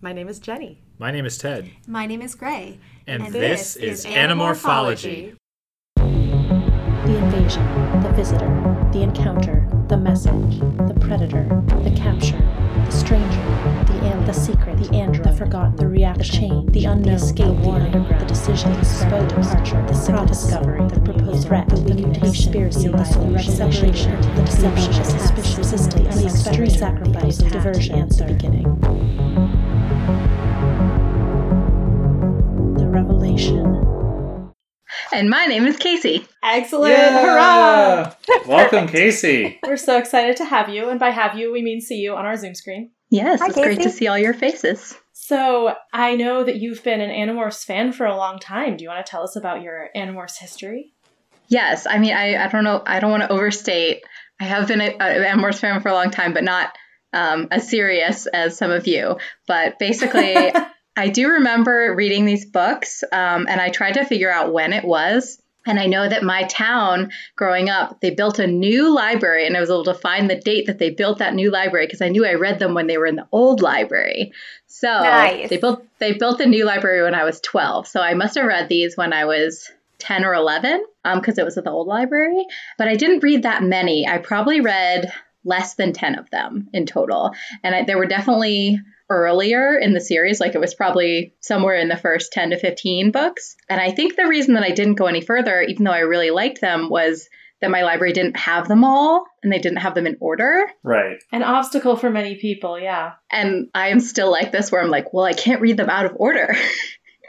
My 0.00 0.12
name 0.12 0.28
is 0.28 0.38
Jenny. 0.38 0.78
My 1.00 1.10
name 1.10 1.26
is 1.26 1.38
Ted. 1.38 1.72
My 1.88 2.06
name 2.06 2.22
is 2.22 2.36
Gray. 2.36 2.78
And, 3.08 3.24
and 3.24 3.34
this, 3.34 3.74
this, 3.74 4.04
is 4.04 4.06
Animorphology. 4.06 5.34
The 5.96 7.16
invasion, 7.16 7.64
the 8.02 8.12
visitor, 8.14 8.46
the 8.92 9.02
encounter, 9.02 9.68
the 9.88 9.96
message, 9.96 10.60
the 10.60 10.96
predator, 11.00 11.48
the 11.82 11.90
capture, 11.96 12.38
the 12.84 12.92
stranger, 12.92 13.42
the 13.86 13.98
alien, 14.04 14.24
the 14.24 14.32
secret, 14.32 14.76
the 14.76 14.94
android, 14.94 15.24
the 15.24 15.32
forgotten, 15.32 15.74
the 15.74 15.88
reaction, 15.88 16.26
the 16.26 16.38
chain, 16.48 16.66
the 16.66 16.84
unknown, 16.84 17.02
the 17.02 17.12
escape, 17.14 17.56
the 17.56 17.68
underground, 17.68 18.20
the 18.20 18.26
decision, 18.26 18.72
the 18.74 18.84
spoke 18.84 19.28
departure, 19.28 19.84
the 19.88 19.94
single 19.94 20.26
discovery, 20.26 20.86
the 20.86 21.00
proposed 21.00 21.48
threat, 21.48 21.68
the 21.70 21.82
mutation, 21.82 22.20
conspiracy, 22.20 22.86
the 22.86 23.04
solution, 23.04 23.52
separation, 23.52 24.20
the 24.20 24.42
deception, 24.42 24.92
the 24.92 25.04
suspicion, 25.04 25.56
persistence, 25.56 25.94
the 25.94 26.08
unexpected 26.08 26.70
sacrifice, 26.70 27.38
the 27.38 27.50
diversion, 27.50 27.94
and 27.96 28.10
the 28.12 28.24
beginning. 28.26 28.97
Revelation. 33.02 34.52
And 35.12 35.30
my 35.30 35.46
name 35.46 35.66
is 35.66 35.76
Casey. 35.76 36.26
Excellent. 36.42 36.92
Yeah! 36.92 37.22
Hurrah! 37.22 38.14
Welcome, 38.46 38.88
Casey. 38.88 39.58
We're 39.64 39.76
so 39.76 39.98
excited 39.98 40.36
to 40.38 40.44
have 40.44 40.68
you. 40.68 40.88
And 40.88 40.98
by 40.98 41.10
have 41.10 41.36
you, 41.36 41.52
we 41.52 41.62
mean 41.62 41.80
see 41.80 41.96
you 41.96 42.16
on 42.16 42.26
our 42.26 42.36
Zoom 42.36 42.54
screen. 42.54 42.90
Yes, 43.10 43.40
Hi, 43.40 43.46
it's 43.46 43.54
Casey. 43.54 43.66
great 43.66 43.82
to 43.82 43.90
see 43.90 44.08
all 44.08 44.18
your 44.18 44.34
faces. 44.34 44.96
So, 45.12 45.74
I 45.92 46.16
know 46.16 46.42
that 46.42 46.56
you've 46.56 46.82
been 46.82 47.00
an 47.00 47.10
Animorphs 47.10 47.64
fan 47.64 47.92
for 47.92 48.06
a 48.06 48.16
long 48.16 48.38
time. 48.38 48.76
Do 48.76 48.84
you 48.84 48.88
want 48.88 49.04
to 49.04 49.10
tell 49.10 49.22
us 49.22 49.36
about 49.36 49.62
your 49.62 49.88
Animorphs 49.94 50.38
history? 50.38 50.94
Yes. 51.48 51.86
I 51.86 51.98
mean, 51.98 52.14
I, 52.14 52.44
I 52.44 52.48
don't 52.48 52.64
know. 52.64 52.82
I 52.84 53.00
don't 53.00 53.10
want 53.10 53.22
to 53.24 53.32
overstate. 53.32 54.02
I 54.40 54.44
have 54.44 54.68
been 54.68 54.80
an 54.80 54.98
Animorphs 54.98 55.58
fan 55.58 55.80
for 55.80 55.88
a 55.88 55.94
long 55.94 56.10
time, 56.10 56.32
but 56.34 56.44
not 56.44 56.72
um, 57.12 57.48
as 57.50 57.68
serious 57.68 58.26
as 58.26 58.56
some 58.56 58.70
of 58.70 58.86
you. 58.86 59.18
But 59.46 59.78
basically, 59.78 60.52
I 60.98 61.10
do 61.10 61.28
remember 61.28 61.94
reading 61.94 62.24
these 62.24 62.44
books, 62.44 63.04
um, 63.12 63.46
and 63.48 63.60
I 63.60 63.68
tried 63.70 63.94
to 63.94 64.04
figure 64.04 64.32
out 64.32 64.52
when 64.52 64.72
it 64.72 64.84
was. 64.84 65.40
And 65.64 65.78
I 65.78 65.86
know 65.86 66.08
that 66.08 66.24
my 66.24 66.42
town 66.44 67.12
growing 67.36 67.68
up, 67.68 68.00
they 68.00 68.10
built 68.10 68.40
a 68.40 68.48
new 68.48 68.92
library, 68.92 69.46
and 69.46 69.56
I 69.56 69.60
was 69.60 69.70
able 69.70 69.84
to 69.84 69.94
find 69.94 70.28
the 70.28 70.34
date 70.34 70.66
that 70.66 70.78
they 70.78 70.90
built 70.90 71.18
that 71.18 71.34
new 71.34 71.52
library 71.52 71.86
because 71.86 72.02
I 72.02 72.08
knew 72.08 72.26
I 72.26 72.34
read 72.34 72.58
them 72.58 72.74
when 72.74 72.88
they 72.88 72.98
were 72.98 73.06
in 73.06 73.14
the 73.14 73.28
old 73.30 73.60
library. 73.60 74.32
So 74.66 74.88
nice. 74.88 75.50
they 75.50 75.58
built 75.58 75.84
they 76.00 76.14
built 76.14 76.38
the 76.38 76.46
new 76.46 76.64
library 76.64 77.02
when 77.02 77.14
I 77.14 77.24
was 77.24 77.40
12. 77.40 77.86
So 77.86 78.00
I 78.00 78.14
must 78.14 78.34
have 78.36 78.46
read 78.46 78.68
these 78.68 78.96
when 78.96 79.12
I 79.12 79.26
was 79.26 79.70
10 79.98 80.24
or 80.24 80.34
11 80.34 80.84
because 81.04 81.38
um, 81.38 81.42
it 81.42 81.44
was 81.44 81.58
at 81.58 81.64
the 81.64 81.70
old 81.70 81.86
library. 81.86 82.44
But 82.76 82.88
I 82.88 82.96
didn't 82.96 83.22
read 83.22 83.44
that 83.44 83.62
many. 83.62 84.08
I 84.08 84.18
probably 84.18 84.60
read 84.60 85.12
less 85.44 85.74
than 85.74 85.92
10 85.92 86.18
of 86.18 86.28
them 86.30 86.68
in 86.72 86.86
total. 86.86 87.32
And 87.62 87.74
I, 87.74 87.84
there 87.84 87.98
were 87.98 88.06
definitely 88.06 88.80
earlier 89.10 89.76
in 89.76 89.94
the 89.94 90.00
series. 90.00 90.40
Like 90.40 90.54
it 90.54 90.60
was 90.60 90.74
probably 90.74 91.34
somewhere 91.40 91.76
in 91.76 91.88
the 91.88 91.96
first 91.96 92.32
10 92.32 92.50
to 92.50 92.58
15 92.58 93.10
books. 93.10 93.56
And 93.68 93.80
I 93.80 93.90
think 93.90 94.16
the 94.16 94.26
reason 94.26 94.54
that 94.54 94.64
I 94.64 94.70
didn't 94.70 94.94
go 94.94 95.06
any 95.06 95.20
further, 95.20 95.62
even 95.62 95.84
though 95.84 95.92
I 95.92 96.00
really 96.00 96.30
liked 96.30 96.60
them, 96.60 96.88
was 96.88 97.28
that 97.60 97.70
my 97.70 97.82
library 97.82 98.12
didn't 98.12 98.36
have 98.36 98.68
them 98.68 98.84
all 98.84 99.26
and 99.42 99.52
they 99.52 99.58
didn't 99.58 99.78
have 99.78 99.94
them 99.94 100.06
in 100.06 100.16
order. 100.20 100.70
Right. 100.82 101.18
An 101.32 101.42
obstacle 101.42 101.96
for 101.96 102.10
many 102.10 102.36
people, 102.36 102.78
yeah. 102.78 103.12
And 103.32 103.68
I 103.74 103.88
am 103.88 104.00
still 104.00 104.30
like 104.30 104.52
this 104.52 104.70
where 104.70 104.82
I'm 104.82 104.90
like, 104.90 105.12
well, 105.12 105.24
I 105.24 105.32
can't 105.32 105.60
read 105.60 105.76
them 105.76 105.90
out 105.90 106.06
of 106.06 106.12
order. 106.16 106.54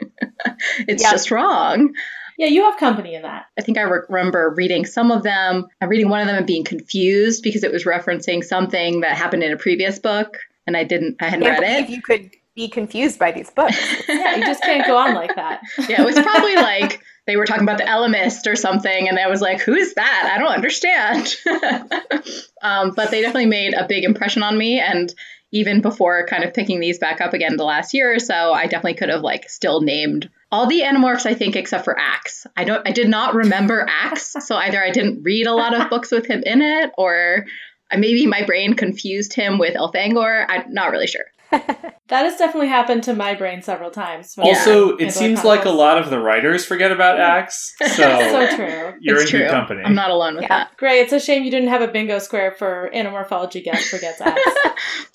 it's 0.86 1.02
yep. 1.02 1.12
just 1.12 1.30
wrong. 1.30 1.94
Yeah, 2.38 2.46
you 2.46 2.64
have 2.64 2.78
company 2.78 3.14
in 3.14 3.22
that. 3.22 3.46
I 3.58 3.62
think 3.62 3.76
I 3.76 3.82
re- 3.82 4.00
remember 4.08 4.54
reading 4.56 4.86
some 4.86 5.10
of 5.10 5.22
them. 5.22 5.66
I'm 5.80 5.88
reading 5.88 6.08
one 6.08 6.20
of 6.20 6.26
them 6.26 6.36
and 6.36 6.46
being 6.46 6.64
confused 6.64 7.42
because 7.42 7.64
it 7.64 7.72
was 7.72 7.84
referencing 7.84 8.42
something 8.42 9.00
that 9.00 9.16
happened 9.16 9.42
in 9.42 9.52
a 9.52 9.58
previous 9.58 9.98
book 9.98 10.38
and 10.70 10.76
I 10.76 10.84
didn't, 10.84 11.16
I 11.20 11.24
hadn't 11.24 11.44
can't 11.44 11.60
read 11.60 11.84
it. 11.84 11.90
You 11.90 12.00
could 12.00 12.30
be 12.54 12.68
confused 12.68 13.18
by 13.18 13.32
these 13.32 13.50
books. 13.50 13.76
yeah, 14.08 14.36
you 14.36 14.42
just 14.46 14.62
can't 14.62 14.86
go 14.86 14.96
on 14.96 15.14
like 15.14 15.34
that. 15.34 15.62
yeah, 15.88 16.00
it 16.00 16.04
was 16.04 16.14
probably 16.14 16.54
like 16.54 17.02
they 17.26 17.36
were 17.36 17.44
talking 17.44 17.64
about 17.64 17.78
the 17.78 17.84
Ellimist 17.84 18.46
or 18.46 18.54
something, 18.54 19.08
and 19.08 19.18
I 19.18 19.26
was 19.26 19.40
like, 19.40 19.60
"Who 19.62 19.74
is 19.74 19.94
that? 19.94 20.30
I 20.32 20.38
don't 20.38 20.52
understand." 20.52 21.34
um, 22.62 22.92
but 22.94 23.10
they 23.10 23.20
definitely 23.20 23.46
made 23.46 23.74
a 23.74 23.88
big 23.88 24.04
impression 24.04 24.44
on 24.44 24.56
me, 24.56 24.78
and 24.78 25.12
even 25.50 25.80
before 25.80 26.26
kind 26.26 26.44
of 26.44 26.54
picking 26.54 26.78
these 26.78 27.00
back 27.00 27.20
up 27.20 27.32
again 27.32 27.56
the 27.56 27.64
last 27.64 27.92
year 27.92 28.14
or 28.14 28.20
so, 28.20 28.52
I 28.52 28.66
definitely 28.66 28.94
could 28.94 29.08
have 29.08 29.22
like 29.22 29.50
still 29.50 29.80
named 29.80 30.30
all 30.52 30.66
the 30.66 30.82
Animorphs 30.82 31.26
I 31.26 31.34
think 31.34 31.56
except 31.56 31.84
for 31.84 31.98
Ax. 31.98 32.46
I 32.56 32.64
don't 32.64 32.86
I 32.86 32.92
did 32.92 33.08
not 33.08 33.34
remember 33.34 33.86
Ax, 33.88 34.36
so 34.40 34.54
either 34.54 34.82
I 34.82 34.90
didn't 34.90 35.22
read 35.24 35.46
a 35.46 35.54
lot 35.54 35.74
of 35.74 35.90
books 35.90 36.12
with 36.12 36.26
him 36.26 36.42
in 36.44 36.62
it 36.62 36.92
or 36.96 37.46
maybe 37.96 38.26
my 38.26 38.44
brain 38.44 38.74
confused 38.74 39.32
him 39.32 39.58
with 39.58 39.74
Elfangor. 39.74 40.46
I'm 40.48 40.72
not 40.72 40.90
really 40.90 41.06
sure. 41.06 41.24
that 41.50 41.96
has 42.10 42.36
definitely 42.36 42.68
happened 42.68 43.02
to 43.02 43.12
my 43.12 43.34
brain 43.34 43.60
several 43.60 43.90
times. 43.90 44.34
Also, 44.38 44.96
it 44.98 45.10
seems 45.10 45.42
like 45.42 45.64
a 45.64 45.70
lot 45.70 45.98
of 45.98 46.08
the 46.08 46.20
writers 46.20 46.64
forget 46.64 46.92
about 46.92 47.18
Ax. 47.18 47.74
So, 47.90 48.04
so 48.04 48.56
true. 48.56 48.94
You're 49.00 49.16
it's 49.16 49.24
in 49.24 49.30
true. 49.30 49.38
good 49.40 49.50
company. 49.50 49.82
I'm 49.82 49.94
not 49.94 50.10
alone 50.10 50.34
with 50.34 50.42
yeah. 50.42 50.48
that. 50.48 50.76
Great. 50.76 51.00
It's 51.00 51.12
a 51.12 51.18
shame 51.18 51.42
you 51.42 51.50
didn't 51.50 51.68
have 51.68 51.82
a 51.82 51.88
bingo 51.88 52.18
square 52.18 52.52
for 52.52 52.88
Animorphology 52.94 53.64
Guest 53.64 53.88
Forgets 53.88 54.20
Ax. 54.20 54.40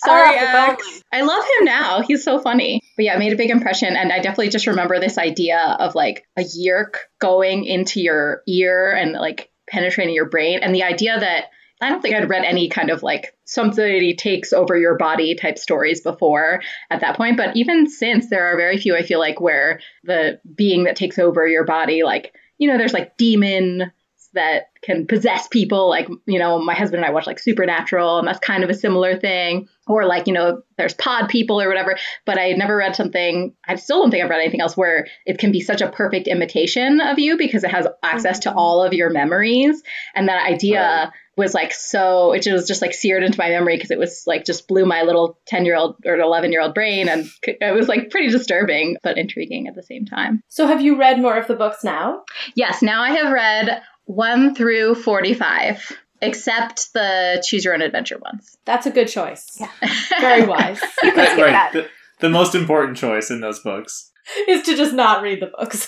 Sorry, 0.04 0.38
ah, 0.38 0.68
oh, 0.68 0.72
Ax. 0.72 1.02
I 1.12 1.22
love 1.22 1.44
him 1.44 1.66
now. 1.66 2.02
He's 2.02 2.24
so 2.24 2.40
funny. 2.40 2.82
But 2.98 3.06
yeah, 3.06 3.16
it 3.16 3.20
made 3.20 3.34
a 3.34 3.38
big 3.38 3.50
impression. 3.50 3.96
And 3.96 4.12
I 4.12 4.18
definitely 4.18 4.50
just 4.50 4.68
remember 4.68 5.00
this 5.00 5.18
idea 5.18 5.78
of 5.80 5.96
like 5.96 6.28
a 6.38 6.42
yeerk 6.42 6.96
going 7.20 7.64
into 7.64 8.02
your 8.02 8.42
ear 8.46 8.92
and 8.94 9.14
like 9.14 9.52
penetrating 9.68 10.14
your 10.14 10.30
brain. 10.30 10.60
And 10.62 10.76
the 10.76 10.84
idea 10.84 11.18
that 11.18 11.46
I 11.82 11.90
don't 11.90 12.02
think 12.02 12.16
I'd 12.16 12.30
read 12.30 12.46
any 12.46 12.70
kind 12.70 12.90
of 12.90 13.04
like 13.04 13.36
somebody 13.44 14.16
takes 14.16 14.54
over 14.54 14.78
your 14.78 14.98
body 14.98 15.36
type 15.36 15.58
stories 15.58 16.02
before 16.02 16.62
at 16.90 17.02
that 17.02 17.18
point. 17.18 17.38
But 17.38 17.58
even 17.58 17.90
since, 17.90 18.30
there 18.30 18.46
are 18.46 18.56
very 18.56 18.78
few, 18.78 18.96
I 18.96 19.04
feel 19.04 19.20
like, 19.20 19.42
where 19.42 19.82
the 20.04 20.40
being 20.56 20.86
that 20.86 20.96
takes 20.96 21.20
over 21.20 21.46
your 21.46 21.66
body, 21.66 22.04
like, 22.04 22.34
you 22.58 22.70
know, 22.70 22.78
there's 22.78 22.94
like 22.94 23.18
demon 23.18 23.92
that 24.34 24.70
can 24.84 25.08
possess 25.08 25.48
people. 25.48 25.90
Like, 25.90 26.08
you 26.26 26.40
know, 26.40 26.60
my 26.60 26.76
husband 26.76 27.04
and 27.04 27.06
I 27.06 27.14
watch 27.14 27.28
like 27.28 27.40
Supernatural, 27.40 28.20
and 28.20 28.28
that's 28.28 28.40
kind 28.40 28.64
of 28.64 28.70
a 28.70 28.74
similar 28.74 29.18
thing. 29.18 29.68
Or 29.88 30.06
like, 30.06 30.28
you 30.28 30.34
know, 30.34 30.62
there's 30.78 30.94
pod 30.94 31.30
people 31.30 31.62
or 31.62 31.68
whatever. 31.68 31.98
But 32.26 32.38
I 32.38 32.46
had 32.46 32.58
never 32.58 32.78
read 32.78 32.96
something, 32.96 33.54
I 33.68 33.76
still 33.76 34.02
don't 34.02 34.12
think 34.12 34.24
I've 34.24 34.30
read 34.30 34.42
anything 34.42 34.62
else 34.62 34.78
where 34.78 35.08
it 35.26 35.40
can 35.40 35.52
be 35.52 35.62
such 35.62 35.82
a 35.82 35.90
perfect 35.90 36.28
imitation 36.28 37.02
of 37.02 37.20
you 37.20 37.38
because 37.38 37.64
it 37.64 37.72
has 37.72 37.88
access 38.04 38.40
mm-hmm. 38.40 38.52
to 38.52 38.56
all 38.56 38.84
of 38.84 38.94
your 38.94 39.10
memories. 39.10 39.84
And 40.14 40.30
that 40.30 40.46
idea. 40.46 40.80
Right 40.82 41.10
was 41.38 41.54
like 41.54 41.74
so 41.74 42.34
it 42.34 42.46
was 42.52 42.68
just 42.68 42.82
like 42.82 42.94
seared 42.94 43.24
into 43.24 43.38
my 43.38 43.50
memory 43.50 43.76
because 43.76 43.92
it 43.92 44.00
was 44.00 44.24
like 44.26 44.46
just 44.46 44.68
blew 44.68 44.86
my 44.86 45.04
little 45.04 45.38
10 45.48 45.66
year 45.66 45.76
old 45.76 45.98
or 46.06 46.18
11 46.18 46.52
year 46.52 46.62
old 46.62 46.74
brain 46.74 47.10
and 47.10 47.30
it 47.44 47.76
was 47.76 47.88
like 47.88 48.10
pretty 48.10 48.30
disturbing 48.30 48.98
but 49.04 49.18
intriguing 49.18 49.68
at 49.68 49.76
the 49.76 49.84
same 49.84 50.06
time. 50.06 50.42
So 50.48 50.68
have 50.68 50.82
you 50.82 50.98
read 50.98 51.20
more 51.20 51.38
of 51.38 51.48
the 51.48 51.56
books 51.56 51.84
now? 51.84 52.24
Yes 52.56 52.82
now 52.82 53.02
i 53.02 53.12
have 53.12 53.32
read 53.32 53.82
1 54.06 54.56
through 54.56 54.96
45 54.96 55.92
except 56.22 56.94
the 56.94 57.44
choose 57.46 57.66
your 57.66 57.74
own 57.74 57.82
adventure 57.82 58.18
ones. 58.18 58.58
That's 58.66 58.86
a 58.86 58.92
good 58.92 59.08
choice. 59.08 59.58
Yeah. 59.60 59.72
Very 60.20 60.46
wise. 60.46 60.82
Right, 61.04 61.38
right. 61.38 61.74
The, 61.74 61.90
the 62.20 62.30
most 62.30 62.56
important 62.56 62.98
choice 62.98 63.30
in 63.30 63.42
those 63.42 63.60
books. 63.60 64.12
Is 64.48 64.64
to 64.64 64.76
just 64.76 64.94
not 64.94 65.22
read 65.22 65.40
the 65.40 65.48
books. 65.48 65.88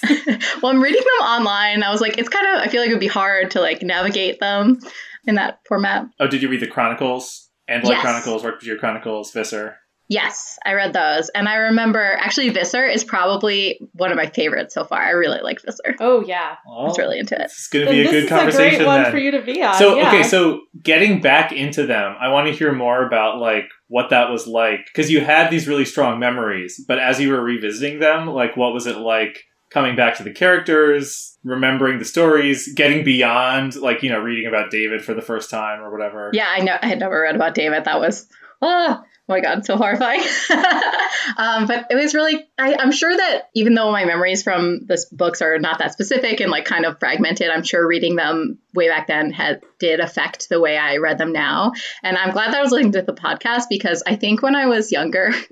well, 0.62 0.72
I'm 0.72 0.82
reading 0.82 1.02
them 1.02 1.28
online. 1.28 1.82
I 1.82 1.92
was 1.92 2.02
like, 2.02 2.20
it's 2.20 2.30
kind 2.30 2.46
of, 2.46 2.62
I 2.62 2.68
feel 2.68 2.82
like 2.82 2.90
it 2.90 2.94
would 2.94 3.00
be 3.00 3.08
hard 3.08 3.52
to 3.52 3.62
like 3.62 3.82
navigate 3.82 4.40
them 4.40 4.80
in 5.28 5.36
that 5.36 5.60
format. 5.68 6.08
Oh, 6.20 6.28
did 6.28 6.42
you 6.42 6.50
read 6.50 6.62
the 6.62 6.68
Chronicles? 6.68 7.48
and 7.68 7.84
yes. 7.84 8.02
Chronicles, 8.02 8.64
Your 8.64 8.78
Chronicles, 8.78 9.32
Visser? 9.32 9.78
Yes, 10.10 10.58
I 10.66 10.72
read 10.74 10.94
those. 10.94 11.28
And 11.36 11.50
I 11.50 11.56
remember 11.56 12.02
actually 12.02 12.48
Visser 12.50 12.86
is 12.86 13.04
probably 13.04 13.78
one 13.92 14.10
of 14.10 14.16
my 14.16 14.28
favorites 14.28 14.74
so 14.74 14.86
far. 14.86 15.02
I 15.02 15.10
really 15.10 15.42
like 15.42 15.62
Visser. 15.62 15.98
Oh 16.00 16.24
yeah. 16.26 16.56
Well, 16.66 16.80
I 16.80 16.84
was 16.84 16.98
oh. 16.98 17.02
really 17.02 17.20
into 17.20 17.36
it. 17.36 17.42
It's 17.42 17.68
gonna 17.68 17.90
be 17.90 18.08
a 18.08 18.10
good 18.10 18.30
conversation. 18.30 18.76
A 18.76 18.78
great 18.78 18.88
one 18.88 19.04
then. 19.04 19.12
for 19.12 19.18
you 19.18 19.32
to 19.32 19.42
be 19.42 19.62
on. 19.62 19.74
So 19.74 19.98
yeah. 19.98 20.08
okay, 20.08 20.24
so 20.24 20.62
getting 20.82 21.20
back 21.20 21.52
into 21.52 21.86
them, 21.86 22.16
I 22.22 22.30
want 22.30 22.48
to 22.48 22.54
hear 22.54 22.72
more 22.72 23.06
about 23.06 23.40
like 23.40 23.66
what 23.90 24.12
that 24.12 24.30
was 24.30 24.48
like. 24.48 24.86
Because 24.86 25.12
you 25.12 25.20
had 25.20 25.50
these 25.50 25.68
really 25.68 25.84
strong 25.84 26.20
memories, 26.20 26.82
but 26.88 27.00
as 27.00 27.20
you 27.20 27.30
were 27.30 27.42
revisiting 27.42 28.00
them, 28.00 28.28
like 28.28 28.56
what 28.56 28.74
was 28.74 28.88
it 28.88 28.96
like 28.96 29.44
coming 29.78 29.96
back 29.96 30.18
to 30.18 30.24
the 30.24 30.32
characters, 30.32 31.38
remembering 31.44 32.00
the 32.00 32.06
stories, 32.06 32.74
getting 32.74 33.04
beyond 33.04 33.76
like, 33.76 34.02
you 34.02 34.10
know, 34.10 34.18
reading 34.18 34.48
about 34.48 34.72
David 34.72 35.06
for 35.06 35.14
the 35.14 35.22
first 35.22 35.52
time 35.52 35.82
or 35.82 35.92
whatever. 35.92 36.32
Yeah, 36.34 36.48
I 36.50 36.62
know 36.62 36.76
I 36.82 36.88
had 36.88 37.00
never 37.00 37.22
read 37.22 37.36
about 37.36 37.54
David. 37.54 37.84
That 37.84 38.00
was 38.00 38.28
oh, 38.60 38.98
oh 39.00 39.04
my 39.28 39.40
god, 39.40 39.68
so 39.68 39.78
horrifying. 39.78 40.22
um, 41.38 41.68
but 41.68 41.86
it 41.92 41.96
was 41.96 42.16
really 42.16 42.48
I, 42.58 42.76
I'm 42.80 42.92
sure 42.92 43.16
that 43.16 43.50
even 43.54 43.76
though 43.76 43.92
my 43.92 44.06
memories 44.06 44.42
from 44.42 44.88
this 44.88 45.06
books 45.06 45.44
are 45.44 45.60
not 45.60 45.78
that 45.78 45.94
specific 45.94 46.40
and 46.40 46.50
like 46.50 46.66
kind 46.66 46.84
of 46.84 46.98
fragmented, 46.98 47.52
I'm 47.52 47.64
sure 47.64 47.86
reading 47.86 48.16
them 48.16 48.58
way 48.74 48.90
back 48.90 49.06
then 49.06 49.32
had 49.32 49.62
did 49.78 50.00
affect 50.00 50.50
the 50.50 50.60
way 50.60 50.76
I 50.76 50.98
read 50.98 51.20
them 51.20 51.34
now. 51.34 51.74
And 52.02 52.18
I'm 52.18 52.32
glad 52.32 52.52
that 52.52 52.58
I 52.58 52.64
was 52.64 52.72
listening 52.72 52.94
to 52.94 53.04
the 53.04 53.14
podcast 53.14 53.66
because 53.70 54.02
I 54.08 54.16
think 54.16 54.42
when 54.42 54.56
I 54.56 54.66
was 54.66 54.92
younger 54.92 55.34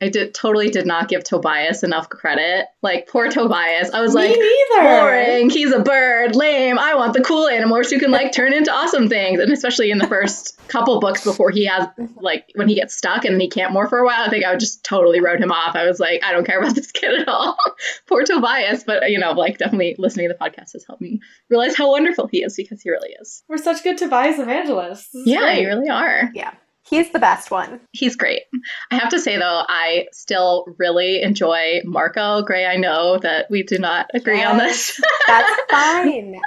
I 0.00 0.10
did 0.10 0.34
totally 0.34 0.68
did 0.68 0.86
not 0.86 1.08
give 1.08 1.24
Tobias 1.24 1.82
enough 1.82 2.08
credit. 2.10 2.66
Like 2.82 3.08
poor 3.08 3.28
Tobias. 3.30 3.90
I 3.90 4.00
was 4.02 4.12
like 4.14 4.30
neither. 4.30 4.82
boring. 4.82 5.50
He's 5.50 5.72
a 5.72 5.80
bird. 5.80 6.36
Lame. 6.36 6.78
I 6.78 6.94
want 6.96 7.14
the 7.14 7.22
cool 7.22 7.48
animals 7.48 7.90
who 7.90 7.98
can 7.98 8.10
like 8.10 8.32
turn 8.32 8.52
into 8.52 8.70
awesome 8.70 9.08
things. 9.08 9.40
And 9.40 9.50
especially 9.50 9.90
in 9.90 9.98
the 9.98 10.06
first 10.06 10.58
couple 10.68 11.00
books 11.00 11.24
before 11.24 11.50
he 11.50 11.64
has 11.66 11.88
like 12.16 12.44
when 12.54 12.68
he 12.68 12.74
gets 12.74 12.94
stuck 12.94 13.24
and 13.24 13.40
he 13.40 13.48
can't 13.48 13.72
more 13.72 13.88
for 13.88 13.98
a 13.98 14.04
while, 14.04 14.22
I 14.22 14.28
think 14.28 14.44
I 14.44 14.50
would 14.50 14.60
just 14.60 14.84
totally 14.84 15.20
wrote 15.20 15.40
him 15.40 15.50
off. 15.50 15.74
I 15.76 15.86
was 15.86 15.98
like, 15.98 16.22
I 16.22 16.32
don't 16.32 16.44
care 16.46 16.60
about 16.60 16.74
this 16.74 16.92
kid 16.92 17.18
at 17.20 17.28
all. 17.28 17.56
Poor 18.06 18.22
Tobias. 18.24 18.84
But 18.84 19.10
you 19.10 19.18
know, 19.18 19.32
like 19.32 19.56
definitely 19.56 19.96
listening 19.98 20.28
to 20.28 20.34
the 20.34 20.38
podcast 20.44 20.72
has 20.74 20.84
helped 20.86 21.00
me 21.00 21.20
realize 21.48 21.74
how 21.74 21.90
wonderful 21.90 22.26
he 22.26 22.42
is 22.42 22.54
because 22.54 22.82
he 22.82 22.90
really 22.90 23.14
is. 23.20 23.42
We're 23.48 23.56
such 23.56 23.82
good 23.82 23.96
Tobias 23.96 24.38
evangelists. 24.38 25.08
This 25.14 25.26
Yeah, 25.26 25.40
great. 25.40 25.62
you 25.62 25.68
really 25.68 25.88
are. 25.88 26.30
Yeah. 26.34 26.52
He's 26.88 27.10
the 27.10 27.18
best 27.18 27.50
one. 27.50 27.80
He's 27.92 28.14
great. 28.16 28.42
I 28.90 28.96
have 28.96 29.08
to 29.10 29.18
say 29.18 29.36
though, 29.36 29.62
I 29.68 30.06
still 30.12 30.66
really 30.78 31.20
enjoy 31.22 31.80
Marco 31.84 32.42
Gray. 32.42 32.64
I 32.66 32.76
know 32.76 33.18
that 33.18 33.46
we 33.50 33.62
do 33.64 33.78
not 33.78 34.06
agree 34.14 34.42
on 34.42 34.58
this. 34.58 35.00
That's 35.26 35.60
fine. 35.70 36.40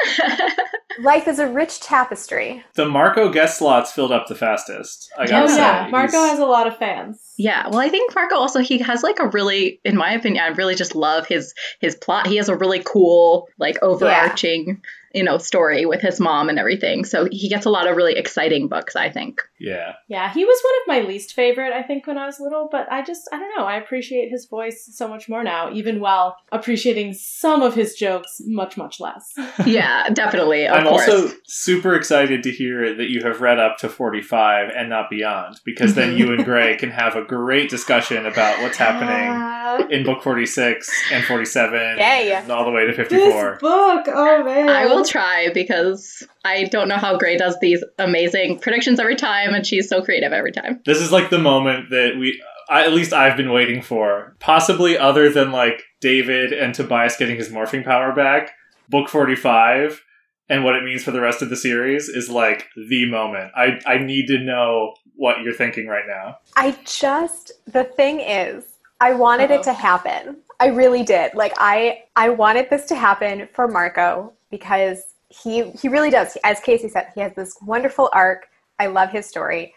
Life 1.02 1.28
is 1.28 1.40
a 1.40 1.48
rich 1.48 1.80
tapestry. 1.82 2.64
The 2.76 2.86
Marco 2.86 3.30
guest 3.32 3.58
slots 3.60 3.92
filled 3.92 4.12
up 4.12 4.28
the 4.28 4.36
fastest. 4.36 5.10
I 5.18 5.24
Oh 5.24 5.28
gotta 5.28 5.50
say. 5.50 5.58
yeah, 5.58 5.88
Marco 5.92 6.18
He's- 6.18 6.30
has 6.32 6.40
a 6.40 6.46
lot 6.46 6.68
of 6.68 6.78
fans. 6.78 7.22
yeah, 7.38 7.68
well, 7.70 7.80
I 7.80 7.90
think 7.90 8.14
Marco 8.16 8.36
also 8.36 8.60
he 8.60 8.80
has 8.80 9.04
like 9.04 9.20
a 9.20 9.28
really, 9.28 9.80
in 9.86 9.96
my 9.96 10.14
opinion, 10.14 10.44
I 10.44 10.48
really 10.50 10.76
just 10.76 10.96
love 10.96 11.26
his 11.28 11.54
his 11.80 11.96
plot. 11.96 12.28
He 12.28 12.36
has 12.38 12.50
a 12.50 12.56
really 12.56 12.82
cool, 12.84 13.48
like 13.58 13.78
overarching, 13.82 14.82
you 15.14 15.24
know, 15.24 15.38
story 15.38 15.86
with 15.86 16.02
his 16.02 16.20
mom 16.20 16.50
and 16.50 16.60
everything. 16.60 17.04
So 17.06 17.28
he 17.32 17.50
gets 17.50 17.66
a 17.66 17.70
lot 17.70 17.88
of 17.88 17.96
really 17.96 18.14
exciting 18.18 18.68
books. 18.68 18.96
I 18.96 19.10
think. 19.10 19.42
yeah. 19.60 19.94
Yeah, 20.08 20.32
he 20.34 20.44
was 20.44 20.60
one 20.64 20.74
of 20.98 21.04
my 21.04 21.08
least 21.10 21.34
favorite, 21.34 21.72
I 21.72 21.84
think, 21.84 22.08
when 22.08 22.18
I 22.18 22.26
was 22.26 22.40
little, 22.40 22.68
but 22.72 22.92
I 22.92 23.04
just, 23.04 23.30
I 23.32 23.38
don't 23.38 23.56
know, 23.58 23.66
I 23.66 23.76
appreciate 23.78 24.30
his 24.30 24.48
voice 24.48 24.90
so 24.92 25.08
much 25.08 25.30
more 25.30 25.44
now, 25.44 25.72
even 25.72 26.00
while 26.00 26.36
appreciating 26.52 27.14
some 27.14 27.62
of 27.62 27.76
his 27.76 27.94
jokes 27.94 28.42
much, 28.46 28.76
much 28.78 29.00
less. 29.00 29.34
Yeah, 29.66 30.10
definitely. 30.10 30.66
Of 30.68 30.74
I'm 30.78 30.88
course. 30.88 31.08
also 31.08 31.34
super 31.46 31.94
excited 31.96 32.42
to 32.44 32.52
hear 32.52 32.96
that 32.96 33.10
you 33.10 33.22
have 33.24 33.42
read 33.42 33.60
up 33.60 33.78
to 33.80 33.90
45 33.90 34.72
and 34.76 34.90
not 34.90 35.10
beyond, 35.10 35.60
because 35.66 35.94
then 35.96 36.18
you 36.18 36.34
and 36.34 36.44
Gray 36.44 36.76
can 36.78 36.90
have 36.92 37.16
a 37.16 37.24
great 37.24 37.70
discussion 37.70 38.26
about 38.26 38.62
what's 38.64 38.78
happening 38.78 39.28
Ah, 39.30 39.86
in 39.90 40.04
book 40.04 40.24
46 40.24 40.90
and 41.12 41.24
47 41.26 41.98
Yay. 42.00 42.32
and 42.34 42.52
all 42.52 42.66
the 42.66 42.72
way 42.72 42.82
to 42.86 42.88
this 42.94 42.98
54. 42.98 43.58
book, 43.62 44.06
oh 44.08 44.44
man. 44.44 44.70
I 44.70 44.86
will 44.88 44.99
try 45.04 45.50
because 45.54 46.26
I 46.46 46.66
don't 46.66 46.88
know 46.88 46.98
how 46.98 47.18
Gray 47.18 47.38
does 47.38 47.58
these 47.60 47.84
amazing 47.98 48.60
predictions 48.60 49.00
every 49.00 49.16
time, 49.16 49.54
and 49.54 49.66
she's 49.66 49.90
so 49.90 50.02
creative 50.02 50.34
every 50.34 50.52
time. 50.52 50.82
This 50.86 51.02
is 51.02 51.12
like 51.12 51.30
the 51.30 51.40
moment 51.40 51.90
that 51.90 52.18
we, 52.20 52.42
I, 52.70 52.86
at 52.86 52.94
least 52.94 53.14
I've 53.14 53.38
been 53.38 53.52
waiting 53.52 53.82
for. 53.82 54.36
Possibly 54.40 54.98
other 54.98 55.30
than 55.30 55.52
like 55.52 55.84
David 56.02 56.54
and 56.54 56.74
Tobias 56.74 57.18
getting 57.18 57.38
his 57.38 57.50
morphing 57.50 57.84
power 57.84 58.14
back, 58.14 58.52
book 58.90 59.10
45 59.10 60.02
and 60.50 60.64
what 60.64 60.76
it 60.76 60.84
means 60.84 61.04
for 61.04 61.12
the 61.12 61.22
rest 61.22 61.42
of 61.42 61.50
the 61.50 61.56
series 61.56 62.10
is 62.10 62.30
like 62.30 62.68
the 62.76 63.06
moment. 63.06 63.52
I, 63.56 63.80
I 63.86 64.00
need 64.00 64.26
to 64.28 64.40
know 64.40 64.96
what 65.16 65.42
you're 65.42 65.54
thinking 65.54 65.88
right 65.88 66.06
now. 66.08 66.38
I 66.56 66.76
just 66.86 67.52
the 67.68 67.84
thing 67.84 68.20
is, 68.20 68.66
I 69.00 69.14
wanted 69.14 69.52
Uh-oh. 69.52 69.60
it 69.60 69.68
uh-huh. 69.68 69.74
to 69.74 69.74
happen. 69.74 70.38
I 70.60 70.68
really 70.68 71.04
did. 71.04 71.36
Like 71.36 71.54
I 71.58 72.04
I 72.16 72.30
wanted 72.30 72.70
this 72.70 72.86
to 72.88 72.96
happen 72.96 73.48
for 73.54 73.68
Marco 73.68 74.34
because 74.50 75.04
he 75.30 75.72
he 75.72 75.88
really 75.88 76.10
does. 76.10 76.38
As 76.44 76.60
Casey 76.60 76.90
said, 76.90 77.08
he 77.16 77.22
has 77.22 77.34
this 77.36 77.56
wonderful 77.62 78.10
arc. 78.14 78.48
I 78.80 78.88
love 78.88 79.10
his 79.12 79.26
story. 79.26 79.74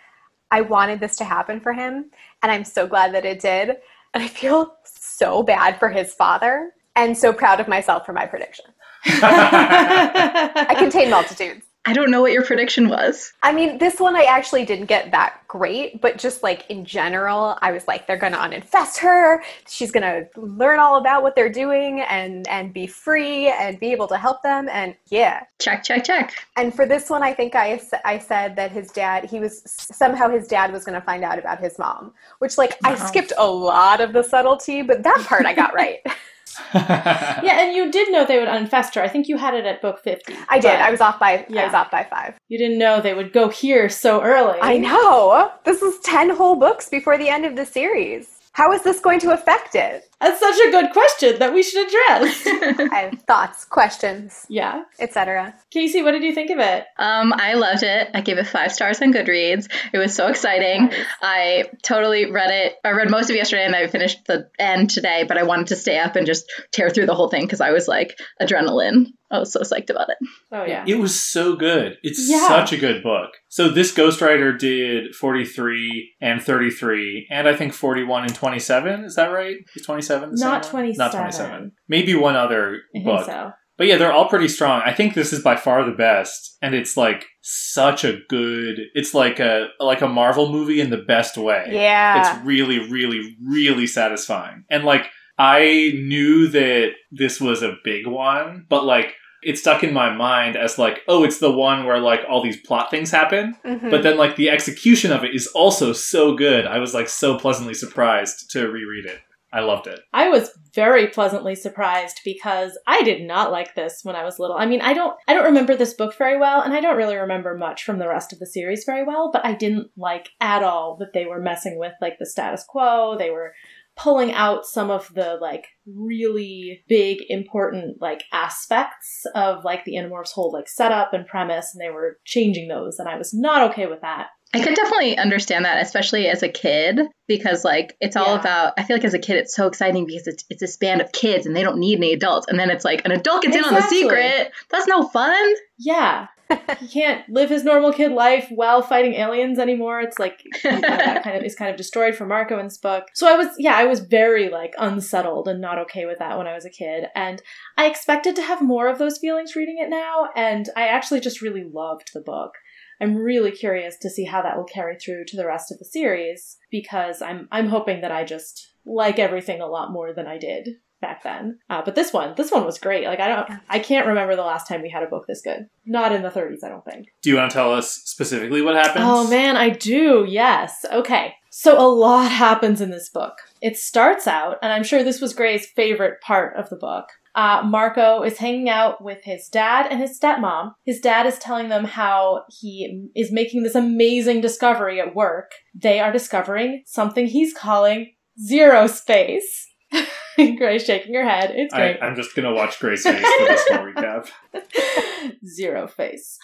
I 0.50 0.60
wanted 0.60 1.00
this 1.00 1.16
to 1.16 1.24
happen 1.24 1.60
for 1.60 1.72
him, 1.72 2.10
and 2.42 2.52
I'm 2.52 2.64
so 2.64 2.86
glad 2.86 3.14
that 3.14 3.24
it 3.24 3.40
did. 3.40 3.76
And 4.14 4.22
I 4.22 4.28
feel 4.28 4.76
so 4.84 5.42
bad 5.42 5.78
for 5.78 5.88
his 5.88 6.14
father 6.14 6.72
and 6.96 7.16
so 7.16 7.32
proud 7.32 7.60
of 7.60 7.68
myself 7.68 8.04
for 8.04 8.12
my 8.12 8.26
prediction. 8.26 8.66
I 9.04 10.66
I 10.68 10.74
contain 10.74 11.10
multitudes. 11.10 11.64
I 11.84 11.94
don't 11.94 12.12
know 12.12 12.20
what 12.20 12.30
your 12.30 12.44
prediction 12.44 12.88
was. 12.88 13.32
I 13.42 13.52
mean, 13.52 13.78
this 13.78 13.98
one 13.98 14.14
I 14.14 14.22
actually 14.22 14.64
didn't 14.64 14.86
get 14.86 15.10
that 15.10 15.40
great, 15.48 16.00
but 16.00 16.16
just 16.16 16.40
like 16.42 16.64
in 16.68 16.84
general, 16.84 17.58
I 17.60 17.72
was 17.72 17.88
like, 17.88 18.06
they're 18.06 18.16
gonna 18.16 18.36
uninfest 18.36 18.98
her. 18.98 19.42
She's 19.68 19.90
gonna 19.90 20.26
learn 20.36 20.78
all 20.78 20.98
about 20.98 21.24
what 21.24 21.34
they're 21.34 21.50
doing 21.50 22.00
and 22.02 22.46
and 22.46 22.72
be 22.72 22.86
free 22.86 23.48
and 23.48 23.80
be 23.80 23.90
able 23.90 24.06
to 24.08 24.16
help 24.16 24.42
them. 24.42 24.68
And 24.70 24.94
yeah. 25.08 25.42
Check, 25.60 25.82
check, 25.82 26.04
check. 26.04 26.34
And 26.56 26.72
for 26.72 26.86
this 26.86 27.10
one, 27.10 27.24
I 27.24 27.34
think 27.34 27.56
I 27.56 27.80
I 28.04 28.18
said 28.18 28.54
that 28.54 28.70
his 28.70 28.92
dad 28.92 29.24
he 29.24 29.40
was 29.40 29.62
somehow 29.66 30.28
his 30.28 30.46
dad 30.46 30.72
was 30.72 30.84
gonna 30.84 31.02
find 31.02 31.24
out 31.24 31.38
about 31.38 31.58
his 31.58 31.80
mom, 31.80 32.12
which 32.38 32.58
like 32.58 32.78
I 32.84 32.94
skipped 32.94 33.32
a 33.36 33.46
lot 33.46 34.00
of 34.00 34.12
the 34.12 34.22
subtlety, 34.22 34.82
but 34.82 35.02
that 35.02 35.24
part 35.26 35.46
I 35.46 35.52
got 35.54 35.74
right. 35.74 35.98
yeah, 36.74 37.60
and 37.60 37.74
you 37.74 37.90
did 37.90 38.10
know 38.12 38.24
they 38.24 38.38
would 38.38 38.48
unfest 38.48 38.94
her. 38.94 39.02
I 39.02 39.08
think 39.08 39.28
you 39.28 39.36
had 39.36 39.54
it 39.54 39.64
at 39.64 39.82
book 39.82 40.00
50. 40.02 40.34
I 40.48 40.58
did. 40.58 40.72
I 40.72 40.90
was 40.90 41.00
off 41.00 41.18
by 41.18 41.46
yeah. 41.48 41.62
I 41.62 41.64
was 41.66 41.74
off 41.74 41.90
by 41.90 42.04
five. 42.04 42.34
You 42.48 42.58
didn't 42.58 42.78
know 42.78 43.00
they 43.00 43.14
would 43.14 43.32
go 43.32 43.48
here 43.48 43.88
so 43.88 44.22
early. 44.22 44.58
I 44.60 44.78
know. 44.78 45.50
This 45.64 45.82
is 45.82 45.98
ten 46.00 46.30
whole 46.30 46.56
books 46.56 46.88
before 46.88 47.18
the 47.18 47.28
end 47.28 47.44
of 47.44 47.56
the 47.56 47.66
series. 47.66 48.28
How 48.52 48.70
is 48.72 48.82
this 48.82 49.00
going 49.00 49.18
to 49.20 49.32
affect 49.32 49.74
it? 49.74 50.10
That's 50.22 50.38
such 50.40 50.68
a 50.68 50.70
good 50.70 50.92
question 50.92 51.38
that 51.40 51.52
we 51.52 51.62
should 51.62 51.86
address. 51.88 52.46
I 52.92 53.10
have 53.10 53.22
thoughts, 53.22 53.64
questions, 53.64 54.46
yeah. 54.48 54.84
etc. 55.00 55.54
Casey, 55.70 56.02
what 56.02 56.12
did 56.12 56.22
you 56.22 56.32
think 56.32 56.50
of 56.50 56.58
it? 56.60 56.84
Um, 56.98 57.32
I 57.36 57.54
loved 57.54 57.82
it. 57.82 58.08
I 58.14 58.20
gave 58.20 58.38
it 58.38 58.46
five 58.46 58.72
stars 58.72 59.02
on 59.02 59.12
Goodreads. 59.12 59.68
It 59.92 59.98
was 59.98 60.14
so 60.14 60.28
exciting. 60.28 60.86
Nice. 60.86 61.06
I 61.20 61.64
totally 61.82 62.30
read 62.30 62.50
it. 62.50 62.76
I 62.84 62.90
read 62.90 63.10
most 63.10 63.30
of 63.30 63.34
it 63.34 63.38
yesterday 63.38 63.64
and 63.64 63.74
I 63.74 63.88
finished 63.88 64.24
the 64.26 64.48
end 64.58 64.90
today, 64.90 65.24
but 65.26 65.38
I 65.38 65.42
wanted 65.42 65.66
to 65.68 65.76
stay 65.76 65.98
up 65.98 66.14
and 66.14 66.24
just 66.26 66.44
tear 66.72 66.88
through 66.90 67.06
the 67.06 67.14
whole 67.14 67.28
thing 67.28 67.42
because 67.42 67.60
I 67.60 67.72
was 67.72 67.88
like 67.88 68.16
adrenaline. 68.40 69.06
I 69.30 69.38
was 69.38 69.50
so 69.50 69.60
psyched 69.60 69.88
about 69.88 70.10
it. 70.10 70.18
Oh 70.52 70.64
yeah. 70.64 70.84
It 70.86 70.96
was 70.96 71.18
so 71.18 71.56
good. 71.56 71.96
It's 72.02 72.28
Yeah. 72.30 72.46
such 72.48 72.72
a 72.74 72.76
good 72.76 73.02
book. 73.02 73.30
So 73.48 73.70
this 73.70 73.90
ghostwriter 73.94 74.56
did 74.58 75.14
43 75.14 76.12
and 76.20 76.42
33 76.42 77.28
and 77.30 77.48
I 77.48 77.56
think 77.56 77.72
41 77.72 78.24
and 78.24 78.34
27. 78.34 79.04
Is 79.04 79.14
that 79.16 79.28
right? 79.32 79.56
Is 79.74 79.86
27 79.86 80.11
the 80.20 80.36
same 80.36 80.48
Not 80.48 80.62
one? 80.64 80.70
27. 80.70 80.98
Not 80.98 81.12
27. 81.12 81.72
Maybe 81.88 82.14
one 82.14 82.36
other 82.36 82.78
I 82.94 83.02
book. 83.04 83.26
so. 83.26 83.52
But 83.78 83.86
yeah, 83.86 83.96
they're 83.96 84.12
all 84.12 84.28
pretty 84.28 84.48
strong. 84.48 84.82
I 84.84 84.92
think 84.92 85.14
this 85.14 85.32
is 85.32 85.42
by 85.42 85.56
far 85.56 85.84
the 85.84 85.96
best 85.96 86.56
and 86.60 86.74
it's 86.74 86.96
like 86.96 87.24
such 87.40 88.04
a 88.04 88.18
good 88.28 88.78
it's 88.94 89.14
like 89.14 89.40
a 89.40 89.68
like 89.80 90.02
a 90.02 90.08
Marvel 90.08 90.52
movie 90.52 90.80
in 90.80 90.90
the 90.90 90.98
best 90.98 91.36
way. 91.36 91.66
Yeah. 91.70 92.20
It's 92.36 92.46
really, 92.46 92.90
really, 92.90 93.36
really 93.44 93.86
satisfying. 93.86 94.64
And 94.70 94.84
like, 94.84 95.06
I 95.38 95.92
knew 95.94 96.48
that 96.48 96.90
this 97.10 97.40
was 97.40 97.62
a 97.62 97.76
big 97.82 98.06
one, 98.06 98.66
but 98.68 98.84
like, 98.84 99.14
it 99.42 99.58
stuck 99.58 99.82
in 99.82 99.92
my 99.92 100.14
mind 100.14 100.54
as 100.56 100.78
like, 100.78 101.00
oh, 101.08 101.24
it's 101.24 101.38
the 101.38 101.50
one 101.50 101.84
where 101.84 101.98
like 101.98 102.20
all 102.28 102.44
these 102.44 102.60
plot 102.64 102.90
things 102.92 103.10
happen. 103.10 103.56
Mhm. 103.66 103.90
But 103.90 104.04
then 104.04 104.16
like 104.16 104.36
the 104.36 104.50
execution 104.50 105.10
of 105.10 105.24
it 105.24 105.34
is 105.34 105.48
also 105.48 105.92
so 105.92 106.36
good. 106.36 106.66
I 106.66 106.78
was 106.78 106.94
like 106.94 107.08
so 107.08 107.36
pleasantly 107.38 107.74
surprised 107.74 108.50
to 108.52 108.68
reread 108.70 109.06
it. 109.06 109.18
I 109.52 109.60
loved 109.60 109.86
it. 109.86 110.00
I 110.14 110.30
was 110.30 110.50
very 110.74 111.08
pleasantly 111.08 111.54
surprised 111.54 112.20
because 112.24 112.78
I 112.86 113.02
did 113.02 113.22
not 113.22 113.52
like 113.52 113.74
this 113.74 114.00
when 114.02 114.16
I 114.16 114.24
was 114.24 114.38
little. 114.38 114.56
I 114.56 114.64
mean, 114.64 114.80
I 114.80 114.94
don't 114.94 115.14
I 115.28 115.34
don't 115.34 115.44
remember 115.44 115.76
this 115.76 115.92
book 115.92 116.16
very 116.16 116.38
well 116.38 116.62
and 116.62 116.72
I 116.72 116.80
don't 116.80 116.96
really 116.96 117.16
remember 117.16 117.56
much 117.56 117.84
from 117.84 117.98
the 117.98 118.08
rest 118.08 118.32
of 118.32 118.38
the 118.38 118.46
series 118.46 118.84
very 118.84 119.04
well, 119.04 119.30
but 119.30 119.44
I 119.44 119.54
didn't 119.54 119.90
like 119.96 120.30
at 120.40 120.62
all 120.62 120.96
that 121.00 121.12
they 121.12 121.26
were 121.26 121.40
messing 121.40 121.78
with 121.78 121.92
like 122.00 122.18
the 122.18 122.26
status 122.26 122.64
quo. 122.66 123.16
They 123.18 123.30
were 123.30 123.52
pulling 123.94 124.32
out 124.32 124.64
some 124.64 124.90
of 124.90 125.12
the 125.14 125.36
like 125.40 125.66
really 125.86 126.82
big 126.88 127.18
important 127.28 128.00
like 128.00 128.24
aspects 128.32 129.26
of 129.34 129.64
like 129.64 129.84
the 129.84 129.96
Animorphs 129.96 130.32
whole 130.32 130.50
like 130.50 130.68
setup 130.68 131.12
and 131.12 131.26
premise 131.26 131.74
and 131.74 131.80
they 131.80 131.92
were 131.92 132.18
changing 132.24 132.68
those 132.68 132.98
and 132.98 133.06
I 133.06 133.18
was 133.18 133.34
not 133.34 133.70
okay 133.70 133.86
with 133.86 134.00
that. 134.00 134.28
I 134.54 134.62
could 134.62 134.74
definitely 134.74 135.16
understand 135.16 135.64
that, 135.64 135.80
especially 135.82 136.28
as 136.28 136.42
a 136.42 136.48
kid, 136.48 137.00
because 137.26 137.64
like 137.64 137.96
it's 138.00 138.16
all 138.16 138.34
Yeah. 138.34 138.40
about. 138.40 138.74
I 138.76 138.82
feel 138.82 138.96
like 138.96 139.04
as 139.04 139.14
a 139.14 139.18
kid, 139.18 139.36
it's 139.36 139.54
so 139.54 139.66
exciting 139.66 140.04
because 140.06 140.26
it's 140.26 140.44
it's 140.50 140.60
this 140.60 140.76
band 140.76 141.00
of 141.00 141.10
kids 141.12 141.46
and 141.46 141.56
they 141.56 141.62
don't 141.62 141.78
need 141.78 141.96
any 141.98 142.12
adults, 142.12 142.48
and 142.48 142.58
then 142.58 142.70
it's 142.70 142.84
like 142.84 143.04
an 143.04 143.12
adult 143.12 143.42
gets 143.42 143.56
in 143.56 143.64
on 143.64 143.74
the 143.74 143.82
secret. 143.82 144.52
That's 144.70 144.86
no 144.86 145.08
fun. 145.08 145.54
Yeah. 145.78 146.26
he 146.80 146.88
can't 146.88 147.26
live 147.30 147.48
his 147.48 147.64
normal 147.64 147.94
kid 147.94 148.12
life 148.12 148.46
while 148.50 148.82
fighting 148.82 149.14
aliens 149.14 149.58
anymore. 149.58 150.00
It's 150.00 150.18
like 150.18 150.42
you 150.64 150.70
know, 150.70 150.80
that 150.80 151.24
kind 151.24 151.36
of 151.36 151.42
is 151.42 151.54
kind 151.54 151.70
of 151.70 151.76
destroyed 151.76 152.14
for 152.14 152.26
Marco 152.26 152.58
in 152.58 152.66
this 152.66 152.76
book. 152.76 153.04
So 153.14 153.26
I 153.26 153.36
was 153.36 153.48
yeah, 153.58 153.74
I 153.74 153.84
was 153.86 154.00
very 154.00 154.50
like 154.50 154.74
unsettled 154.78 155.48
and 155.48 155.60
not 155.60 155.78
okay 155.78 156.04
with 156.04 156.18
that 156.18 156.36
when 156.36 156.46
I 156.46 156.54
was 156.54 156.66
a 156.66 156.70
kid. 156.70 157.06
And 157.14 157.40
I 157.78 157.86
expected 157.86 158.36
to 158.36 158.42
have 158.42 158.60
more 158.60 158.88
of 158.88 158.98
those 158.98 159.18
feelings 159.18 159.56
reading 159.56 159.78
it 159.78 159.88
now, 159.88 160.28
and 160.36 160.68
I 160.76 160.88
actually 160.88 161.20
just 161.20 161.40
really 161.40 161.64
loved 161.64 162.10
the 162.12 162.20
book. 162.20 162.52
I'm 163.00 163.16
really 163.16 163.50
curious 163.50 163.96
to 163.98 164.10
see 164.10 164.24
how 164.24 164.42
that 164.42 164.56
will 164.56 164.64
carry 164.64 164.96
through 164.96 165.24
to 165.26 165.36
the 165.36 165.46
rest 165.46 165.72
of 165.72 165.78
the 165.78 165.84
series 165.84 166.56
because 166.70 167.22
I'm 167.22 167.48
I'm 167.50 167.68
hoping 167.68 168.00
that 168.00 168.12
I 168.12 168.24
just 168.24 168.72
like 168.84 169.18
everything 169.18 169.60
a 169.60 169.66
lot 169.66 169.92
more 169.92 170.12
than 170.12 170.26
I 170.26 170.38
did 170.38 170.68
back 171.02 171.22
then. 171.22 171.58
Uh, 171.68 171.82
but 171.84 171.94
this 171.94 172.12
one, 172.12 172.32
this 172.36 172.50
one 172.50 172.64
was 172.64 172.78
great. 172.78 173.04
Like 173.06 173.20
I 173.20 173.28
don't, 173.28 173.60
I 173.68 173.80
can't 173.80 174.06
remember 174.06 174.36
the 174.36 174.42
last 174.42 174.68
time 174.68 174.80
we 174.80 174.88
had 174.88 175.02
a 175.02 175.08
book 175.08 175.26
this 175.26 175.42
good. 175.42 175.66
Not 175.84 176.12
in 176.12 176.22
the 176.22 176.30
30s, 176.30 176.64
I 176.64 176.68
don't 176.68 176.84
think. 176.84 177.08
Do 177.22 177.28
you 177.28 177.36
want 177.36 177.50
to 177.50 177.54
tell 177.54 177.74
us 177.74 177.92
specifically 177.92 178.62
what 178.62 178.76
happens? 178.76 179.04
Oh 179.06 179.28
man, 179.28 179.56
I 179.56 179.68
do. 179.68 180.24
Yes. 180.26 180.86
Okay. 180.90 181.34
So 181.50 181.78
a 181.78 181.84
lot 181.86 182.30
happens 182.30 182.80
in 182.80 182.90
this 182.90 183.10
book. 183.10 183.34
It 183.60 183.76
starts 183.76 184.26
out, 184.26 184.56
and 184.62 184.72
I'm 184.72 184.84
sure 184.84 185.04
this 185.04 185.20
was 185.20 185.34
Gray's 185.34 185.66
favorite 185.66 186.22
part 186.22 186.56
of 186.56 186.70
the 186.70 186.76
book. 186.76 187.04
Uh, 187.34 187.62
Marco 187.64 188.22
is 188.22 188.38
hanging 188.38 188.68
out 188.68 189.02
with 189.02 189.24
his 189.24 189.48
dad 189.48 189.86
and 189.90 190.00
his 190.00 190.18
stepmom. 190.18 190.74
His 190.84 191.00
dad 191.00 191.26
is 191.26 191.38
telling 191.38 191.70
them 191.70 191.84
how 191.84 192.44
he 192.48 193.08
is 193.14 193.32
making 193.32 193.62
this 193.62 193.74
amazing 193.74 194.42
discovery 194.42 195.00
at 195.00 195.14
work. 195.14 195.52
They 195.74 195.98
are 195.98 196.12
discovering 196.12 196.82
something 196.84 197.26
he's 197.26 197.54
calling 197.54 198.12
zero 198.38 198.86
space. 198.86 199.68
Gray's 200.36 200.84
shaking 200.84 201.14
her 201.14 201.28
head. 201.28 201.52
It's 201.54 201.74
great. 201.74 201.98
I, 202.00 202.06
am 202.06 202.16
just 202.16 202.34
gonna 202.34 202.52
watch 202.52 202.78
Gray's 202.78 203.02
face 203.02 203.14
for 203.20 203.44
this 203.44 203.68
whole 203.68 203.86
recap. 203.86 204.28
Zero 205.46 205.86
face. 205.86 206.38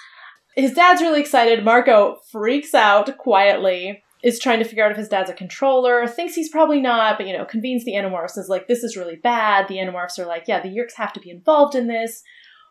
His 0.55 0.73
dad's 0.73 1.01
really 1.01 1.21
excited. 1.21 1.65
Marco 1.65 2.19
freaks 2.31 2.75
out 2.75 3.17
quietly, 3.17 4.03
is 4.23 4.39
trying 4.39 4.59
to 4.59 4.65
figure 4.65 4.85
out 4.85 4.91
if 4.91 4.97
his 4.97 5.09
dad's 5.09 5.31
a 5.31 5.35
controller, 5.35 6.07
thinks 6.07 6.35
he's 6.35 6.51
probably 6.51 6.81
not, 6.81 7.19
but 7.19 7.27
you 7.27 7.37
know, 7.37 7.45
convenes 7.45 7.85
the 7.85 7.93
Animorphs, 7.93 8.39
is 8.39 8.49
like, 8.49 8.67
this 8.67 8.83
is 8.83 8.97
really 8.97 9.17
bad. 9.17 9.69
The 9.69 9.77
Animorphs 9.77 10.19
are 10.19 10.27
like, 10.27 10.45
yeah, 10.47 10.61
the 10.61 10.69
Yeerks 10.69 10.97
have 10.97 11.13
to 11.15 11.21
be 11.21 11.31
involved 11.31 11.75
in 11.75 11.87
this, 11.87 12.23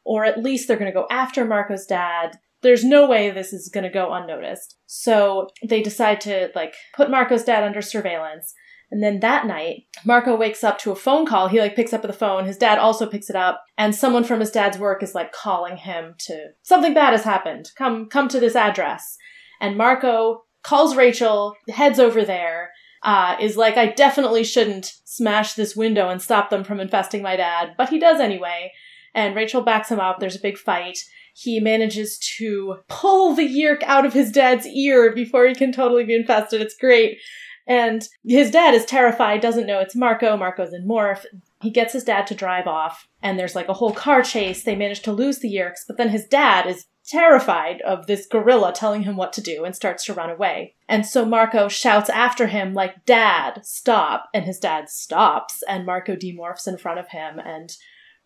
or 0.05 0.25
at 0.25 0.41
least 0.43 0.67
they're 0.67 0.77
gonna 0.77 0.91
go 0.91 1.07
after 1.09 1.45
Marco's 1.45 1.85
dad. 1.85 2.37
There's 2.61 2.83
no 2.83 3.07
way 3.07 3.29
this 3.29 3.53
is 3.53 3.69
gonna 3.73 3.91
go 3.91 4.13
unnoticed. 4.13 4.77
So 4.85 5.47
they 5.67 5.81
decide 5.81 6.21
to 6.21 6.49
like 6.55 6.75
put 6.95 7.09
Marco's 7.09 7.43
dad 7.43 7.63
under 7.63 7.81
surveillance 7.81 8.53
and 8.89 9.03
then 9.03 9.19
that 9.19 9.45
night, 9.45 9.83
Marco 10.05 10.35
wakes 10.35 10.63
up 10.63 10.77
to 10.79 10.91
a 10.91 10.95
phone 10.95 11.25
call. 11.25 11.47
He 11.47 11.59
like 11.59 11.75
picks 11.75 11.93
up 11.93 12.01
the 12.01 12.13
phone. 12.13 12.45
His 12.45 12.57
dad 12.57 12.79
also 12.79 13.05
picks 13.05 13.29
it 13.29 13.35
up, 13.35 13.63
and 13.77 13.93
someone 13.93 14.23
from 14.23 14.39
his 14.39 14.51
dad's 14.51 14.77
work 14.77 15.03
is 15.03 15.13
like 15.13 15.31
calling 15.33 15.77
him 15.77 16.15
to 16.19 16.49
something 16.63 16.93
bad 16.93 17.11
has 17.11 17.23
happened. 17.23 17.71
Come 17.77 18.07
come 18.07 18.29
to 18.29 18.39
this 18.39 18.55
address. 18.55 19.17
And 19.59 19.75
Marco 19.75 20.43
calls 20.67 20.97
Rachel, 20.97 21.55
heads 21.69 21.97
over 21.97 22.25
there. 22.25 22.71
Uh, 23.03 23.37
is 23.39 23.55
like, 23.55 23.77
I 23.77 23.85
definitely 23.85 24.43
shouldn't 24.43 24.91
smash 25.05 25.53
this 25.53 25.75
window 25.75 26.09
and 26.09 26.21
stop 26.21 26.49
them 26.49 26.63
from 26.63 26.79
infesting 26.79 27.21
my 27.21 27.35
dad, 27.37 27.69
but 27.77 27.89
he 27.89 27.99
does 27.99 28.19
anyway. 28.19 28.73
And 29.13 29.35
Rachel 29.35 29.61
backs 29.61 29.89
him 29.89 29.99
up. 29.99 30.19
There's 30.19 30.35
a 30.35 30.41
big 30.41 30.57
fight. 30.57 30.99
He 31.33 31.59
manages 31.59 32.17
to 32.37 32.77
pull 32.89 33.33
the 33.33 33.47
yeerk 33.47 33.83
out 33.83 34.05
of 34.05 34.13
his 34.13 34.31
dad's 34.31 34.65
ear 34.65 35.13
before 35.13 35.47
he 35.47 35.55
can 35.55 35.71
totally 35.71 36.03
be 36.03 36.15
infested. 36.15 36.59
It's 36.59 36.75
great. 36.75 37.19
And 37.67 38.05
his 38.25 38.51
dad 38.51 38.73
is 38.73 38.83
terrified, 38.83 39.41
doesn't 39.41 39.67
know 39.67 39.79
it's 39.79 39.95
Marco. 39.95 40.35
Marco's 40.35 40.73
in 40.73 40.87
morph. 40.87 41.25
He 41.61 41.69
gets 41.69 41.93
his 41.93 42.03
dad 42.03 42.27
to 42.27 42.35
drive 42.35 42.67
off, 42.67 43.07
and 43.21 43.37
there's 43.37 43.55
like 43.55 43.67
a 43.69 43.73
whole 43.73 43.93
car 43.93 44.21
chase. 44.21 44.63
They 44.63 44.75
manage 44.75 45.01
to 45.01 45.11
lose 45.11 45.39
the 45.39 45.53
Yeerks, 45.53 45.85
but 45.87 45.97
then 45.97 46.09
his 46.09 46.25
dad 46.25 46.67
is 46.67 46.85
terrified 47.07 47.81
of 47.81 48.05
this 48.07 48.25
gorilla 48.25 48.73
telling 48.73 49.03
him 49.03 49.15
what 49.15 49.33
to 49.33 49.41
do 49.41 49.63
and 49.63 49.75
starts 49.75 50.05
to 50.05 50.13
run 50.13 50.29
away. 50.29 50.75
And 50.89 51.05
so 51.05 51.25
Marco 51.25 51.67
shouts 51.67 52.09
after 52.09 52.47
him, 52.47 52.73
like, 52.73 53.05
Dad, 53.05 53.61
stop. 53.63 54.29
And 54.33 54.45
his 54.45 54.59
dad 54.59 54.89
stops, 54.89 55.63
and 55.67 55.85
Marco 55.85 56.15
demorphs 56.15 56.67
in 56.67 56.77
front 56.77 56.99
of 56.99 57.09
him 57.09 57.39
and 57.39 57.75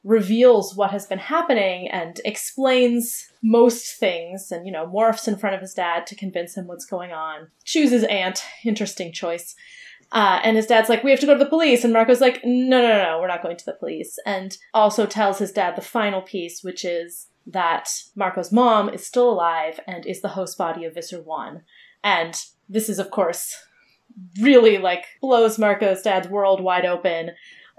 reveals 0.03 0.75
what 0.75 0.89
has 0.91 1.05
been 1.05 1.19
happening 1.19 1.87
and 1.87 2.19
explains 2.25 3.27
most 3.43 3.99
things 3.99 4.51
and, 4.51 4.65
you 4.65 4.71
know, 4.71 4.87
morphs 4.87 5.27
in 5.27 5.37
front 5.37 5.55
of 5.55 5.61
his 5.61 5.75
dad 5.75 6.07
to 6.07 6.15
convince 6.15 6.57
him 6.57 6.65
what's 6.65 6.85
going 6.85 7.11
on. 7.11 7.47
Chooses 7.65 8.03
Aunt. 8.05 8.43
Interesting 8.65 9.13
choice. 9.13 9.55
Uh, 10.11 10.39
and 10.43 10.57
his 10.57 10.65
dad's 10.65 10.89
like, 10.89 11.03
we 11.03 11.11
have 11.11 11.19
to 11.19 11.25
go 11.25 11.33
to 11.33 11.43
the 11.43 11.49
police. 11.49 11.83
And 11.83 11.93
Marco's 11.93 12.19
like, 12.19 12.41
no, 12.43 12.81
no, 12.81 12.87
no, 12.87 13.03
no, 13.03 13.19
we're 13.21 13.27
not 13.27 13.43
going 13.43 13.57
to 13.57 13.65
the 13.65 13.73
police. 13.73 14.17
And 14.25 14.57
also 14.73 15.05
tells 15.05 15.37
his 15.37 15.51
dad 15.51 15.75
the 15.75 15.81
final 15.81 16.21
piece, 16.21 16.63
which 16.63 16.83
is 16.83 17.27
that 17.47 17.89
Marco's 18.15 18.51
mom 18.51 18.89
is 18.89 19.05
still 19.05 19.29
alive 19.29 19.79
and 19.87 20.05
is 20.05 20.21
the 20.21 20.29
host 20.29 20.57
body 20.57 20.85
of 20.85 20.93
Visser 20.93 21.21
1. 21.21 21.61
And 22.03 22.39
this 22.69 22.89
is, 22.89 22.99
of 22.99 23.11
course, 23.11 23.55
really 24.39 24.77
like 24.77 25.05
blows 25.21 25.57
Marco's 25.57 26.01
dad's 26.01 26.27
world 26.27 26.61
wide 26.61 26.85
open. 26.85 27.31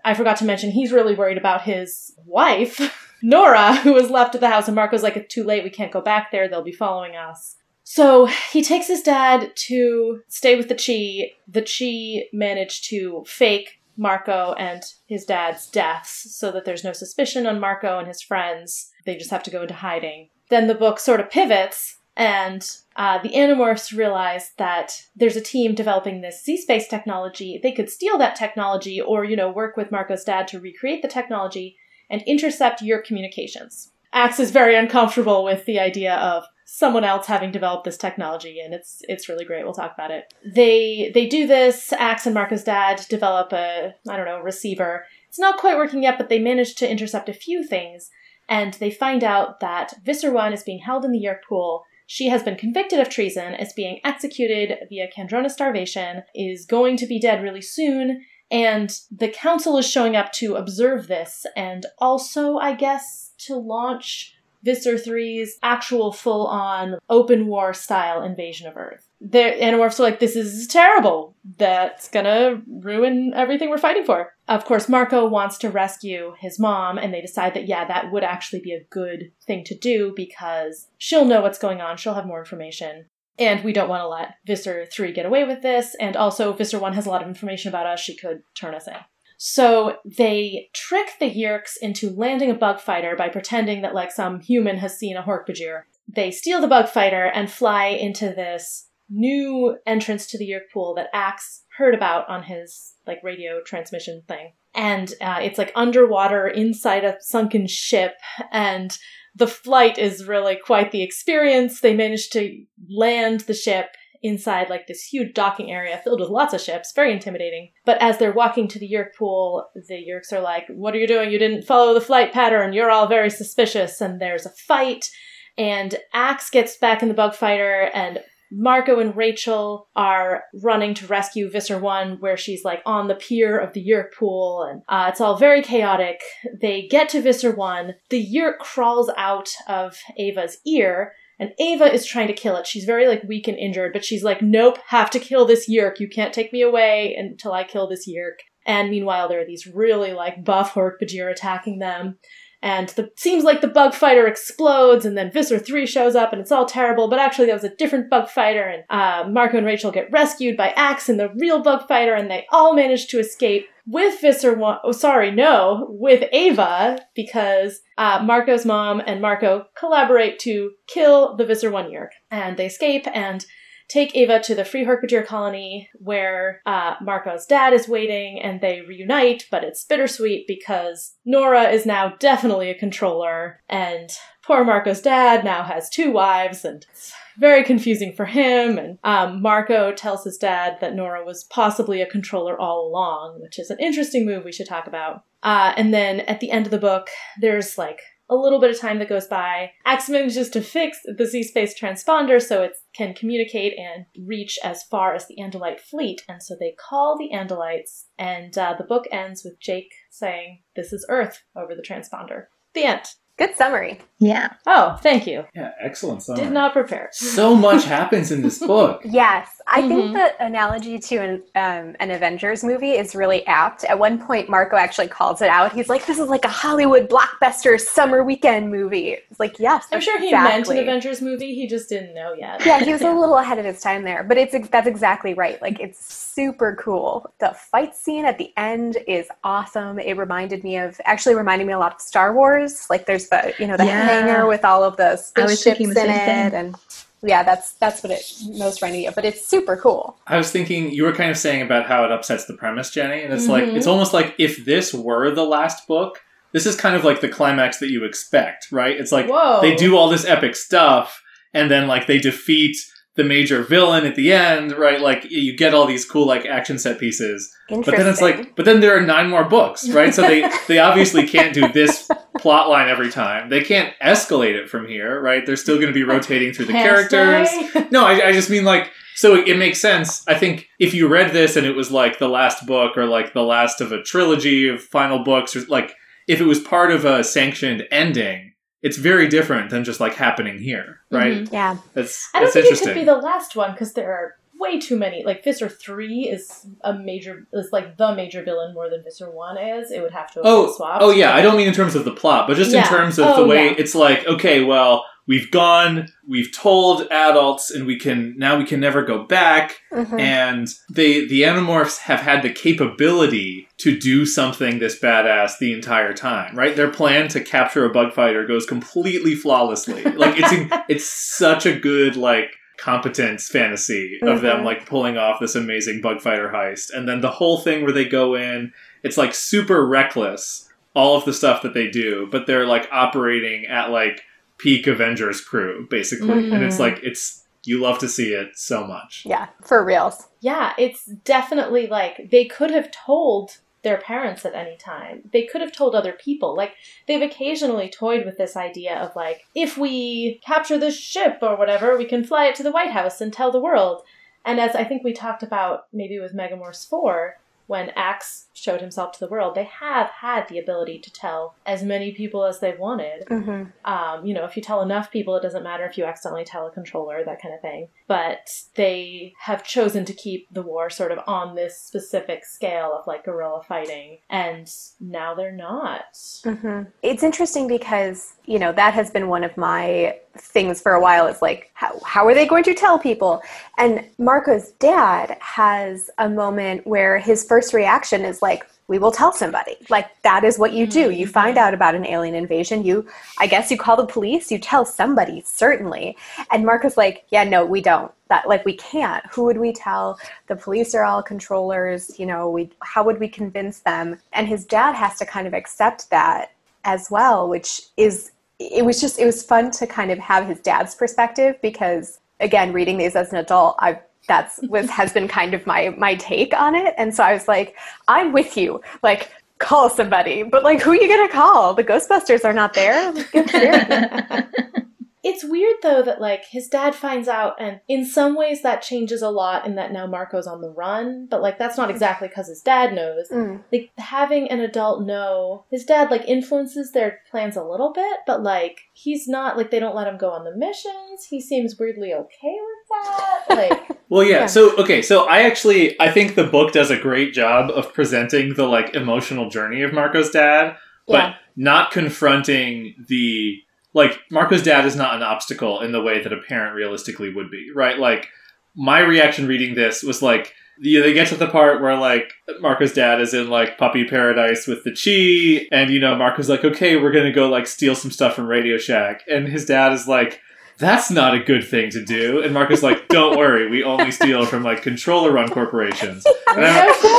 I 0.05 0.15
forgot 0.15 0.37
to 0.39 0.45
mention 0.45 0.71
he's 0.71 0.93
really 0.93 1.15
worried 1.15 1.39
about 1.39 1.63
his 1.63 2.15
wife, 2.27 2.81
Nora, 3.23 3.77
who 3.77 3.93
was 3.93 4.11
left 4.11 4.35
at 4.35 4.41
the 4.41 4.49
house, 4.49 4.67
and 4.67 4.75
Marco's 4.75 5.03
like, 5.03 5.17
it's 5.17 5.33
too 5.33 5.45
late, 5.45 5.63
we 5.63 5.71
can't 5.71 5.93
go 5.93 6.01
back 6.01 6.33
there, 6.33 6.49
they'll 6.49 6.63
be 6.63 6.73
following 6.73 7.15
us. 7.15 7.57
So 7.85 8.27
he 8.27 8.63
takes 8.63 8.89
his 8.89 9.03
dad 9.03 9.53
to 9.69 10.23
stay 10.29 10.57
with 10.57 10.69
the 10.69 10.75
Chee. 10.75 11.35
The 11.49 11.63
Chee 11.63 12.29
managed 12.33 12.89
to 12.91 13.25
fake 13.27 13.81
Marco 13.97 14.55
and 14.59 14.83
his 15.07 15.25
dad's 15.25 15.67
deaths 15.69 16.35
so 16.35 16.51
that 16.53 16.65
there's 16.65 16.85
no 16.85 16.93
suspicion 16.93 17.47
on 17.47 17.61
Marco 17.61 17.99
and 17.99 18.09
his 18.09 18.23
friends. 18.23 18.91
They 19.05 19.17
just 19.17 19.31
have 19.31 19.43
to 19.45 19.51
go 19.51 19.63
into 19.63 19.75
hiding. 19.75 20.29
Then 20.51 20.67
the 20.67 20.75
book 20.75 20.99
sort 20.99 21.21
of 21.21 21.31
pivots 21.31 21.99
and 22.17 22.69
uh, 22.97 23.19
the 23.23 23.31
Animorphs 23.31 23.97
realize 23.97 24.53
that 24.59 25.07
there's 25.17 25.37
a 25.37 25.41
team 25.41 25.75
developing 25.75 26.21
this 26.21 26.45
Z 26.45 26.59
space 26.59 26.89
technology. 26.89 27.59
They 27.63 27.73
could 27.73 27.89
steal 27.89 28.19
that 28.19 28.37
technology 28.37 29.01
or, 29.01 29.25
you 29.25 29.37
know, 29.37 29.51
work 29.51 29.77
with 29.77 29.91
Marco's 29.91 30.25
dad 30.25 30.47
to 30.49 30.61
recreate 30.61 31.01
the 31.01 31.09
technology 31.09 31.77
and 32.11 32.23
intercept 32.23 32.83
your 32.83 33.01
communications. 33.01 33.93
Ax 34.13 34.39
is 34.39 34.51
very 34.51 34.77
uncomfortable 34.77 35.43
with 35.43 35.65
the 35.65 35.81
idea 35.81 36.17
of 36.17 36.45
someone 36.75 37.05
else 37.05 37.27
having 37.27 37.51
developed 37.51 37.85
this 37.85 37.99
technology 37.99 38.59
and 38.59 38.73
it's 38.73 39.03
it's 39.07 39.29
really 39.29 39.45
great 39.45 39.63
we'll 39.63 39.75
talk 39.75 39.93
about 39.93 40.11
it 40.11 40.33
they 40.55 41.11
they 41.13 41.27
do 41.27 41.47
this 41.47 41.93
ax 41.93 42.25
and 42.25 42.35
marco's 42.35 42.65
dad 42.65 43.05
develop 43.11 43.53
a 43.53 43.95
i 44.09 44.17
don't 44.17 44.25
know 44.25 44.41
receiver 44.41 45.05
it's 45.29 45.39
not 45.39 45.59
quite 45.59 45.77
working 45.77 46.03
yet 46.03 46.17
but 46.17 46.31
they 46.31 46.39
manage 46.39 46.75
to 46.75 46.91
intercept 46.91 47.29
a 47.29 47.35
few 47.35 47.63
things 47.63 48.11
and 48.49 48.75
they 48.75 48.91
find 48.91 49.25
out 49.25 49.61
that 49.61 49.95
visser 50.05 50.33
1 50.33 50.53
is 50.53 50.63
being 50.63 50.81
held 50.81 51.05
in 51.05 51.13
the 51.13 51.19
yeerk 51.19 51.43
pool 51.49 51.85
she 52.13 52.29
has 52.29 52.43
been 52.43 52.57
convicted 52.57 53.01
of 53.01 53.09
treason, 53.09 53.55
is 53.55 53.73
being 53.73 53.99
executed 54.05 54.77
via 54.91 55.09
Kandrona 55.11 55.51
starvation, 55.51 56.25
is 56.35 56.67
going 56.67 56.99
to 56.99 57.07
be 57.07 57.19
dead 57.19 57.43
really 57.43 57.63
soon, 57.63 58.27
and 58.51 58.95
the 59.11 59.31
council 59.31 59.79
is 59.79 59.89
showing 59.89 60.15
up 60.15 60.31
to 60.33 60.57
observe 60.57 61.07
this 61.07 61.47
and 61.57 61.87
also, 61.99 62.59
I 62.59 62.75
guess, 62.75 63.33
to 63.47 63.57
launch 63.57 64.35
Visser 64.63 64.95
3's 64.95 65.59
actual 65.63 66.13
full 66.13 66.47
on 66.47 66.97
open 67.09 67.47
war 67.47 67.73
style 67.73 68.23
invasion 68.23 68.69
of 68.69 68.77
Earth. 68.77 69.09
The 69.21 69.57
Animorphs 69.61 69.99
are 69.99 70.05
like, 70.05 70.21
this 70.21 70.37
is 70.37 70.67
terrible. 70.69 71.35
That's 71.57 72.09
gonna 72.09 72.63
ruin 72.69 73.33
everything 73.35 73.71
we're 73.71 73.79
fighting 73.79 74.05
for. 74.05 74.35
Of 74.53 74.67
course, 74.67 74.87
Marco 74.87 75.27
wants 75.27 75.57
to 75.59 75.71
rescue 75.71 76.35
his 76.39 76.61
mom, 76.61 76.99
and 76.99 77.13
they 77.13 77.23
decide 77.23 77.55
that, 77.55 77.67
yeah, 77.67 77.87
that 77.87 78.13
would 78.13 78.23
actually 78.23 78.61
be 78.61 78.73
a 78.73 78.85
good 78.91 79.33
thing 79.47 79.65
to 79.65 79.75
do 79.75 80.13
because 80.15 80.89
she'll 80.99 81.25
know 81.25 81.41
what's 81.41 81.59
going 81.59 81.81
on, 81.81 81.97
she'll 81.97 82.13
have 82.13 82.27
more 82.27 82.41
information. 82.41 83.07
And 83.39 83.65
we 83.65 83.73
don't 83.73 83.89
want 83.89 84.03
to 84.03 84.09
let 84.09 84.35
Visser 84.47 84.85
3 84.85 85.11
get 85.15 85.25
away 85.25 85.45
with 85.45 85.63
this, 85.63 85.97
and 85.99 86.19
also 86.19 86.53
Visser 86.53 86.79
1 86.79 86.93
has 86.93 87.07
a 87.07 87.09
lot 87.09 87.23
of 87.23 87.29
information 87.29 87.71
about 87.71 87.87
us, 87.87 88.01
she 88.01 88.15
could 88.15 88.43
turn 88.55 88.75
us 88.75 88.87
in. 88.87 88.97
So 89.39 89.97
they 90.05 90.69
trick 90.75 91.13
the 91.19 91.31
Yeerks 91.31 91.79
into 91.81 92.11
landing 92.11 92.51
a 92.51 92.55
bug 92.55 92.79
fighter 92.79 93.17
by 93.17 93.31
pretending 93.31 93.81
that 93.81 93.95
like 93.95 94.13
some 94.13 94.41
human 94.41 94.77
has 94.77 94.99
seen 94.99 95.17
a 95.17 95.23
Hork-Bajir. 95.23 95.85
They 96.07 96.31
steal 96.31 96.61
the 96.61 96.69
bug 96.69 96.91
fighter 96.91 97.25
and 97.25 97.51
fly 97.51 97.87
into 97.87 98.27
this 98.27 98.91
new 99.09 99.79
entrance 99.87 100.27
to 100.27 100.39
the 100.39 100.51
Yeerk 100.51 100.71
pool 100.71 100.95
that 100.97 101.09
Ax 101.15 101.62
heard 101.77 101.95
about 101.95 102.29
on 102.29 102.45
his 102.45 102.95
like 103.07 103.19
radio 103.23 103.61
transmission 103.65 104.23
thing. 104.29 104.53
And 104.75 105.13
uh, 105.21 105.39
it's 105.43 105.59
like 105.59 105.73
underwater 105.75 106.47
inside 106.47 107.05
a 107.05 107.17
sunken 107.21 107.67
ship, 107.67 108.15
and 108.51 108.97
the 109.35 109.47
flight 109.47 109.99
is 109.99 110.27
really 110.27 110.57
quite 110.57 110.93
the 110.93 111.03
experience. 111.03 111.81
They 111.81 111.95
managed 111.95 112.33
to 112.33 112.65
land 112.89 113.41
the 113.41 113.55
ship 113.55 113.89
inside 114.23 114.71
like 114.71 114.87
this 114.87 115.03
huge 115.03 115.35
docking 115.35 115.71
area 115.71 116.01
filled 116.03 116.21
with 116.21 116.31
lots 116.31 116.55
of 116.55 116.61
ships, 116.61 116.93
very 116.95 117.13
intimidating. 117.13 117.71
But 117.85 118.01
as 118.01 118.19
they're 118.19 118.33
walking 118.33 118.69
to 118.69 118.79
the 118.79 118.89
Yeerk 118.91 119.15
pool, 119.19 119.67
the 119.75 119.95
Yeerks 119.95 120.33
are 120.33 120.41
like, 120.41 120.67
What 120.69 120.95
are 120.95 120.99
you 120.99 121.09
doing? 121.09 121.31
You 121.31 121.39
didn't 121.39 121.65
follow 121.65 121.93
the 121.93 122.01
flight 122.01 122.33
pattern. 122.33 122.73
You're 122.73 122.91
all 122.91 123.09
very 123.09 123.31
suspicious. 123.31 124.01
And 124.01 124.21
there's 124.21 124.47
a 124.47 124.51
fight. 124.51 125.11
And 125.59 125.97
Ax 126.15 126.49
gets 126.49 126.79
back 126.79 127.03
in 127.03 127.09
the 127.09 127.15
bug 127.15 127.35
fighter 127.35 127.91
and 127.93 128.21
Marco 128.55 129.01
and 129.01 129.17
Rachel 129.17 129.89
are 129.97 130.45
running 130.63 130.95
to 130.95 131.07
rescue 131.07 131.51
Visser 131.51 131.79
1, 131.79 132.19
where 132.21 132.37
she's 132.37 132.65
like 132.65 132.83
on 132.85 133.09
the 133.09 133.15
pier 133.15 133.59
of 133.59 133.73
the 133.73 133.81
Yeerk 133.85 134.15
pool, 134.19 134.63
and 134.69 134.83
uh, 134.89 135.09
it's 135.11 135.21
all 135.21 135.37
very 135.37 135.63
chaotic. 135.63 136.21
They 136.61 136.87
get 136.87 137.09
to 137.11 137.23
Visser 137.23 137.53
1. 137.53 137.95
The 138.11 138.25
Yeerk 138.25 138.59
crawls 138.59 139.11
out 139.17 139.49
of 139.69 139.97
Ava's 140.19 140.59
ear, 140.67 141.13
and 141.39 141.53
Ava 141.59 141.93
is 141.93 142.07
trying 142.07 142.29
to 142.29 142.35
kill 142.35 142.57
it. 142.57 142.67
She's 142.67 142.85
very 142.85 143.09
like 143.09 143.23
weak 143.25 143.49
and 143.49 143.59
injured, 143.59 143.93
but 143.93 144.05
she's 144.05 144.23
like, 144.23 144.43
nope, 144.43 144.79
have 144.89 145.11
to 145.11 145.19
kill 145.19 145.47
this 145.47 145.69
Yeerk. 145.69 145.99
You 145.99 146.09
can't 146.09 146.35
take 146.35 146.53
me 146.53 146.63
away 146.63 147.15
until 147.17 147.53
I 147.53 147.65
kill 147.65 147.89
this 147.89 148.07
Yeerk. 148.07 148.41
And 148.67 148.91
meanwhile, 148.91 149.29
there 149.29 149.41
are 149.41 149.47
these 149.47 149.67
really 149.67 150.13
like 150.13 150.45
buff 150.45 150.75
Hork-Bajir 150.75 151.31
attacking 151.31 151.79
them 151.79 152.19
and 152.63 152.91
the 152.91 153.11
seems 153.17 153.45
like 153.45 153.61
the 153.61 153.69
bug 153.69 153.93
fighter 153.93 154.27
explodes 154.27 155.05
and 155.05 155.19
then 155.19 155.31
Visser 155.33 155.59
3 155.59 155.85
shows 155.87 156.15
up 156.15 156.33
and 156.33 156.41
it's 156.41 156.53
all 156.53 156.67
terrible 156.67 157.09
but 157.09 157.19
actually 157.19 157.47
that 157.47 157.55
was 157.55 157.65
a 157.65 157.75
different 157.77 158.09
bug 158.09 158.29
fighter 158.29 158.63
and 158.63 158.85
uh, 158.89 159.29
marco 159.29 159.59
and 159.59 159.67
rachel 159.67 159.91
get 159.91 160.11
rescued 160.13 160.57
by 160.57 160.71
ax 160.71 161.09
and 161.09 161.19
the 161.19 161.31
real 161.37 161.63
bug 161.63 161.87
fighter 161.89 162.15
and 162.15 162.31
they 162.31 162.47
all 162.51 162.75
manage 162.75 163.09
to 163.09 163.19
escape 163.19 163.67
with 163.87 164.21
Visser 164.21 164.55
1 164.55 164.79
oh 164.85 164.93
sorry 164.93 165.31
no 165.31 165.87
with 165.91 166.25
ava 166.33 166.99
because 167.15 167.81
uh, 167.99 168.23
marco's 168.23 168.65
mom 168.65 169.03
and 169.07 169.21
marco 169.21 169.67
collaborate 169.77 170.39
to 170.39 170.73
kill 170.87 171.37
the 171.37 171.45
Visser 171.45 171.71
1 171.71 171.91
yeerk 171.91 172.11
and 172.31 172.57
they 172.57 172.67
escape 172.67 173.07
and 173.13 173.45
take 173.89 174.17
Ava 174.17 174.41
to 174.41 174.55
the 174.55 174.65
Free 174.65 174.85
Hork-Bajir 174.85 175.27
colony 175.27 175.89
where 175.95 176.63
uh, 176.67 176.95
Marco's 177.03 177.47
dad 177.47 177.73
is 177.73 177.89
waiting 177.89 178.41
and 178.41 178.61
they 178.61 178.81
reunite, 178.81 179.47
but 179.51 179.65
it's 179.65 179.85
bittersweet 179.85 180.47
because 180.47 181.15
Nora 181.25 181.71
is 181.71 181.87
now 181.87 182.15
definitely 182.19 182.71
a 182.71 182.79
controller 182.79 183.61
and 183.69 184.11
poor 184.45 184.65
Marco's 184.65 185.01
dad 185.01 185.45
now 185.45 185.63
has 185.63 185.89
two 185.89 186.11
wives 186.11 186.65
and 186.65 186.85
it's 186.91 187.13
very 187.39 187.65
confusing 187.65 188.13
for 188.13 188.27
him. 188.27 188.79
And 188.79 188.99
um, 189.05 189.41
Marco 189.41 189.93
tells 189.93 190.25
his 190.25 190.37
dad 190.37 190.79
that 190.81 190.95
Nora 190.95 191.25
was 191.25 191.45
possibly 191.45 192.03
a 192.03 192.11
controller 192.11 192.59
all 192.59 192.87
along, 192.89 193.41
which 193.41 193.59
is 193.59 193.71
an 193.71 193.79
interesting 193.81 194.27
move 194.27 194.45
we 194.45 194.53
should 194.53 194.69
talk 194.69 194.87
about. 194.87 195.25
Uh, 195.43 195.73
and 195.77 195.93
then 195.93 196.21
at 196.21 196.41
the 196.41 196.51
end 196.51 196.67
of 196.67 196.71
the 196.71 196.79
book, 196.79 197.09
there's 197.41 197.77
like 197.77 198.01
a 198.33 198.43
little 198.43 198.61
bit 198.61 198.71
of 198.71 198.81
time 198.81 198.99
that 198.99 199.09
goes 199.09 199.27
by. 199.27 199.73
Ax 199.85 200.09
manages 200.09 200.49
to 200.51 200.61
fix 200.61 200.99
the 201.05 201.27
Z 201.27 201.45
Space 201.45 201.79
transponder 201.79 202.41
so 202.41 202.63
it 202.63 202.73
can 202.95 203.15
communicate 203.15 203.75
and 203.79 204.07
reach 204.27 204.59
as 204.65 204.83
far 204.85 205.15
as 205.15 205.27
the 205.27 205.37
Andalite 205.39 205.81
fleet. 205.81 206.23
And 206.29 206.43
so 206.43 206.57
they 206.59 206.75
call 206.79 207.19
the 207.19 207.31
Andalites, 207.35 208.05
and 208.19 208.57
uh, 208.57 208.75
the 208.77 208.85
book 208.85 209.05
ends 209.11 209.43
with 209.45 209.61
Jake 209.61 209.93
saying, 210.11 210.63
This 210.77 210.93
is 210.93 211.07
Earth 211.09 211.43
over 211.57 211.75
the 211.75 211.83
transponder. 211.83 212.47
The 212.75 212.85
end. 212.85 213.07
Good 213.39 213.57
summary. 213.57 213.99
Yeah. 214.19 214.53
Oh, 214.67 214.97
thank 215.03 215.27
you. 215.27 215.45
Yeah, 215.55 215.73
excellent 215.81 216.23
summary. 216.23 216.45
Did 216.45 216.53
not 216.53 216.75
prepare. 216.75 217.09
So 217.13 217.57
much 217.57 217.85
happens 217.85 218.31
in 218.31 218.43
this 218.43 218.59
book. 218.59 219.03
Yes, 219.13 219.49
I 219.67 219.83
Mhm. 219.83 219.89
think 219.89 220.13
the 220.15 220.45
analogy 220.45 220.99
to 220.99 221.17
an 221.17 221.43
um, 221.57 221.97
an 221.99 222.11
Avengers 222.11 222.63
movie 222.63 222.93
is 222.93 223.15
really 223.17 223.45
apt. 223.47 223.85
At 223.85 223.99
one 223.99 224.19
point, 224.25 224.49
Marco 224.49 224.77
actually 224.77 225.09
calls 225.09 225.43
it 225.43 225.49
out. 225.49 225.73
He's 225.73 225.89
like, 225.89 226.07
"This 226.07 226.19
is 226.19 226.29
like 226.29 226.45
a 226.45 226.49
Hollywood 226.49 227.09
blockbuster 227.09 227.81
summer 227.81 228.23
weekend 228.23 228.71
movie." 228.71 229.17
It's 229.31 229.41
like, 229.41 229.59
yes, 229.59 229.87
I'm 229.93 230.01
sure 230.01 230.19
he 230.21 230.27
exactly. 230.29 230.53
meant 230.53 230.69
an 230.69 230.79
Avengers 230.89 231.21
movie, 231.21 231.55
he 231.55 231.67
just 231.67 231.89
didn't 231.89 232.15
know 232.15 232.35
yet. 232.35 232.65
Yeah, 232.65 232.79
he 232.81 232.93
was 232.93 233.03
a 233.03 233.11
little 233.23 233.39
ahead 233.39 233.59
of 233.59 233.65
his 233.65 233.81
time 233.81 234.05
there, 234.05 234.23
but 234.23 234.37
it's 234.39 234.55
that's 234.69 234.87
exactly 234.87 235.35
right. 235.35 235.61
Like 235.61 235.81
it's 235.81 235.99
super 236.15 236.77
cool. 236.81 237.33
The 237.41 237.51
fight 237.51 237.97
scene 237.97 238.25
at 238.25 238.39
the 238.39 238.53
end 238.57 238.99
is 239.09 239.27
awesome. 239.43 239.99
It 239.99 240.17
reminded 240.17 240.63
me 240.65 240.77
of 240.79 241.01
actually 241.07 241.35
reminded 241.35 241.67
me 241.67 241.73
a 241.73 241.79
lot 241.79 241.95
of 241.95 242.01
Star 242.01 242.33
Wars. 242.35 242.87
Like 242.89 243.07
there's 243.07 243.22
the 243.29 243.55
you 243.59 243.67
know 243.67 243.77
the 243.77 243.85
Yeah. 243.85 244.05
hangar 244.07 244.47
with 244.47 244.65
all 244.65 244.85
of 244.85 244.97
the 244.97 245.09
I 245.09 245.11
was 245.13 245.27
spaceships 245.27 245.81
in 245.81 245.91
it, 245.91 245.95
thing. 245.95 246.55
and 246.55 246.75
yeah, 247.23 247.43
that's 247.43 247.73
that's 247.75 248.03
what 248.03 248.11
it 248.11 248.23
most 248.55 248.83
reminded 248.83 248.99
me 249.01 249.07
of. 249.07 249.15
But 249.15 249.25
it's 249.25 249.47
super 249.47 249.77
cool. 249.77 250.17
I 250.27 250.37
was 250.37 250.51
thinking 250.51 250.91
you 250.91 251.05
were 251.05 251.13
kind 251.13 251.31
of 251.31 251.37
saying 251.39 251.63
about 251.63 251.87
how 251.87 252.05
it 252.05 252.11
upsets 252.13 252.47
the 252.47 252.55
premise, 252.55 252.91
Jenny, 252.91 253.23
and 253.23 253.33
it's 253.33 253.47
like 253.49 253.65
Mhm. 253.65 253.77
it's 253.77 253.87
almost 253.87 254.13
like 254.13 254.35
if 254.39 254.65
this 254.65 254.93
were 254.93 255.31
the 255.31 255.45
last 255.45 255.87
book, 255.87 256.21
this 256.53 256.67
is 256.67 256.75
kind 256.77 256.97
of 256.97 257.05
like 257.05 257.21
the 257.21 257.29
climax 257.29 257.79
that 257.79 257.91
you 257.91 258.05
expect, 258.05 258.67
right? 258.73 258.99
It's 258.99 259.13
like 259.13 259.29
Whoa. 259.29 259.61
they 259.63 259.75
do 259.77 259.97
all 259.97 260.09
this 260.09 260.25
epic 260.27 260.57
stuff, 260.57 261.23
and 261.55 261.71
then 261.71 261.87
like 261.87 262.07
they 262.07 262.19
defeat 262.19 262.77
the 263.15 263.25
major 263.25 263.63
villain 263.63 264.07
at 264.07 264.15
the 264.15 264.33
end, 264.33 264.73
right? 264.73 265.01
Like 265.01 265.27
you 265.31 265.55
get 265.55 265.75
all 265.75 265.87
these 265.87 266.05
cool 266.05 266.27
like 266.27 266.47
action 266.47 266.79
set 266.79 266.99
pieces, 266.99 267.53
but 267.69 267.85
then 267.97 268.07
it's 268.07 268.23
like, 268.23 268.57
but 268.57 268.65
then 268.65 268.81
there 268.81 268.97
are 268.97 269.03
nine 269.03 269.29
more 269.29 269.45
books, 269.45 269.89
right? 269.91 270.15
So 270.15 270.23
they 270.23 270.51
they 270.69 270.79
obviously 270.79 271.27
can't 271.27 271.53
do 271.53 271.71
this 271.73 272.11
plot 272.39 272.71
line 272.71 272.89
every 272.89 273.11
time. 273.11 273.51
They 273.51 273.63
can't 273.63 273.95
escalate 274.03 274.55
it 274.55 274.71
from 274.71 274.89
here, 274.89 275.21
right? 275.21 275.45
They're 275.45 275.57
still 275.57 275.77
going 275.77 275.89
to 275.89 275.93
be 275.93 276.05
rotating 276.05 276.53
through 276.53 276.67
the 276.67 276.73
characters. 276.73 277.49
No, 277.91 278.07
I, 278.07 278.29
I 278.29 278.33
just 278.33 278.49
mean 278.49 278.65
like 278.65 278.91
so 279.15 279.35
it, 279.35 279.49
it 279.49 279.59
makes 279.59 279.81
sense. 279.81 280.27
I 280.27 280.35
think 280.35 280.69
if 280.79 280.95
you 280.95 281.09
read 281.09 281.33
this 281.33 281.57
and 281.57 281.67
it 281.67 281.77
was 281.77 281.91
like 281.91 282.19
the 282.19 282.29
last 282.29 282.67
book 282.67 282.97
or 282.97 283.05
like 283.05 283.35
the 283.35 283.43
last 283.43 283.83
of 283.83 283.93
a 283.93 284.03
trilogy 284.03 284.69
of 284.69 284.83
final 284.83 285.23
books 285.23 285.55
or 285.55 285.61
like 285.67 285.93
if 286.27 286.41
it 286.41 286.47
was 286.47 286.61
part 286.61 286.91
of 286.91 287.05
a 287.05 287.23
sanctioned 287.23 287.87
ending, 287.91 288.52
it's 288.83 288.97
very 288.97 289.29
different 289.29 289.71
than 289.71 289.85
just 289.85 290.01
like 290.01 290.15
happening 290.15 290.59
here, 290.59 291.01
right? 291.11 291.45
Mhm. 291.45 291.53
yeah. 291.53 291.77
That's 291.95 292.29
I 292.35 292.39
don't 292.41 292.47
that's 292.47 292.55
think 292.55 292.65
it 292.65 292.69
interesting. 292.71 292.89
could 292.89 293.01
be 293.01 293.05
the 293.05 293.17
last 293.17 293.55
one 293.57 293.73
because 293.73 293.93
there 293.95 294.11
are 294.13 294.37
way 294.59 294.79
too 294.79 294.97
many. 294.97 295.25
Like 295.25 295.43
Visser 295.43 295.69
three 295.69 296.29
is 296.29 296.67
a 296.83 296.93
major, 296.95 297.47
is 297.53 297.71
like 297.73 297.97
the 297.97 298.15
major 298.15 298.43
villain 298.45 298.75
more 298.75 298.89
than 298.91 299.03
Visser 299.03 299.31
one 299.31 299.57
is. 299.59 299.91
It 299.91 300.01
would 300.03 300.13
have 300.13 300.29
to 300.33 300.35
have 300.41 300.43
been 300.45 300.53
Oh, 300.53 300.73
swapped. 300.77 301.03
oh 301.03 301.11
yeah. 301.11 301.35
I 301.35 301.43
don't 301.43 301.57
mean 301.57 301.67
in 301.69 301.75
terms 301.75 301.95
of 301.95 302.05
the 302.05 302.13
plot, 302.13 302.47
but 302.47 302.57
just 302.57 302.73
in 302.75 302.83
terms 302.85 303.19
of 303.19 303.27
Oh, 303.27 303.43
the 303.43 303.47
way 303.49 303.67
yeah. 303.67 303.75
it's 303.79 303.95
like. 303.95 304.27
Okay, 304.27 304.63
well, 304.63 305.05
we've 305.27 305.51
gone, 305.51 306.09
we've 306.29 306.53
told 306.53 307.07
adults, 307.11 307.71
and 307.71 307.87
we 307.87 307.99
can 307.99 308.35
now 308.39 308.57
we 308.59 308.65
can 308.65 308.81
never 308.81 309.03
go 309.03 309.25
back. 309.25 309.77
Mhm. 309.93 310.19
and 310.21 310.69
they 310.91 311.27
the 311.27 311.43
animorphs 311.43 311.99
have 311.99 312.21
had 312.21 312.43
the 312.43 312.51
capability 312.51 313.69
to 313.79 313.99
do 313.99 314.25
something 314.25 314.79
this 314.79 314.99
badass 314.99 315.59
the 315.59 315.73
entire 315.73 316.13
time 316.15 316.57
right 316.57 316.77
their 316.77 316.89
plan 316.91 317.29
to 317.29 317.41
capture 317.41 317.85
a 317.85 317.91
bug 317.91 318.13
fighter 318.15 318.47
goes 318.47 318.65
completely 318.65 319.35
flawlessly 319.35 320.03
like 320.23 320.35
it's 320.39 320.73
it's 320.89 321.07
such 321.07 321.67
a 321.67 321.79
good 321.79 322.17
like 322.17 322.53
competence 322.79 323.49
fantasy 323.49 324.19
of 324.23 324.41
them 324.41 324.61
Mhm. 324.61 324.65
like 324.65 324.87
pulling 324.87 325.17
off 325.19 325.41
this 325.41 325.55
amazing 325.55 326.01
bug 326.01 326.21
fighter 326.21 326.51
heist 326.53 326.91
and 326.93 327.07
then 327.09 327.21
the 327.21 327.31
whole 327.31 327.59
thing 327.59 327.83
where 327.83 327.93
they 327.93 328.05
go 328.07 328.35
in 328.35 328.73
it's 329.03 329.17
like 329.19 329.35
super 329.35 329.87
reckless 329.87 330.69
all 330.95 331.17
of 331.17 331.25
the 331.25 331.33
stuff 331.33 331.63
that 331.63 331.75
they 331.75 331.89
do 331.89 332.27
but 332.31 332.47
they're 332.47 332.67
like 332.67 332.89
operating 332.91 333.67
at 333.67 333.91
like 333.91 334.23
peak 334.63 334.87
avengers 334.87 335.41
crew 335.41 335.87
basically 335.91 336.51
and 336.53 336.63
it's 336.63 336.77
Mhm. 336.77 336.81
like 336.81 336.99
it's 337.03 337.45
you 337.65 337.81
love 337.81 337.99
to 337.99 338.09
see 338.09 338.33
it 338.35 338.57
so 338.57 338.85
much 338.85 339.25
Yeah, 339.25 339.47
for 339.65 339.85
reals. 339.85 340.27
Yeah, 340.41 340.73
it's 340.79 341.05
definitely 341.05 341.87
like 341.87 342.31
they 342.31 342.45
could 342.45 342.71
have 342.71 342.91
told 342.91 343.59
their 343.83 343.99
parents 343.99 344.45
at 344.45 344.55
any 344.55 344.77
time. 344.77 345.23
They 345.33 345.45
could 345.45 345.61
have 345.61 345.73
told 345.73 345.95
other 345.95 346.13
people. 346.13 346.55
Like 346.57 346.75
they've 347.07 347.23
occasionally 347.23 347.89
toyed 347.89 348.25
with 348.25 348.37
this 348.39 348.57
idea 348.57 348.97
of 348.97 349.15
like 349.17 349.43
if 349.55 349.77
we 349.77 350.41
capture 350.47 350.79
this 350.79 350.97
ship 350.97 351.39
or 351.43 351.57
whatever, 351.57 351.97
we 351.97 352.05
can 352.05 352.23
fly 352.25 352.47
it 352.47 352.55
to 352.57 352.63
the 352.63 352.71
White 352.73 352.91
House 352.93 353.21
and 353.21 353.33
tell 353.33 353.51
the 353.53 353.61
world. 353.61 354.03
And 354.45 354.59
as 354.61 354.75
I 354.75 354.85
think 354.85 355.03
we 355.05 355.13
talked 355.13 355.43
about 355.45 355.87
maybe 355.93 356.19
with 356.19 356.35
Megamorphs 356.35 356.89
4, 356.89 357.39
when 357.73 357.89
Ax 357.97 358.49
showed 358.53 358.83
himself 358.83 359.13
to 359.13 359.21
the 359.21 359.29
world, 359.29 359.55
they 359.55 359.65
have 359.65 360.09
had 360.09 360.47
the 360.47 360.59
ability 360.59 360.99
to 360.99 361.11
tell 361.11 361.55
as 361.65 361.83
many 361.83 362.13
people 362.13 362.45
as 362.45 362.61
they 362.61 362.75
wanted. 362.79 363.25
hmm 363.27 363.63
Um, 363.87 364.27
you 364.27 364.35
know, 364.35 364.45
if 364.45 364.57
you 364.57 364.63
tell 364.63 364.83
enough 364.83 365.11
people, 365.11 365.35
it 365.37 365.43
doesn't 365.43 365.63
matter 365.63 365.87
if 365.87 365.97
you 365.97 366.05
accidentally 366.05 366.45
tell 366.45 366.67
a 366.67 366.71
controller, 366.71 367.25
that 367.25 367.41
kind 367.41 367.55
of 367.55 367.63
thing. 367.63 367.89
But 368.07 368.47
they 368.75 369.33
have 369.41 369.65
chosen 369.65 370.05
to 370.05 370.13
keep 370.13 370.49
the 370.53 370.61
war 370.61 370.91
sort 370.91 371.13
of 371.13 371.21
on 371.27 371.55
this 371.55 371.81
specific 371.81 372.45
scale 372.45 372.93
of 372.93 373.07
like 373.07 373.25
guerrilla 373.25 373.63
fighting, 373.63 374.19
and 374.29 374.69
now 375.01 375.35
they're 375.35 375.51
not. 375.71 376.15
hmm 376.45 376.83
It's 377.03 377.23
interesting 377.23 377.67
because 377.69 378.35
you 378.45 378.59
know 378.59 378.73
that 378.73 378.93
has 378.93 379.09
been 379.11 379.29
one 379.29 379.45
of 379.45 379.57
my 379.57 380.19
things 380.37 380.81
for 380.81 380.93
a 380.93 381.01
while. 381.01 381.27
Is 381.27 381.41
like 381.41 381.71
how 381.73 381.99
how 382.05 382.27
are 382.27 382.35
they 382.35 382.47
going 382.47 382.65
to 382.65 382.75
tell 382.75 382.99
people? 382.99 383.43
And 383.79 384.05
Marco's 384.19 384.73
dad 384.73 385.39
has 385.41 386.11
a 386.19 386.29
moment 386.29 386.87
where 386.87 387.19
his 387.19 387.45
first 387.45 387.62
reaction 387.73 388.25
is 388.25 388.43
like, 388.43 388.67
"We 388.89 388.99
will 388.99 389.13
tell 389.13 389.33
somebody." 389.33 389.77
Like 389.89 390.09
that 390.23 390.45
is 390.45 390.59
what 390.59 390.73
you 390.73 390.87
do. 390.87 391.11
You 391.11 391.27
mm-hmm. 391.27 391.33
find 391.33 391.59
out 391.59 391.75
about 391.75 391.95
an 391.95 392.07
alien 392.07 392.35
invasion. 392.35 392.85
You, 392.85 393.07
I 393.39 393.47
guess, 393.47 393.71
you 393.71 393.77
call 393.77 393.97
the 393.97 394.07
police. 394.07 394.51
You 394.51 394.59
tell 394.59 394.85
somebody 394.85 395.43
certainly. 395.47 396.17
And 396.51 396.65
Marco's 396.65 396.97
like, 396.97 397.25
"Yeah, 397.31 397.45
no, 397.45 397.65
we 397.65 397.81
don't." 397.81 398.13
That 398.29 398.49
like 398.49 398.65
we 398.65 398.75
can't. 398.77 399.25
Who 399.33 399.45
would 399.45 399.59
we 399.59 399.73
tell? 399.73 400.19
The 400.49 400.57
police 400.57 400.95
are 400.95 401.05
all 401.05 401.23
controllers. 401.23 402.19
You 402.19 402.27
know, 402.27 402.51
we 402.51 402.71
how 402.81 403.05
would 403.05 403.21
we 403.21 403.29
convince 403.29 403.81
them? 403.81 404.19
And 404.33 404.49
his 404.49 404.65
dad 404.65 404.95
has 404.95 405.19
to 405.19 405.27
kind 405.27 405.47
of 405.47 405.55
accept 405.55 406.11
that 406.11 406.53
as 406.85 407.11
well, 407.11 407.49
which 407.49 407.83
is 407.97 408.33
it 408.59 408.85
was 408.85 409.01
just 409.01 409.19
it 409.19 409.27
was 409.27 409.43
fun 409.43 409.71
to 409.73 409.87
kind 409.87 410.11
of 410.11 410.19
have 410.19 410.47
his 410.47 410.61
dad's 410.61 410.95
perspective 410.95 411.57
because 411.63 412.21
again, 412.41 412.73
reading 412.73 412.99
these 412.99 413.17
as 413.17 413.31
an 413.33 413.39
adult, 413.39 413.77
I 413.79 414.01
that's 414.29 414.61
was 414.63 414.89
has 414.91 415.13
been 415.13 415.29
kind 415.29 415.55
of 415.55 415.67
my 415.67 415.91
my 415.99 416.15
take 416.17 416.55
on 416.55 416.75
it, 416.75 416.95
and 416.99 417.15
so 417.15 417.23
I 417.25 417.33
was 417.33 417.49
like, 417.49 417.77
I'm 418.09 418.33
with 418.33 418.57
you, 418.57 418.81
like. 419.03 419.31
Call 419.59 419.89
somebody, 419.89 420.43
but 420.43 420.65
like, 420.65 420.83
who 420.83 420.91
are 420.91 420.97
you 420.97 421.07
gonna 421.07 421.29
call? 421.29 421.73
The 421.73 421.85
Ghostbusters 421.85 422.45
are 422.45 422.53
not 422.53 422.75
there. 422.75 423.13
Let's 425.25 425.35
get 425.35 425.41
serious. 425.41 425.43
It's 425.43 425.45
weird 425.51 425.77
though 425.83 426.03
that 426.03 426.21
like 426.21 426.45
his 426.47 426.69
dad 426.69 426.95
finds 426.95 427.29
out, 427.29 427.55
and 427.61 427.81
in 427.89 428.05
some 428.05 428.35
ways 428.37 428.63
that 428.63 428.83
changes 428.83 429.23
a 429.23 429.31
lot 429.31 429.67
in 429.67 429.75
that 429.77 429.93
now 429.93 430.07
Marco's 430.07 430.47
on 430.47 430.61
the 430.61 430.71
run, 430.71 431.27
but 431.31 431.43
like 431.43 431.59
that's 431.59 431.77
not 431.77 431.91
exactly 431.91 432.29
because 432.29 432.49
his 432.49 432.61
dad 432.61 432.95
knows. 432.95 433.29
Mm. 433.31 433.63
Like 433.73 433.91
having 433.99 434.49
an 434.51 434.61
adult 434.61 435.03
know 435.07 435.65
his 435.71 435.85
dad 435.85 436.11
like 436.11 436.25
influences 436.29 436.93
their 436.93 437.21
plans 437.31 437.57
a 437.57 437.65
little 437.65 437.93
bit, 437.93 438.19
but 438.27 438.43
like 438.43 438.81
he's 438.93 439.29
not 439.29 439.57
like 439.57 439.71
they 439.71 439.81
don't 439.81 439.97
let 439.97 440.09
him 440.09 440.19
go 440.19 440.31
on 440.31 440.45
the 440.45 440.57
missions. 440.57 441.25
He 441.29 441.41
seems 441.41 441.79
weirdly 441.79 442.13
okay 442.13 442.57
with 442.61 443.07
that. 443.07 443.29
Like 443.53 443.99
Well, 444.09 444.23
yeah. 444.25 444.41
Yeah. 444.41 444.47
So, 444.47 444.77
okay. 444.77 445.03
So, 445.03 445.27
I 445.29 445.43
actually 445.43 446.01
I 446.01 446.11
think 446.11 446.35
the 446.35 446.45
book 446.45 446.73
does 446.73 446.91
a 446.91 446.99
great 446.99 447.33
job 447.33 447.71
of 447.71 447.93
presenting 447.95 448.55
the 448.55 448.67
like 448.67 448.95
emotional 448.95 449.49
journey 449.49 449.83
of 449.83 449.93
Marco's 449.93 450.31
dad, 450.31 450.77
but 451.07 451.15
Yeah. 451.15 451.35
not 451.57 451.91
confronting 451.91 452.95
the 453.09 453.57
like 453.95 454.19
Marco's 454.31 454.63
dad 454.63 454.87
is 454.87 454.97
not 454.97 455.15
an 455.15 455.23
obstacle 455.23 455.81
in 455.81 455.93
the 455.93 456.03
way 456.03 456.23
that 456.23 456.33
a 456.33 456.41
parent 456.49 456.75
realistically 456.75 457.33
would 457.33 457.51
be, 457.51 457.71
right? 457.75 457.99
Like 457.99 458.29
my 458.75 459.01
reaction 459.01 459.47
reading 459.47 459.75
this 459.75 460.03
was 460.03 460.23
like 460.23 460.55
yeah, 460.81 461.03
they 461.03 461.13
get 461.13 461.29
to 461.29 461.37
the 461.37 461.47
part 461.47 461.81
where 461.81 461.97
like 461.97 462.33
Marco's 462.61 462.93
dad 462.93 463.21
is 463.21 463.35
in 463.35 463.49
like 463.49 463.79
puppy 463.79 464.05
paradise 464.05 464.67
with 464.67 464.85
the 464.85 464.93
chee, 464.93 465.69
and 465.71 465.91
you 465.91 466.01
know 466.01 466.17
Marco's 466.17 466.49
like, 466.49 466.65
okay, 466.65 466.97
we're 466.97 467.13
gonna 467.13 467.33
go 467.33 467.49
like 467.49 467.67
steal 467.67 467.95
some 467.95 468.11
stuff 468.11 468.35
from 468.35 468.47
Radio 468.47 468.79
Shack, 468.79 469.23
and 469.29 469.47
his 469.47 469.65
dad 469.65 469.93
is 469.93 470.09
like, 470.09 470.41
that's 470.79 471.11
not 471.11 471.35
a 471.35 471.39
good 471.41 471.67
thing 471.67 471.91
to 471.91 472.05
do. 472.05 472.43
And 472.43 472.53
Marco's 472.53 472.83
like, 472.83 473.09
don't 473.09 473.39
worry, 473.39 473.69
we 473.71 473.83
only 473.85 474.11
steal 474.11 474.45
from 474.47 474.63
like 474.63 474.83
controller 474.83 475.33
run 475.33 475.49
corporations. 475.49 476.25
And, 476.49 476.59
and, 476.59 476.67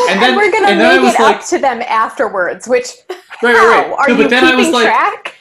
and 0.10 0.22
then- 0.22 0.36
we're 0.36 0.52
gonna 0.52 0.68
and 0.68 0.80
then 0.80 0.92
I 0.92 0.96
make 0.96 1.04
was 1.06 1.16
it 1.16 1.20
like- 1.22 1.36
up 1.38 1.46
to 1.48 1.60
them 1.60 1.82
afterwards. 1.88 2.68
Which 2.68 2.90
right, 3.10 3.56
how 3.56 3.68
right, 3.68 3.88
right. 3.90 3.92
are 4.00 4.08
No, 4.10 4.16
you 4.16 4.24
but 4.24 4.30
then 4.30 4.44
I 4.44 4.56
was 4.56 4.66
keeping 4.68 4.74
like, 4.74 4.86
track? 4.86 5.36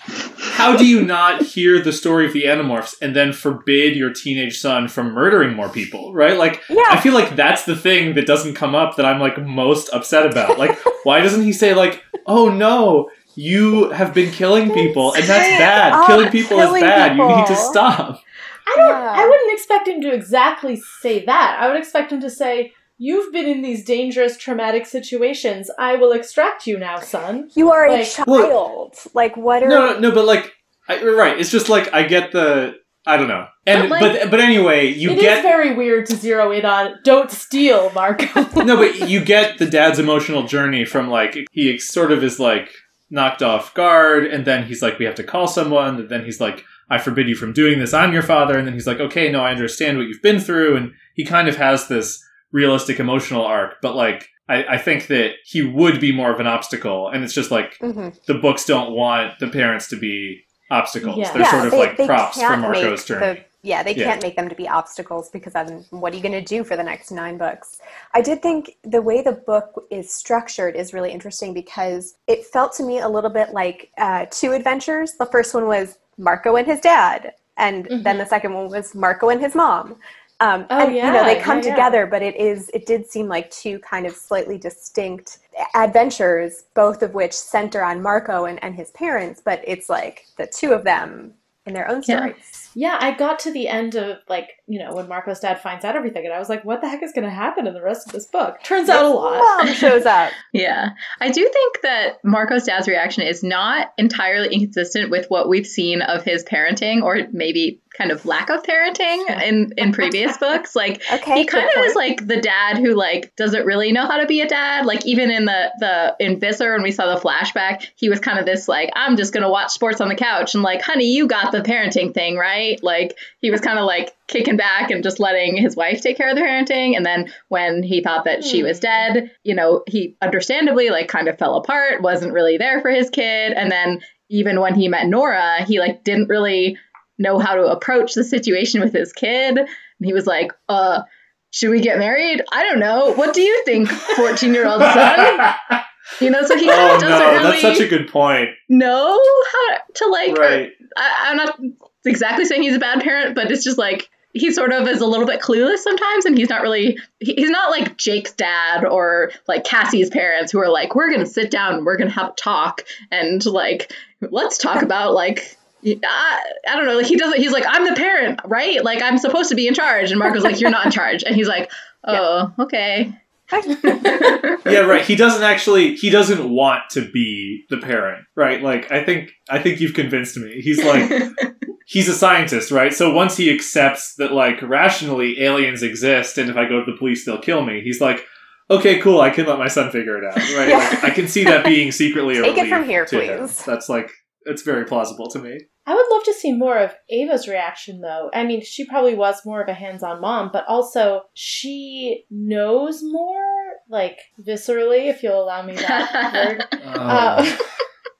how 0.54 0.76
do 0.76 0.86
you 0.86 1.04
not 1.04 1.42
hear 1.42 1.80
the 1.80 1.92
story 1.92 2.26
of 2.26 2.32
the 2.32 2.44
Animorphs 2.44 2.94
and 3.00 3.14
then 3.16 3.32
forbid 3.32 3.96
your 3.96 4.12
teenage 4.12 4.58
son 4.60 4.88
from 4.88 5.12
murdering 5.12 5.54
more 5.54 5.68
people, 5.68 6.12
right? 6.12 6.36
Like, 6.36 6.62
Yeah. 6.68 6.82
I 6.88 7.00
feel 7.00 7.14
like 7.14 7.36
that's 7.36 7.64
the 7.64 7.76
thing 7.76 8.14
that 8.14 8.26
doesn't 8.26 8.54
come 8.54 8.74
up 8.74 8.96
that 8.96 9.06
I'm 9.06 9.20
like 9.20 9.40
most 9.44 9.88
upset 9.92 10.26
about. 10.30 10.58
Like, 10.58 10.78
why 11.04 11.20
doesn't 11.20 11.42
he 11.44 11.52
say 11.52 11.74
like, 11.74 12.02
"Oh 12.26 12.48
no, 12.48 13.10
you 13.34 13.90
have 13.90 14.12
been 14.14 14.30
killing 14.32 14.72
people 14.72 15.14
and 15.14 15.24
that's 15.24 15.58
bad. 15.58 15.92
Oh, 15.94 16.06
killing 16.06 16.30
people 16.30 16.58
is 16.58 16.66
killing 16.66 16.82
bad. 16.82 17.16
You 17.16 17.36
need 17.36 17.46
to 17.46 17.56
stop." 17.56 18.20
I 18.66 18.74
don't. 18.76 18.88
Yeah. 18.88 19.12
I 19.16 19.26
wouldn't 19.28 19.52
expect 19.52 19.88
him 19.88 20.00
to 20.02 20.12
exactly 20.12 20.76
say 21.00 21.24
that. 21.26 21.56
I 21.60 21.68
would 21.68 21.76
expect 21.76 22.12
him 22.12 22.20
to 22.20 22.30
say, 22.30 22.72
"You've 22.96 23.32
been 23.32 23.46
in 23.46 23.60
these 23.62 23.84
dangerous, 23.84 24.36
traumatic 24.36 24.86
situations. 24.86 25.70
I 25.78 25.96
will 25.96 26.12
extract 26.12 26.66
you 26.66 26.78
now, 26.78 27.00
son." 27.00 27.50
You 27.54 27.72
are 27.72 27.88
Like- 27.90 28.06
a 28.06 28.10
child. 28.10 28.94
like 29.14 29.36
what 29.36 29.62
are 29.62 29.68
No, 29.68 29.94
no, 29.94 29.98
no, 29.98 30.10
but 30.12 30.24
like, 30.26 30.52
I, 30.88 31.00
you're 31.00 31.16
right. 31.16 31.38
It's 31.38 31.50
just 31.50 31.68
like 31.68 31.92
I 31.92 32.04
get 32.04 32.32
the. 32.32 32.76
I 33.04 33.16
don't 33.16 33.26
know, 33.26 33.48
and 33.66 33.88
But, 33.88 33.98
but 34.00 34.14
like- 34.14 34.30
but, 34.30 34.38
anyway, 34.38 34.86
you 34.86 35.10
It 35.10 35.16
is 35.18 35.22
get 35.22 35.32
It 35.32 35.38
is 35.38 35.42
very 35.42 35.74
weird 35.74 36.06
to 36.06 36.14
zero 36.14 36.52
in 36.52 36.64
on. 36.64 37.00
Don't 37.02 37.32
steal, 37.32 37.90
Marco. 37.90 38.26
no, 38.64 38.76
but 38.76 39.08
you 39.08 39.18
get 39.24 39.58
the 39.58 39.66
dad's 39.66 39.98
emotional 39.98 40.44
journey 40.46 40.84
from 40.84 41.10
like 41.10 41.36
he 41.50 41.78
sort 41.80 42.12
of 42.12 42.22
is 42.22 42.38
like 42.38 42.70
knocked 43.12 43.42
off 43.42 43.72
guard, 43.74 44.26
and 44.26 44.44
then 44.44 44.64
he's 44.66 44.82
like, 44.82 44.98
we 44.98 45.04
have 45.04 45.14
to 45.16 45.22
call 45.22 45.46
someone, 45.46 46.00
and 46.00 46.08
then 46.08 46.24
he's 46.24 46.40
like, 46.40 46.64
I 46.90 46.98
forbid 46.98 47.28
you 47.28 47.36
from 47.36 47.52
doing 47.52 47.78
this. 47.78 47.94
I'm 47.94 48.12
your 48.12 48.22
father, 48.22 48.58
and 48.58 48.66
then 48.66 48.74
he's 48.74 48.86
like, 48.88 48.98
okay, 49.00 49.30
no, 49.30 49.40
I 49.44 49.52
understand 49.52 49.98
what 49.98 50.08
you've 50.08 50.22
been 50.22 50.40
through, 50.40 50.76
and 50.76 50.92
he 51.14 51.24
kind 51.24 51.46
of 51.48 51.56
has 51.56 51.86
this 51.88 52.20
realistic 52.50 52.98
emotional 52.98 53.44
arc, 53.44 53.76
but 53.80 53.94
like. 53.94 54.28
I, 54.48 54.64
I 54.74 54.78
think 54.78 55.06
that 55.06 55.34
he 55.44 55.62
would 55.62 56.00
be 56.00 56.12
more 56.12 56.32
of 56.32 56.40
an 56.40 56.48
obstacle, 56.48 57.08
and 57.08 57.22
it's 57.22 57.32
just 57.32 57.52
like 57.52 57.78
Mhm. 57.78 58.12
the 58.26 58.34
books 58.34 58.64
don't 58.66 58.90
want 58.92 59.38
the 59.38 59.46
parents 59.46 59.86
to 59.90 59.96
be 59.96 60.42
obstacles. 60.68 61.16
Yeah. 61.16 61.32
They're 61.32 61.42
Yeah, 61.42 61.50
sort 61.52 61.64
of 61.66 61.70
they- 61.70 61.78
like 61.78 61.96
they 61.96 62.06
props 62.06 62.42
for 62.42 62.56
Marco's 62.56 63.08
make 63.08 63.20
journey. 63.20 63.44
The- 63.62 63.68
yeah, 63.68 63.82
they 63.82 63.94
Yeah. 63.94 64.04
can't 64.04 64.22
make 64.22 64.36
them 64.36 64.48
to 64.48 64.54
be 64.54 64.68
obstacles 64.68 65.30
because 65.30 65.52
then 65.52 65.84
what 65.90 66.12
are 66.12 66.16
you 66.16 66.22
going 66.22 66.32
to 66.32 66.40
do 66.40 66.64
for 66.64 66.76
the 66.76 66.82
next 66.82 67.10
nine 67.10 67.38
books? 67.38 67.78
I 68.14 68.20
did 68.20 68.42
think 68.42 68.76
the 68.82 69.02
way 69.02 69.22
the 69.22 69.32
book 69.32 69.84
is 69.90 70.12
structured 70.12 70.76
is 70.76 70.92
really 70.92 71.10
interesting 71.12 71.52
because 71.54 72.14
it 72.26 72.44
felt 72.46 72.72
to 72.74 72.82
me 72.82 72.98
a 73.00 73.08
little 73.08 73.30
bit 73.30 73.52
like 73.52 73.90
uh, 73.98 74.26
two 74.30 74.52
adventures. 74.52 75.14
The 75.18 75.26
first 75.26 75.54
one 75.54 75.66
was 75.66 75.98
Marco 76.18 76.56
and 76.56 76.66
his 76.66 76.80
dad, 76.80 77.34
and 77.56 77.86
then 78.04 78.18
the 78.18 78.26
second 78.26 78.52
one 78.54 78.68
was 78.68 78.94
Marco 78.94 79.28
and 79.28 79.40
his 79.40 79.54
mom. 79.54 79.96
Um, 80.40 80.66
Oh, 80.70 80.80
and, 80.86 80.94
you 80.96 81.02
know, 81.02 81.24
they 81.24 81.38
come 81.38 81.58
yeah, 81.58 81.66
yeah. 81.66 81.70
together, 81.70 82.06
but 82.06 82.20
it 82.20 82.34
is 82.34 82.68
it 82.74 82.84
did 82.84 83.06
seem 83.08 83.28
like 83.28 83.48
two 83.52 83.78
kind 83.78 84.06
of 84.06 84.16
slightly 84.16 84.58
distinct 84.58 85.38
adventures, 85.76 86.64
both 86.74 87.02
of 87.02 87.14
which 87.14 87.32
center 87.32 87.84
on 87.84 88.02
Marco 88.02 88.46
and, 88.46 88.62
and 88.64 88.74
his 88.74 88.90
parents, 88.90 89.40
but 89.44 89.62
it's 89.64 89.88
like 89.88 90.26
the 90.38 90.46
two 90.48 90.72
of 90.72 90.82
them 90.82 91.34
in 91.66 91.74
their 91.74 91.88
own 91.88 92.02
Yeah. 92.06 92.16
stories. 92.16 92.61
Yeah, 92.74 92.98
I 93.00 93.12
got 93.12 93.40
to 93.40 93.52
the 93.52 93.68
end 93.68 93.94
of 93.94 94.18
like 94.28 94.50
you 94.66 94.78
know 94.78 94.94
when 94.94 95.08
Marco's 95.08 95.40
dad 95.40 95.60
finds 95.60 95.84
out 95.84 95.96
everything, 95.96 96.24
and 96.24 96.34
I 96.34 96.38
was 96.38 96.48
like, 96.48 96.64
"What 96.64 96.80
the 96.80 96.88
heck 96.88 97.02
is 97.02 97.12
going 97.12 97.24
to 97.24 97.30
happen 97.30 97.66
in 97.66 97.74
the 97.74 97.82
rest 97.82 98.06
of 98.06 98.12
this 98.12 98.26
book?" 98.26 98.62
Turns 98.62 98.88
out 98.88 99.04
a 99.04 99.08
lot. 99.08 99.64
Mom 99.64 99.74
shows 99.74 100.06
up. 100.06 100.32
Yeah. 100.52 100.90
I 101.18 101.30
do 101.30 101.48
think 101.50 101.80
that 101.82 102.22
Marco's 102.24 102.64
dad's 102.64 102.86
reaction 102.86 103.22
is 103.22 103.42
not 103.42 103.92
entirely 103.96 104.54
inconsistent 104.54 105.10
with 105.10 105.26
what 105.30 105.48
we've 105.48 105.66
seen 105.66 106.02
of 106.02 106.24
his 106.24 106.44
parenting 106.44 107.02
or 107.02 107.26
maybe 107.32 107.80
kind 107.96 108.10
of 108.10 108.24
lack 108.26 108.50
of 108.50 108.62
parenting 108.62 109.42
in 109.42 109.72
in 109.76 109.92
previous 109.92 110.36
books. 110.38 110.76
Like 110.82 111.02
Okay, 111.12 111.40
he 111.40 111.46
kind 111.46 111.68
of 111.68 111.84
is 111.84 111.94
like 111.94 112.26
the 112.26 112.40
dad 112.40 112.78
who 112.78 112.94
like 112.94 113.34
doesn't 113.36 113.64
really 113.64 113.92
know 113.92 114.06
how 114.06 114.18
to 114.18 114.26
be 114.26 114.40
a 114.40 114.48
dad. 114.48 114.84
Like 114.84 115.06
even 115.06 115.30
in 115.30 115.44
the 115.44 115.70
the 115.78 116.16
in 116.18 116.40
Visser 116.40 116.72
when 116.72 116.82
we 116.82 116.90
saw 116.90 117.14
the 117.14 117.20
flashback, 117.20 117.86
he 117.96 118.08
was 118.08 118.20
kind 118.20 118.38
of 118.38 118.44
this 118.46 118.68
like 118.68 118.90
I'm 118.94 119.16
just 119.16 119.32
gonna 119.32 119.50
watch 119.50 119.70
sports 119.70 120.00
on 120.00 120.08
the 120.08 120.14
couch 120.14 120.54
and 120.54 120.62
like, 120.62 120.82
honey, 120.82 121.14
you 121.14 121.26
got 121.28 121.52
the 121.52 121.60
parenting 121.60 122.12
thing 122.12 122.36
right. 122.36 122.61
Like 122.82 123.16
he 123.40 123.50
was 123.50 123.60
kind 123.60 123.78
of 123.78 123.84
like 123.84 124.12
kicking 124.28 124.56
back 124.56 124.90
and 124.90 125.02
just 125.02 125.20
letting 125.20 125.56
his 125.56 125.76
wife 125.76 126.00
take 126.00 126.16
care 126.16 126.30
of 126.30 126.36
the 126.36 126.42
parenting. 126.42 126.96
And 126.96 127.04
then 127.04 127.32
when 127.48 127.82
he 127.82 128.02
thought 128.02 128.24
that 128.24 128.44
she 128.44 128.62
was 128.62 128.80
dead, 128.80 129.30
you 129.44 129.54
know, 129.54 129.82
he 129.86 130.16
understandably 130.22 130.90
like 130.90 131.08
kind 131.08 131.28
of 131.28 131.38
fell 131.38 131.56
apart, 131.56 132.02
wasn't 132.02 132.32
really 132.32 132.58
there 132.58 132.80
for 132.80 132.90
his 132.90 133.10
kid. 133.10 133.52
And 133.52 133.70
then 133.70 134.00
even 134.30 134.60
when 134.60 134.74
he 134.74 134.88
met 134.88 135.06
Nora, 135.06 135.64
he 135.64 135.78
like 135.78 136.04
didn't 136.04 136.28
really 136.28 136.78
know 137.18 137.38
how 137.38 137.54
to 137.54 137.64
approach 137.66 138.14
the 138.14 138.24
situation 138.24 138.80
with 138.80 138.92
his 138.92 139.12
kid. 139.12 139.58
And 139.58 139.68
he 140.02 140.12
was 140.12 140.26
like, 140.26 140.52
uh, 140.68 141.02
should 141.50 141.70
we 141.70 141.80
get 141.80 141.98
married? 141.98 142.42
I 142.50 142.64
don't 142.64 142.80
know. 142.80 143.12
What 143.12 143.34
do 143.34 143.42
you 143.42 143.62
think, 143.64 143.88
14 143.88 144.54
year 144.54 144.66
old 144.66 144.80
son? 144.80 145.54
You 146.20 146.30
know, 146.30 146.42
so 146.42 146.56
he 146.58 146.66
kind 146.66 146.80
oh 146.80 147.00
doesn't 147.00 147.08
no, 147.08 147.30
really 147.30 147.62
that's 147.62 147.78
such 147.78 147.80
a 147.80 147.88
good 147.88 148.08
point. 148.08 148.50
know 148.68 149.20
how 149.52 149.76
to 149.94 150.06
like. 150.08 150.36
Right. 150.36 150.72
I, 150.96 151.28
I'm 151.28 151.36
not 151.36 151.58
exactly 152.04 152.44
saying 152.44 152.62
he's 152.62 152.76
a 152.76 152.80
bad 152.80 153.02
parent, 153.02 153.34
but 153.34 153.50
it's 153.50 153.64
just 153.64 153.78
like 153.78 154.10
he 154.32 154.50
sort 154.50 154.72
of 154.72 154.88
is 154.88 155.00
a 155.00 155.06
little 155.06 155.26
bit 155.26 155.40
clueless 155.40 155.78
sometimes, 155.78 156.24
and 156.24 156.36
he's 156.36 156.48
not 156.48 156.62
really 156.62 156.98
he's 157.20 157.50
not 157.50 157.70
like 157.70 157.96
Jake's 157.96 158.32
dad 158.32 158.84
or 158.84 159.30
like 159.46 159.64
Cassie's 159.64 160.10
parents 160.10 160.52
who 160.52 160.58
are 160.58 160.70
like, 160.70 160.94
we're 160.94 161.10
gonna 161.10 161.26
sit 161.26 161.50
down, 161.50 161.74
and 161.74 161.86
we're 161.86 161.96
gonna 161.96 162.10
have 162.10 162.30
a 162.30 162.34
talk, 162.34 162.84
and 163.10 163.44
like 163.44 163.92
let's 164.20 164.58
talk 164.58 164.82
about 164.82 165.14
like. 165.14 165.58
I, 165.84 166.40
I 166.68 166.76
don't 166.76 166.86
know. 166.86 166.96
Like 166.96 167.06
he 167.06 167.16
doesn't. 167.16 167.40
He's 167.40 167.50
like, 167.50 167.64
I'm 167.66 167.84
the 167.84 167.96
parent, 167.96 168.38
right? 168.44 168.84
Like 168.84 169.02
I'm 169.02 169.18
supposed 169.18 169.48
to 169.48 169.56
be 169.56 169.66
in 169.66 169.74
charge, 169.74 170.12
and 170.12 170.18
Marco's 170.20 170.44
like, 170.44 170.60
you're 170.60 170.70
not 170.70 170.86
in 170.86 170.92
charge, 170.92 171.24
and 171.24 171.34
he's 171.34 171.48
like, 171.48 171.72
oh, 172.04 172.52
okay. 172.56 173.12
Yeah, 173.52 174.80
right. 174.80 175.04
He 175.04 175.16
doesn't 175.16 175.42
actually. 175.42 175.96
He 175.96 176.10
doesn't 176.10 176.48
want 176.48 176.82
to 176.90 177.10
be 177.10 177.64
the 177.70 177.78
parent, 177.78 178.24
right? 178.36 178.62
Like, 178.62 178.90
I 178.90 179.04
think. 179.04 179.30
I 179.50 179.58
think 179.58 179.80
you've 179.80 179.94
convinced 179.94 180.36
me. 180.36 180.60
He's 180.60 180.82
like. 180.82 181.10
he's 181.86 182.08
a 182.08 182.14
scientist, 182.14 182.70
right? 182.70 182.92
So 182.92 183.12
once 183.12 183.36
he 183.36 183.52
accepts 183.52 184.14
that, 184.16 184.32
like, 184.32 184.62
rationally 184.62 185.40
aliens 185.42 185.82
exist, 185.82 186.38
and 186.38 186.48
if 186.48 186.56
I 186.56 186.66
go 186.68 186.84
to 186.84 186.90
the 186.90 186.96
police, 186.96 187.26
they'll 187.26 187.40
kill 187.40 187.64
me. 187.64 187.82
He's 187.82 188.00
like, 188.00 188.24
okay, 188.70 188.98
cool. 189.00 189.20
I 189.20 189.30
can 189.30 189.46
let 189.46 189.58
my 189.58 189.68
son 189.68 189.90
figure 189.90 190.16
it 190.16 190.24
out, 190.24 190.36
right? 190.36 190.68
Yeah. 190.68 190.78
Like, 190.78 191.04
I 191.04 191.10
can 191.10 191.28
see 191.28 191.44
that 191.44 191.64
being 191.64 191.92
secretly 191.92 192.38
a 192.38 192.42
Take 192.42 192.58
it 192.58 192.68
from 192.68 192.84
here, 192.84 193.04
to 193.06 193.20
him. 193.20 193.38
please. 193.40 193.64
That's 193.64 193.88
like. 193.88 194.10
It's 194.44 194.62
very 194.62 194.84
plausible 194.84 195.28
to 195.30 195.38
me. 195.38 195.58
I 195.84 195.94
would 195.94 196.06
love 196.10 196.22
to 196.24 196.32
see 196.34 196.52
more 196.52 196.78
of 196.78 196.94
Ava's 197.10 197.48
reaction, 197.48 198.00
though. 198.00 198.30
I 198.32 198.44
mean, 198.44 198.62
she 198.62 198.84
probably 198.86 199.14
was 199.14 199.44
more 199.44 199.60
of 199.60 199.68
a 199.68 199.74
hands 199.74 200.04
on 200.04 200.20
mom, 200.20 200.50
but 200.52 200.64
also 200.68 201.22
she 201.34 202.24
knows 202.30 203.02
more, 203.02 203.42
like, 203.88 204.20
viscerally, 204.40 205.08
if 205.10 205.22
you'll 205.24 205.42
allow 205.42 205.62
me 205.62 205.74
that 205.74 206.32
word. 206.32 206.64
Uh, 206.84 207.56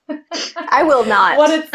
I 0.69 0.83
will 0.83 1.05
not. 1.05 1.39
what 1.39 1.51
it's. 1.51 1.71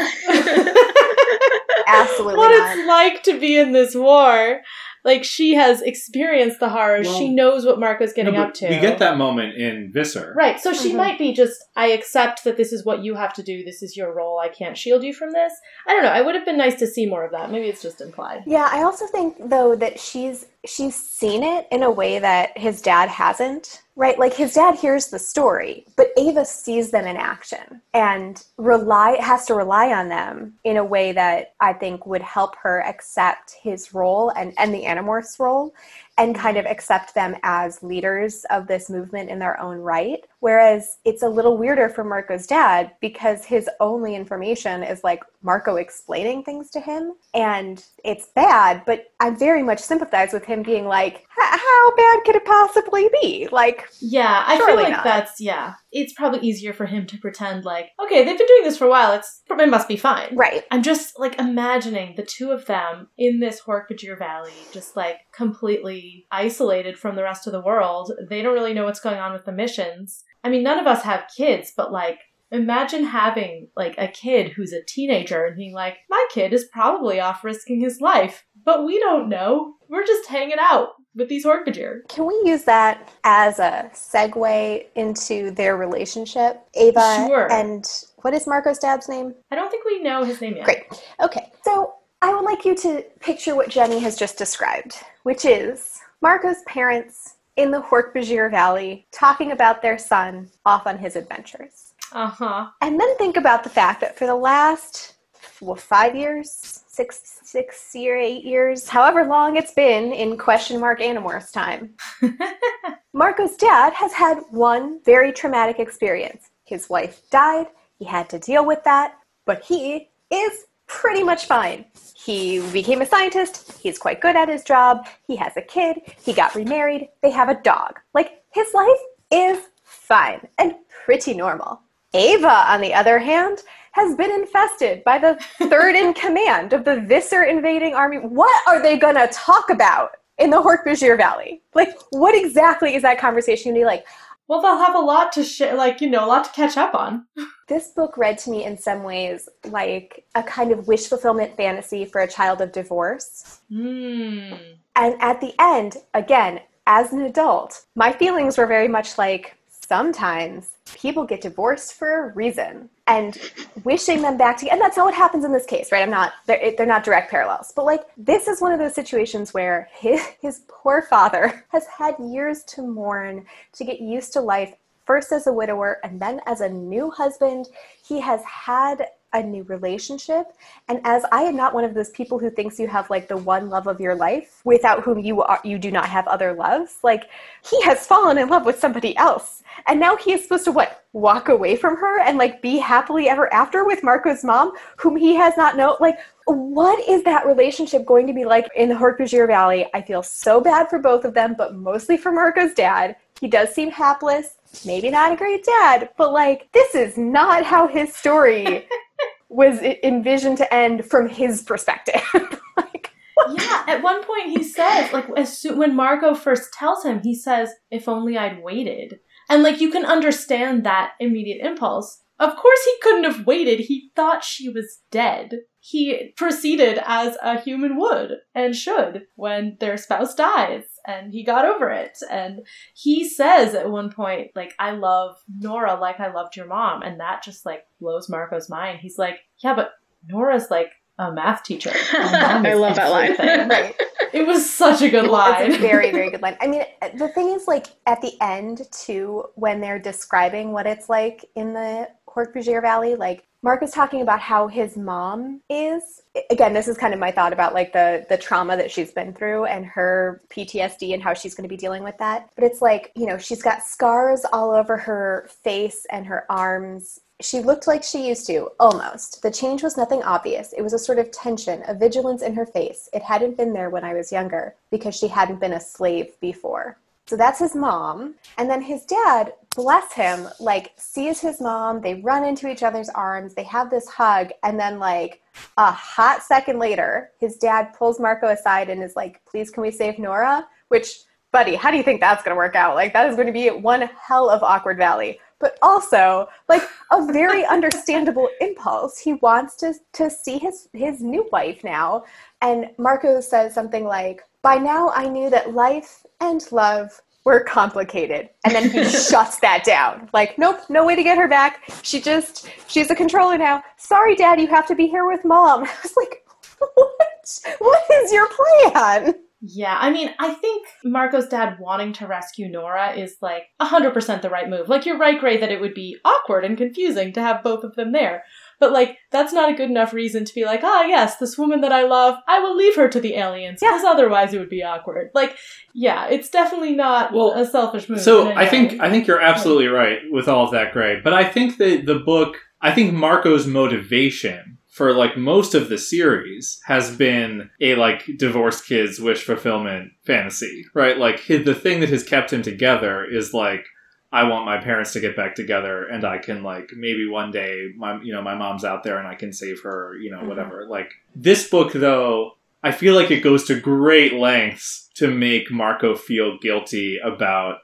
Absolutely 1.88 2.36
what 2.38 2.50
not. 2.50 2.78
it's 2.78 2.88
like 2.88 3.24
to 3.24 3.40
be 3.40 3.58
in 3.58 3.72
this 3.72 3.96
war. 3.96 4.62
Like, 5.08 5.24
she 5.24 5.56
has 5.56 5.82
experienced 5.82 6.60
the 6.60 6.68
horrors. 6.70 7.08
she 7.18 7.30
knows 7.30 7.66
what 7.66 7.80
Marco's 7.80 8.12
getting 8.12 8.34
No, 8.34 8.44
up 8.44 8.54
to. 8.56 8.68
We 8.68 8.78
get 8.80 9.00
that 9.00 9.18
moment 9.18 9.56
in 9.56 9.90
Visser. 9.94 10.34
Right, 10.38 10.60
so 10.60 10.74
she 10.74 10.92
Mhm. 10.92 10.96
might 10.98 11.18
be 11.18 11.32
just, 11.32 11.56
I 11.78 11.88
accept 11.92 12.44
that 12.44 12.58
this 12.58 12.74
is 12.74 12.84
what 12.86 13.04
you 13.06 13.16
have 13.16 13.34
to 13.36 13.42
do, 13.44 13.64
this 13.64 13.82
is 13.82 13.96
your 13.96 14.14
role, 14.14 14.38
I 14.38 14.50
can't 14.50 14.78
shield 14.78 15.04
you 15.04 15.14
from 15.14 15.32
this. 15.32 15.54
I 15.88 15.94
don't 15.94 16.04
know, 16.04 16.14
it 16.14 16.26
would 16.26 16.36
have 16.36 16.44
been 16.46 16.58
nice 16.58 16.76
to 16.80 16.88
see 16.88 17.06
more 17.06 17.24
of 17.24 17.32
that. 17.32 17.50
Maybe 17.52 17.68
it's 17.70 17.82
just 17.82 18.02
implied. 18.02 18.44
Yeah, 18.46 18.68
I 18.70 18.84
also 18.84 19.08
think 19.08 19.36
though 19.40 19.76
that 19.76 19.98
she's 19.98 20.46
she's 20.66 20.96
seen 20.96 21.44
it 21.44 21.68
in 21.72 21.84
a 21.84 21.92
way 21.92 22.20
that 22.20 22.58
his 22.58 22.82
dad 22.82 23.10
hasn't. 23.10 23.82
Right? 23.96 24.20
Like 24.20 24.36
his 24.36 24.54
dad 24.54 24.76
hears 24.76 25.08
the 25.08 25.18
story, 25.18 25.86
but 25.96 26.10
Ava 26.18 26.46
sees 26.46 26.92
them 26.92 27.08
in 27.08 27.18
action 27.18 27.82
and 27.96 28.44
rely 28.58 29.18
has 29.20 29.48
to 29.48 29.56
rely 29.56 29.92
on 29.92 30.08
them 30.08 30.54
in 30.64 30.78
a 30.78 30.86
way 30.86 31.14
that 31.14 31.56
I 31.60 31.74
think 31.74 32.06
would 32.06 32.22
help 32.22 32.56
her 32.58 32.84
accept 32.84 33.56
his 33.60 33.96
role 33.96 34.30
and, 34.38 34.54
and 34.60 34.72
the 34.72 34.84
Animorphs 34.84 35.40
role 35.40 35.74
and 36.18 36.36
kind 36.36 36.58
of 36.58 36.66
accept 36.66 37.14
them 37.14 37.36
as 37.44 37.84
leaders 37.84 38.46
of 38.50 38.68
this 38.68 38.90
movement 38.90 39.30
in 39.30 39.40
their 39.40 39.60
own 39.60 39.78
right. 39.78 40.26
Whereas 40.40 40.98
it's 41.06 41.24
a 41.24 41.30
little 41.30 41.58
weirder 41.58 41.90
for 41.90 42.04
Marco's 42.04 42.48
dad 42.48 42.92
because 43.02 43.46
his 43.46 43.70
only 43.80 44.16
information 44.16 44.84
is 44.84 45.04
like 45.04 45.24
Marco 45.42 45.76
explaining 45.76 46.44
things 46.44 46.70
to 46.72 46.80
him. 46.80 47.14
And 47.34 47.84
it's 48.04 48.28
bad, 48.36 48.84
but 48.86 49.08
I 49.20 49.30
very 49.32 49.64
much 49.64 49.80
sympathize 49.80 50.34
with 50.34 50.46
him 50.46 50.64
being 50.64 50.86
like, 50.86 51.26
how 51.30 51.96
bad 51.96 52.24
could 52.26 52.36
it 52.36 52.46
possibly 52.46 53.10
be? 53.22 53.48
Like, 53.52 53.88
Yeah, 54.00 54.44
I 54.46 54.58
feel 54.58 54.76
like 54.76 54.90
not. 54.90 55.04
that's, 55.04 55.40
yeah. 55.40 55.74
It's 55.92 56.14
probably 56.14 56.48
easier 56.48 56.74
for 56.74 56.86
him 56.86 57.06
to 57.08 57.18
pretend 57.18 57.66
like, 57.66 57.90
okay, 58.04 58.24
they've 58.24 58.38
been 58.38 58.48
doing 58.48 58.64
this 58.64 58.78
for 58.78 58.86
a 58.86 58.90
while, 58.90 59.14
it's, 59.14 59.42
it 59.50 59.70
must 59.70 59.88
be 59.88 59.98
fine. 59.98 60.36
right. 60.36 60.64
I'm 60.72 60.84
just 60.84 61.20
like 61.20 61.40
imagining 61.40 62.16
the 62.16 62.26
two 62.26 62.52
of 62.52 62.66
them 62.66 63.08
in 63.18 63.40
this 63.40 63.62
Hork-Bajir 63.62 64.18
Valley, 64.20 64.52
just 64.72 64.96
like 64.96 65.18
completely 65.34 66.26
isolated 66.32 66.98
from 66.98 67.16
the 67.16 67.24
rest 67.24 67.48
of 67.48 67.54
the 67.54 67.62
world. 67.62 68.12
They 68.30 68.42
don't 68.42 68.54
really 68.54 68.74
know 68.74 68.86
what's 68.86 69.00
going 69.00 69.18
on 69.20 69.34
with 69.34 69.46
the 69.46 69.52
missions. 69.52 70.24
I 70.44 70.50
mean, 70.50 70.64
none 70.64 70.80
of 70.80 70.88
us 70.88 71.04
have 71.04 71.32
kids, 71.36 71.74
but 71.76 71.92
like 71.92 72.20
imagine 72.52 73.04
having 73.04 73.68
like 73.76 73.96
a 73.98 74.08
kid 74.08 74.52
who's 74.52 74.74
a 74.74 74.84
teenager 74.84 75.46
and 75.46 75.58
being 75.58 75.74
like, 75.74 75.98
my 76.10 76.28
kid 76.32 76.54
is 76.54 76.70
probably 76.72 77.20
off 77.20 77.44
risking 77.44 77.82
his 77.82 78.00
life, 78.00 78.46
but 78.66 78.86
we 78.86 79.00
don't 79.00 79.30
know. 79.30 79.74
We're 79.90 80.06
just 80.06 80.30
hanging 80.30 80.58
out 80.60 80.90
with 81.18 81.28
these 81.28 81.46
Hork-Bajir. 81.46 82.08
Can 82.08 82.26
we 82.26 82.40
use 82.46 82.64
that 82.64 83.10
as 83.24 83.60
a 83.60 83.90
segue 83.94 84.86
into 84.96 85.52
their 85.52 85.76
relationship? 85.76 86.62
Ava 86.76 87.26
Sure. 87.28 87.52
and 87.52 87.86
what 88.18 88.34
is 88.34 88.48
Marco's 88.48 88.80
dad's 88.80 89.10
name? 89.10 89.34
I 89.52 89.56
don't 89.56 89.70
think 89.70 89.86
we 89.86 90.02
know 90.02 90.24
his 90.24 90.40
name 90.42 90.56
yet. 90.56 90.66
Great. 90.66 90.84
Okay. 91.22 91.52
So 91.64 91.96
I 92.22 92.34
would 92.34 92.46
like 92.46 92.64
you 92.66 92.76
to 92.76 93.04
picture 93.20 93.56
what 93.56 93.70
Jenny 93.70 94.00
has 94.00 94.16
just 94.16 94.38
described, 94.38 94.98
which 95.24 95.44
is 95.46 96.00
Marco's 96.22 96.62
parents 96.68 97.36
in 97.58 97.72
the 97.72 97.82
Hork-Bajir 97.82 98.52
Valley 98.52 99.08
talking 99.12 99.52
about 99.52 99.82
their 99.82 99.98
son 99.98 100.50
off 100.66 100.86
on 100.88 100.98
his 100.98 101.16
adventures. 101.16 101.94
Uh 102.12 102.28
huh. 102.28 102.68
And 102.82 103.00
then 103.00 103.18
think 103.18 103.36
about 103.38 103.64
the 103.64 103.70
fact 103.70 104.02
that 104.02 104.18
for 104.18 104.26
the 104.28 104.36
last 104.36 105.16
well, 105.62 105.76
five 105.76 106.16
years, 106.16 106.84
six, 106.88 107.40
six 107.44 107.94
year, 107.96 108.18
eight 108.18 108.44
years, 108.44 108.88
however 108.88 109.26
long 109.26 109.56
it's 109.56 109.74
been 109.74 110.12
in 110.12 110.38
question 110.38 110.80
mark 110.80 111.00
Animorphs 111.00 111.52
time, 111.52 111.96
Marco's 113.14 113.56
dad 113.56 113.94
has 113.94 114.14
had 114.14 114.40
one 114.52 115.00
very 115.04 115.32
traumatic 115.32 115.80
experience. 115.80 116.50
His 116.66 116.90
wife 116.90 117.22
died. 117.32 117.68
He 117.98 118.06
had 118.06 118.30
to 118.30 118.40
deal 118.40 118.66
with 118.66 118.84
that, 118.84 119.18
but 119.46 119.64
he 119.64 120.10
is 120.32 120.66
pretty 120.88 121.24
much 121.24 121.46
fine. 121.46 121.86
He 122.16 122.60
became 122.72 123.02
a 123.02 123.06
scientist. 123.06 123.80
He's 123.80 123.98
quite 123.98 124.22
good 124.22 124.36
at 124.36 124.50
his 124.50 124.64
job. 124.64 125.08
He 125.26 125.36
has 125.36 125.56
a 125.58 125.62
kid. 125.62 125.98
He 126.22 126.34
got 126.34 126.56
remarried. 126.56 127.10
They 127.22 127.32
have 127.32 127.50
a 127.50 127.62
dog. 127.62 128.00
Like, 128.14 128.44
his 128.54 128.74
life 128.74 129.00
is 129.32 129.60
fine 129.84 130.48
and 130.58 130.76
pretty 131.06 131.34
normal. 131.34 131.82
Ava, 132.18 132.72
on 132.72 132.82
the 132.82 132.94
other 132.94 133.20
hand, 133.20 133.64
has 133.92 134.16
been 134.16 134.32
infested 134.32 135.04
by 135.04 135.18
the 135.18 135.40
third 135.70 135.96
in 135.96 136.14
command 136.26 136.74
of 136.74 136.84
the 136.84 137.02
Visser 137.02 137.44
invading 137.44 137.94
army. 137.94 138.18
What 138.18 138.68
are 138.68 138.82
they 138.82 138.98
going 138.98 139.16
to 139.16 139.28
talk 139.32 139.70
about 139.70 140.12
in 140.38 140.50
the 140.50 140.62
Hork-Bajir 140.62 141.18
Valley? 141.18 141.62
Like, 141.74 141.96
what 142.12 142.36
exactly 142.36 142.96
is 142.96 143.02
that 143.04 143.20
conversation 143.20 143.72
going 143.72 143.76
to 143.76 143.82
be 143.82 143.86
like? 143.86 144.06
Well, 144.48 144.62
they'll 144.62 144.78
have 144.78 144.96
a 144.96 145.00
lot 145.00 145.34
to 145.34 145.44
share, 145.44 145.76
like, 145.76 146.00
you 146.00 146.10
know, 146.10 146.24
a 146.24 146.28
lot 146.28 146.46
to 146.46 146.52
catch 146.52 146.78
up 146.78 146.96
on. 146.96 147.26
This 147.68 147.90
book 147.90 148.18
read 148.18 148.38
to 148.40 148.50
me 148.50 148.64
in 148.64 148.78
some 148.78 149.04
ways 149.04 149.50
like 149.66 150.24
a 150.36 150.42
kind 150.42 150.72
of 150.72 150.88
wish 150.88 151.08
fulfillment 151.08 151.58
fantasy 151.58 152.06
for 152.06 152.22
a 152.22 152.28
child 152.28 152.62
of 152.62 152.72
divorce. 152.72 153.60
Hmm. 153.68 154.54
And 154.96 155.22
at 155.22 155.42
the 155.42 155.54
end, 155.60 155.98
again, 156.14 156.62
as 156.86 157.12
an 157.12 157.24
adult, 157.24 157.84
my 157.94 158.14
feelings 158.14 158.58
were 158.58 158.68
very 158.68 158.88
much 158.88 159.18
like 159.18 159.58
sometimes 159.70 160.77
people 160.96 161.26
get 161.26 161.42
divorced 161.42 161.94
for 161.94 162.30
a 162.30 162.34
reason 162.34 162.90
and 163.08 163.38
wishing 163.84 164.22
them 164.22 164.38
back 164.38 164.58
together. 164.58 164.74
And 164.74 164.82
that's 164.82 164.98
not 164.98 165.06
what 165.06 165.14
happens 165.14 165.46
in 165.46 165.52
this 165.52 165.66
case, 165.66 165.92
right? 165.92 166.02
I'm 166.02 166.10
not, 166.10 166.34
they're, 166.46 166.74
they're 166.78 166.86
not 166.86 167.04
direct 167.04 167.32
parallels. 167.32 167.74
But 167.76 167.86
like, 167.86 168.02
this 168.18 168.48
is 168.48 168.62
one 168.62 168.72
of 168.72 168.80
those 168.80 168.96
situations 168.96 169.54
where 169.54 169.90
his, 169.94 170.22
his 170.42 170.62
poor 170.68 171.02
father 171.02 171.66
has 171.70 171.86
had 171.88 172.16
years 172.20 172.64
to 172.66 172.82
mourn, 172.82 173.46
to 173.74 173.84
get 173.84 174.02
used 174.02 174.34
to 174.34 174.42
life, 174.42 174.74
first 175.06 175.32
as 175.32 175.48
a 175.48 175.54
widower 175.54 176.00
and 176.04 176.22
then 176.22 176.42
as 176.46 176.62
a 176.62 176.70
new 176.70 177.10
husband. 177.10 177.68
He 178.06 178.20
has 178.20 178.44
had 178.44 179.08
a 179.34 179.44
new 179.44 179.64
relationship. 179.64 180.48
And 180.88 181.02
as 181.04 181.24
I 181.32 181.44
am 181.44 181.56
not 181.56 181.74
one 181.74 181.84
of 181.84 181.94
those 181.94 182.10
people 182.12 182.40
who 182.40 182.50
thinks 182.50 182.80
you 182.80 182.88
have 182.88 183.10
like 183.10 183.28
the 183.28 183.38
one 183.38 183.70
love 183.70 183.88
of 183.88 184.00
your 184.00 184.16
life 184.16 184.62
without 184.64 185.04
whom 185.04 185.20
you 185.20 185.42
are 185.42 185.60
you 185.64 185.78
do 185.78 185.92
not 185.92 186.08
have 186.08 186.28
other 186.28 186.54
loves, 186.54 186.98
like 187.04 187.30
he 187.70 187.82
has 187.84 188.08
fallen 188.08 188.38
in 188.38 188.50
love 188.50 188.66
with 188.66 188.80
somebody 188.80 189.16
else. 189.18 189.64
And 189.86 190.00
now 190.00 190.16
he 190.16 190.34
is 190.34 190.44
supposed 190.44 190.66
to 190.66 190.72
what? 190.72 191.04
Walk 191.14 191.50
away 191.50 191.76
from 191.76 191.98
her 191.98 192.22
and 192.22 192.38
like 192.38 192.62
be 192.62 192.78
happily 192.78 193.28
ever 193.28 193.52
after 193.54 193.86
with 193.86 194.04
Marco's 194.04 194.44
mom, 194.44 194.72
whom 194.98 195.16
he 195.16 195.36
has 195.36 195.56
not 195.58 195.76
known. 195.76 195.96
Like, 196.00 196.20
what 196.46 197.00
is 197.08 197.24
that 197.24 197.46
relationship 197.46 198.06
going 198.06 198.28
to 198.28 198.34
be 198.34 198.46
like 198.46 198.70
in 198.76 198.88
the 198.90 198.96
Hork-Bajir 198.96 199.48
Valley? 199.48 199.88
I 199.94 200.02
feel 200.02 200.24
so 200.24 200.62
bad 200.62 200.90
for 200.90 201.00
both 201.00 201.26
of 201.26 201.34
them, 201.34 201.56
but 201.58 201.76
mostly 201.76 202.18
for 202.18 202.32
Marco's 202.32 202.74
dad. 202.74 203.16
He 203.40 203.48
does 203.48 203.74
seem 203.74 203.92
hapless, 203.92 204.56
maybe 204.86 205.10
not 205.10 205.32
a 205.32 205.36
great 205.36 205.64
dad, 205.64 206.10
but 206.18 206.32
like, 206.32 206.70
this 206.72 206.96
is 206.96 207.18
not 207.18 207.64
how 207.64 207.88
his 207.88 208.16
story 208.16 208.88
was 209.50 209.80
envisioned 210.04 210.58
to 210.58 210.74
end 210.74 211.06
from 211.06 211.30
his 211.30 211.62
perspective. 211.62 212.22
like, 212.78 213.12
Yeah, 213.50 213.84
at 213.88 214.04
one 214.04 214.24
point 214.24 214.50
he 214.50 214.64
says, 214.64 215.14
like, 215.14 215.26
as 215.38 215.58
soon, 215.58 215.78
when 215.78 215.96
Marco 215.96 216.34
first 216.34 216.74
tells 216.74 217.04
him, 217.04 217.22
he 217.24 217.36
says, 217.36 217.70
"If 217.90 218.08
only 218.10 218.38
I'd 218.38 218.62
waited." 218.62 219.20
And 219.50 219.64
like, 219.64 219.80
you 219.80 219.92
can 219.92 220.06
understand 220.06 220.84
that 220.84 221.12
immediate 221.20 221.66
impulse. 221.66 222.22
Of 222.40 222.56
course, 222.56 222.80
he 222.86 222.96
couldn't 223.02 223.24
have 223.24 223.48
waited. 223.48 223.80
He 223.80 224.12
thought 224.16 224.44
she 224.44 224.70
was 224.70 225.00
dead. 225.10 225.54
He 225.80 226.34
proceeded 226.36 227.00
as 227.04 227.38
a 227.42 227.60
human 227.60 227.98
would 227.98 228.32
and 228.54 228.76
should 228.76 229.24
when 229.36 229.78
their 229.80 229.98
spouse 229.98 230.36
dies, 230.36 230.84
and 231.08 231.34
he 231.34 231.44
got 231.44 231.66
over 231.66 231.90
it. 231.90 232.18
And 232.30 232.68
he 232.94 233.28
says 233.28 233.74
at 233.74 233.90
one 233.90 234.12
point, 234.12 234.52
like, 234.56 234.74
"I 234.78 234.92
love 234.92 235.38
Nora 235.58 235.96
like 236.00 236.20
I 236.20 236.32
loved 236.32 236.56
your 236.56 236.68
mom," 236.68 237.02
and 237.02 237.20
that 237.20 237.44
just 237.44 237.66
like 237.66 237.86
blows 238.00 238.30
Marco's 238.30 238.70
mind. 238.70 239.00
He's 239.00 239.18
like, 239.18 239.40
"Yeah, 239.64 239.74
but 239.74 239.92
Nora's 240.28 240.70
like." 240.70 240.92
A 241.20 241.32
math 241.32 241.64
teacher. 241.64 241.90
I 242.14 242.76
love 242.76 242.96
that 242.98 243.10
line. 243.10 243.36
right. 243.70 243.96
It 244.34 244.46
was 244.46 244.72
such 244.72 245.02
a 245.02 245.10
good 245.10 245.26
line. 245.26 245.66
It's 245.66 245.78
a 245.78 245.80
very, 245.80 246.12
very 246.12 246.30
good 246.32 246.44
line. 246.44 246.58
I 246.62 246.68
mean, 246.68 246.84
the 247.16 247.30
thing 247.30 247.50
is, 247.50 247.68
like, 247.68 247.88
at 248.06 248.22
the 248.22 248.34
end, 248.40 248.84
too, 248.92 249.46
when 249.56 249.82
they're 249.82 249.98
describing 249.98 250.74
what 250.74 250.86
it's 250.86 251.10
like 251.10 251.44
in 251.56 251.74
the 251.74 252.08
Hork-Bajir 252.38 252.82
Valley, 252.82 253.16
like, 253.16 253.48
Mark 253.64 253.82
was 253.82 253.92
talking 253.92 254.22
about 254.22 254.40
how 254.40 254.68
his 254.68 254.96
mom 254.96 255.62
is. 255.70 256.22
Again, 256.52 256.74
this 256.74 256.88
is 256.88 256.96
kind 256.96 257.14
of 257.14 257.20
my 257.20 257.32
thought 257.32 257.52
about 257.52 257.74
like 257.74 257.92
the 257.92 258.26
the 258.30 258.38
trauma 258.38 258.78
that 258.78 258.92
she's 258.92 259.12
been 259.12 259.34
through 259.34 259.66
and 259.66 259.84
her 259.86 260.42
PTSD 260.50 261.16
and 261.16 261.24
how 261.24 261.34
she's 261.34 261.56
going 261.56 261.64
to 261.64 261.70
be 261.70 261.76
dealing 261.76 262.04
with 262.04 262.18
that. 262.20 262.50
But 262.56 262.64
it's 262.64 262.82
like, 262.82 263.12
you 263.16 263.26
know, 263.26 263.38
she's 263.38 263.64
got 263.64 263.84
scars 263.84 264.46
all 264.54 264.72
over 264.72 264.96
her 264.96 265.50
face 265.50 266.06
and 266.12 266.26
her 266.28 266.46
arms. 266.50 267.20
She 267.42 267.60
looked 267.60 267.88
like 267.88 268.04
she 268.04 268.28
used 268.28 268.46
to, 268.48 268.70
almost. 268.80 269.42
The 269.42 269.52
change 269.52 269.84
was 269.84 269.98
nothing 269.98 270.22
obvious. 270.24 270.74
It 270.74 270.82
was 270.82 270.94
a 270.94 271.00
sort 271.00 271.20
of 271.20 271.32
tension, 271.32 271.84
a 271.88 271.96
vigilance 271.96 272.44
in 272.44 272.54
her 272.54 272.66
face. 272.66 273.10
It 273.12 273.24
hadn't 273.24 273.58
been 273.58 273.74
there 273.74 273.90
when 273.90 274.04
I 274.04 274.14
was 274.14 274.32
younger 274.32 274.76
because 274.92 275.16
she 275.16 275.28
hadn't 275.28 275.60
been 275.60 275.74
a 275.74 275.80
slave 275.80 276.40
before. 276.40 276.98
So 277.28 277.36
that's 277.36 277.60
his 277.60 277.76
mom. 277.76 278.36
And 278.58 278.70
then 278.70 278.82
his 278.82 279.04
dad, 279.04 279.54
bless 279.76 280.14
him, 280.14 280.48
like 280.60 280.92
sees 280.98 281.40
his 281.42 281.60
mom, 281.60 282.02
they 282.02 282.16
run 282.22 282.46
into 282.46 282.70
each 282.70 282.84
other's 282.84 283.10
arms, 283.10 283.54
they 283.54 283.64
have 283.64 283.90
this 283.90 284.08
hug, 284.08 284.50
and 284.64 284.80
then 284.80 284.98
like 284.98 285.42
a 285.78 285.92
hot 285.92 286.42
second 286.42 286.80
later, 286.80 287.32
his 287.40 287.58
dad 287.58 287.94
pulls 287.98 288.20
Marco 288.20 288.48
aside 288.48 288.90
and 288.90 289.04
is 289.04 289.16
like, 289.16 289.42
please 289.46 289.70
can 289.70 289.84
we 289.84 289.92
save 289.92 290.18
Nora? 290.18 290.66
Which, 290.88 291.20
buddy, 291.52 291.76
how 291.76 291.92
do 291.92 291.98
you 291.98 292.04
think 292.04 292.22
that's 292.22 292.44
gonna 292.44 292.56
work 292.56 292.76
out? 292.76 292.96
Like 292.96 293.12
that 293.14 293.30
is 293.30 293.36
going 293.36 293.48
to 293.48 293.54
be 293.54 293.70
one 293.70 294.10
hell 294.20 294.50
of 294.50 294.64
awkward 294.64 294.98
valley. 294.98 295.40
But 295.60 295.78
also, 295.82 296.48
like 296.70 296.84
a 297.12 297.26
very 297.26 297.66
understandable 297.66 298.50
impulse. 298.62 299.18
He 299.18 299.34
wants 299.34 299.76
to 299.78 299.94
to 300.14 300.30
see 300.30 300.58
his 300.58 300.90
his 300.94 301.22
new 301.22 301.48
wife 301.52 301.84
now. 301.84 302.26
And 302.62 302.92
Marco 302.98 303.42
says 303.42 303.74
something 303.74 304.06
like, 304.06 304.44
By 304.62 304.76
now 304.76 305.10
I 305.10 305.28
knew 305.28 305.50
that 305.50 305.74
life 305.74 306.26
and 306.40 306.64
love 306.72 307.22
were 307.48 307.62
complicated. 307.62 308.50
And 308.66 308.76
then 308.76 308.90
he 308.90 309.04
shuts 309.30 309.58
that 309.60 309.86
down. 309.86 310.30
Like, 310.34 310.60
nope, 310.60 310.82
no 310.90 311.06
way 311.06 311.16
to 311.16 311.24
get 311.24 311.38
her 311.38 311.48
back. 311.48 311.90
She 312.04 312.20
just, 312.20 312.70
she's 312.88 313.10
a 313.10 313.16
controller 313.16 313.58
now. 313.58 313.82
Sorry, 313.96 314.36
dad, 314.36 314.60
you 314.60 314.68
have 314.68 314.86
to 314.88 314.96
be 314.96 315.08
here 315.08 315.26
with 315.26 315.46
mom. 315.46 315.84
I 315.86 315.96
was 316.04 316.18
like, 316.18 316.46
what? 316.78 317.78
What 317.80 318.04
is 318.22 318.34
your 318.34 318.50
plan? 318.50 319.36
Yeah, 319.60 319.98
I 320.00 320.12
mean, 320.12 320.30
I 320.38 320.54
think 320.54 320.86
Marco's 321.04 321.48
dad 321.48 321.78
wanting 321.80 322.14
to 322.14 322.28
rescue 322.28 322.70
Nora 322.70 323.14
is 323.14 323.38
like 323.42 323.64
100% 323.82 324.42
the 324.44 324.52
right 324.52 324.70
move. 324.70 324.88
Like, 324.88 325.08
you're 325.08 325.18
right, 325.18 325.40
Gray, 325.40 325.58
that 325.58 325.72
it 325.72 325.82
would 325.82 325.96
be 325.96 326.18
awkward 326.24 326.64
and 326.64 326.78
confusing 326.78 327.34
to 327.34 327.42
have 327.42 327.64
both 327.64 327.84
of 327.84 327.96
them 327.96 328.12
there. 328.12 328.44
But, 328.80 328.92
like, 328.92 329.18
that's 329.32 329.54
not 329.54 329.72
a 329.72 329.74
good 329.74 329.90
enough 329.90 330.14
reason 330.14 330.46
to 330.46 330.54
be 330.54 330.64
like, 330.64 330.82
ah, 330.84 331.06
yes, 331.06 331.38
this 331.38 331.58
woman 331.58 331.82
that 331.82 331.92
I 331.92 332.04
love, 332.04 332.36
I 332.48 332.60
will 332.60 332.76
leave 332.76 332.96
her 332.98 333.10
to 333.10 333.20
the 333.20 333.34
aliens, 333.34 333.80
because 333.80 334.04
otherwise 334.04 334.54
it 334.54 334.60
would 334.60 334.70
be 334.70 334.84
awkward. 334.84 335.32
Like, 335.34 335.58
yeah, 335.96 336.28
it's 336.28 336.50
definitely 336.50 336.94
not 336.94 337.34
Well, 337.34 337.54
a 337.54 337.66
selfish 337.66 338.08
move. 338.08 338.22
So 338.22 338.52
I 338.52 338.68
think 338.68 338.92
way. 338.92 339.00
I 339.02 339.10
think 339.10 339.26
you're 339.26 339.42
absolutely 339.42 339.88
right 339.88 340.20
with 340.30 340.48
all 340.48 340.66
of 340.66 340.72
that, 340.72 340.94
Gray. 340.94 341.20
But 341.24 341.34
I 341.34 341.44
think 341.44 341.78
that 341.78 342.06
the 342.06 342.20
book, 342.20 342.58
I 342.80 342.92
think 342.92 343.12
Marco's 343.12 343.66
motivation 343.66 344.77
for 344.98 345.14
like 345.14 345.38
most 345.38 345.76
of 345.76 345.90
the 345.90 345.98
series 345.98 346.80
has 346.86 347.16
been 347.16 347.70
a 347.80 347.96
like 347.96 348.24
divorced 348.38 348.86
kids 348.88 349.20
wish 349.20 349.44
fulfillment 349.44 350.12
fantasy, 350.26 350.84
right? 350.94 351.18
Like 351.18 351.40
hi- 351.48 351.58
the 351.64 351.76
thing 351.76 352.00
that 352.02 352.10
has 352.10 352.24
kept 352.24 352.52
him 352.52 352.64
together 352.64 353.24
is 353.24 353.54
like 353.54 353.86
I 354.32 354.44
want 354.44 354.66
my 354.66 354.78
parents 354.78 355.14
to 355.14 355.22
get 355.22 355.38
back 355.38 355.56
together 355.56 356.06
and 356.06 356.26
I 356.26 356.38
can 356.40 356.62
like 356.64 356.90
maybe 356.96 357.28
one 357.30 357.52
day 357.52 357.90
my 357.96 358.20
you 358.22 358.34
know 358.34 358.42
my 358.42 358.56
mom's 358.56 358.84
out 358.84 359.04
there 359.04 359.18
and 359.20 359.28
I 359.28 359.36
can 359.36 359.54
save 359.54 359.82
her, 359.84 360.16
you 360.22 360.32
know, 360.32 360.40
Mhm. 360.42 360.48
whatever. 360.48 360.86
Like 360.90 361.12
this 361.36 361.70
book 361.70 361.94
though, 361.94 362.58
I 362.84 362.92
feel 362.92 363.16
like 363.16 363.32
it 363.32 363.42
goes 363.44 363.66
to 363.68 363.80
great 363.80 364.34
lengths 364.34 365.10
to 365.16 365.28
make 365.32 365.72
Marco 365.72 366.16
feel 366.16 366.58
guilty 366.62 367.20
about 367.24 367.78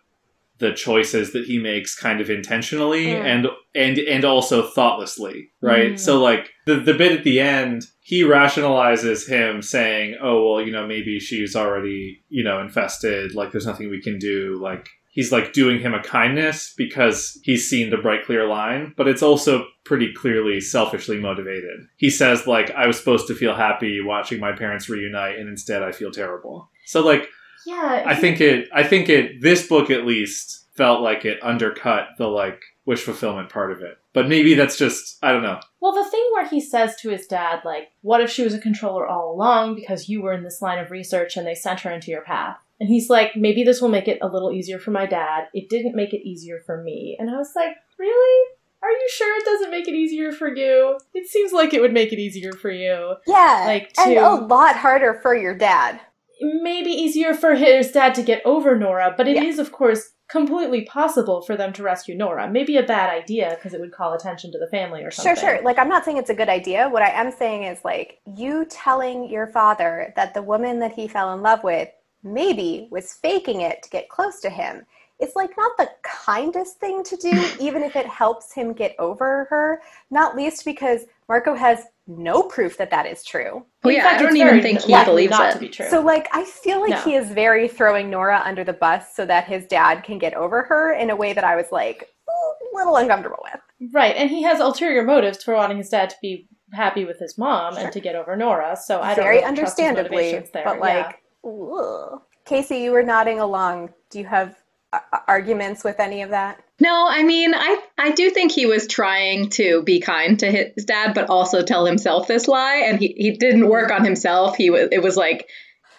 the 0.60 0.72
choices 0.74 1.34
that 1.34 1.46
he 1.46 1.58
makes 1.58 1.96
kind 1.96 2.22
of 2.22 2.30
intentionally 2.30 3.08
Mm. 3.08 3.26
and 3.26 3.48
and 3.76 3.98
and 3.98 4.24
also 4.24 4.62
thoughtlessly, 4.68 5.50
right? 5.62 5.94
Mm. 5.94 6.00
So 6.00 6.22
like 6.22 6.52
the 6.66 6.76
the 6.76 6.94
bit 6.94 7.12
at 7.12 7.24
the 7.24 7.40
end, 7.40 7.84
he 8.02 8.24
rationalizes 8.24 9.28
him 9.28 9.62
saying, 9.62 10.18
"Oh, 10.22 10.48
well, 10.54 10.62
you 10.66 10.72
know, 10.72 10.86
maybe 10.88 11.20
she's 11.20 11.56
already, 11.56 12.24
you 12.30 12.44
know, 12.44 12.62
infested, 12.62 13.34
like 13.36 13.52
there's 13.52 13.66
nothing 13.66 13.90
we 13.90 14.02
can 14.02 14.20
do." 14.20 14.60
Like 14.62 14.88
he's 15.10 15.32
like 15.32 15.54
doing 15.54 15.80
him 15.80 15.94
a 15.94 16.02
kindness 16.04 16.74
because 16.78 17.40
he's 17.44 17.70
seen 17.70 17.90
the 17.90 17.98
bright 17.98 18.26
clear 18.26 18.48
line, 18.48 18.94
but 18.98 19.08
it's 19.08 19.22
also 19.24 19.66
pretty 19.86 20.14
clearly 20.14 20.60
selfishly 20.60 21.20
motivated. 21.20 21.82
He 21.98 22.10
says 22.10 22.48
like 22.48 22.72
I 22.72 22.88
was 22.88 22.98
supposed 22.98 23.28
to 23.28 23.36
feel 23.36 23.56
happy 23.56 24.02
watching 24.02 24.40
my 24.40 24.54
parents 24.54 24.88
reunite 24.90 25.38
and 25.40 25.50
instead 25.50 25.84
I 25.84 25.92
feel 25.92 26.12
terrible. 26.12 26.70
So 26.86 27.06
like 27.06 27.28
Yeah. 27.66 28.04
I 28.06 28.16
think 28.16 28.42
it. 28.42 28.70
I 28.74 28.84
think 28.84 29.10
it. 29.10 29.42
This 29.42 29.68
book 29.68 29.90
at 29.90 30.06
least 30.06 30.66
felt 30.76 31.02
like 31.02 31.26
it 31.26 31.44
undercut 31.44 32.10
the 32.18 32.28
like 32.28 32.62
wish 32.86 33.02
fulfillment 33.02 33.50
part 33.50 33.72
of 33.72 33.82
it. 33.82 33.98
But 34.14 34.28
maybe 34.28 34.54
that's 34.54 34.78
just 34.78 35.18
I 35.24 35.32
don't 35.32 35.44
know. 35.44 35.60
Well, 35.80 35.94
the 35.94 36.10
thing 36.10 36.28
where 36.34 36.48
he 36.48 36.62
says 36.62 36.96
to 36.98 37.10
his 37.10 37.28
dad, 37.28 37.62
like, 37.66 37.90
what 38.02 38.22
if 38.22 38.30
she 38.30 38.44
was 38.44 38.54
a 38.54 38.60
controller 38.60 39.08
all 39.08 39.34
along 39.34 39.76
because 39.76 40.10
you 40.10 40.22
were 40.22 40.34
in 40.34 40.44
this 40.44 40.62
line 40.62 40.80
of 40.80 40.92
research 40.92 41.38
and 41.38 41.46
they 41.46 41.56
sent 41.56 41.82
her 41.82 41.92
into 41.92 42.12
your 42.12 42.24
path? 42.24 42.58
And 42.80 42.90
he's 42.90 43.10
like, 43.10 43.36
maybe 43.36 43.64
this 43.64 43.82
will 43.82 43.90
make 43.90 44.08
it 44.08 44.20
a 44.22 44.28
little 44.28 44.52
easier 44.52 44.80
for 44.80 44.92
my 44.92 45.06
dad. 45.06 45.46
It 45.54 45.70
didn't 45.70 45.96
make 45.96 46.14
it 46.14 46.28
easier 46.28 46.62
for 46.66 46.84
me. 46.84 47.16
And 47.20 47.30
I 47.30 47.38
was 47.38 47.52
like, 47.56 47.76
really? 47.98 48.50
Are 48.82 48.92
you 48.92 49.10
sure 49.10 49.38
it 49.38 49.46
doesn't 49.46 49.72
make 49.72 49.88
it 49.88 49.94
easier 49.94 50.34
for 50.34 50.54
you? 50.54 51.00
It 51.14 51.28
seems 51.28 51.54
like 51.54 51.74
it 51.74 51.80
would 51.80 51.94
make 51.94 52.12
it 52.12 52.20
easier 52.20 52.52
for 52.52 52.70
you. 52.70 53.16
Yeah. 53.26 53.64
Like, 53.66 53.94
and 53.98 54.18
a 54.18 54.36
lot 54.36 54.76
harder 54.76 55.20
for 55.22 55.34
your 55.34 55.58
dad. 55.58 56.02
Maybe 56.44 56.92
easier 56.92 57.34
for 57.34 57.56
his 57.56 57.92
dad 57.92 58.14
to 58.16 58.22
get 58.22 58.42
over 58.46 58.76
Nora, 58.78 59.14
but 59.16 59.28
it 59.28 59.42
is, 59.42 59.56
Yeah. 59.56 59.62
of 59.62 59.72
course, 59.72 60.12
completely 60.28 60.82
possible 60.84 61.42
for 61.42 61.56
them 61.56 61.72
to 61.74 61.84
rescue 61.84 62.16
Nora. 62.16 62.50
Maybe 62.50 62.76
a 62.76 62.84
bad 62.84 63.10
idea 63.14 63.52
because 63.52 63.74
it 63.74 63.80
would 63.80 63.92
call 63.94 64.14
attention 64.14 64.52
to 64.52 64.58
the 64.58 64.68
family 64.68 65.04
or 65.04 65.12
something. 65.12 65.36
Sure, 65.36 65.56
sure. 65.58 65.62
Like, 65.64 65.78
I'm 65.80 65.90
not 65.90 66.04
saying 66.04 66.18
it's 66.18 66.30
a 66.30 66.34
good 66.36 66.50
idea. 66.50 66.90
What 66.90 67.02
I 67.04 67.10
am 67.12 67.32
saying 67.32 67.64
is, 67.64 67.80
like, 67.86 68.20
you 68.36 68.66
telling 68.66 69.30
your 69.30 69.48
father 69.48 70.12
that 70.16 70.34
the 70.34 70.42
woman 70.42 70.80
that 70.80 70.94
he 70.94 71.08
fell 71.08 71.34
in 71.34 71.42
love 71.42 71.64
with 71.64 71.90
maybe 72.24 72.88
was 72.92 73.14
faking 73.14 73.62
it 73.62 73.84
to 73.84 73.90
get 73.90 74.10
close 74.10 74.40
to 74.42 74.50
him. 74.50 74.86
It's 75.20 75.36
like 75.36 75.52
not 75.56 75.78
the 75.78 75.90
kindest 76.02 76.80
thing 76.80 77.04
to 77.04 77.16
do, 77.16 77.32
even 77.60 77.84
if 77.84 77.96
it 77.96 78.08
helps 78.08 78.52
him 78.54 78.74
get 78.74 78.96
over 79.00 79.46
her. 79.50 79.82
Not 80.10 80.36
least 80.36 80.66
because 80.66 81.02
Marco 81.30 81.54
has 81.54 81.86
no 82.08 82.44
proof 82.44 82.78
that 82.78 82.90
that 82.92 83.06
is 83.06 83.24
true. 83.24 83.66
Well, 83.84 83.92
In 83.92 83.96
yeah, 83.96 84.04
fact, 84.04 84.22
I 84.22 84.24
don't 84.26 84.36
even 84.38 84.62
think 84.62 84.82
he 84.82 85.04
believes 85.06 85.32
not 85.32 85.50
it. 85.50 85.54
to 85.54 85.60
be 85.60 85.70
true. 85.70 85.88
So, 85.90 86.02
like, 86.02 86.28
I 86.34 86.44
feel 86.44 86.82
like 86.82 86.90
No. 86.92 86.98
he 87.02 87.16
is 87.16 87.30
very 87.32 87.68
throwing 87.68 88.10
Nora 88.10 88.42
under 88.44 88.64
the 88.64 88.74
bus 88.74 89.16
so 89.16 89.26
that 89.26 89.46
his 89.46 89.66
dad 89.68 90.04
can 90.04 90.18
get 90.18 90.34
over 90.34 90.64
her 90.64 90.94
in 90.94 91.10
a 91.10 91.16
way 91.16 91.34
that 91.34 91.44
I 91.44 91.56
was 91.56 91.68
like 91.72 92.10
a 92.28 92.76
little 92.76 92.96
uncomfortable 92.98 93.40
with. 93.44 93.92
Right, 93.94 94.16
and 94.16 94.30
he 94.30 94.44
has 94.44 94.60
ulterior 94.60 95.04
motives 95.04 95.44
for 95.44 95.54
wanting 95.56 95.78
his 95.78 95.90
dad 95.90 96.10
to 96.10 96.16
be 96.22 96.48
happy 96.74 97.06
with 97.06 97.20
his 97.20 97.38
mom 97.38 97.76
Sure. 97.76 97.84
and 97.84 97.94
to 97.94 98.00
get 98.00 98.16
over 98.16 98.36
Nora. 98.36 98.76
So 98.76 99.00
I 99.02 99.14
don't 99.14 99.24
very 99.24 99.38
really 99.42 99.56
trust 99.56 99.78
his 99.80 99.88
understandably, 99.88 100.32
there. 100.54 100.64
but 100.66 100.80
like, 100.80 101.20
ugh. 101.46 102.22
Casey, 102.46 102.78
you 102.80 102.92
were 102.92 103.04
nodding 103.04 103.40
along. 103.40 103.94
Do 104.10 104.20
you 104.20 104.26
have 104.26 104.58
uh, 104.92 105.00
arguments 105.28 105.84
with 105.84 106.00
any 106.00 106.22
of 106.22 106.30
that? 106.32 106.62
No, 106.84 107.08
I 107.10 107.24
mean, 107.24 107.54
I 107.56 107.82
I 107.98 108.12
do 108.12 108.30
think 108.32 108.52
he 108.52 108.66
was 108.66 108.88
trying 108.88 109.52
to 109.52 109.84
be 109.84 110.02
kind 110.02 110.38
to 110.40 110.52
his 110.52 110.84
dad, 110.84 111.14
but 111.14 111.30
also 111.30 111.64
tell 111.64 111.86
himself 111.86 112.28
this 112.28 112.46
lie, 112.46 112.84
and 112.88 113.00
he, 113.00 113.08
he 113.16 113.32
didn't 113.38 113.70
work 113.70 113.90
on 113.90 114.04
himself. 114.04 114.58
He 114.58 114.70
was 114.70 114.90
it 114.92 115.02
was 115.02 115.16
like 115.16 115.48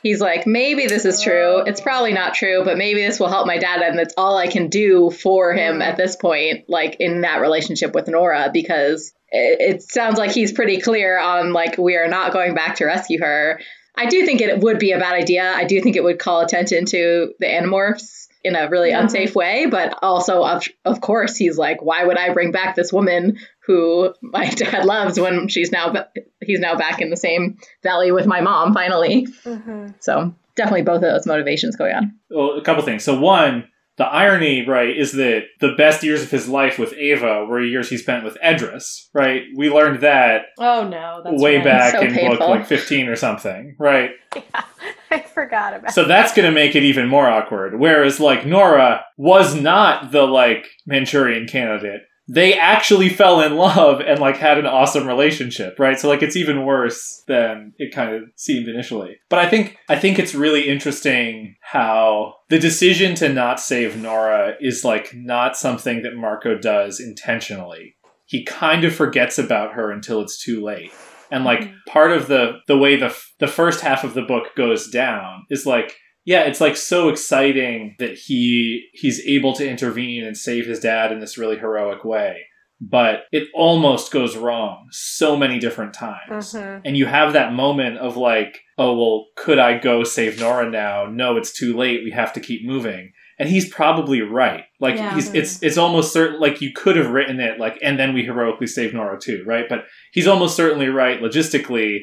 he's 0.03 0.21
like 0.21 0.47
maybe 0.47 0.87
this 0.87 1.07
is 1.07 1.23
true. 1.23 1.61
It's 1.61 1.81
probably 1.81 2.13
not 2.13 2.35
true, 2.35 2.65
but 2.67 2.77
maybe 2.77 3.01
this 3.01 3.19
will 3.19 3.31
help 3.31 3.47
my 3.47 3.57
dad, 3.57 3.81
and 3.81 3.99
that's 3.99 4.13
all 4.19 4.37
I 4.37 4.47
can 4.47 4.69
do 4.69 5.11
for 5.11 5.55
him 5.55 5.81
at 5.81 5.97
this 5.97 6.17
point, 6.17 6.67
like 6.69 6.99
in 7.01 7.23
that 7.23 7.41
relationship 7.41 7.95
with 7.95 8.07
Nora, 8.07 8.51
because 8.53 9.15
it, 9.31 9.77
it 9.77 9.83
sounds 9.83 10.19
like 10.19 10.33
he's 10.33 10.53
pretty 10.53 10.83
clear 10.83 11.19
on 11.19 11.55
like 11.55 11.79
we 11.79 11.97
are 11.97 12.09
not 12.09 12.35
going 12.35 12.55
back 12.55 12.77
to 12.77 12.85
rescue 12.85 13.21
her. 13.23 13.59
I 13.97 14.07
do 14.07 14.25
think 14.27 14.41
it 14.41 14.59
would 14.61 14.79
be 14.79 14.93
a 14.93 14.99
bad 14.99 15.15
idea. 15.15 15.45
I 15.55 15.65
do 15.65 15.81
think 15.81 15.97
it 15.97 16.03
would 16.05 16.19
call 16.19 16.41
attention 16.41 16.85
to 16.87 17.33
the 17.39 17.47
Animorphs 17.47 18.27
in 18.43 18.57
a 18.57 18.69
really 18.69 18.91
Mhm. 18.93 19.01
unsafe 19.03 19.35
way, 19.35 19.67
but 19.67 19.99
also 20.03 20.43
of 20.45 20.67
of 20.85 21.01
course 21.01 21.37
he's 21.37 21.57
like, 21.57 21.81
why 21.83 22.05
would 22.05 22.19
I 22.19 22.33
bring 22.33 22.51
back 22.51 22.75
this 22.77 22.93
woman 22.93 23.39
who 23.67 24.13
my 24.21 24.47
dad 24.51 24.85
loves 24.85 25.19
when 25.19 25.49
she's 25.49 25.73
now 25.73 25.95
he's 26.43 26.61
now 26.61 26.77
back 26.77 27.01
in 27.01 27.09
the 27.11 27.17
same 27.17 27.57
valley 27.83 28.13
with 28.13 28.27
my 28.27 28.41
mom 28.41 28.75
finally. 28.75 29.27
Mm-hmm. 29.45 29.93
So 30.01 30.35
definitely 30.57 30.83
both 30.83 30.97
of 30.97 31.03
those 31.03 31.27
motivations 31.27 31.77
going 31.77 31.95
on. 31.95 32.15
Well, 32.31 32.59
a 32.59 32.63
couple 32.63 32.83
things. 32.83 33.03
So 33.05 33.19
one, 33.19 33.69
the 33.97 34.05
irony, 34.05 34.67
right, 34.67 34.97
is 34.97 35.13
that 35.13 35.45
the 35.61 35.75
best 35.77 36.03
years 36.03 36.23
of 36.23 36.31
his 36.31 36.49
life 36.49 36.79
with 36.79 36.93
Eva 36.95 37.45
were 37.45 37.61
years 37.63 37.91
he 37.91 37.97
spent 37.97 38.25
with 38.25 38.37
Edriss, 38.43 39.09
right? 39.13 39.43
We 39.57 39.71
learned 39.71 40.01
that 40.01 40.47
Oh 40.59 40.87
no, 40.89 41.21
that's 41.25 41.41
way 41.41 41.57
right. 41.57 41.65
back 41.65 41.93
So 41.93 42.01
in 42.01 42.15
book 42.15 42.41
like 42.41 42.67
fifteen 42.67 43.09
or 43.09 43.17
something, 43.17 43.77
right? 43.79 44.11
Yeah, 44.35 44.65
I 45.13 45.21
forgot 45.21 45.75
about. 45.75 45.83
That. 45.87 45.95
So 45.95 46.07
that's 46.07 46.35
going 46.35 46.49
to 46.49 46.53
make 46.53 46.75
it 46.75 46.83
even 46.83 47.07
more 47.09 47.29
awkward. 47.29 47.79
Whereas, 47.79 48.19
like, 48.19 48.45
Nora 48.45 49.05
was 49.17 49.55
not 49.55 50.11
the, 50.11 50.23
like, 50.23 50.67
Manchurian 50.87 51.47
candidate. 51.47 52.03
They 52.27 52.55
actually 52.55 53.11
fell 53.11 53.41
in 53.43 53.57
love 53.57 54.01
and, 54.01 54.19
like, 54.19 54.37
had 54.37 54.59
an 54.59 54.67
awesome 54.67 55.07
relationship, 55.07 55.79
right? 55.79 55.99
So, 55.99 56.09
like, 56.09 56.23
it's 56.23 56.37
even 56.37 56.65
worse 56.65 57.23
than 57.29 57.75
it 57.79 57.95
kind 57.95 58.15
of 58.15 58.23
seemed 58.37 58.67
initially. 58.69 59.19
But 59.29 59.41
I 59.41 59.49
think, 59.49 59.77
I 59.89 59.97
think 59.97 60.19
it's 60.19 60.35
really 60.35 60.69
interesting 60.69 61.57
how 61.61 62.35
the 62.49 62.59
decision 62.59 63.15
to 63.17 63.29
not 63.29 63.61
save 63.61 64.01
Nora 64.01 64.55
is, 64.61 64.85
like, 64.85 65.13
not 65.15 65.57
something 65.57 66.03
that 66.03 66.17
Marco 66.17 66.57
does 66.57 66.99
intentionally. 67.01 67.97
He 68.27 68.45
kind 68.45 68.85
of 68.85 68.95
forgets 68.95 69.39
about 69.39 69.75
her 69.75 69.91
until 69.91 70.21
it's 70.23 70.43
too 70.43 70.65
late 70.65 70.93
and 71.31 71.45
like 71.45 71.61
Mhm. 71.61 71.75
part 71.89 72.13
of 72.13 72.29
the 72.29 72.59
the 72.69 72.77
way 72.77 72.97
the 72.97 73.07
f- 73.07 73.33
the 73.39 73.47
first 73.47 73.81
half 73.81 74.05
of 74.05 74.15
the 74.15 74.23
book 74.23 74.55
goes 74.57 74.89
down 74.89 75.45
is 75.51 75.67
like 75.67 75.97
yeah 76.25 76.43
it's 76.43 76.61
like 76.61 76.77
so 76.77 77.09
exciting 77.09 77.97
that 77.99 78.15
he 78.17 78.87
he's 78.93 79.21
able 79.27 79.53
to 79.55 79.69
intervene 79.69 80.25
and 80.25 80.37
save 80.37 80.67
his 80.67 80.81
dad 80.81 81.13
in 81.13 81.21
this 81.21 81.39
really 81.39 81.57
heroic 81.59 82.05
way 82.05 82.43
but 82.81 83.25
it 83.33 83.49
almost 83.55 84.11
goes 84.13 84.37
wrong 84.37 84.89
so 84.91 85.37
many 85.37 85.59
different 85.59 85.95
times. 85.95 86.53
Mhm. 86.55 86.83
and 86.85 86.97
you 86.97 87.07
have 87.07 87.33
that 87.33 87.53
moment 87.53 87.99
of 87.99 88.17
like 88.17 88.61
oh 88.77 88.95
well 88.97 89.27
could 89.37 89.59
i 89.59 89.79
go 89.79 90.03
save 90.05 90.39
nora 90.41 90.69
now? 90.69 91.07
No 91.07 91.37
it's 91.37 91.53
too 91.53 91.77
late. 91.77 92.01
We 92.05 92.11
have 92.11 92.33
to 92.35 92.41
keep 92.41 92.67
moving. 92.67 93.13
And 93.39 93.49
he's 93.49 93.69
probably 93.69 94.21
right. 94.21 94.65
Like 94.81 94.97
Yeah. 94.97 95.15
he's 95.15 95.33
it's 95.33 95.63
it's 95.63 95.79
almost 95.79 96.13
certain 96.13 96.41
like 96.41 96.61
you 96.61 96.73
could 96.75 96.97
have 96.97 97.11
written 97.11 97.39
it 97.41 97.59
like 97.59 97.79
and 97.83 97.99
then 97.99 98.13
we 98.13 98.25
heroically 98.25 98.67
save 98.67 98.93
nora 98.93 99.19
too 99.21 99.45
right? 99.47 99.67
But 99.69 99.85
he's 100.13 100.27
almost 100.27 100.57
certainly 100.57 100.89
right 100.89 101.21
logistically. 101.23 102.01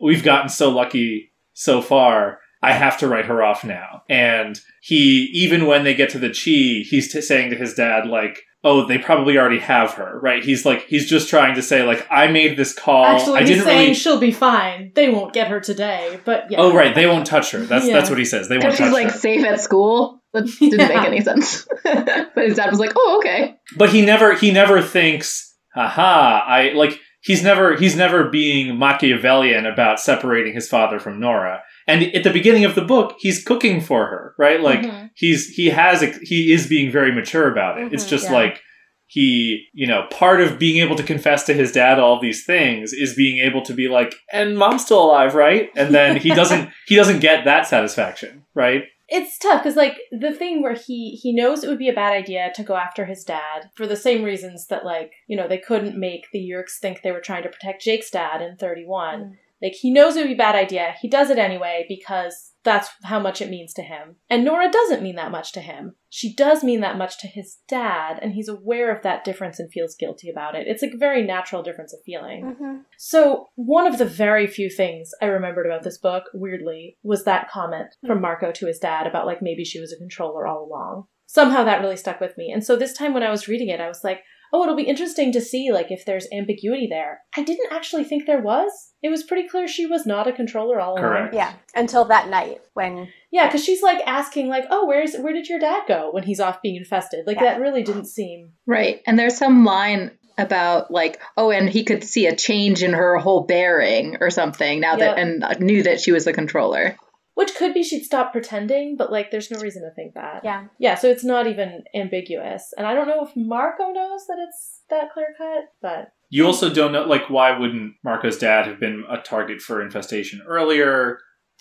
We've 0.00 0.24
gotten 0.24 0.48
so 0.48 0.70
lucky 0.70 1.32
so 1.52 1.80
far 1.82 2.40
i 2.64 2.72
have 2.72 2.98
to 2.98 3.08
write 3.08 3.26
her 3.26 3.42
off 3.42 3.64
now 3.64 4.02
and 4.08 4.60
he 4.82 5.30
even 5.32 5.66
when 5.66 5.84
they 5.84 5.94
get 5.94 6.10
to 6.10 6.18
the 6.18 6.30
Chee 6.30 6.82
he's 6.82 7.12
t- 7.12 7.20
saying 7.20 7.50
to 7.50 7.56
his 7.56 7.74
dad 7.74 8.06
like 8.06 8.42
oh 8.64 8.86
they 8.86 8.96
probably 8.98 9.36
already 9.36 9.58
have 9.58 9.92
her 9.94 10.18
right 10.20 10.42
he's 10.42 10.64
like 10.64 10.86
he's 10.86 11.08
just 11.08 11.28
trying 11.28 11.54
to 11.54 11.62
say 11.62 11.82
like 11.82 12.06
i 12.10 12.26
made 12.26 12.56
this 12.56 12.72
call 12.74 13.04
Actually, 13.04 13.36
i 13.36 13.40
he's 13.40 13.48
didn't 13.50 13.64
saying 13.64 13.80
really 13.80 13.94
she'll 13.94 14.18
be 14.20 14.32
fine. 14.32 14.92
They 14.94 15.10
won't 15.10 15.32
get 15.34 15.48
her 15.48 15.60
today, 15.60 16.18
but 16.24 16.44
yeah. 16.50 16.58
oh 16.60 16.74
right 16.74 16.94
they 16.94 17.06
won't 17.06 17.26
touch 17.26 17.50
her 17.52 17.60
that's 17.60 17.86
Yeah. 17.86 17.94
that's 17.94 18.08
what 18.10 18.18
he 18.18 18.24
says 18.24 18.48
they 18.48 18.56
won't 18.56 18.62
Because 18.72 18.76
she's 18.78 18.86
touch 18.86 18.92
like 18.94 19.12
her 19.12 19.18
safe 19.18 19.44
at 19.44 19.60
school. 19.60 20.22
That 20.32 20.46
didn't 20.58 20.80
Yeah. 20.80 20.88
make 20.88 21.06
any 21.06 21.20
sense. 21.20 21.66
but 21.84 22.44
his 22.48 22.56
dad 22.56 22.70
was 22.70 22.80
like, 22.80 22.92
"Oh, 22.96 23.18
okay." 23.20 23.54
but 23.76 23.90
he 23.90 24.04
never 24.04 24.34
he 24.34 24.50
never 24.50 24.80
thinks 24.82 25.54
haha 25.74 26.40
i 26.46 26.72
like 26.74 26.98
he's 27.20 27.42
never 27.42 27.76
he's 27.76 27.96
never 27.96 28.28
being 28.30 28.78
machiavellian 28.78 29.66
about 29.66 30.00
separating 30.00 30.54
his 30.54 30.68
father 30.68 30.98
from 30.98 31.20
nora 31.20 31.62
and 31.86 32.02
at 32.14 32.24
the 32.24 32.32
beginning 32.32 32.64
of 32.64 32.74
the 32.74 32.82
book 32.84 33.16
he's 33.18 33.42
cooking 33.44 33.80
for 33.80 34.06
her 34.06 34.34
right 34.38 34.60
like 34.60 34.80
Mhm. 34.80 35.10
he's 35.14 35.48
he 35.48 35.66
has 35.70 36.02
a, 36.02 36.06
he 36.22 36.52
is 36.52 36.66
being 36.66 36.90
very 36.90 37.12
mature 37.12 37.50
about 37.50 37.78
it 37.80 37.92
it's 37.92 38.04
Mhm, 38.04 38.08
just 38.10 38.24
yeah. 38.26 38.32
like 38.32 38.60
he 39.06 39.66
you 39.74 39.86
know 39.86 40.06
part 40.10 40.40
of 40.40 40.58
being 40.58 40.78
able 40.82 40.96
to 40.96 41.02
confess 41.02 41.44
to 41.44 41.54
his 41.54 41.72
dad 41.72 41.98
all 41.98 42.18
these 42.20 42.44
things 42.44 42.92
is 42.92 43.14
being 43.14 43.38
able 43.38 43.62
to 43.62 43.74
be 43.74 43.86
like 43.88 44.14
and 44.32 44.56
mom's 44.58 44.84
still 44.84 45.04
alive 45.04 45.34
right 45.34 45.68
and 45.76 45.94
then 45.94 46.16
he 46.16 46.28
doesn't 46.40 46.70
he 46.86 46.96
doesn't 46.96 47.20
get 47.20 47.44
that 47.44 47.66
satisfaction 47.66 48.44
right 48.54 48.84
It's 49.06 49.36
tough 49.38 49.62
because, 49.62 49.76
like, 49.76 49.96
the 50.10 50.32
thing 50.32 50.62
where 50.62 50.74
he 50.86 51.10
he 51.22 51.34
knows 51.34 51.62
it 51.62 51.68
would 51.68 51.78
be 51.86 51.90
a 51.90 52.00
bad 52.02 52.14
idea 52.14 52.50
to 52.54 52.62
go 52.64 52.74
after 52.74 53.04
his 53.04 53.22
dad 53.22 53.68
for 53.76 53.86
the 53.86 53.96
same 54.06 54.24
reasons 54.24 54.66
that, 54.68 54.82
like, 54.86 55.12
you 55.28 55.36
know, 55.36 55.46
they 55.46 55.58
couldn't 55.58 55.94
make 56.08 56.24
the 56.32 56.38
Yeerks 56.48 56.78
think 56.80 57.02
they 57.02 57.12
were 57.12 57.20
trying 57.28 57.42
to 57.42 57.50
protect 57.50 57.82
Jake's 57.84 58.10
dad 58.10 58.40
in 58.40 58.56
thirty 58.56 58.86
one. 58.86 59.20
Mm. 59.20 59.32
Like, 59.64 59.72
he 59.72 59.90
knows 59.90 60.14
it 60.14 60.20
would 60.20 60.28
be 60.28 60.34
a 60.34 60.36
bad 60.36 60.54
idea. 60.54 60.94
He 61.00 61.08
does 61.08 61.30
it 61.30 61.38
anyway 61.38 61.86
because 61.88 62.52
that's 62.64 62.88
how 63.02 63.18
much 63.18 63.40
it 63.42 63.50
means 63.50 63.74
to 63.74 63.82
him. 63.82 64.16
And 64.30 64.44
Nora 64.44 64.70
doesn't 64.70 65.02
mean 65.02 65.16
that 65.16 65.30
much 65.32 65.52
to 65.52 65.60
him. 65.60 65.96
She 66.10 66.34
does 66.34 66.62
mean 66.62 66.80
that 66.80 66.96
much 66.96 67.18
to 67.20 67.26
his 67.26 67.58
dad, 67.68 68.18
and 68.22 68.32
he's 68.32 68.48
aware 68.48 68.94
of 68.94 69.02
that 69.02 69.24
difference 69.24 69.58
and 69.58 69.70
feels 69.72 69.96
guilty 69.96 70.30
about 70.30 70.54
it. 70.54 70.66
It's 70.66 70.82
like 70.82 70.92
a 70.94 70.98
very 70.98 71.22
natural 71.22 71.62
difference 71.62 71.92
of 71.92 72.00
feeling. 72.06 72.56
Mhm. 72.60 72.84
So, 72.96 73.48
one 73.56 73.86
of 73.86 73.98
the 73.98 74.04
very 74.06 74.46
few 74.46 74.70
things 74.70 75.10
I 75.20 75.26
remembered 75.26 75.66
about 75.66 75.82
this 75.82 75.98
book, 75.98 76.24
weirdly, 76.32 76.96
was 77.02 77.24
that 77.24 77.48
comment 77.50 77.88
from 78.06 78.20
Marco 78.20 78.52
to 78.52 78.66
his 78.66 78.78
dad 78.78 79.06
about 79.06 79.26
like 79.26 79.42
maybe 79.42 79.64
she 79.64 79.80
was 79.80 79.92
a 79.92 79.98
controller 79.98 80.46
all 80.46 80.64
along. 80.64 81.06
somehow 81.26 81.64
that 81.64 81.80
really 81.80 81.96
stuck 81.96 82.20
with 82.20 82.36
me. 82.38 82.52
And 82.52 82.62
so 82.62 82.76
this 82.76 82.92
time 82.92 83.12
when 83.12 83.24
I 83.24 83.30
was 83.30 83.48
reading 83.48 83.68
it, 83.68 83.80
I 83.80 83.88
was 83.88 84.04
like, 84.04 84.20
oh, 84.52 84.62
it'll 84.62 84.76
be 84.76 84.82
interesting 84.84 85.32
to 85.32 85.40
see 85.40 85.72
like 85.72 85.90
if 85.90 86.04
there's 86.04 86.28
ambiguity 86.32 86.86
there. 86.88 87.20
I 87.36 87.42
didn't 87.42 87.72
actually 87.72 88.04
think 88.04 88.26
there 88.26 88.40
was. 88.40 88.70
It 89.02 89.08
was 89.08 89.22
pretty 89.22 89.48
clear 89.48 89.68
she 89.68 89.86
was 89.86 90.06
not 90.06 90.28
a 90.28 90.32
controller 90.32 90.80
all 90.80 90.92
along. 90.94 91.02
Correct. 91.02 91.34
Yeah, 91.34 91.54
until 91.74 92.04
that 92.06 92.28
night 92.28 92.60
when 92.74 93.08
Yeah, 93.30 93.46
because 93.46 93.64
she's 93.64 93.82
like 93.82 94.00
asking 94.06 94.48
like, 94.48 94.64
oh, 94.70 94.86
where's 94.86 95.16
where 95.16 95.32
did 95.32 95.48
your 95.48 95.58
dad 95.58 95.82
go 95.88 96.10
when 96.12 96.22
he's 96.22 96.40
off 96.40 96.62
being 96.62 96.76
infested? 96.76 97.26
Like 97.26 97.36
Yeah. 97.36 97.54
that 97.54 97.60
really 97.60 97.82
didn't 97.82 98.06
seem. 98.06 98.52
Right. 98.66 99.00
And 99.06 99.18
there's 99.18 99.36
some 99.36 99.64
line 99.64 100.12
about 100.36 100.90
like, 100.90 101.20
oh, 101.36 101.50
and 101.50 101.68
he 101.68 101.84
could 101.84 102.02
see 102.04 102.26
a 102.26 102.34
change 102.34 102.82
in 102.82 102.92
her 102.92 103.18
whole 103.18 103.44
bearing 103.44 104.16
or 104.20 104.30
something 104.30 104.80
now 104.80 104.96
that 104.96 105.18
and 105.18 105.44
knew 105.60 105.84
that 105.84 106.00
she 106.00 106.12
was 106.12 106.24
the 106.24 106.32
controller. 106.32 106.96
Which 107.34 107.54
could 107.56 107.74
be 107.74 107.82
she'd 107.82 108.04
stop 108.04 108.30
pretending, 108.32 108.96
but 108.96 109.10
like 109.10 109.30
there's 109.30 109.50
no 109.50 109.58
reason 109.60 109.82
to 109.82 109.90
think 109.94 110.14
that. 110.14 110.42
yeah, 110.44 110.66
Yeah, 110.78 110.94
so 110.94 111.08
it's 111.08 111.24
not 111.24 111.46
even 111.48 111.82
ambiguous. 111.94 112.72
And 112.78 112.86
I 112.86 112.94
don't 112.94 113.08
know 113.08 113.24
if 113.24 113.32
Marco 113.36 113.90
knows 113.90 114.26
that 114.28 114.38
it's 114.46 114.82
that 114.90 115.12
clear 115.12 115.34
cut, 115.36 115.64
but 115.82 116.12
You 116.30 116.46
also 116.46 116.72
don't 116.72 116.92
know, 116.92 117.02
like, 117.04 117.28
why 117.30 117.56
wouldn't 117.58 117.94
Marco's 118.04 118.38
dad 118.38 118.66
have 118.66 118.78
been 118.80 119.04
a 119.10 119.20
target 119.20 119.60
for 119.60 119.82
infestation 119.82 120.42
earlier, 120.46 121.18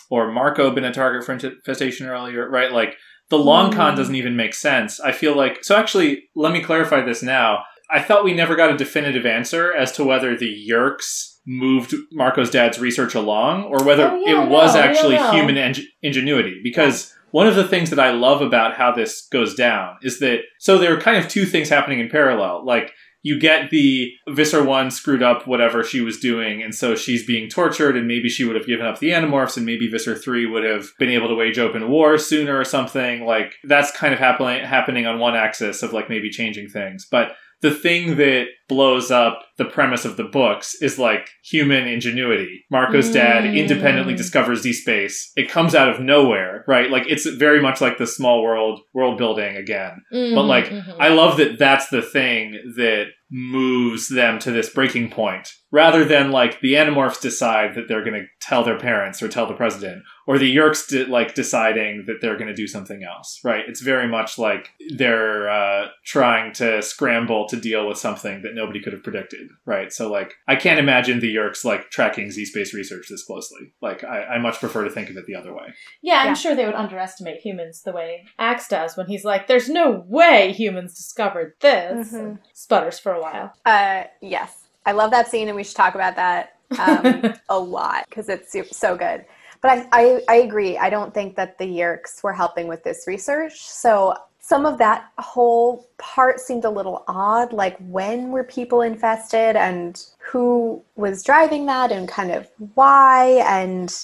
or 0.10 0.32
Marco 0.32 0.70
been 0.72 0.86
a 0.86 0.94
target 0.94 1.24
for 1.26 1.34
infestation 1.34 2.08
earlier, 2.08 2.48
right? 2.50 2.72
Like, 2.72 2.96
the 3.30 3.38
long 3.40 3.72
con 3.72 3.94
Mm. 3.94 3.98
doesn't 3.98 4.16
even 4.16 4.36
make 4.36 4.54
sense. 4.54 5.00
I 5.00 5.12
feel 5.12 5.36
like, 5.36 5.64
so 5.64 5.76
actually, 5.76 6.30
let 6.36 6.52
me 6.54 6.62
clarify 6.62 7.02
this 7.02 7.24
now. 7.24 7.64
I 7.90 8.00
thought 8.02 8.24
we 8.24 8.34
never 8.34 8.56
got 8.56 8.72
a 8.74 8.78
definitive 8.78 9.26
answer 9.26 9.74
as 9.74 9.92
to 9.94 10.04
whether 10.04 10.36
the 10.38 10.54
Yeerks 10.70 11.33
moved 11.46 11.94
Marco's 12.12 12.50
dad's 12.50 12.80
research 12.80 13.16
along, 13.16 13.64
or 13.64 13.84
whether 13.84 14.08
Oh, 14.08 14.24
yeah, 14.26 14.44
it 14.44 14.50
was 14.50 14.76
no, 14.76 14.82
actually 14.82 15.18
human 15.18 15.58
eng- 15.58 15.86
ingenuity. 16.02 16.60
Because 16.64 17.14
one 17.32 17.48
of 17.48 17.56
the 17.56 17.68
things 17.68 17.90
that 17.90 18.00
I 18.00 18.12
love 18.12 18.42
about 18.42 18.76
how 18.76 18.92
this 18.92 19.28
goes 19.32 19.56
down 19.56 19.98
is 20.02 20.20
that, 20.20 20.40
so 20.60 20.78
there 20.78 20.96
are 20.96 21.02
kind 21.02 21.18
of 21.18 21.28
two 21.28 21.46
things 21.46 21.70
happening 21.70 22.00
in 22.00 22.10
parallel. 22.10 22.66
Like, 22.66 22.92
you 23.26 23.40
get 23.40 23.70
the 23.70 24.12
Visser 24.28 24.62
1 24.62 24.92
screwed 24.92 25.24
up 25.24 25.48
whatever 25.48 25.82
she 25.82 26.02
was 26.02 26.20
doing, 26.20 26.62
and 26.62 26.76
so 26.76 26.94
she's 26.94 27.26
being 27.26 27.50
tortured, 27.50 27.96
and 27.96 28.06
maybe 28.06 28.28
she 28.28 28.44
would 28.44 28.58
have 28.58 28.68
given 28.68 28.86
up 28.86 29.00
the 29.00 29.12
Animorphs, 29.12 29.56
and 29.56 29.66
maybe 29.66 29.88
Visser 29.88 30.14
3 30.14 30.46
would 30.46 30.66
have 30.66 30.88
been 31.00 31.10
able 31.10 31.30
to 31.30 31.36
wage 31.36 31.58
open 31.58 31.90
war 31.90 32.18
sooner 32.18 32.60
or 32.60 32.66
something. 32.66 33.26
Like, 33.26 33.56
that's 33.64 33.96
kind 33.96 34.14
of 34.14 34.20
happening 34.20 34.66
happening 34.66 35.08
on 35.08 35.20
one 35.20 35.36
axis 35.36 35.82
of, 35.84 35.94
like, 35.94 36.10
maybe 36.10 36.30
changing 36.30 36.68
things. 36.68 37.08
But 37.10 37.32
the 37.62 37.74
thing 37.74 38.18
that 38.18 38.48
blows 38.74 39.12
up 39.12 39.40
the 39.58 39.66
premise 39.66 40.04
of 40.06 40.18
the 40.18 40.24
books 40.24 40.74
is 40.82 40.98
like 40.98 41.30
human 41.44 41.88
ingenuity. 41.88 42.64
Marco's 42.72 43.12
dad 43.12 43.44
Mm. 43.44 43.56
independently 43.56 44.16
discovers 44.16 44.62
Z 44.62 44.74
space. 44.74 45.32
It 45.36 45.48
comes 45.50 45.76
out 45.76 45.90
of 45.90 46.00
nowhere, 46.00 46.64
right? 46.68 46.90
Like 46.90 47.06
it's 47.08 47.26
very 47.28 47.62
much 47.62 47.80
like 47.80 47.98
the 48.00 48.08
small 48.08 48.42
world 48.42 48.80
world 48.94 49.18
building 49.18 49.56
again. 49.56 49.94
But 50.12 50.46
like 50.56 50.66
Mhm, 50.70 50.96
I 51.00 51.10
love 51.10 51.38
that 51.38 51.60
that's 51.60 51.88
the 51.90 52.02
thing 52.02 52.54
that 52.78 53.06
moves 53.30 54.10
them 54.10 54.38
to 54.40 54.52
this 54.52 54.70
breaking 54.70 55.10
point 55.10 55.50
rather 55.72 56.06
than 56.06 56.32
like 56.32 56.60
the 56.62 56.74
animorphs 56.74 57.20
decide 57.20 57.74
that 57.76 57.88
they're 57.88 58.04
going 58.04 58.20
to 58.22 58.28
tell 58.48 58.64
their 58.64 58.78
parents 58.78 59.24
or 59.24 59.28
tell 59.28 59.48
the 59.48 59.56
president 59.56 60.04
or 60.28 60.38
the 60.38 60.56
yeerks 60.56 60.88
de- 60.88 61.06
like 61.06 61.34
deciding 61.34 62.04
that 62.06 62.18
they're 62.22 62.38
going 62.38 62.48
to 62.48 62.54
do 62.64 62.68
something 62.68 63.02
else 63.04 63.40
right 63.44 63.64
it's 63.68 63.82
very 63.82 64.08
much 64.08 64.38
like 64.38 64.70
they're 64.98 65.50
uh, 65.50 65.88
trying 66.06 66.54
to 66.54 66.80
scramble 66.84 67.48
to 67.48 67.56
deal 67.56 67.88
with 67.88 67.98
something 67.98 68.42
that 68.44 68.54
nobody 68.64 68.82
could 68.82 68.94
have 68.94 69.04
predicted 69.04 69.48
right 69.66 69.92
so 69.92 70.10
like 70.12 70.34
i 70.48 70.56
can't 70.56 70.80
imagine 70.80 71.20
the 71.20 71.36
yeerks 71.36 71.64
like 71.66 71.90
tracking 71.90 72.32
z-space 72.32 72.74
research 72.74 73.06
this 73.10 73.24
closely 73.26 73.74
like 73.82 74.04
I, 74.04 74.24
I 74.24 74.38
much 74.40 74.60
prefer 74.60 74.84
to 74.86 74.90
think 74.90 75.10
of 75.10 75.18
it 75.18 75.26
the 75.28 75.36
other 75.36 75.54
way 75.54 75.68
Yeah, 76.02 76.20
I'm 76.22 76.28
Yeah. 76.28 76.34
sure 76.42 76.56
they 76.56 76.66
would 76.66 76.76
underestimate 76.86 77.40
humans 77.42 77.82
the 77.84 77.92
way 77.92 78.26
Ax 78.40 78.68
does 78.68 78.96
when 78.98 79.08
he's 79.08 79.26
like, 79.26 79.48
"There's 79.48 79.70
no 79.70 80.04
way 80.08 80.54
humans 80.54 80.96
discovered 80.96 81.54
this." 81.62 82.12
Mhm. 82.14 82.20
and 82.20 82.40
Sputters 82.54 83.00
for 83.00 83.12
a 83.14 83.22
while. 83.22 83.54
uh, 83.66 84.04
yes, 84.22 84.52
I 84.86 84.92
love 84.94 85.12
that 85.12 85.28
scene, 85.28 85.48
and 85.48 85.56
we 85.56 85.64
should 85.64 85.76
talk 85.84 85.96
about 85.96 86.16
that 86.16 86.44
um, 86.80 87.34
a 87.50 87.60
lot 87.60 88.06
because 88.10 88.28
it's 88.30 88.56
so 88.78 88.96
good. 88.98 89.26
But 89.62 89.72
I, 89.72 89.88
I, 89.92 90.22
I 90.28 90.36
agree. 90.48 90.78
I 90.78 90.90
don't 90.90 91.14
think 91.14 91.36
that 91.38 91.58
the 91.58 91.66
Yeerks 91.66 92.22
were 92.24 92.34
helping 92.34 92.68
with 92.68 92.84
this 92.84 93.06
research. 93.08 93.60
So 93.62 94.14
some 94.46 94.66
of 94.66 94.78
that 94.78 95.10
whole 95.20 95.88
part 95.98 96.38
seemed 96.38 96.66
a 96.66 96.70
little 96.70 97.06
odd. 97.08 97.54
Like 97.54 97.78
when 97.88 98.30
were 98.30 98.44
people 98.44 98.82
infested 98.82 99.56
and 99.56 100.06
who 100.18 100.84
was 100.98 101.24
driving 101.24 101.66
that 101.68 101.94
and 101.94 102.10
kind 102.10 102.30
of 102.30 102.50
why? 102.74 103.42
And 103.48 103.96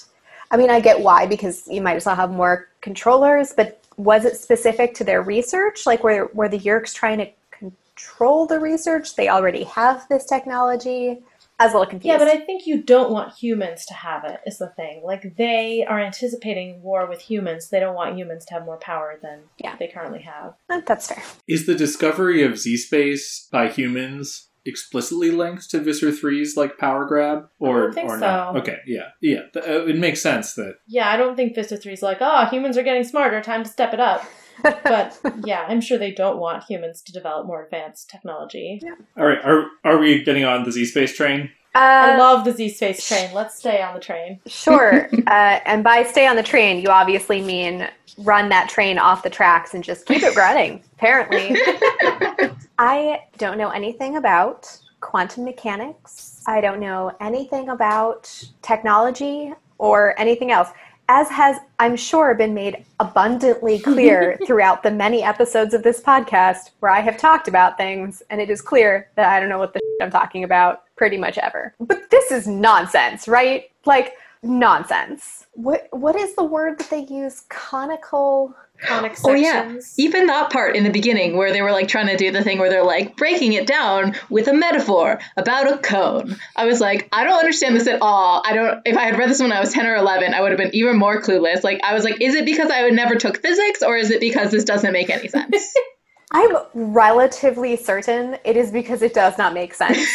I 0.50 0.56
mean, 0.56 0.70
I 0.70 0.80
get 0.80 0.98
why 0.98 1.26
because 1.26 1.68
you 1.68 1.82
might 1.82 1.96
as 1.96 2.06
well 2.06 2.16
have 2.16 2.30
more 2.30 2.68
controllers, 2.80 3.52
but 3.52 3.84
was 3.98 4.24
it 4.24 4.34
specific 4.34 4.94
to 4.94 5.04
their 5.04 5.20
research? 5.20 5.84
Like 5.84 6.02
were, 6.02 6.30
were 6.32 6.48
the 6.48 6.58
Yeerks 6.58 6.94
trying 6.94 7.18
to 7.18 7.28
control 7.50 8.46
the 8.46 8.58
research? 8.58 9.16
They 9.16 9.28
already 9.28 9.64
have 9.64 10.08
this 10.08 10.24
technology. 10.24 11.18
I 11.60 11.64
was 11.64 11.72
a 11.74 11.78
little 11.78 11.90
confused. 11.90 12.06
Yeah, 12.12 12.18
but 12.18 12.28
I 12.28 12.38
think 12.44 12.66
you 12.66 12.82
don't 12.82 13.12
want 13.12 13.34
humans 13.34 13.84
to 13.86 13.94
have 13.94 14.24
it. 14.24 14.40
Is 14.46 14.58
the 14.58 14.68
thing. 14.70 15.02
Like 15.04 15.36
they 15.36 15.84
are 15.86 16.00
anticipating 16.00 16.82
war 16.82 17.06
with 17.06 17.20
humans. 17.20 17.68
They 17.68 17.80
don't 17.80 17.94
want 17.94 18.16
humans 18.16 18.44
to 18.46 18.54
have 18.54 18.64
more 18.64 18.78
power 18.78 19.18
than 19.22 19.40
Yeah. 19.58 19.76
they 19.78 19.88
currently 19.88 20.22
have. 20.22 20.54
Eh, 20.70 20.80
That's 20.86 21.06
fair. 21.08 21.22
is 21.46 21.66
the 21.66 21.74
discovery 21.74 22.42
of 22.42 22.58
z-space 22.58 23.48
by 23.52 23.68
humans 23.68 24.48
explicitly 24.66 25.30
linked 25.30 25.70
to 25.70 25.80
visser 25.80 26.10
3's 26.12 26.54
like 26.56 26.76
power 26.76 27.06
grab 27.06 27.48
or 27.58 27.78
I 27.78 27.80
don't 27.84 27.94
think 27.94 28.08
or 28.10 28.16
not 28.18 28.52
so. 28.54 28.60
okay 28.60 28.76
yeah 28.86 29.08
yeah 29.22 29.40
uh, 29.56 29.86
it 29.86 29.96
makes 29.96 30.20
sense 30.20 30.52
that 30.54 30.74
Yeah, 30.86 31.08
I 31.08 31.16
don't 31.16 31.34
think 31.34 31.54
Visser 31.54 31.76
3's 31.78 32.02
like, 32.02 32.18
oh, 32.20 32.44
humans 32.46 32.76
are 32.76 32.82
getting 32.82 33.04
smarter, 33.04 33.40
time 33.40 33.64
to 33.64 33.70
step 33.70 33.94
it 33.94 34.00
up. 34.00 34.22
But 34.62 35.18
yeah, 35.44 35.64
I'm 35.68 35.80
sure 35.80 35.98
they 35.98 36.12
don't 36.12 36.38
want 36.38 36.64
humans 36.64 37.02
to 37.02 37.12
develop 37.12 37.46
more 37.46 37.64
advanced 37.64 38.10
technology. 38.10 38.80
All 39.16 39.26
right, 39.26 39.38
are 39.44 39.66
are 39.84 39.98
we 39.98 40.22
getting 40.24 40.44
on 40.44 40.64
the 40.64 40.72
Z 40.72 40.86
space 40.86 41.16
train? 41.16 41.50
I 41.74 42.14
Uh, 42.14 42.18
love 42.18 42.44
the 42.44 42.52
Z 42.52 42.70
Space 42.70 43.06
train. 43.06 43.32
Let's 43.32 43.56
stay 43.56 43.80
on 43.80 43.94
the 43.94 44.00
train. 44.00 44.40
sure. 44.46 45.08
uh, 45.28 45.60
and 45.64 45.84
by 45.84 46.02
stay 46.02 46.26
on 46.26 46.34
the 46.34 46.42
train, 46.42 46.82
you 46.82 46.88
obviously 46.88 47.40
mean 47.40 47.88
run 48.18 48.48
that 48.48 48.68
train 48.68 48.98
off 48.98 49.22
the 49.22 49.30
tracks 49.30 49.72
and 49.72 49.84
just 49.84 50.04
keep 50.06 50.22
it 50.24 50.34
running, 50.34 50.82
apparently. 50.94 51.56
I 52.78 53.20
don't 53.38 53.56
know 53.56 53.70
anything 53.70 54.16
about 54.16 54.76
quantum 55.00 55.44
mechanics. 55.44 56.42
I 56.46 56.60
don't 56.60 56.80
know 56.80 57.12
anything 57.20 57.68
about 57.68 58.28
technology 58.62 59.52
or 59.78 60.18
anything 60.18 60.50
else. 60.50 60.68
As 61.12 61.28
has, 61.30 61.56
I'm 61.80 61.96
sure, 61.96 62.36
been 62.36 62.54
made 62.54 62.86
abundantly 63.00 63.80
clear 63.80 64.38
throughout 64.46 64.84
the 64.84 64.92
many 64.92 65.24
episodes 65.24 65.74
of 65.74 65.82
this 65.82 66.00
podcast 66.00 66.70
where 66.78 66.92
I 66.92 67.00
have 67.00 67.16
talked 67.16 67.48
about 67.48 67.76
things, 67.76 68.22
and 68.30 68.40
it 68.40 68.48
is 68.48 68.62
clear 68.62 69.08
that 69.16 69.28
I 69.28 69.40
don't 69.40 69.48
know 69.48 69.58
what 69.58 69.74
the 69.74 69.80
I'm 70.00 70.12
talking 70.12 70.44
about 70.44 70.84
pretty 70.94 71.18
much 71.18 71.36
ever. 71.36 71.74
But 71.80 72.10
this 72.10 72.30
is 72.30 72.46
nonsense, 72.46 73.26
right? 73.26 73.72
Like 73.86 74.12
nonsense. 74.44 75.46
What 75.54 75.88
what 75.90 76.14
is 76.14 76.36
the 76.36 76.44
word 76.44 76.78
that 76.78 76.90
they 76.90 77.04
use? 77.06 77.40
Conical. 77.48 78.54
Conic 78.82 79.16
Oh 79.24 79.34
yeah, 79.34 79.76
even 79.98 80.26
that 80.26 80.50
part 80.50 80.74
in 80.74 80.84
the 80.84 80.90
beginning 80.90 81.36
where 81.36 81.52
they 81.52 81.62
were 81.62 81.72
like 81.72 81.88
trying 81.88 82.06
to 82.06 82.16
do 82.16 82.30
the 82.30 82.42
thing 82.42 82.58
where 82.58 82.70
they're 82.70 82.84
like 82.84 83.16
breaking 83.16 83.52
it 83.52 83.66
down 83.66 84.14
with 84.30 84.48
a 84.48 84.54
metaphor 84.54 85.18
about 85.36 85.70
a 85.70 85.78
cone. 85.78 86.36
I 86.56 86.66
was 86.66 86.80
like, 86.80 87.08
I 87.12 87.24
don't 87.24 87.38
understand 87.38 87.76
this 87.76 87.86
at 87.86 88.00
all. 88.00 88.42
I 88.44 88.54
don't. 88.54 88.80
If 88.84 88.96
I 88.96 89.04
had 89.04 89.18
read 89.18 89.28
this 89.28 89.40
when 89.40 89.52
I 89.52 89.60
was 89.60 89.72
ten 89.72 89.86
or 89.86 89.96
eleven, 89.96 90.32
I 90.32 90.40
would 90.40 90.50
have 90.50 90.58
been 90.58 90.74
even 90.74 90.96
more 90.96 91.20
clueless. 91.20 91.62
Like 91.62 91.80
I 91.82 91.94
was 91.94 92.04
like, 92.04 92.20
is 92.20 92.34
it 92.34 92.44
because 92.44 92.70
I 92.70 92.82
would 92.84 92.94
never 92.94 93.16
took 93.16 93.42
physics, 93.42 93.82
or 93.82 93.96
is 93.96 94.10
it 94.10 94.20
because 94.20 94.50
this 94.50 94.64
doesn't 94.64 94.92
make 94.92 95.10
any 95.10 95.28
sense? 95.28 95.74
I'm 96.32 96.56
relatively 96.74 97.76
certain 97.76 98.38
it 98.44 98.56
is 98.56 98.70
because 98.70 99.02
it 99.02 99.14
does 99.14 99.36
not 99.36 99.52
make 99.52 99.74
sense. 99.74 100.08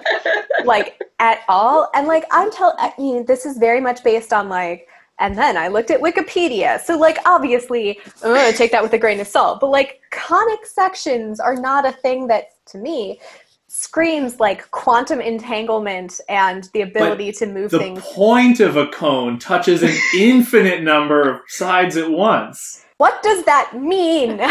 like 0.64 0.98
at 1.18 1.40
all. 1.48 1.90
And 1.94 2.06
like 2.06 2.24
I'm 2.30 2.50
tell 2.50 2.74
I 2.78 2.92
mean 2.98 3.26
this 3.26 3.44
is 3.44 3.58
very 3.58 3.80
much 3.80 4.02
based 4.02 4.32
on 4.32 4.48
like 4.48 4.88
and 5.20 5.36
then 5.36 5.56
I 5.56 5.68
looked 5.68 5.90
at 5.90 6.00
Wikipedia. 6.00 6.80
So 6.80 6.96
like 6.96 7.18
obviously 7.26 8.00
I'm 8.22 8.34
gonna 8.34 8.52
take 8.52 8.72
that 8.72 8.82
with 8.82 8.92
a 8.92 8.98
grain 8.98 9.20
of 9.20 9.26
salt. 9.26 9.60
But 9.60 9.70
like 9.70 10.00
conic 10.10 10.66
sections 10.66 11.40
are 11.40 11.56
not 11.56 11.86
a 11.86 11.92
thing 11.92 12.28
that 12.28 12.50
to 12.66 12.78
me 12.78 13.20
screams 13.68 14.40
like 14.40 14.70
quantum 14.70 15.20
entanglement 15.20 16.20
and 16.28 16.68
the 16.72 16.80
ability 16.80 17.32
to 17.32 17.46
move 17.46 17.70
The 17.70 17.78
things. 17.78 18.02
The 18.02 18.14
point 18.14 18.60
of 18.60 18.76
a 18.76 18.86
cone 18.88 19.38
touches 19.38 19.82
an 19.82 19.94
infinite 20.18 20.82
number 20.82 21.30
of 21.30 21.40
sides 21.48 21.96
at 21.96 22.10
once. 22.10 22.84
What 22.96 23.22
does 23.22 23.44
that 23.44 23.80
mean? 23.80 24.40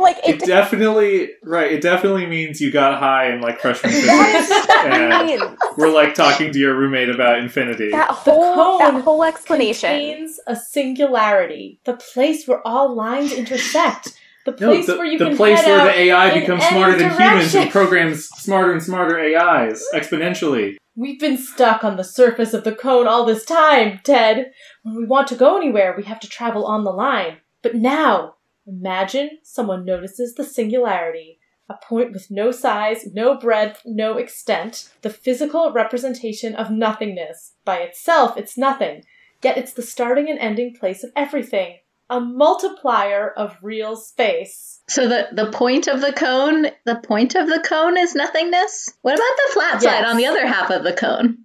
like 0.00 0.18
It 0.26 0.42
it, 0.42 0.46
definitely 0.46 1.30
right. 1.42 1.70
It 1.72 1.80
definitely 1.82 2.26
means 2.26 2.60
you 2.60 2.70
got 2.72 2.98
high 2.98 3.32
in 3.32 3.40
like 3.40 3.60
freshman 3.60 3.92
that 4.06 4.32
physics, 4.32 4.60
is 4.60 4.68
and 4.84 5.26
means. 5.48 5.58
we're 5.76 5.92
like 5.92 6.14
talking 6.14 6.52
to 6.52 6.58
your 6.58 6.76
roommate 6.76 7.08
about 7.08 7.38
infinity. 7.38 7.90
That 7.90 8.10
whole 8.10 8.54
cone 8.54 8.78
that 8.94 9.02
whole 9.04 9.24
explanation. 9.24 9.90
contains 9.90 10.40
a 10.46 10.56
singularity, 10.56 11.80
the 11.84 11.94
place 11.94 12.46
where 12.46 12.66
all 12.66 12.94
lines 12.94 13.32
intersect, 13.32 14.14
the 14.44 14.52
No, 14.52 14.56
place 14.72 14.86
the, 14.86 14.96
where 14.96 15.06
you 15.06 15.18
can. 15.18 15.24
the 15.26 15.30
can 15.30 15.36
place 15.36 15.60
head 15.60 15.66
where 15.70 15.80
out 15.80 15.84
the 15.86 15.98
AI 16.00 16.38
becomes 16.40 16.62
any 16.64 16.70
smarter 16.72 16.98
than 16.98 17.10
humans 17.10 17.54
and 17.54 17.70
programs 17.70 18.24
smarter 18.28 18.72
and 18.72 18.82
smarter 18.82 19.18
AIs 19.18 19.84
exponentially. 19.94 20.76
We've 20.96 21.20
been 21.20 21.36
stuck 21.38 21.84
on 21.84 21.96
the 21.96 22.02
surface 22.04 22.54
of 22.54 22.64
the 22.64 22.74
cone 22.74 23.06
all 23.06 23.24
this 23.24 23.44
time, 23.44 24.00
Ted. 24.02 24.50
When 24.82 24.96
we 24.96 25.04
want 25.04 25.28
to 25.28 25.36
go 25.36 25.56
anywhere, 25.56 25.94
we 25.96 26.02
have 26.04 26.18
to 26.20 26.28
travel 26.28 26.66
on 26.66 26.82
the 26.82 26.90
line. 26.90 27.36
But 27.62 27.76
now, 27.76 28.34
Imagine 28.68 29.38
someone 29.42 29.86
notices 29.86 30.34
the 30.34 30.44
singularity, 30.44 31.38
a 31.70 31.74
point 31.82 32.12
with 32.12 32.30
no 32.30 32.50
size, 32.50 33.06
no 33.14 33.34
breadth, 33.34 33.80
no 33.86 34.18
extent, 34.18 34.90
the 35.00 35.08
physical 35.08 35.72
representation 35.72 36.54
of 36.54 36.70
nothingness. 36.70 37.54
By 37.64 37.78
itself, 37.78 38.36
it's 38.36 38.58
nothing, 38.58 39.04
yet 39.42 39.56
it's 39.56 39.72
the 39.72 39.80
starting 39.82 40.28
and 40.28 40.38
ending 40.38 40.74
place 40.74 41.02
of 41.02 41.12
everything. 41.16 41.78
A 42.10 42.20
multiplier 42.20 43.30
of 43.30 43.56
real 43.62 43.96
space. 43.96 44.80
So 44.88 45.08
the 45.08 45.28
the 45.32 45.50
point 45.50 45.88
of 45.88 46.00
the 46.00 46.12
cone, 46.12 46.66
the 46.84 46.96
point 46.96 47.34
of 47.34 47.48
the 47.48 47.60
cone 47.60 47.98
is 47.98 48.14
nothingness. 48.14 48.94
What 49.02 49.14
about 49.14 49.36
the 49.46 49.52
flat 49.52 49.82
side 49.82 50.04
on 50.04 50.16
the 50.16 50.26
other 50.26 50.46
half 50.46 50.70
of 50.70 50.84
the 50.84 50.94
cone? 50.94 51.38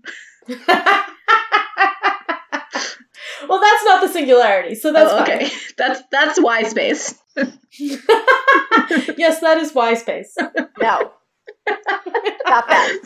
well, 3.49 3.59
that's 3.59 3.83
not 3.85 4.01
the 4.01 4.07
singularity, 4.07 4.75
so 4.75 4.91
that's 4.91 5.11
oh, 5.11 5.17
fine. 5.17 5.31
okay, 5.31 5.51
that's 5.77 6.01
that's 6.11 6.41
Y 6.41 6.63
space. 6.63 7.21
yes, 7.77 9.39
that 9.39 9.57
is 9.57 9.73
Y 9.73 9.93
space. 9.95 10.35
No. 10.81 11.11
Stop 11.65 12.67
that. 12.67 12.99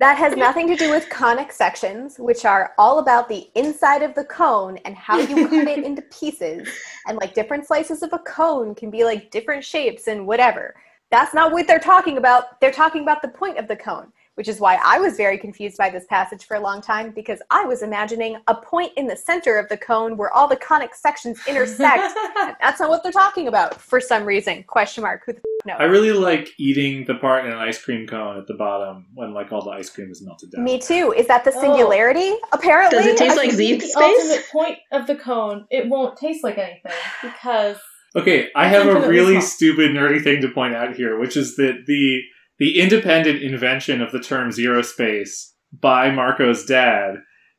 That 0.00 0.16
has 0.16 0.36
nothing 0.36 0.66
to 0.68 0.76
do 0.76 0.90
with 0.90 1.08
conic 1.10 1.52
sections, 1.52 2.18
which 2.18 2.44
are 2.44 2.72
all 2.78 2.98
about 2.98 3.28
the 3.28 3.48
inside 3.54 4.02
of 4.02 4.14
the 4.14 4.24
cone 4.24 4.78
and 4.84 4.96
how 4.96 5.18
you 5.18 5.48
cut 5.48 5.68
it 5.68 5.84
into 5.84 6.02
pieces. 6.02 6.68
And 7.06 7.18
like 7.18 7.34
different 7.34 7.66
slices 7.66 8.02
of 8.02 8.12
a 8.12 8.18
cone 8.20 8.74
can 8.74 8.90
be 8.90 9.04
like 9.04 9.30
different 9.30 9.64
shapes 9.64 10.06
and 10.06 10.26
whatever. 10.26 10.74
That's 11.10 11.34
not 11.34 11.52
what 11.52 11.66
they're 11.66 11.78
talking 11.78 12.16
about. 12.16 12.60
They're 12.60 12.72
talking 12.72 13.02
about 13.02 13.20
the 13.20 13.28
point 13.28 13.58
of 13.58 13.68
the 13.68 13.76
cone, 13.76 14.12
which 14.40 14.48
is 14.48 14.58
why 14.58 14.78
I 14.82 14.98
was 14.98 15.18
very 15.18 15.36
confused 15.36 15.76
by 15.76 15.90
this 15.90 16.06
passage 16.06 16.46
for 16.46 16.56
a 16.56 16.60
long 16.60 16.80
time 16.80 17.10
because 17.10 17.40
I 17.50 17.66
was 17.66 17.82
imagining 17.82 18.38
a 18.46 18.54
point 18.54 18.90
in 18.96 19.06
the 19.06 19.14
center 19.14 19.58
of 19.58 19.68
the 19.68 19.76
cone 19.76 20.16
where 20.16 20.32
all 20.32 20.48
the 20.48 20.56
conic 20.56 20.94
sections 20.94 21.38
intersect. 21.46 22.02
And 22.40 22.56
That's 22.58 22.80
not 22.80 22.88
what 22.88 23.02
they're 23.02 23.12
talking 23.12 23.48
about 23.48 23.78
for 23.78 24.00
some 24.00 24.24
reason. 24.24 24.62
Question 24.62 25.02
mark. 25.02 25.24
Who 25.26 25.34
the 25.34 25.40
f- 25.40 25.66
knows? 25.66 25.76
I 25.78 25.84
really 25.84 26.12
like 26.12 26.48
eating 26.58 27.04
the 27.06 27.16
part 27.16 27.44
in 27.44 27.52
an 27.52 27.58
ice 27.58 27.76
cream 27.84 28.06
cone 28.06 28.38
at 28.38 28.46
the 28.46 28.54
bottom 28.54 29.08
when 29.12 29.34
like 29.34 29.52
all 29.52 29.62
the 29.62 29.72
ice 29.72 29.90
cream 29.90 30.10
is 30.10 30.22
melted 30.24 30.52
down. 30.52 30.64
Me 30.64 30.78
too. 30.78 31.12
Is 31.14 31.26
that 31.26 31.44
the 31.44 31.52
Oh. 31.54 31.60
singularity? 31.60 32.32
Apparently. 32.52 32.96
Does 32.96 33.06
it 33.08 33.18
taste 33.18 33.32
I- 33.38 33.42
like 33.42 33.50
Z 33.50 33.74
the 33.74 33.80
space? 33.80 33.94
ultimate 34.22 34.44
point 34.50 34.78
of 34.90 35.06
the 35.06 35.16
cone, 35.16 35.66
it 35.70 35.86
won't 35.86 36.16
taste 36.16 36.42
like 36.42 36.56
anything 36.56 36.92
because 37.20 37.76
Okay, 38.16 38.48
I 38.56 38.68
have 38.68 38.86
a 38.86 39.06
really 39.14 39.38
stupid 39.42 39.90
nerdy 39.90 40.24
thing 40.24 40.40
to 40.40 40.48
point 40.48 40.74
out 40.74 40.96
here, 40.96 41.18
which 41.20 41.36
is 41.36 41.56
that 41.56 41.84
the 41.86 42.22
the 42.60 42.78
independent 42.78 43.42
invention 43.42 44.00
of 44.00 44.12
the 44.12 44.20
term 44.20 44.52
zero 44.52 44.82
space 44.82 45.54
by 45.72 46.10
Marco's 46.10 46.64
dad 46.64 47.14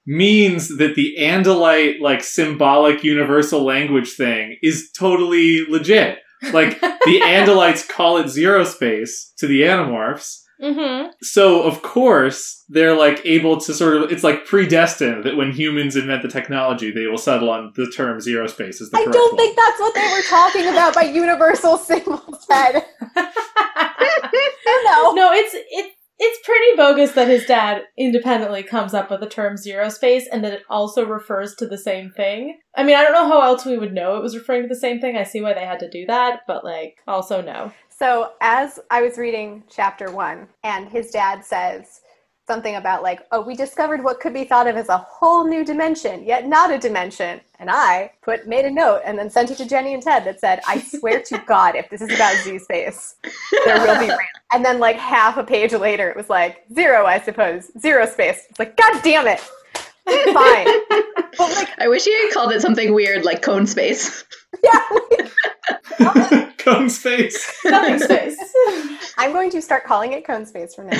means 0.06 0.78
that 0.78 0.96
the 0.96 1.16
Andalite 1.20 2.00
like 2.00 2.24
symbolic 2.24 3.04
universal 3.04 3.66
language 3.66 4.14
thing 4.14 4.58
is 4.62 4.92
totally 4.98 5.66
legit. 5.68 6.20
Like 6.54 6.80
the 6.80 7.20
Andalites 7.24 7.88
call 7.88 8.18
it 8.18 8.30
zero 8.30 8.64
space 8.64 9.34
to 9.38 9.48
the 9.48 9.62
Animorphs. 9.62 10.41
Hmm 10.62 11.08
So 11.22 11.64
of 11.64 11.82
course 11.82 12.64
they're 12.70 12.96
like 12.96 13.22
able 13.26 13.60
to 13.62 13.74
sort 13.74 13.98
of 13.98 14.12
it's 14.12 14.24
like 14.24 14.46
predestined 14.46 15.24
that 15.24 15.36
when 15.36 15.52
humans 15.52 15.96
invent 15.96 16.22
the 16.22 16.30
technology 16.30 16.92
they 16.92 17.08
will 17.08 17.18
settle 17.18 17.50
on 17.50 17.74
the 17.76 17.90
term 17.90 18.22
zero 18.22 18.48
space 18.48 18.82
as 18.82 18.90
the 18.90 18.98
I 18.98 19.04
correct 19.04 19.14
don't 19.14 19.34
one. 19.34 19.38
think 19.38 19.58
that's 19.58 19.80
what 19.80 19.96
they 19.96 20.08
were 20.12 20.22
talking 20.30 20.68
about 20.68 20.94
by 20.94 21.04
universal 21.04 21.78
symbols, 21.78 22.46
Ted. 22.50 22.86
no. 23.16 25.14
no, 25.14 25.32
it's 25.34 25.54
it 25.54 25.92
it's 26.24 26.46
pretty 26.46 26.78
bogus 26.78 27.14
that 27.14 27.28
his 27.28 27.46
dad 27.48 27.82
independently 27.98 28.62
comes 28.62 28.94
up 28.94 29.10
with 29.10 29.22
the 29.22 29.28
term 29.28 29.58
zero 29.58 29.90
space 29.90 30.28
and 30.32 30.44
that 30.44 30.54
it 30.54 30.62
also 30.70 31.04
refers 31.04 31.56
to 31.56 31.66
the 31.66 31.80
same 31.80 32.12
thing. 32.12 32.60
I 32.76 32.84
mean, 32.84 32.96
I 32.96 33.02
don't 33.02 33.14
know 33.14 33.28
how 33.28 33.42
else 33.42 33.66
we 33.66 33.76
would 33.80 33.92
know 33.92 34.18
it 34.18 34.22
was 34.22 34.38
referring 34.38 34.62
to 34.62 34.68
the 34.68 34.76
same 34.76 35.02
thing. 35.02 35.18
I 35.18 35.24
see 35.24 35.42
why 35.42 35.54
they 35.54 35.66
had 35.66 35.80
to 35.80 35.90
do 35.90 36.06
that, 36.06 36.42
but 36.46 36.64
like 36.64 36.98
also 37.08 37.42
no. 37.42 37.72
So, 38.02 38.32
as 38.42 38.80
I 38.90 39.04
was 39.04 39.20
reading 39.20 39.64
chapter 39.70 40.10
one, 40.10 40.48
and 40.64 40.90
his 40.90 41.12
dad 41.12 41.46
says 41.46 42.02
something 42.48 42.78
about, 42.78 43.04
like, 43.04 43.20
oh, 43.32 43.42
we 43.42 43.54
discovered 43.56 44.04
what 44.04 44.20
could 44.20 44.34
be 44.34 44.44
thought 44.44 44.66
of 44.66 44.76
as 44.76 44.90
a 44.90 44.98
whole 44.98 45.48
new 45.48 45.64
dimension, 45.64 46.24
yet 46.24 46.48
not 46.48 46.72
a 46.72 46.80
dimension. 46.80 47.42
And 47.60 47.70
I 47.70 48.12
put, 48.24 48.48
made 48.48 48.66
a 48.66 48.72
note 48.72 49.04
and 49.06 49.20
then 49.20 49.30
sent 49.30 49.52
it 49.52 49.58
to 49.58 49.68
Jenny 49.68 49.94
and 49.94 50.02
Ted 50.02 50.26
that 50.26 50.40
said, 50.40 50.62
I 50.68 50.80
swear 50.80 51.22
to 51.22 51.44
God, 51.48 51.76
if 51.76 51.92
this 51.92 52.02
is 52.02 52.12
about 52.12 52.36
Z 52.38 52.58
space, 52.58 53.18
there 53.66 53.78
will 53.78 54.00
be 54.00 54.10
rain. 54.10 54.18
And 54.52 54.66
then, 54.66 54.80
like, 54.80 54.96
half 54.96 55.38
a 55.38 55.44
page 55.44 55.74
later, 55.74 56.10
it 56.10 56.18
was 56.18 56.28
like, 56.28 56.64
zero, 56.74 57.06
I 57.06 57.20
suppose, 57.20 57.70
zero 57.78 58.08
space. 58.08 58.48
It's 58.50 58.58
like, 58.58 58.76
God 58.78 59.00
damn 59.04 59.28
it. 59.28 59.48
Fine. 60.08 60.68
But, 61.38 61.56
like, 61.56 61.70
I 61.80 61.88
wish 61.88 62.06
you 62.06 62.14
had 62.26 62.34
called 62.34 62.52
it 62.52 62.62
something 62.62 62.94
weird 62.94 63.24
like 63.24 63.42
cone 63.42 63.66
space. 63.66 64.26
yeah. 64.62 66.48
Cone 66.58 66.90
space. 66.90 67.52
Nothing 67.66 67.98
space. 68.08 68.38
I'm 69.18 69.32
going 69.32 69.50
to 69.52 69.62
start 69.62 69.86
calling 69.86 70.12
it 70.14 70.28
cone 70.28 70.46
space 70.46 70.76
from 70.76 70.88
now 70.88 71.00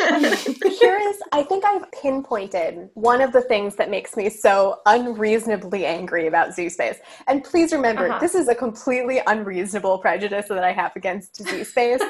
on. 0.00 0.22
Here 0.24 0.98
is, 1.00 1.16
I 1.32 1.42
think 1.48 1.64
I've 1.64 1.90
pinpointed 1.92 2.90
one 2.94 3.20
of 3.22 3.32
the 3.32 3.40
things 3.40 3.76
that 3.76 3.88
makes 3.88 4.16
me 4.16 4.28
so 4.28 4.80
unreasonably 4.84 5.86
angry 5.86 6.26
about 6.26 6.52
Z 6.54 6.68
Space. 6.70 6.96
And 7.28 7.42
please 7.44 7.72
remember, 7.72 8.08
Uh-huh. 8.08 8.18
this 8.18 8.34
is 8.34 8.48
a 8.48 8.54
completely 8.54 9.20
unreasonable 9.28 9.98
prejudice 9.98 10.48
that 10.48 10.62
I 10.64 10.72
have 10.72 10.94
against 10.96 11.36
Z 11.42 11.64
Space. 11.64 12.00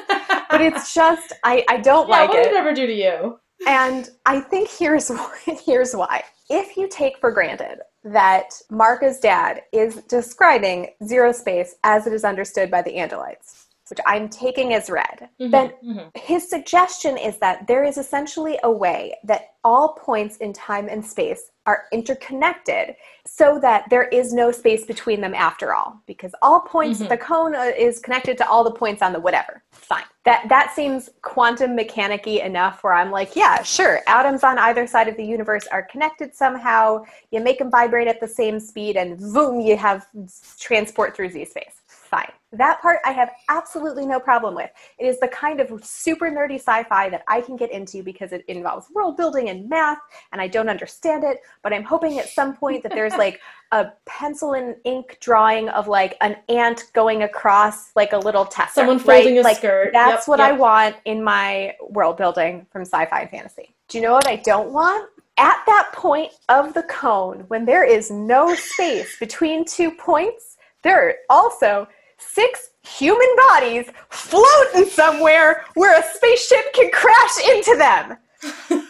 but 0.49 0.59
it's 0.59 0.93
just, 0.93 1.33
I, 1.43 1.63
I 1.69 1.77
don't 1.77 2.09
yeah, 2.09 2.15
like 2.17 2.29
what 2.29 2.37
did 2.43 2.47
it. 2.47 2.53
it 2.53 2.57
ever 2.57 2.73
do 2.73 2.85
to 2.87 2.93
you? 2.93 3.39
And 3.67 4.09
I 4.25 4.39
think 4.39 4.69
here's 4.69 5.09
why, 5.09 5.35
here's 5.65 5.93
why. 5.95 6.23
If 6.49 6.77
you 6.77 6.87
take 6.87 7.17
for 7.19 7.31
granted 7.31 7.79
that 8.03 8.49
Marco's 8.71 9.19
dad 9.19 9.61
is 9.71 9.97
describing 10.07 10.89
zero 11.05 11.31
space 11.31 11.75
as 11.83 12.07
it 12.07 12.13
is 12.13 12.23
understood 12.23 12.71
by 12.71 12.81
the 12.81 12.91
Andalites, 12.93 13.65
which 13.89 13.99
I'm 14.07 14.29
taking 14.29 14.73
as 14.73 14.89
read, 14.89 15.29
Mhm, 15.39 15.51
then 15.51 15.73
mhm. 15.83 16.17
his 16.17 16.49
suggestion 16.49 17.17
is 17.17 17.37
that 17.39 17.67
there 17.67 17.83
is 17.83 17.97
essentially 17.97 18.57
a 18.63 18.71
way 18.71 19.15
that 19.25 19.53
all 19.63 19.93
points 19.93 20.37
in 20.37 20.53
time 20.53 20.87
and 20.89 21.05
space 21.05 21.51
are 21.69 21.85
interconnected 21.91 22.95
so 23.27 23.59
that 23.59 23.83
there 23.91 24.05
is 24.19 24.33
no 24.33 24.51
space 24.51 24.85
between 24.85 25.21
them 25.21 25.35
after 25.35 25.71
all 25.75 26.01
because 26.07 26.33
all 26.41 26.61
points 26.61 26.99
Mhm. 26.99 27.09
the 27.09 27.17
cone 27.17 27.53
uh, 27.53 27.71
is 27.77 27.99
connected 27.99 28.35
to 28.39 28.45
all 28.49 28.63
the 28.63 28.71
points 28.83 29.01
on 29.03 29.13
the 29.13 29.19
whatever. 29.19 29.61
Fine. 29.71 30.05
That 30.25 30.49
that 30.49 30.73
seems 30.73 31.09
quantum 31.21 31.75
mechanic-y 31.75 32.37
enough 32.51 32.83
where 32.83 32.93
i'm 32.93 33.11
like 33.19 33.35
yeah 33.35 33.61
sure 33.61 33.95
atoms 34.07 34.43
on 34.43 34.57
either 34.67 34.85
side 34.87 35.07
of 35.11 35.15
the 35.21 35.23
universe 35.35 35.65
are 35.67 35.83
connected 35.83 36.29
somehow. 36.43 37.03
You 37.31 37.39
make 37.49 37.59
them 37.59 37.69
vibrate 37.69 38.07
at 38.07 38.19
the 38.19 38.27
same 38.41 38.59
speed 38.59 38.93
and 38.97 39.09
boom 39.35 39.59
you 39.59 39.77
have 39.77 40.07
transport 40.59 41.15
through 41.15 41.29
z 41.29 41.45
space. 41.45 41.75
Fine 41.87 42.31
that 42.51 42.81
part 42.81 42.99
i 43.05 43.11
have 43.11 43.29
absolutely 43.49 44.05
no 44.05 44.19
problem 44.19 44.55
with 44.55 44.69
it 44.97 45.05
is 45.05 45.19
the 45.19 45.27
kind 45.27 45.59
of 45.59 45.83
super 45.83 46.29
nerdy 46.31 46.55
sci-fi 46.55 47.09
that 47.09 47.23
i 47.27 47.39
can 47.41 47.55
get 47.55 47.71
into 47.71 48.01
because 48.03 48.31
it 48.31 48.43
involves 48.47 48.87
world 48.93 49.15
building 49.17 49.49
and 49.49 49.69
math 49.69 49.99
and 50.31 50.41
i 50.41 50.47
don't 50.47 50.69
understand 50.69 51.23
it 51.23 51.39
but 51.63 51.71
i'm 51.73 51.83
hoping 51.83 52.17
at 52.19 52.27
some 52.29 52.55
point 52.55 52.81
that 52.83 52.91
there's 52.91 53.13
like 53.13 53.39
a 53.71 53.87
pencil 54.07 54.53
and 54.53 54.75
ink 54.83 55.17
drawing 55.21 55.69
of 55.69 55.87
like 55.87 56.17
an 56.21 56.35
ant 56.49 56.85
going 56.93 57.23
across 57.23 57.95
like 57.95 58.13
a 58.13 58.17
little 58.17 58.45
test 58.45 58.73
Someone 58.73 58.97
folding 58.97 59.37
a 59.37 59.41
like, 59.41 59.57
skirt. 59.57 59.91
that's 59.93 60.23
Yep, 60.23 60.27
what 60.27 60.39
I 60.39 60.51
want 60.53 60.95
in 61.05 61.23
my 61.23 61.75
world 61.89 62.17
building 62.17 62.65
from 62.71 62.81
sci-fi 62.81 63.21
and 63.21 63.29
fantasy. 63.29 63.75
Do 63.87 63.97
you 63.99 64.03
know 64.03 64.13
what 64.13 64.27
I 64.27 64.37
don't 64.37 64.71
want? 64.71 65.07
At 65.37 65.61
that 65.67 65.91
point 65.93 66.31
of 66.49 66.73
the 66.73 66.83
cone, 66.83 67.45
when 67.47 67.65
there 67.65 67.83
is 67.83 68.09
no 68.09 68.55
space 68.55 69.17
between 69.19 69.65
two 69.65 69.91
points, 69.91 70.57
there 70.81 71.07
are 71.07 71.13
also 71.29 71.87
six 72.19 72.71
human 72.83 73.27
bodies 73.49 73.85
floating 74.09 74.85
somewhere 74.85 75.65
where 75.75 75.99
a 75.99 76.03
spaceship 76.15 76.73
can 76.73 76.91
crash 76.91 77.39
into 77.45 77.75
them. 77.77 78.17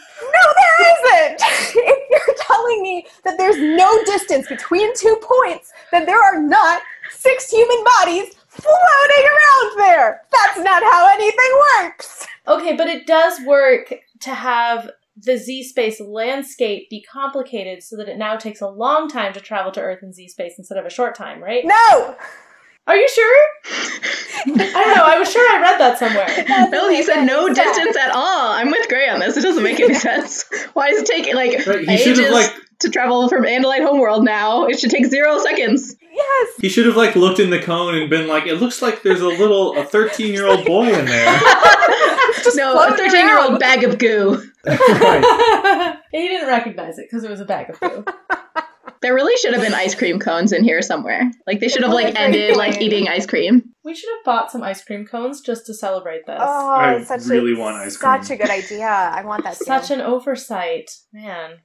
No, 0.22 0.54
there 0.54 1.26
isn't. 1.26 1.40
if 1.76 1.98
you're 2.10 2.36
telling 2.40 2.82
me 2.82 3.06
that 3.24 3.36
there's 3.38 3.56
no 3.56 4.04
distance 4.04 4.46
between 4.46 4.94
two 4.94 5.18
points, 5.22 5.72
then 5.90 6.06
there 6.06 6.22
are 6.22 6.40
not 6.40 6.82
six 7.10 7.50
human 7.50 7.82
bodies 7.98 8.34
floating 8.48 9.24
around 9.26 9.78
there. 9.78 10.20
That's 10.30 10.58
not 10.58 10.82
how 10.82 11.08
anything 11.14 11.60
works. 11.80 12.26
Okay, 12.46 12.76
but 12.76 12.88
it 12.88 13.06
does 13.06 13.40
work 13.46 13.92
to 14.20 14.34
have 14.34 14.90
the 15.16 15.36
Z 15.36 15.64
space 15.64 16.00
landscape 16.00 16.88
be 16.90 17.02
complicated 17.02 17.82
so 17.82 17.96
that 17.96 18.08
it 18.08 18.16
now 18.16 18.36
takes 18.36 18.60
a 18.60 18.68
long 18.68 19.08
time 19.08 19.32
to 19.32 19.40
travel 19.40 19.72
to 19.72 19.80
Earth 19.80 20.02
in 20.02 20.12
Z 20.12 20.28
space 20.28 20.54
instead 20.58 20.78
of 20.78 20.86
a 20.86 20.90
short 20.90 21.14
time, 21.14 21.42
right? 21.42 21.64
No. 21.64 22.16
Are 22.90 22.96
you 22.96 23.08
sure? 23.08 23.46
I 23.66 24.82
don't 24.84 24.96
know. 24.96 25.04
I 25.04 25.16
was 25.16 25.30
sure 25.30 25.48
I 25.48 25.60
read 25.60 25.78
that 25.78 25.96
somewhere. 25.96 26.26
No, 26.70 26.88
he 26.88 27.04
said 27.04 27.24
no 27.24 27.48
distance 27.48 27.96
at 27.96 28.10
all. 28.12 28.50
I'm 28.52 28.68
with 28.70 28.88
Gray 28.88 29.08
on 29.08 29.20
this. 29.20 29.36
It 29.36 29.42
doesn't 29.42 29.62
make 29.62 29.78
any 29.78 29.94
sense. 29.94 30.44
Why 30.72 30.88
is 30.88 31.02
it 31.02 31.06
taking 31.06 31.36
like 31.36 31.64
Right, 31.66 31.88
he 31.88 31.94
ages 31.94 32.18
have 32.18 32.32
like 32.32 32.52
to 32.80 32.90
travel 32.90 33.28
from 33.28 33.44
Andalite 33.44 33.84
homeworld 33.86 34.24
now? 34.24 34.66
It 34.66 34.80
should 34.80 34.90
take 34.90 35.06
zero 35.06 35.38
seconds. 35.38 35.94
Yes. 36.12 36.54
he 36.60 36.68
should 36.68 36.86
have 36.86 36.96
like 36.96 37.14
looked 37.14 37.38
in 37.38 37.50
the 37.50 37.60
cone 37.60 37.94
and 37.94 38.10
been 38.10 38.26
like, 38.26 38.46
it 38.46 38.56
looks 38.56 38.82
like 38.82 39.02
there's 39.02 39.20
a 39.20 39.28
little 39.28 39.78
a 39.78 39.84
13 39.84 40.32
year 40.32 40.46
old 40.48 40.64
boy 40.64 40.92
in 40.92 41.04
there. 41.04 41.40
No, 42.54 42.78
a 42.78 42.96
13 42.96 43.26
year 43.26 43.38
old 43.38 43.58
bag 43.60 43.84
of 43.84 43.98
goo. 43.98 44.42
right. 44.66 45.96
he 46.10 46.28
didn't 46.28 46.48
recognize 46.48 46.98
it 46.98 47.06
because 47.08 47.24
it 47.24 47.30
was 47.30 47.40
a 47.40 47.44
bag 47.44 47.70
of 47.70 47.80
poo. 47.80 48.04
There 49.02 49.14
really 49.14 49.36
should 49.38 49.54
have 49.54 49.62
been 49.62 49.72
ice 49.72 49.94
cream 49.94 50.18
cones 50.18 50.52
in 50.52 50.62
here 50.62 50.82
somewhere. 50.82 51.30
Like 51.46 51.60
they 51.60 51.68
should 51.68 51.82
have 51.82 51.92
like 51.92 52.18
ended 52.18 52.56
like 52.56 52.82
eating 52.82 53.08
ice 53.08 53.26
cream. 53.26 53.72
We 53.82 53.94
should 53.94 54.10
have 54.10 54.24
bought 54.24 54.50
some 54.50 54.62
ice 54.62 54.84
cream 54.84 55.06
cones 55.06 55.40
just 55.40 55.64
to 55.66 55.74
celebrate 55.74 56.26
this. 56.26 56.38
Oh, 56.38 56.70
I 56.70 56.96
it's 56.96 57.08
such 57.08 57.24
really 57.24 57.54
a, 57.54 57.58
want 57.58 57.76
ice 57.76 57.96
cream. 57.96 58.22
Such 58.22 58.30
a 58.30 58.36
good 58.36 58.50
idea. 58.50 58.86
I 58.86 59.24
want 59.24 59.44
that 59.44 59.56
too. 59.56 59.64
Such 59.64 59.90
an 59.90 60.02
oversight, 60.02 60.90
man. 61.12 61.60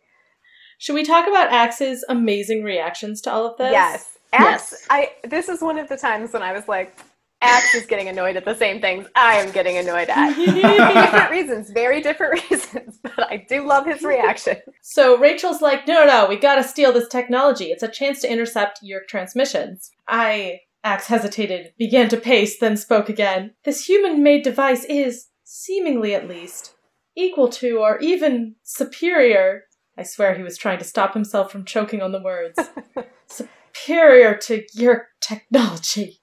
Should 0.77 0.95
we 0.95 1.03
talk 1.03 1.27
about 1.27 1.51
Ax's 1.51 2.05
amazing 2.07 2.63
reactions 2.63 3.21
to 3.21 3.31
all 3.31 3.45
of 3.45 3.57
this? 3.57 3.71
Yes. 3.71 4.17
Ax, 4.33 4.71
Yes. 4.71 4.87
I 4.89 5.11
this 5.23 5.49
is 5.49 5.61
one 5.61 5.77
of 5.77 5.89
the 5.89 5.97
times 5.97 6.33
when 6.33 6.41
I 6.41 6.53
was 6.53 6.67
like, 6.67 6.97
Ax 7.45 7.75
is 7.75 7.85
getting 7.85 8.07
annoyed 8.07 8.35
at 8.35 8.45
the 8.45 8.55
same 8.55 8.81
things 8.81 9.07
I 9.15 9.35
am 9.35 9.51
getting 9.51 9.77
annoyed 9.77 10.09
at. 10.09 10.35
different 10.35 11.31
reasons, 11.31 11.69
very 11.69 12.01
different 12.01 12.43
reasons, 12.51 12.99
but 13.03 13.19
I 13.19 13.45
do 13.47 13.65
love 13.65 13.85
his 13.85 14.01
reaction. 14.01 14.57
So 14.81 15.17
Rachel's 15.17 15.61
like, 15.61 15.87
no, 15.87 15.93
no, 15.93 16.07
no, 16.07 16.25
we 16.27 16.37
gotta 16.37 16.63
steal 16.63 16.91
this 16.91 17.07
technology. 17.07 17.65
It's 17.65 17.83
a 17.83 17.87
chance 17.87 18.21
to 18.21 18.31
intercept 18.31 18.79
your 18.81 19.01
transmissions. 19.07 19.91
I, 20.07 20.61
Ax 20.83 21.07
hesitated, 21.07 21.73
began 21.77 22.09
to 22.09 22.17
pace, 22.17 22.57
then 22.59 22.77
spoke 22.77 23.09
again. 23.09 23.53
This 23.63 23.87
human 23.87 24.23
made 24.23 24.43
device 24.43 24.83
is, 24.85 25.27
seemingly 25.43 26.15
at 26.15 26.27
least, 26.27 26.75
equal 27.15 27.49
to 27.49 27.77
or 27.77 27.99
even 27.99 28.55
superior. 28.63 29.65
I 29.97 30.03
swear 30.03 30.35
he 30.35 30.43
was 30.43 30.57
trying 30.57 30.79
to 30.79 30.83
stop 30.83 31.13
himself 31.13 31.51
from 31.51 31.63
choking 31.63 32.01
on 32.01 32.11
the 32.11 32.21
words. 32.21 32.59
superior 33.75 34.35
to 34.35 34.63
your 34.73 35.07
technology. 35.21 36.19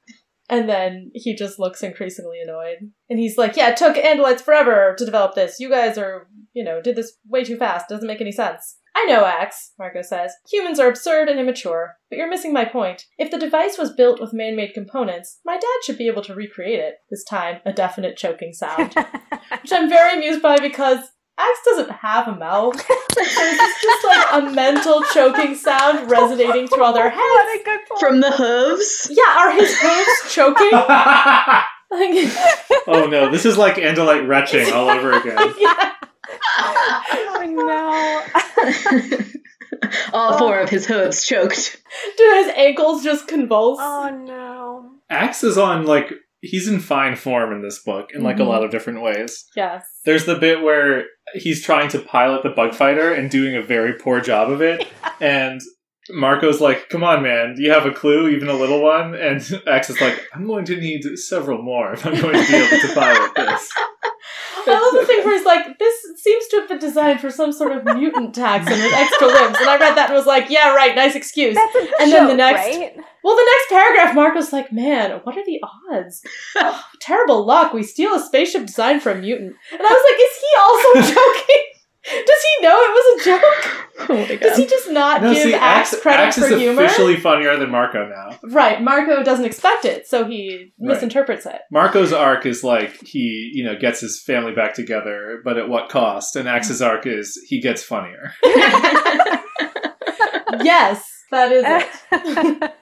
And 0.48 0.68
then 0.68 1.10
he 1.14 1.34
just 1.34 1.58
looks 1.58 1.82
increasingly 1.82 2.40
annoyed. 2.40 2.90
And 3.08 3.18
he's 3.18 3.38
like, 3.38 3.56
Yeah, 3.56 3.70
it 3.70 3.76
took 3.76 3.96
Andalites 3.96 4.40
forever 4.40 4.94
to 4.98 5.04
develop 5.04 5.34
this. 5.34 5.60
You 5.60 5.70
guys 5.70 5.96
are, 5.98 6.28
you 6.52 6.64
know, 6.64 6.80
did 6.80 6.96
this 6.96 7.12
way 7.26 7.44
too 7.44 7.56
fast. 7.56 7.88
Doesn't 7.88 8.06
make 8.06 8.20
any 8.20 8.32
sense. 8.32 8.76
I 8.94 9.06
know, 9.06 9.24
Ax, 9.24 9.72
Marco 9.78 10.02
says. 10.02 10.32
Humans 10.50 10.78
are 10.78 10.88
absurd 10.88 11.28
and 11.28 11.40
immature. 11.40 11.96
But 12.10 12.18
you're 12.18 12.28
missing 12.28 12.52
my 12.52 12.66
point. 12.66 13.06
If 13.16 13.30
the 13.30 13.38
device 13.38 13.78
was 13.78 13.94
built 13.94 14.20
with 14.20 14.34
man 14.34 14.54
made 14.54 14.74
components, 14.74 15.38
my 15.46 15.54
dad 15.54 15.84
should 15.84 15.96
be 15.96 16.08
able 16.08 16.22
to 16.24 16.34
recreate 16.34 16.78
it. 16.78 16.96
This 17.10 17.24
time, 17.24 17.60
a 17.64 17.72
definite 17.72 18.18
choking 18.18 18.52
sound. 18.52 18.94
Which 19.62 19.72
I'm 19.72 19.88
very 19.88 20.16
amused 20.16 20.42
by 20.42 20.58
because 20.58 21.00
Ax 21.38 21.58
doesn't 21.64 21.90
have 21.90 22.28
a 22.28 22.36
mouth. 22.36 22.76
So 23.12 23.20
it's 23.20 23.82
just 23.82 24.04
like 24.04 24.26
a 24.32 24.50
mental 24.54 25.02
choking 25.14 25.54
sound 25.54 26.10
resonating 26.10 26.66
through 26.68 26.82
all 26.82 26.92
their 26.92 27.10
heads. 27.10 27.20
What 27.20 27.60
a 27.60 27.64
good 27.64 27.80
point. 27.88 28.00
From 28.00 28.20
the 28.20 28.30
hooves. 28.30 29.08
Yeah, 29.10 29.38
are 29.38 29.52
his 29.52 29.74
hooves 29.78 30.34
choking? 30.34 30.70
oh 32.86 33.06
no, 33.10 33.30
this 33.30 33.44
is 33.44 33.58
like 33.58 33.74
Andalite 33.76 34.26
retching 34.26 34.72
all 34.72 34.88
over 34.88 35.12
again. 35.12 35.54
yeah. 35.58 35.92
oh 36.58 37.44
no. 37.48 38.22
All 40.12 40.38
four 40.38 40.60
of 40.60 40.68
his 40.68 40.86
hooves 40.86 41.26
choked. 41.26 41.82
Do 42.16 42.32
his 42.36 42.48
ankles 42.56 43.02
just 43.02 43.26
convulse? 43.26 43.78
oh 43.80 44.10
no. 44.10 44.90
Ax 45.10 45.42
is 45.44 45.58
on 45.58 45.84
like 45.84 46.12
he's 46.44 46.66
in 46.68 46.80
fine 46.80 47.14
form 47.16 47.52
in 47.52 47.62
this 47.62 47.78
book 47.78 48.10
in 48.12 48.22
like 48.22 48.36
Mhm. 48.36 48.40
a 48.40 48.44
lot 48.52 48.64
of 48.64 48.70
different 48.70 49.00
ways. 49.00 49.44
yes. 49.56 49.84
There's 50.04 50.26
the 50.26 50.34
bit 50.34 50.60
where 50.60 51.04
he's 51.34 51.64
trying 51.64 51.88
to 51.90 52.00
pilot 52.00 52.42
the 52.42 52.50
bug 52.50 52.74
fighter 52.74 53.12
and 53.14 53.30
doing 53.30 53.54
a 53.56 53.62
very 53.62 53.94
poor 53.94 54.20
job 54.20 54.50
of 54.50 54.60
it, 54.60 54.86
and 55.20 55.60
Marco's 56.10 56.60
like, 56.60 56.88
"Come 56.88 57.04
on, 57.04 57.22
man, 57.22 57.54
do 57.54 57.62
you 57.62 57.70
have 57.70 57.86
a 57.86 57.92
clue, 57.92 58.28
even 58.28 58.48
a 58.48 58.54
little 58.54 58.82
one?" 58.82 59.14
And 59.14 59.40
Ax 59.68 59.88
is 59.88 60.00
like, 60.00 60.20
"I'm 60.34 60.46
going 60.48 60.64
to 60.66 60.76
need 60.76 61.02
several 61.16 61.62
more 61.62 61.92
if 61.92 62.04
I'm 62.04 62.20
going 62.20 62.34
to 62.34 62.50
be 62.50 62.56
able 62.56 62.80
to 62.88 62.94
pilot 63.00 63.30
this." 63.36 63.70
I 64.66 64.80
love 64.80 65.00
the 65.00 65.06
thing 65.06 65.24
where 65.24 65.36
he's 65.36 65.46
like, 65.46 65.78
this 65.78 65.94
seems 66.16 66.46
to 66.48 66.56
have 66.60 66.68
been 66.68 66.78
designed 66.78 67.20
for 67.20 67.30
some 67.30 67.52
sort 67.52 67.72
of 67.72 67.84
mutant 67.96 68.34
Taxxon 68.34 68.70
with 68.70 68.92
extra 68.94 69.26
limbs. 69.26 69.56
And 69.60 69.68
I 69.68 69.76
read 69.78 69.96
that 69.96 70.10
and 70.10 70.16
was 70.16 70.26
like, 70.26 70.50
yeah, 70.50 70.74
right, 70.74 70.94
nice 70.94 71.14
excuse. 71.14 71.54
That's 71.54 71.74
a 71.74 71.78
And 72.00 72.10
joke, 72.10 72.18
then 72.20 72.28
the 72.28 72.34
next- 72.36 72.76
right? 72.76 72.96
Well, 73.24 73.36
the 73.36 73.44
next 73.44 73.68
paragraph, 73.68 74.14
Marco's 74.16 74.52
like, 74.52 74.72
man, 74.72 75.20
what 75.24 75.36
are 75.36 75.44
the 75.44 75.60
odds? 75.92 76.22
Oh, 76.56 76.84
terrible 77.00 77.44
luck. 77.46 77.72
We 77.72 77.82
steal 77.82 78.14
a 78.14 78.20
spaceship 78.20 78.66
designed 78.66 79.02
for 79.02 79.10
a 79.12 79.14
mutant. 79.18 79.54
And 79.72 79.80
I 79.80 79.84
was 79.84 80.04
like, 80.10 80.20
is 80.20 81.04
he 81.04 81.06
also 81.06 81.14
joking? 81.22 81.64
Does 82.04 82.42
he 82.58 82.66
know 82.66 82.74
it 82.76 82.90
was 82.90 83.20
a 83.20 83.24
joke? 83.24 83.78
Oh 84.08 84.16
my 84.16 84.34
Does 84.36 84.56
he 84.56 84.66
just 84.66 84.90
not 84.90 85.22
No, 85.22 85.32
give 85.32 85.42
see, 85.44 85.54
Ax, 85.54 85.92
Ax, 85.92 86.02
credit 86.02 86.22
Ax 86.22 86.38
for 86.38 86.46
is 86.46 86.60
humor? 86.60 86.82
officially 86.82 87.16
funnier 87.16 87.56
than 87.56 87.70
Marco 87.70 88.08
now. 88.08 88.36
Right, 88.42 88.82
Marco 88.82 89.22
doesn't 89.22 89.44
expect 89.44 89.84
it, 89.84 90.08
so 90.08 90.24
he 90.24 90.72
Right. 90.80 90.94
misinterprets 90.94 91.46
it. 91.46 91.60
Marco's 91.70 92.12
arc 92.12 92.44
is 92.46 92.64
like 92.64 92.96
he, 93.06 93.50
you 93.54 93.64
know, 93.64 93.76
gets 93.78 94.00
his 94.00 94.20
family 94.20 94.52
back 94.54 94.74
together, 94.74 95.40
but 95.44 95.58
at 95.58 95.68
what 95.68 95.88
cost? 95.90 96.34
And 96.34 96.48
Ax's 96.48 96.82
arc 96.82 97.06
is 97.06 97.38
he 97.48 97.60
gets 97.60 97.82
funnier. 97.84 98.32
yes, 100.62 101.04
that 101.30 101.52
is 101.52 101.64
it. 101.66 102.72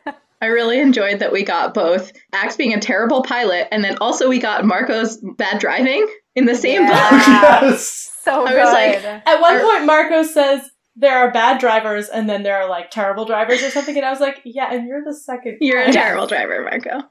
I 0.42 0.46
really 0.46 0.80
enjoyed 0.80 1.18
that 1.18 1.32
we 1.32 1.42
got 1.44 1.74
both 1.74 2.12
Ax 2.32 2.56
being 2.56 2.72
a 2.72 2.80
terrible 2.80 3.22
pilot, 3.22 3.68
and 3.70 3.84
then 3.84 3.98
also 4.00 4.28
we 4.28 4.38
got 4.38 4.64
Marco's 4.64 5.18
bad 5.36 5.58
driving 5.58 6.06
in 6.34 6.46
the 6.46 6.54
same 6.56 6.86
book. 6.86 6.96
Yes. 6.96 8.09
So 8.22 8.44
I 8.44 8.50
good. 8.52 8.58
was 8.58 8.72
like- 8.72 9.22
At 9.26 9.40
one 9.40 9.60
point, 9.60 9.86
Marco 9.86 10.22
says 10.22 10.68
there 10.96 11.16
are 11.18 11.30
bad 11.30 11.58
drivers 11.60 12.08
and 12.08 12.28
then 12.28 12.42
there 12.42 12.56
are 12.56 12.68
like 12.68 12.90
terrible 12.90 13.24
drivers 13.24 13.62
or 13.62 13.70
something, 13.70 13.96
and 13.96 14.04
I 14.04 14.10
was 14.10 14.20
like, 14.20 14.40
yeah, 14.44 14.72
and 14.72 14.86
you're 14.86 15.02
the 15.04 15.14
second. 15.14 15.58
You're 15.60 15.80
a 15.80 15.92
terrible 15.92 16.26
driver, 16.26 16.62
Marco. 16.62 17.06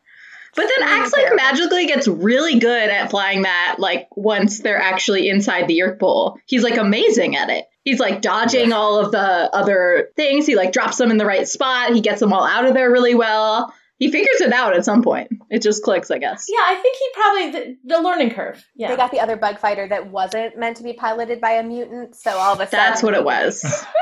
But 0.55 0.65
then 0.77 0.87
Really 0.87 1.01
Ax 1.01 1.13
like 1.13 1.35
magically 1.35 1.85
gets 1.85 2.07
really 2.07 2.57
good 2.59 2.89
at 2.89 3.11
flying 3.11 3.43
that. 3.43 3.75
Like 3.77 4.07
once 4.15 4.59
they're 4.59 4.81
actually 4.81 5.29
inside 5.29 5.67
the 5.67 5.77
Yeerk 5.79 5.99
pool, 5.99 6.39
he's 6.47 6.63
like 6.63 6.77
amazing 6.77 7.35
at 7.35 7.49
it. 7.51 7.65
He's 7.83 7.99
like 7.99 8.21
dodging 8.21 8.73
all 8.73 8.97
of 8.99 9.11
the 9.11 9.19
other 9.55 10.09
things. 10.15 10.47
He 10.47 10.55
like 10.55 10.71
drops 10.73 10.97
them 10.97 11.11
in 11.11 11.17
the 11.17 11.25
right 11.25 11.47
spot. 11.47 11.93
He 11.93 12.01
gets 12.01 12.19
them 12.19 12.33
all 12.33 12.43
out 12.45 12.65
of 12.65 12.73
there 12.73 12.91
really 12.91 13.13
well. 13.15 13.73
He 13.99 14.09
figures 14.09 14.41
it 14.41 14.53
out 14.53 14.75
at 14.75 14.85
some 14.85 15.03
point. 15.03 15.29
It 15.49 15.61
just 15.61 15.83
clicks, 15.83 16.09
I 16.09 16.17
guess. 16.17 16.47
Yeah, 16.49 16.63
I 16.65 16.75
think 16.75 16.97
he 16.97 17.07
probably 17.13 17.51
the, 17.51 17.95
the 17.95 18.01
learning 18.01 18.31
curve. 18.31 18.63
Yeah, 18.75 18.87
They 18.87 18.95
got 18.95 19.11
the 19.11 19.19
other 19.19 19.35
bug 19.35 19.59
fighter 19.59 19.87
that 19.89 20.09
wasn't 20.09 20.57
meant 20.57 20.77
to 20.77 20.83
be 20.83 20.93
piloted 20.93 21.41
by 21.41 21.51
a 21.51 21.63
mutant, 21.63 22.15
so 22.15 22.31
all 22.31 22.53
of 22.53 22.59
a 22.61 22.65
sudden 22.65 22.79
That's 22.79 23.03
what 23.03 23.13
it 23.13 23.23
was. 23.23 23.85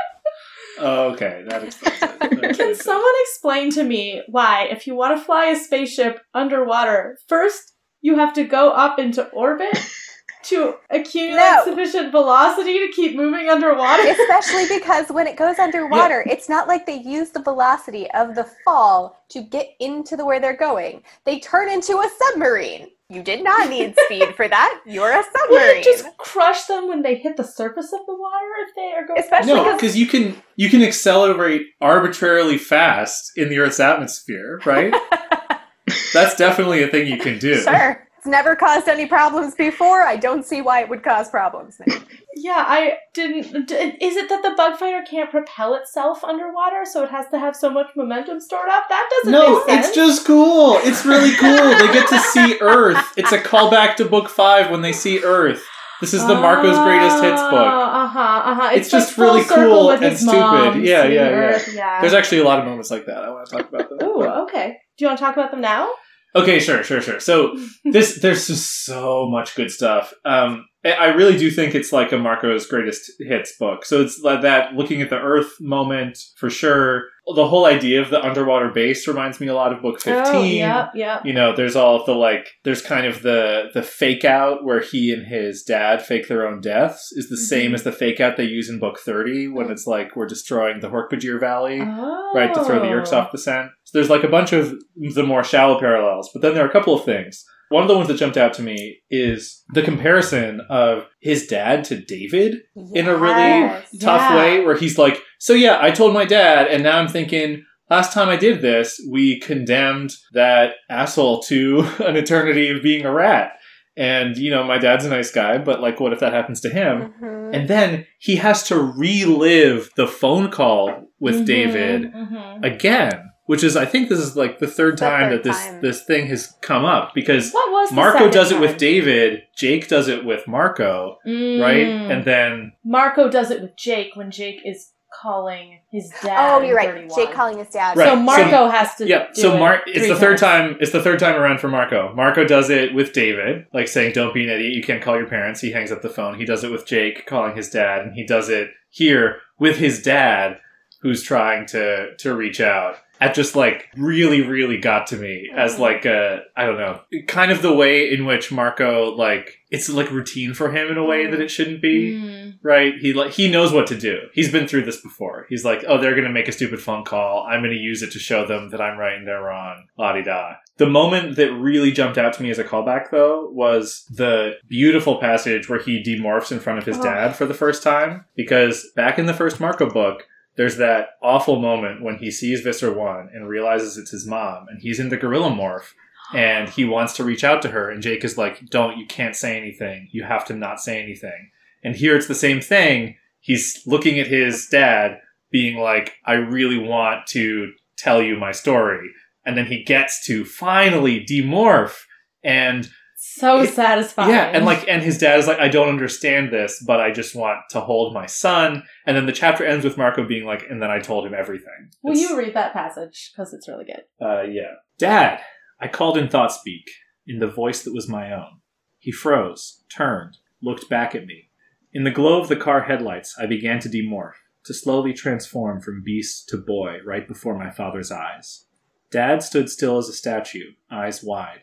Oh, 0.80 1.10
okay, 1.10 1.42
that 1.48 1.64
explains 1.64 2.00
it. 2.02 2.20
That 2.20 2.30
Can 2.30 2.44
explains 2.44 2.78
it. 2.78 2.84
someone 2.84 3.12
explain 3.22 3.70
to 3.72 3.82
me 3.82 4.22
why, 4.28 4.68
if 4.70 4.86
you 4.86 4.94
want 4.94 5.18
to 5.18 5.24
fly 5.24 5.46
a 5.46 5.56
spaceship 5.56 6.20
underwater, 6.34 7.18
first 7.28 7.72
you 8.00 8.16
have 8.16 8.32
to 8.34 8.44
go 8.44 8.70
up 8.70 9.00
into 9.00 9.26
orbit 9.30 9.76
to 10.44 10.74
accumulate 10.90 11.40
No. 11.40 11.62
sufficient 11.64 12.10
velocity 12.12 12.78
to 12.86 12.92
keep 12.92 13.16
moving 13.16 13.48
underwater? 13.48 14.02
Especially 14.08 14.66
because 14.78 15.08
when 15.10 15.26
it 15.26 15.36
goes 15.36 15.58
underwater, 15.58 16.24
it's 16.26 16.48
not 16.48 16.68
like 16.68 16.86
they 16.86 16.98
use 17.00 17.30
the 17.30 17.42
velocity 17.42 18.10
of 18.12 18.34
the 18.34 18.44
fall 18.64 19.22
to 19.30 19.42
get 19.42 19.68
into 19.80 20.16
the 20.16 20.24
where 20.24 20.40
they're 20.40 20.56
going. 20.56 21.02
They 21.24 21.38
turn 21.40 21.68
into 21.68 21.98
a 21.98 22.08
submarine. 22.18 22.88
You 23.10 23.22
did 23.22 23.42
not 23.42 23.70
need 23.70 23.94
speed 24.04 24.34
for 24.36 24.46
that. 24.48 24.80
You're 24.84 25.10
a 25.10 25.16
Would 25.16 25.24
submarine. 25.24 25.76
it 25.78 25.84
just 25.84 26.06
crush 26.18 26.64
them 26.66 26.88
when 26.88 27.00
they 27.02 27.14
hit 27.14 27.38
the 27.38 27.44
surface 27.44 27.90
of 27.92 28.00
the 28.06 28.14
water 28.14 28.46
if 28.68 28.74
they 28.74 28.92
are 28.94 29.06
going? 29.06 29.18
Especially 29.20 29.54
No, 29.54 29.64
because- 29.64 29.80
because 29.80 29.96
you 29.96 30.06
can 30.06 30.42
you 30.56 30.68
can 30.68 30.82
accelerate 30.82 31.62
arbitrarily 31.80 32.58
fast 32.58 33.32
in 33.36 33.48
the 33.48 33.58
Earth's 33.60 33.80
atmosphere, 33.80 34.60
right? 34.66 34.92
That's 36.12 36.36
definitely 36.36 36.82
a 36.82 36.88
thing 36.88 37.06
you 37.06 37.16
can 37.18 37.38
do. 37.38 37.54
Sure. 37.62 38.06
It's 38.18 38.26
never 38.26 38.56
caused 38.56 38.88
any 38.88 39.06
problems 39.06 39.54
before. 39.54 40.02
I 40.02 40.16
don't 40.16 40.44
see 40.44 40.60
why 40.60 40.82
it 40.82 40.88
would 40.88 41.04
cause 41.04 41.30
problems 41.30 41.76
now. 41.86 41.96
Yeah, 42.40 42.62
I 42.68 42.98
didn't. 43.14 43.46
Is 43.72 44.14
it 44.16 44.28
that 44.28 44.42
the 44.44 44.54
bug 44.56 44.78
fighter 44.78 45.04
can't 45.10 45.28
propel 45.28 45.74
itself 45.74 46.22
underwater, 46.22 46.84
so 46.84 47.02
it 47.02 47.10
has 47.10 47.26
to 47.30 47.38
have 47.40 47.56
so 47.56 47.68
much 47.68 47.88
momentum 47.96 48.38
stored 48.38 48.68
up? 48.68 48.84
That 48.88 49.08
doesn't 49.10 49.32
No, 49.32 49.56
make 49.56 49.66
sense. 49.66 49.86
it's 49.88 49.96
just 49.96 50.24
cool. 50.24 50.76
It's 50.82 51.04
really 51.04 51.34
cool. 51.36 51.48
They 51.56 51.92
get 51.92 52.08
to 52.10 52.18
see 52.20 52.56
Earth. 52.60 53.04
It's 53.16 53.32
a 53.32 53.38
callback 53.40 53.96
to 53.96 54.04
book 54.04 54.28
five 54.28 54.70
when 54.70 54.82
they 54.82 54.92
see 54.92 55.18
Earth. 55.24 55.66
This 56.00 56.14
is 56.14 56.24
the 56.28 56.34
Marco's 56.36 56.78
Greatest 56.78 57.20
Hits 57.24 57.42
book. 57.42 57.54
Uh 57.54 58.06
huh. 58.06 58.20
Uh 58.44 58.54
huh. 58.54 58.70
It's 58.72 58.88
just 58.88 59.18
really 59.18 59.42
cool 59.42 59.90
and 59.90 60.16
stupid. 60.16 60.84
Yeah, 60.84 61.06
yeah, 61.06 61.08
yeah. 61.08 61.62
yeah. 61.74 62.00
There's 62.00 62.14
actually 62.14 62.38
a 62.38 62.44
lot 62.44 62.60
of 62.60 62.66
moments 62.66 62.92
like 62.92 63.06
that. 63.06 63.24
I 63.24 63.30
want 63.30 63.48
to 63.48 63.56
talk 63.56 63.68
about 63.68 63.88
them. 63.88 63.98
Ooh, 64.08 64.22
okay. 64.44 64.76
Do 64.96 65.04
you 65.04 65.08
want 65.08 65.18
to 65.18 65.24
talk 65.24 65.34
about 65.34 65.50
them 65.50 65.60
now? 65.60 65.90
Okay, 66.36 66.60
sure, 66.60 66.82
sure, 66.82 67.00
sure. 67.00 67.20
So 67.20 67.56
this, 67.84 68.20
there's 68.20 68.46
just 68.46 68.84
so 68.84 69.28
much 69.30 69.54
good 69.54 69.70
stuff. 69.70 70.12
Um, 70.24 70.66
I- 70.84 71.08
really 71.08 71.36
do 71.36 71.50
think 71.50 71.74
it's 71.74 71.92
like 71.92 72.12
a 72.12 72.18
Marco's 72.18 72.66
greatest 72.66 73.10
hits 73.18 73.56
book. 73.58 73.84
So 73.84 74.00
it's 74.00 74.20
like 74.20 74.42
that 74.42 74.74
looking 74.74 75.02
at 75.02 75.10
the 75.10 75.18
Earth 75.18 75.52
moment 75.60 76.18
for 76.36 76.50
sure. 76.50 77.04
The 77.34 77.46
whole 77.46 77.66
idea 77.66 78.00
of 78.00 78.08
the 78.10 78.24
underwater 78.24 78.70
base 78.70 79.06
reminds 79.06 79.38
me 79.38 79.48
a 79.48 79.54
lot 79.54 79.72
of 79.72 79.82
book 79.82 80.00
fifteen. 80.00 80.34
Oh, 80.34 80.42
yep, 80.42 80.90
yep. 80.94 81.26
You 81.26 81.32
know, 81.34 81.54
there's 81.54 81.76
all 81.76 81.96
of 82.00 82.06
the 82.06 82.14
like, 82.14 82.48
there's 82.64 82.80
kind 82.80 83.06
of 83.06 83.22
the 83.22 83.64
the 83.74 83.82
fake 83.82 84.24
out 84.24 84.64
where 84.64 84.80
he 84.80 85.12
and 85.12 85.26
his 85.26 85.62
dad 85.62 86.00
fake 86.00 86.28
their 86.28 86.46
own 86.46 86.60
deaths 86.60 87.12
is 87.12 87.28
the 87.28 87.36
Mm-hmm. 87.36 87.44
same 87.44 87.74
as 87.74 87.82
the 87.82 87.92
fake 87.92 88.18
out 88.20 88.36
they 88.36 88.44
use 88.44 88.70
in 88.70 88.78
book 88.78 88.98
thirty 88.98 89.46
when 89.46 89.70
it's 89.70 89.86
like 89.86 90.16
we're 90.16 90.26
destroying 90.26 90.80
the 90.80 90.88
Hork-Bajir 90.88 91.38
Valley 91.38 91.80
Oh. 91.82 92.32
right, 92.34 92.52
to 92.54 92.64
throw 92.64 92.80
the 92.80 92.86
Yeerks 92.86 93.12
off 93.12 93.30
the 93.32 93.38
scent. 93.38 93.70
So 93.84 93.98
there's 93.98 94.10
like 94.10 94.24
a 94.24 94.28
bunch 94.28 94.52
of 94.52 94.74
the 94.96 95.22
more 95.22 95.44
shallow 95.44 95.78
parallels, 95.78 96.30
but 96.32 96.40
then 96.42 96.54
there 96.54 96.64
are 96.64 96.68
a 96.68 96.72
couple 96.72 96.94
of 96.94 97.04
things. 97.04 97.44
One 97.70 97.82
of 97.82 97.88
the 97.88 97.94
ones 97.96 98.08
that 98.08 98.16
jumped 98.16 98.36
out 98.36 98.54
to 98.54 98.62
me 98.62 98.98
is 99.10 99.62
the 99.74 99.82
comparison 99.82 100.60
of 100.70 101.06
his 101.20 101.46
dad 101.46 101.84
to 101.84 102.00
David 102.00 102.56
in 102.94 103.06
a 103.08 103.16
really 103.16 103.68
tough 104.00 104.30
Yeah. 104.30 104.36
way, 104.36 104.64
where 104.64 104.76
he's 104.76 104.98
like, 104.98 105.22
So 105.38 105.52
yeah, 105.52 105.78
I 105.80 105.90
told 105.90 106.12
my 106.14 106.24
dad, 106.24 106.68
and 106.68 106.82
now 106.82 106.98
I'm 106.98 107.08
thinking, 107.08 107.64
last 107.90 108.12
time 108.12 108.28
I 108.28 108.36
did 108.36 108.60
this, 108.62 109.00
we 109.10 109.38
condemned 109.40 110.12
that 110.32 110.72
asshole 110.90 111.42
to 111.44 111.80
an 112.06 112.16
eternity 112.16 112.68
of 112.70 112.82
being 112.82 113.04
a 113.04 113.12
rat. 113.12 113.52
And, 113.96 114.36
you 114.36 114.50
know, 114.52 114.62
my 114.62 114.78
dad's 114.78 115.04
a 115.04 115.10
nice 115.10 115.32
guy, 115.32 115.58
but 115.58 115.80
like, 115.80 115.98
what 115.98 116.12
if 116.12 116.20
that 116.20 116.32
happens 116.32 116.60
to 116.60 116.68
him? 116.70 117.12
Mhm. 117.20 117.50
And 117.54 117.68
then 117.68 118.06
he 118.20 118.36
has 118.36 118.62
to 118.68 118.78
relive 118.78 119.90
the 119.96 120.06
phone 120.06 120.50
call 120.50 121.10
with 121.18 121.40
Mhm, 121.42 121.46
David 121.46 122.02
mhm. 122.12 122.64
again, 122.64 123.27
which 123.48 123.64
is 123.64 123.78
I 123.78 123.86
think 123.86 124.10
this 124.10 124.18
is 124.18 124.36
like 124.36 124.58
the 124.58 124.66
third 124.66 124.98
The 124.98 125.06
time 125.06 125.30
third 125.30 125.32
that 125.38 125.42
this 125.44 125.56
time. 125.66 125.80
this 125.80 126.04
thing 126.04 126.26
has 126.26 126.54
come 126.60 126.84
up 126.84 127.14
because 127.14 127.50
What 127.50 127.72
was 127.72 127.90
Marco 127.92 128.18
second 128.18 128.32
does 128.34 128.52
it 128.52 128.60
with? 128.60 128.76
David, 128.76 129.42
Jake 129.56 129.88
does 129.88 130.06
it 130.06 130.22
with 130.22 130.46
Marco, 130.46 131.16
right? 131.24 131.86
Mm. 131.86 132.12
And 132.12 132.24
then 132.26 132.72
Marco 132.84 133.30
does 133.30 133.50
it 133.50 133.62
with 133.62 133.74
Jake 133.74 134.10
when 134.16 134.30
Jake 134.30 134.60
is 134.66 134.92
calling 135.22 135.78
his 135.90 136.12
dad. 136.22 136.36
Oh, 136.38 136.60
you're 136.60 136.76
right. 136.76 136.90
31. 136.90 137.16
Jake 137.18 137.34
calling 137.34 137.56
his 137.56 137.70
dad. 137.70 137.96
Right. 137.96 138.08
So 138.08 138.14
so- 138.16 138.20
Marco 138.20 138.68
has 138.68 138.94
to. 138.96 139.06
yeah, 139.06 139.28
do 139.34 139.40
so 139.40 139.56
it 139.66 139.80
it's 139.86 139.98
three 140.00 140.08
the 140.08 140.16
third 140.16 140.36
time 140.36 140.76
it's 140.80 140.92
the 140.92 141.02
third 141.02 141.18
time 141.18 141.34
around 141.36 141.58
for 141.60 141.68
Marco. 141.68 142.12
Marco 142.14 142.44
does 142.44 142.68
it 142.68 142.94
with 142.94 143.14
David, 143.14 143.64
like 143.72 143.88
saying 143.88 144.12
don't 144.12 144.34
be 144.34 144.44
an 144.44 144.50
idiot, 144.50 144.74
you 144.74 144.82
can't 144.82 145.02
call 145.02 145.16
your 145.16 145.26
parents. 145.26 145.62
He 145.62 145.72
hangs 145.72 145.90
up 145.90 146.02
the 146.02 146.10
phone. 146.10 146.38
He 146.38 146.44
does 146.44 146.64
it 146.64 146.70
with 146.70 146.86
Jake 146.86 147.24
calling 147.24 147.56
his 147.56 147.70
dad 147.70 148.02
and 148.02 148.12
he 148.12 148.26
does 148.26 148.50
it 148.50 148.72
here 148.90 149.38
with 149.58 149.78
his 149.78 150.02
dad 150.02 150.58
who's 151.00 151.22
trying 151.22 151.64
to 151.66 152.14
to 152.18 152.34
reach 152.34 152.60
out. 152.60 152.96
That 153.20 153.34
just 153.34 153.56
like 153.56 153.88
really 153.96 154.42
really 154.42 154.78
got 154.78 155.06
to 155.08 155.16
me 155.16 155.50
as 155.54 155.76
Mhm. 155.76 155.78
like 155.80 156.04
a 156.04 156.42
I 156.56 156.66
don't 156.66 156.78
know, 156.78 157.00
kind 157.26 157.50
of 157.50 157.62
the 157.62 157.72
way 157.74 158.10
in 158.12 158.24
which 158.26 158.52
Marco 158.52 159.10
like 159.14 159.54
it's 159.70 159.88
like 159.90 160.10
routine 160.10 160.54
for 160.54 160.70
him 160.70 160.88
in 160.88 160.96
a 160.96 161.04
way 161.04 161.26
that 161.26 161.40
it 161.40 161.50
shouldn't 161.50 161.82
be 161.82 162.12
Mm. 162.14 162.54
right? 162.62 162.94
He 162.98 163.12
like 163.12 163.32
he 163.32 163.50
knows 163.50 163.72
what 163.72 163.86
to 163.88 163.96
do. 163.96 164.20
He's 164.32 164.50
been 164.52 164.66
through 164.68 164.82
this 164.82 165.00
before. 165.00 165.46
He's 165.48 165.64
like, 165.64 165.84
oh, 165.86 165.98
they're 166.00 166.14
gonna 166.14 166.28
make 166.32 166.48
a 166.48 166.52
stupid 166.52 166.80
phone 166.80 167.04
call. 167.04 167.46
I'm 167.48 167.60
gonna 167.62 167.74
use 167.74 168.02
it 168.02 168.12
to 168.12 168.18
show 168.18 168.46
them 168.46 168.70
that 168.70 168.80
I'm 168.80 168.98
right 168.98 169.16
and 169.16 169.26
they're 169.26 169.42
wrong. 169.42 169.84
La 169.98 170.12
di 170.12 170.22
da. 170.22 170.54
The 170.78 170.86
moment 170.86 171.34
that 171.36 171.52
really 171.52 171.90
jumped 171.90 172.18
out 172.18 172.32
to 172.34 172.42
me 172.42 172.50
as 172.50 172.58
a 172.60 172.64
callback, 172.64 173.10
though, 173.10 173.48
was 173.52 174.06
the 174.14 174.52
beautiful 174.68 175.16
passage 175.16 175.68
where 175.68 175.80
he 175.80 176.00
demorphs 176.04 176.52
in 176.52 176.60
front 176.60 176.78
of 176.78 176.84
his 176.86 176.98
Oh. 176.98 177.02
dad 177.02 177.34
for 177.34 177.46
the 177.46 177.52
first 177.54 177.82
time. 177.82 178.24
Because 178.36 178.88
back 178.94 179.18
in 179.18 179.26
the 179.26 179.34
first 179.34 179.58
Marco 179.60 179.90
book, 179.90 180.28
there's 180.58 180.76
that 180.76 181.10
awful 181.22 181.60
moment 181.60 182.02
when 182.02 182.18
he 182.18 182.30
sees 182.30 182.60
Visser 182.60 182.92
One 182.92 183.30
and 183.32 183.48
realizes 183.48 183.96
it's 183.96 184.10
his 184.10 184.26
mom, 184.26 184.66
and 184.68 184.82
he's 184.82 185.00
in 185.00 185.08
the 185.08 185.16
gorilla 185.16 185.50
morph 185.50 185.92
and 186.34 186.68
he 186.68 186.84
wants 186.84 187.14
to 187.14 187.24
reach 187.24 187.42
out 187.42 187.62
to 187.62 187.70
her 187.70 187.90
and 187.90 188.02
jake 188.02 188.22
is 188.22 188.36
like 188.36 188.68
don't 188.68 188.98
you 188.98 189.06
can't 189.06 189.36
say 189.36 189.56
anything. 189.56 190.08
You 190.12 190.24
have 190.24 190.44
to 190.46 190.54
not 190.54 190.80
say 190.80 191.02
anything. 191.02 191.50
And 191.82 191.96
here 191.96 192.16
it's 192.16 192.26
the 192.26 192.34
same 192.34 192.60
thing. 192.60 193.16
He's 193.40 193.82
looking 193.86 194.18
at 194.18 194.26
his 194.26 194.66
dad 194.66 195.20
being 195.50 195.78
like 195.78 196.12
i 196.26 196.34
really 196.34 196.76
want 196.76 197.26
to 197.28 197.72
tell 197.96 198.20
you 198.20 198.36
my 198.36 198.52
story. 198.52 199.08
And 199.46 199.56
then 199.56 199.66
he 199.66 199.84
gets 199.84 200.26
to 200.26 200.44
finally 200.44 201.24
demorph 201.24 201.96
and 202.44 202.90
So 203.38 203.60
It- 203.60 203.70
satisfying. 203.74 204.30
yeah 204.30 204.44
and 204.54 204.64
like 204.64 204.86
and 204.88 205.02
his 205.02 205.18
dad 205.18 205.38
is 205.38 205.46
like 205.46 205.58
i 205.60 205.68
don't 205.68 205.88
understand 205.88 206.50
this 206.52 206.82
but 206.86 207.00
i 207.00 207.10
just 207.10 207.34
want 207.34 207.58
to 207.70 207.80
hold 207.80 208.12
my 208.14 208.26
son 208.26 208.82
and 209.06 209.16
then 209.16 209.26
the 209.26 209.32
chapter 209.32 209.64
ends 209.64 209.84
with 209.84 209.96
marco 209.96 210.26
being 210.26 210.44
like 210.44 210.64
and 210.70 210.82
then 210.82 210.90
i 210.90 210.98
told 210.98 211.24
him 211.26 211.34
everything 211.34 211.90
Will 212.02 212.12
It's- 212.12 212.28
you 212.30 212.36
read 212.36 212.54
that 212.54 212.72
passage? 212.72 213.32
Because 213.32 213.52
it's 213.54 213.68
really 213.68 213.84
good. 213.84 214.02
uh, 214.24 214.42
yeah. 214.42 214.74
Dad! 214.98 215.40
I 215.80 215.86
called 215.88 216.16
in 216.18 216.28
thought 216.28 216.52
speak, 216.52 216.84
in 217.26 217.38
the 217.38 217.46
voice 217.62 217.82
that 217.84 217.94
was 217.94 218.08
my 218.08 218.32
own. 218.32 218.60
He 218.98 219.12
froze, 219.12 219.84
turned, 219.94 220.38
looked 220.60 220.88
back 220.88 221.14
at 221.14 221.24
me. 221.26 221.50
In 221.92 222.02
the 222.04 222.10
glow 222.10 222.40
of 222.40 222.48
the 222.48 222.56
car 222.56 222.82
headlights, 222.82 223.36
I 223.40 223.46
began 223.46 223.78
to 223.80 223.88
demorph, 223.88 224.32
to 224.64 224.74
slowly 224.74 225.12
transform 225.12 225.80
from 225.80 226.02
beast 226.04 226.48
to 226.48 226.56
boy 226.56 226.96
right 227.06 227.26
before 227.28 227.56
my 227.56 227.70
father's 227.70 228.10
eyes. 228.10 228.66
Dad 229.10 229.42
stood 229.42 229.70
still 229.70 229.98
as 229.98 230.08
a 230.08 230.12
statue, 230.12 230.72
eyes 230.90 231.22
wide. 231.22 231.60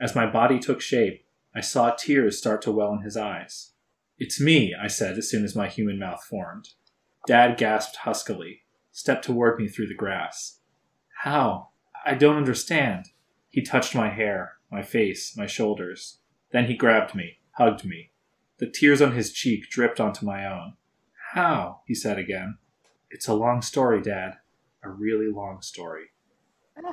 As 0.00 0.14
my 0.14 0.26
body 0.26 0.58
took 0.58 0.80
shape, 0.80 1.24
I 1.54 1.60
saw 1.60 1.90
tears 1.90 2.38
start 2.38 2.60
to 2.62 2.72
well 2.72 2.92
in 2.92 3.00
his 3.00 3.16
eyes. 3.16 3.72
It's 4.18 4.40
me, 4.40 4.74
I 4.74 4.88
said 4.88 5.16
as 5.16 5.30
soon 5.30 5.44
as 5.44 5.56
my 5.56 5.68
human 5.68 5.98
mouth 5.98 6.22
formed. 6.24 6.70
Dad 7.26 7.56
gasped 7.56 7.96
huskily, 7.96 8.62
stepped 8.92 9.24
toward 9.24 9.58
me 9.58 9.68
through 9.68 9.88
the 9.88 9.94
grass. 9.94 10.60
How? 11.22 11.70
I 12.04 12.14
don't 12.14 12.36
understand. 12.36 13.06
He 13.48 13.62
touched 13.62 13.94
my 13.94 14.10
hair, 14.10 14.56
my 14.70 14.82
face, 14.82 15.36
my 15.36 15.46
shoulders. 15.46 16.18
Then 16.52 16.66
he 16.66 16.76
grabbed 16.76 17.14
me, 17.14 17.38
hugged 17.52 17.84
me. 17.84 18.10
The 18.58 18.70
tears 18.70 19.02
on 19.02 19.12
his 19.12 19.32
cheek 19.32 19.68
dripped 19.70 20.00
onto 20.00 20.24
my 20.24 20.46
own. 20.46 20.74
How? 21.32 21.80
he 21.86 21.94
said 21.94 22.18
again. 22.18 22.58
It's 23.10 23.28
a 23.28 23.34
long 23.34 23.62
story, 23.62 24.00
Dad. 24.02 24.34
A 24.82 24.90
really 24.90 25.30
long 25.30 25.62
story. 25.62 26.06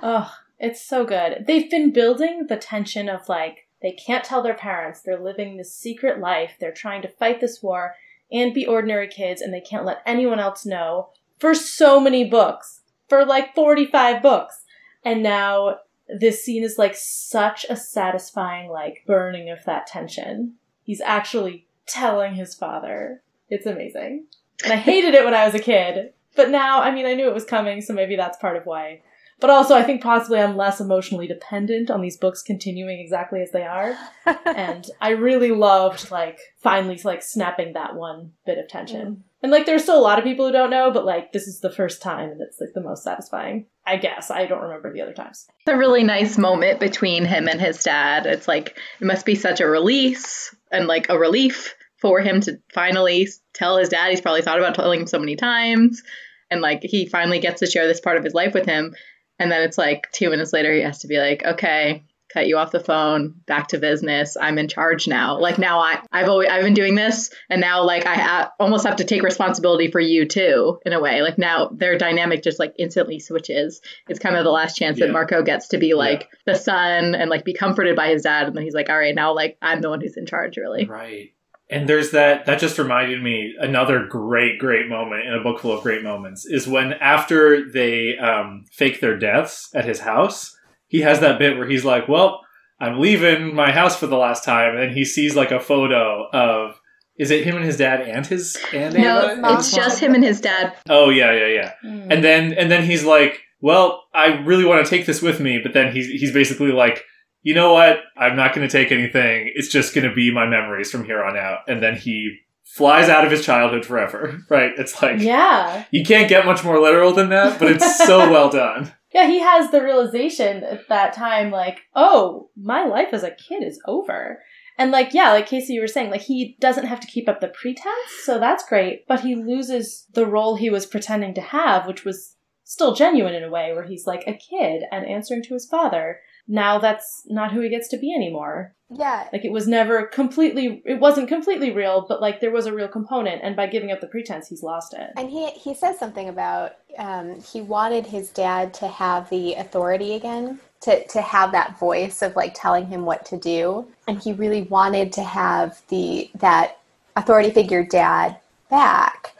Oh, 0.02 0.34
it's 0.60 0.86
so 0.86 1.06
good. 1.06 1.46
They've 1.48 1.70
been 1.70 1.92
building 1.92 2.48
the 2.48 2.58
tension 2.58 3.10
of 3.10 3.28
like, 3.30 3.68
they 3.82 3.92
can't 3.92 4.24
tell 4.24 4.42
their 4.42 4.54
parents. 4.54 5.02
They're 5.02 5.20
living 5.20 5.58
this 5.58 5.76
secret 5.76 6.20
life. 6.20 6.54
They're 6.60 6.72
trying 6.72 7.02
to 7.02 7.10
fight 7.10 7.42
this 7.42 7.62
war 7.62 7.96
and 8.32 8.54
be 8.54 8.66
ordinary 8.66 9.08
kids, 9.08 9.42
and 9.42 9.54
they 9.54 9.62
can't 9.62 9.86
let 9.86 10.02
anyone 10.06 10.40
else 10.40 10.66
know 10.66 11.10
for 11.38 11.54
so 11.54 12.00
many 12.00 12.28
books. 12.28 12.82
For 13.10 13.26
like 13.26 13.54
45 13.54 14.24
books. 14.24 14.64
And 15.04 15.22
now 15.22 15.80
this 16.08 16.44
scene 16.44 16.64
is 16.64 16.78
like 16.78 16.96
such 16.96 17.66
a 17.70 17.76
satisfying, 17.76 18.70
like, 18.70 19.04
burning 19.06 19.50
of 19.50 19.64
that 19.66 19.86
tension. 19.86 20.54
He's 20.84 21.02
actually 21.02 21.68
telling 21.86 22.36
his 22.36 22.56
father. 22.56 23.22
It's 23.50 23.66
amazing. 23.66 24.26
And 24.64 24.74
I 24.74 24.78
hated 24.78 25.14
it 25.14 25.26
when 25.26 25.34
I 25.34 25.46
was 25.46 25.56
a 25.56 25.60
kid. 25.60 26.14
But 26.36 26.50
now, 26.50 26.82
I 26.82 26.92
mean, 26.92 27.06
I 27.06 27.14
knew 27.14 27.28
it 27.28 27.34
was 27.34 27.46
coming, 27.46 27.82
so 27.82 27.94
maybe 27.94 28.16
that's 28.16 28.38
part 28.38 28.58
of 28.58 28.66
why. 28.66 29.02
But 29.40 29.50
also, 29.50 29.76
I 29.76 29.84
think 29.84 30.02
possibly 30.02 30.40
I'm 30.40 30.56
less 30.56 30.80
emotionally 30.80 31.28
dependent 31.28 31.92
on 31.92 32.02
these 32.02 32.18
books 32.18 32.42
continuing 32.42 33.00
exactly 33.00 33.42
as 33.42 33.52
they 33.52 33.64
are. 33.64 33.98
and 34.46 34.86
I 35.02 35.10
really 35.10 35.52
loved, 35.52 36.12
like, 36.12 36.40
finally, 36.62 37.00
like, 37.04 37.22
snapping 37.22 37.74
that 37.74 37.96
one 37.96 38.32
bit 38.46 38.58
of 38.58 38.68
tension. 38.70 39.08
Mm. 39.08 39.22
And, 39.42 39.52
like, 39.52 39.66
there's 39.66 39.84
still 39.84 40.00
a 40.00 40.02
lot 40.02 40.18
of 40.18 40.24
people 40.24 40.46
who 40.46 40.54
don't 40.54 40.70
know, 40.70 40.92
but, 40.92 41.06
like, 41.06 41.34
this 41.34 41.48
is 41.48 41.60
the 41.60 41.72
first 41.72 42.02
time, 42.02 42.30
and 42.30 42.42
it's, 42.42 42.62
like, 42.62 42.74
the 42.74 42.82
most 42.82 43.04
satisfying. 43.04 43.66
I 43.86 43.98
guess. 43.98 44.32
I 44.32 44.46
don't 44.46 44.62
remember 44.62 44.94
the 44.94 45.02
other 45.02 45.14
times. 45.14 45.46
It's 45.60 45.74
a 45.74 45.78
really 45.78 46.04
nice 46.04 46.38
moment 46.38 46.80
between 46.80 47.26
him 47.26 47.50
and 47.50 47.60
his 47.60 47.84
dad. 47.84 48.26
It's 48.26 48.48
like 48.48 48.78
it 49.02 49.06
must 49.06 49.26
be 49.26 49.36
such 49.36 49.60
a 49.60 49.68
release 49.68 50.56
and 50.72 50.88
like 50.88 51.08
a 51.10 51.20
relief 51.20 51.76
for 52.00 52.22
him 52.22 52.40
to 52.42 52.60
finally 52.74 53.28
tell 53.54 53.78
his 53.78 53.90
dad. 53.90 54.12
He's 54.12 54.22
probably 54.22 54.42
thought 54.42 54.60
about 54.60 54.76
telling 54.76 55.02
him 55.02 55.08
so 55.08 55.20
many 55.20 55.36
times. 55.36 56.02
And 56.50 56.62
like 56.62 56.82
he 56.84 57.08
finally 57.08 57.40
gets 57.40 57.60
to 57.60 57.66
share 57.66 57.88
this 57.88 58.00
part 58.00 58.18
of 58.18 58.24
his 58.24 58.34
life 58.34 58.54
with 58.54 58.66
him. 58.66 58.94
And 59.40 59.52
then 59.52 59.64
it's 59.64 59.78
like 59.78 60.12
two 60.12 60.30
minutes 60.30 60.54
later, 60.54 60.74
he 60.74 60.82
has 60.82 61.00
to 61.00 61.08
be 61.08 61.18
like, 61.18 61.44
okay, 61.44 62.04
cut 62.34 62.48
you 62.48 62.58
off 62.58 62.72
the 62.72 62.80
phone, 62.80 63.36
back 63.46 63.68
to 63.68 63.78
business. 63.78 64.36
I'm 64.40 64.58
in 64.58 64.68
charge 64.68 65.08
now. 65.08 65.38
Like 65.40 65.60
now 65.60 65.80
I, 65.80 66.02
I've 66.12 66.30
always, 66.30 66.50
I've 66.50 66.64
been 66.64 66.74
doing 66.74 66.96
this 66.96 67.30
and 67.48 67.62
now 67.62 67.84
like 67.84 68.08
I 68.08 68.16
ha- 68.16 68.52
almost 68.60 68.88
have 68.88 68.96
to 68.96 69.04
take 69.04 69.22
responsibility 69.22 69.92
for 69.92 70.00
you 70.00 70.28
too, 70.28 70.80
in 70.84 70.94
a 70.94 71.00
way. 71.00 71.22
Like 71.22 71.38
now 71.38 71.68
their 71.68 71.96
dynamic 71.96 72.42
just 72.42 72.58
like 72.58 72.74
instantly 72.80 73.20
switches. 73.20 73.82
It's 74.10 74.18
kind 74.20 74.36
of 74.36 74.44
the 74.46 74.50
last 74.52 74.76
chance 74.78 74.98
Yeah. 74.98 75.08
that 75.08 75.14
Marco 75.14 75.44
gets 75.44 75.68
to 75.70 75.78
be 75.78 75.94
like 75.94 76.28
the 76.48 76.56
son 76.56 77.14
and 77.14 77.30
like 77.30 77.46
be 77.46 77.54
comforted 77.54 77.96
by 77.96 78.08
his 78.10 78.24
dad. 78.24 78.48
And 78.48 78.56
then 78.56 78.64
he's 78.64 78.74
like, 78.74 78.90
all 78.90 78.98
right, 78.98 79.14
now 79.14 79.36
like 79.36 79.58
I'm 79.62 79.82
the 79.82 79.90
one 79.90 80.02
who's 80.02 80.18
in 80.18 80.26
charge 80.26 80.58
really. 80.58 80.86
Right. 80.86 81.34
And 81.74 81.90
there's 81.90 82.12
that, 82.12 82.46
that 82.46 82.60
just 82.60 82.78
reminded 82.78 83.24
me, 83.24 83.56
another 83.60 84.06
great, 84.06 84.60
great 84.60 84.88
moment 84.88 85.26
in 85.26 85.34
a 85.34 85.42
book 85.42 85.60
full 85.60 85.76
of 85.76 85.82
great 85.82 86.04
moments 86.04 86.46
is 86.46 86.68
when 86.68 86.94
after 86.94 87.70
they 87.70 88.16
um, 88.18 88.66
fake 88.72 89.02
their 89.02 89.18
deaths 89.18 89.70
at 89.74 89.84
his 89.84 90.00
house, 90.02 90.56
he 90.88 91.02
has 91.02 91.20
that 91.22 91.40
bit 91.40 91.58
where 91.58 91.68
he's 91.68 91.84
like, 91.84 92.08
well, 92.08 92.42
I'm 92.80 93.00
leaving 93.00 93.56
my 93.56 93.72
house 93.72 93.98
for 93.98 94.06
the 94.06 94.18
last 94.18 94.44
time. 94.44 94.78
And 94.78 94.96
he 94.96 95.04
sees 95.04 95.36
like 95.36 95.52
a 95.52 95.60
photo 95.60 96.30
of, 96.32 96.80
is 97.18 97.32
it 97.32 97.44
him 97.44 97.56
and 97.56 97.66
his 97.66 97.78
dad 97.78 98.02
and 98.02 98.26
his, 98.26 98.56
and 98.72 98.94
Eva? 98.94 99.36
No, 99.38 99.58
it's 99.58 99.74
just 99.74 100.00
him 100.00 100.14
and 100.14 100.24
his 100.24 100.40
dad. 100.40 100.76
Oh, 100.88 101.10
yeah, 101.10 101.32
yeah, 101.32 101.48
yeah. 101.48 101.72
Hmm. 101.82 102.12
And 102.12 102.24
then, 102.24 102.54
and 102.54 102.70
then 102.70 102.84
he's 102.84 103.04
like, 103.04 103.42
well, 103.62 104.04
I 104.14 104.44
really 104.44 104.66
want 104.66 104.86
to 104.86 104.90
take 104.90 105.08
this 105.08 105.24
with 105.24 105.40
me. 105.40 105.60
But 105.64 105.74
then 105.74 105.92
he's, 105.92 106.06
he's 106.08 106.34
basically 106.34 106.72
like, 106.72 107.04
you 107.44 107.54
know 107.54 107.74
what? 107.74 108.00
I'm 108.18 108.36
not 108.36 108.56
going 108.56 108.68
to 108.68 108.72
take 108.72 108.92
anything. 108.92 109.52
It's 109.54 109.68
just 109.68 109.94
going 109.94 110.08
to 110.08 110.16
be 110.16 110.34
my 110.34 110.48
memories 110.48 110.90
from 110.90 111.06
here 111.06 111.24
on 111.24 111.38
out. 111.38 111.60
And 111.68 111.84
then 111.84 111.96
he 111.96 112.40
flies 112.64 113.10
out 113.10 113.26
of 113.26 113.32
his 113.32 113.46
childhood 113.46 113.86
forever, 113.86 114.40
right? 114.50 114.72
It's 114.78 115.02
like, 115.02 115.22
yeah. 115.22 115.86
you 115.92 116.04
can't 116.04 116.30
get 116.30 116.46
much 116.46 116.64
more 116.64 116.80
literal 116.80 117.14
than 117.14 117.30
that, 117.30 117.60
but 117.60 117.70
it's 117.70 117.98
so 118.06 118.32
well 118.32 118.50
done. 118.50 118.94
Yeah, 119.14 119.28
he 119.28 119.40
has 119.40 119.70
the 119.70 119.84
realization 119.84 120.64
at 120.64 120.88
that 120.90 121.14
time, 121.14 121.52
like, 121.52 121.82
oh, 121.94 122.50
my 122.58 122.86
life 122.86 123.10
as 123.12 123.24
a 123.24 123.30
kid 123.30 123.62
is 123.62 123.80
over. 123.86 124.42
And 124.78 124.90
like, 124.90 125.14
yeah, 125.14 125.32
like 125.32 125.46
Casey, 125.46 125.74
you 125.74 125.82
were 125.82 125.88
saying, 125.88 126.10
like 126.10 126.22
he 126.22 126.58
doesn't 126.60 126.88
have 126.88 127.00
to 127.02 127.08
keep 127.08 127.30
up 127.30 127.40
the 127.40 127.50
pretense, 127.50 127.94
so 128.24 128.40
that's 128.40 128.68
great. 128.68 129.06
But 129.08 129.20
he 129.20 129.36
loses 129.36 130.08
the 130.14 130.26
role 130.26 130.56
he 130.56 130.72
was 130.72 130.88
pretending 130.88 131.36
to 131.36 131.42
have, 131.42 131.86
which 131.86 132.04
was 132.04 132.38
still 132.64 132.96
genuine 132.96 133.36
in 133.36 133.44
a 133.44 133.52
way, 133.52 133.72
where 133.74 133.84
he's 133.84 134.08
like 134.08 134.24
a 134.26 134.34
kid 134.34 134.82
and 134.92 135.06
answering 135.06 135.44
to 135.44 135.54
his 135.54 135.68
father. 135.68 136.22
Now 136.48 136.78
that's 136.78 137.24
not 137.28 137.54
who 137.54 137.62
he 137.62 137.70
gets 137.70 137.88
to 137.90 137.98
be 137.98 138.14
anymore. 138.14 138.76
Yeah. 138.90 139.28
Like 139.32 139.46
it 139.46 139.52
was 139.52 139.68
never 139.68 140.06
completely, 140.06 140.84
it 140.86 141.00
wasn't 141.00 141.28
completely 141.28 141.72
real, 141.72 142.06
but 142.08 142.22
like 142.22 142.42
there 142.42 142.52
was 142.52 142.66
a 142.66 142.74
real 142.74 142.88
component, 142.88 143.42
and 143.44 143.56
by 143.56 143.68
giving 143.68 143.92
up 143.92 144.02
the 144.02 144.08
pretense, 144.08 144.50
he's 144.50 144.62
lost 144.62 144.94
it. 144.94 145.12
And 145.18 145.30
he 145.30 145.50
he 145.52 145.74
says 145.74 145.98
something 145.98 146.30
about 146.30 146.74
um, 146.98 147.42
he 147.42 147.62
wanted 147.62 148.06
his 148.06 148.30
dad 148.30 148.74
to 148.76 148.88
have 148.88 149.30
the 149.30 149.56
authority 149.56 150.14
again, 150.14 150.60
to 150.82 151.06
to 151.08 151.22
have 151.22 151.52
that 151.54 151.80
voice 151.80 152.22
of 152.22 152.36
like 152.36 152.54
telling 152.54 152.86
him 152.86 153.06
what 153.06 153.26
to 153.28 153.38
do, 153.38 153.88
and 154.08 154.22
he 154.22 154.34
really 154.34 154.64
wanted 154.64 155.12
to 155.14 155.24
have 155.24 155.82
the 155.88 156.30
that 156.36 156.80
authority 157.16 157.50
figure 157.50 157.84
dad 157.84 158.38
back. 158.70 159.36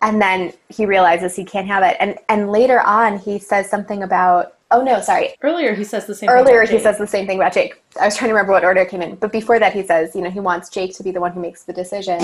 And 0.00 0.20
then 0.20 0.52
he 0.68 0.84
realizes 0.84 1.36
he 1.36 1.44
can't 1.44 1.66
have 1.66 1.82
it, 1.82 1.96
and 1.98 2.18
and 2.28 2.52
later 2.52 2.80
on 2.80 3.18
he 3.18 3.38
says 3.38 3.68
something 3.68 4.02
about 4.02 4.54
oh 4.72 4.82
no 4.82 5.00
sorry 5.00 5.34
Earlier, 5.42 5.74
he 5.74 5.84
says 5.84 6.06
the 6.06 6.14
same. 6.14 6.28
thing 6.28 6.36
earlier 6.36 6.62
he 6.66 6.78
says 6.78 6.98
the 6.98 7.06
same 7.06 7.26
thing 7.26 7.38
about 7.38 7.52
Jake. 7.52 7.80
I 8.00 8.06
was 8.06 8.16
trying 8.16 8.28
to 8.30 8.34
remember 8.34 8.52
what 8.52 8.64
order 8.64 8.80
it 8.80 8.88
came 8.90 9.02
in, 9.02 9.14
but 9.16 9.30
before 9.32 9.58
that 9.58 9.72
he 9.72 9.82
says, 9.84 10.14
you 10.16 10.22
know, 10.22 10.30
he 10.30 10.40
wants 10.40 10.68
Jake 10.70 10.96
to 10.96 11.02
be 11.02 11.10
the 11.10 11.20
one 11.20 11.32
who 11.32 11.40
makes 11.40 11.62
the 11.64 11.72
decision 11.72 12.20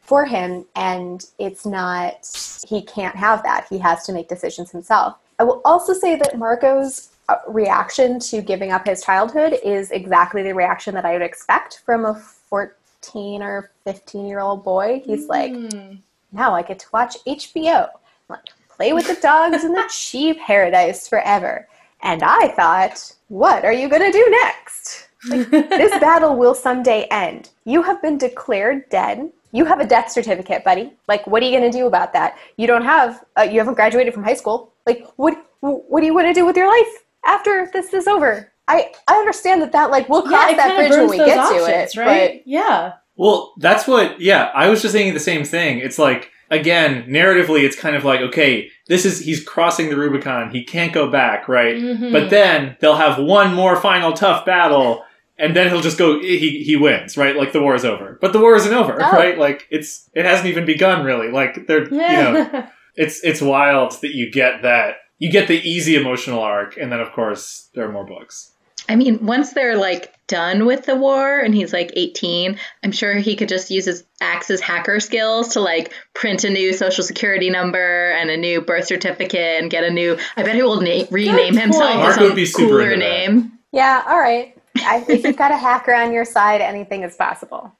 for 0.00 0.24
him, 0.24 0.64
and 0.74 1.24
it's 1.38 1.64
not. 1.66 2.26
He 2.68 2.82
can't 2.82 3.14
have 3.14 3.42
that. 3.44 3.66
He 3.70 3.78
has 3.78 4.04
to 4.06 4.12
make 4.12 4.28
decisions 4.28 4.70
himself. 4.70 5.16
I 5.38 5.44
will 5.44 5.60
also 5.64 5.92
say 5.94 6.16
that 6.16 6.36
Marco's 6.38 7.10
uh, 7.28 7.36
reaction 7.46 8.18
to 8.20 8.40
giving 8.42 8.72
up 8.72 8.86
his 8.86 9.02
childhood 9.04 9.58
is 9.62 9.90
exactly 9.92 10.42
the 10.42 10.52
reaction 10.54 10.94
that 10.94 11.04
I 11.04 11.12
would 11.12 11.22
expect 11.22 11.82
from 11.84 12.06
a 12.06 12.14
fourteen 12.14 13.42
or 13.42 13.70
fifteen 13.84 14.26
year 14.26 14.40
old 14.40 14.64
boy. 14.64 15.02
He's 15.04 15.26
like, 15.28 15.52
Hmm. 15.54 15.94
now 16.32 16.54
I 16.54 16.62
get 16.62 16.78
to 16.80 16.86
watch 16.92 17.16
HBO. 17.26 17.88
Like, 18.28 18.40
play 18.68 18.92
with 18.92 19.06
the 19.06 19.20
dogs 19.20 19.64
in 19.64 19.72
the 19.74 19.84
Chee 19.90 20.34
paradise 20.34 21.06
forever. 21.06 21.68
And 22.02 22.22
I 22.22 22.48
thought, 22.48 23.14
what 23.28 23.64
are 23.64 23.72
you 23.72 23.88
going 23.88 24.02
to 24.02 24.12
do 24.12 24.26
next? 24.30 25.08
Like, 25.28 25.50
this 25.50 25.90
battle 26.00 26.36
will 26.36 26.54
someday 26.54 27.06
end. 27.10 27.50
You 27.64 27.82
have 27.82 28.00
been 28.02 28.18
declared 28.18 28.88
dead. 28.88 29.30
You 29.52 29.64
have 29.64 29.80
a 29.80 29.86
death 29.86 30.10
certificate, 30.10 30.64
buddy. 30.64 30.92
Like, 31.08 31.26
what 31.26 31.42
are 31.42 31.46
you 31.46 31.58
going 31.58 31.70
to 31.70 31.76
do 31.76 31.86
about 31.86 32.12
that? 32.12 32.38
You 32.56 32.66
don't 32.66 32.84
have, 32.84 33.24
uh, 33.38 33.42
you 33.42 33.58
haven't 33.58 33.74
graduated 33.74 34.14
from 34.14 34.24
high 34.24 34.34
school. 34.34 34.72
Like, 34.86 35.06
what, 35.16 35.36
what 35.60 36.00
do 36.00 36.06
you 36.06 36.14
want 36.14 36.28
to 36.28 36.32
do 36.32 36.46
with 36.46 36.56
your 36.56 36.68
life 36.68 37.04
after 37.26 37.68
this 37.72 37.92
is 37.92 38.06
over? 38.06 38.50
I, 38.68 38.92
I 39.08 39.14
understand 39.14 39.60
that 39.62 39.72
that, 39.72 39.90
like, 39.90 40.08
we'll 40.08 40.22
cross 40.22 40.52
it 40.52 40.56
that 40.56 40.76
bridge 40.76 40.92
when 40.92 41.08
we 41.08 41.16
get 41.18 41.38
options, 41.38 41.92
to 41.92 42.00
it. 42.00 42.06
right? 42.06 42.42
yeah. 42.46 42.94
Well, 43.16 43.52
that's 43.58 43.86
what, 43.86 44.20
yeah, 44.20 44.50
I 44.54 44.68
was 44.68 44.80
just 44.80 44.94
thinking 44.94 45.12
the 45.12 45.20
same 45.20 45.44
thing. 45.44 45.78
It's 45.78 45.98
like, 45.98 46.30
again, 46.50 47.04
narratively, 47.08 47.62
it's 47.62 47.76
kind 47.76 47.94
of 47.96 48.04
like, 48.04 48.20
okay, 48.20 48.70
this 48.88 49.04
is, 49.04 49.20
he's 49.20 49.42
crossing 49.44 49.88
the 49.88 49.96
Rubicon. 49.96 50.50
He 50.50 50.64
can't 50.64 50.92
go 50.92 51.10
back, 51.10 51.48
right? 51.48 51.76
Mhm. 51.76 52.12
But 52.12 52.30
then 52.30 52.76
they'll 52.80 52.96
have 52.96 53.18
one 53.18 53.54
more 53.54 53.76
final 53.76 54.12
tough 54.12 54.44
battle, 54.44 55.04
and 55.38 55.54
then 55.56 55.68
he'll 55.70 55.80
just 55.80 55.96
go, 55.98 56.18
he, 56.20 56.62
he 56.64 56.76
wins, 56.76 57.16
right? 57.16 57.36
Like 57.36 57.52
the 57.52 57.62
war 57.62 57.74
is 57.74 57.84
over. 57.84 58.18
But 58.20 58.32
the 58.32 58.40
war 58.40 58.56
isn't 58.56 58.72
over, 58.74 58.96
No. 58.96 59.10
right? 59.12 59.38
Like, 59.38 59.66
it's, 59.70 60.10
it 60.14 60.24
hasn't 60.24 60.48
even 60.48 60.66
begun, 60.66 61.04
really. 61.04 61.30
Like, 61.30 61.66
they're, 61.66 61.84
you 61.88 61.96
know, 61.98 62.68
it's, 62.96 63.22
it's 63.24 63.40
wild 63.40 63.92
that 64.02 64.14
you 64.14 64.30
get 64.30 64.62
that, 64.62 64.96
you 65.18 65.30
get 65.30 65.48
the 65.48 65.60
easy 65.68 65.96
emotional 65.96 66.40
arc, 66.40 66.76
and 66.76 66.90
then, 66.90 67.00
of 67.00 67.12
course, 67.12 67.68
there 67.74 67.84
are 67.88 67.92
more 67.92 68.04
books. 68.06 68.52
I 68.90 68.96
mean, 68.96 69.24
once 69.24 69.52
they're 69.52 69.76
like 69.76 70.12
done 70.26 70.66
with 70.66 70.84
the 70.84 70.96
war 70.96 71.38
and 71.38 71.54
he's 71.54 71.72
like 71.72 71.92
18, 71.94 72.58
I'm 72.82 72.90
sure 72.90 73.14
he 73.14 73.36
could 73.36 73.48
just 73.48 73.70
use 73.70 73.84
his 73.84 74.02
Ax's 74.20 74.60
hacker 74.60 74.98
skills 74.98 75.50
to 75.50 75.60
like 75.60 75.92
print 76.12 76.42
a 76.42 76.50
new 76.50 76.72
social 76.72 77.04
security 77.04 77.50
number 77.50 78.10
and 78.10 78.30
a 78.30 78.36
new 78.36 78.60
birth 78.60 78.86
certificate 78.86 79.62
and 79.62 79.70
get 79.70 79.84
a 79.84 79.90
new. 79.90 80.18
I 80.36 80.42
bet 80.42 80.56
he 80.56 80.62
will 80.64 80.80
na- 80.80 81.04
rename 81.12 81.56
himself 81.56 81.94
Mark 81.94 82.06
with 82.06 82.14
some 82.16 82.24
would 82.24 82.34
be 82.34 82.46
super 82.46 82.66
cooler 82.66 82.90
into 82.90 83.06
that. 83.06 83.28
name. 83.28 83.52
Yeah, 83.70 84.02
all 84.08 84.18
right. 84.18 84.56
I, 84.78 85.04
if 85.08 85.22
you've 85.22 85.36
got 85.36 85.52
a 85.52 85.56
hacker 85.56 85.94
on 85.94 86.12
your 86.12 86.24
side, 86.24 86.60
anything 86.60 87.04
is 87.04 87.14
possible. 87.14 87.72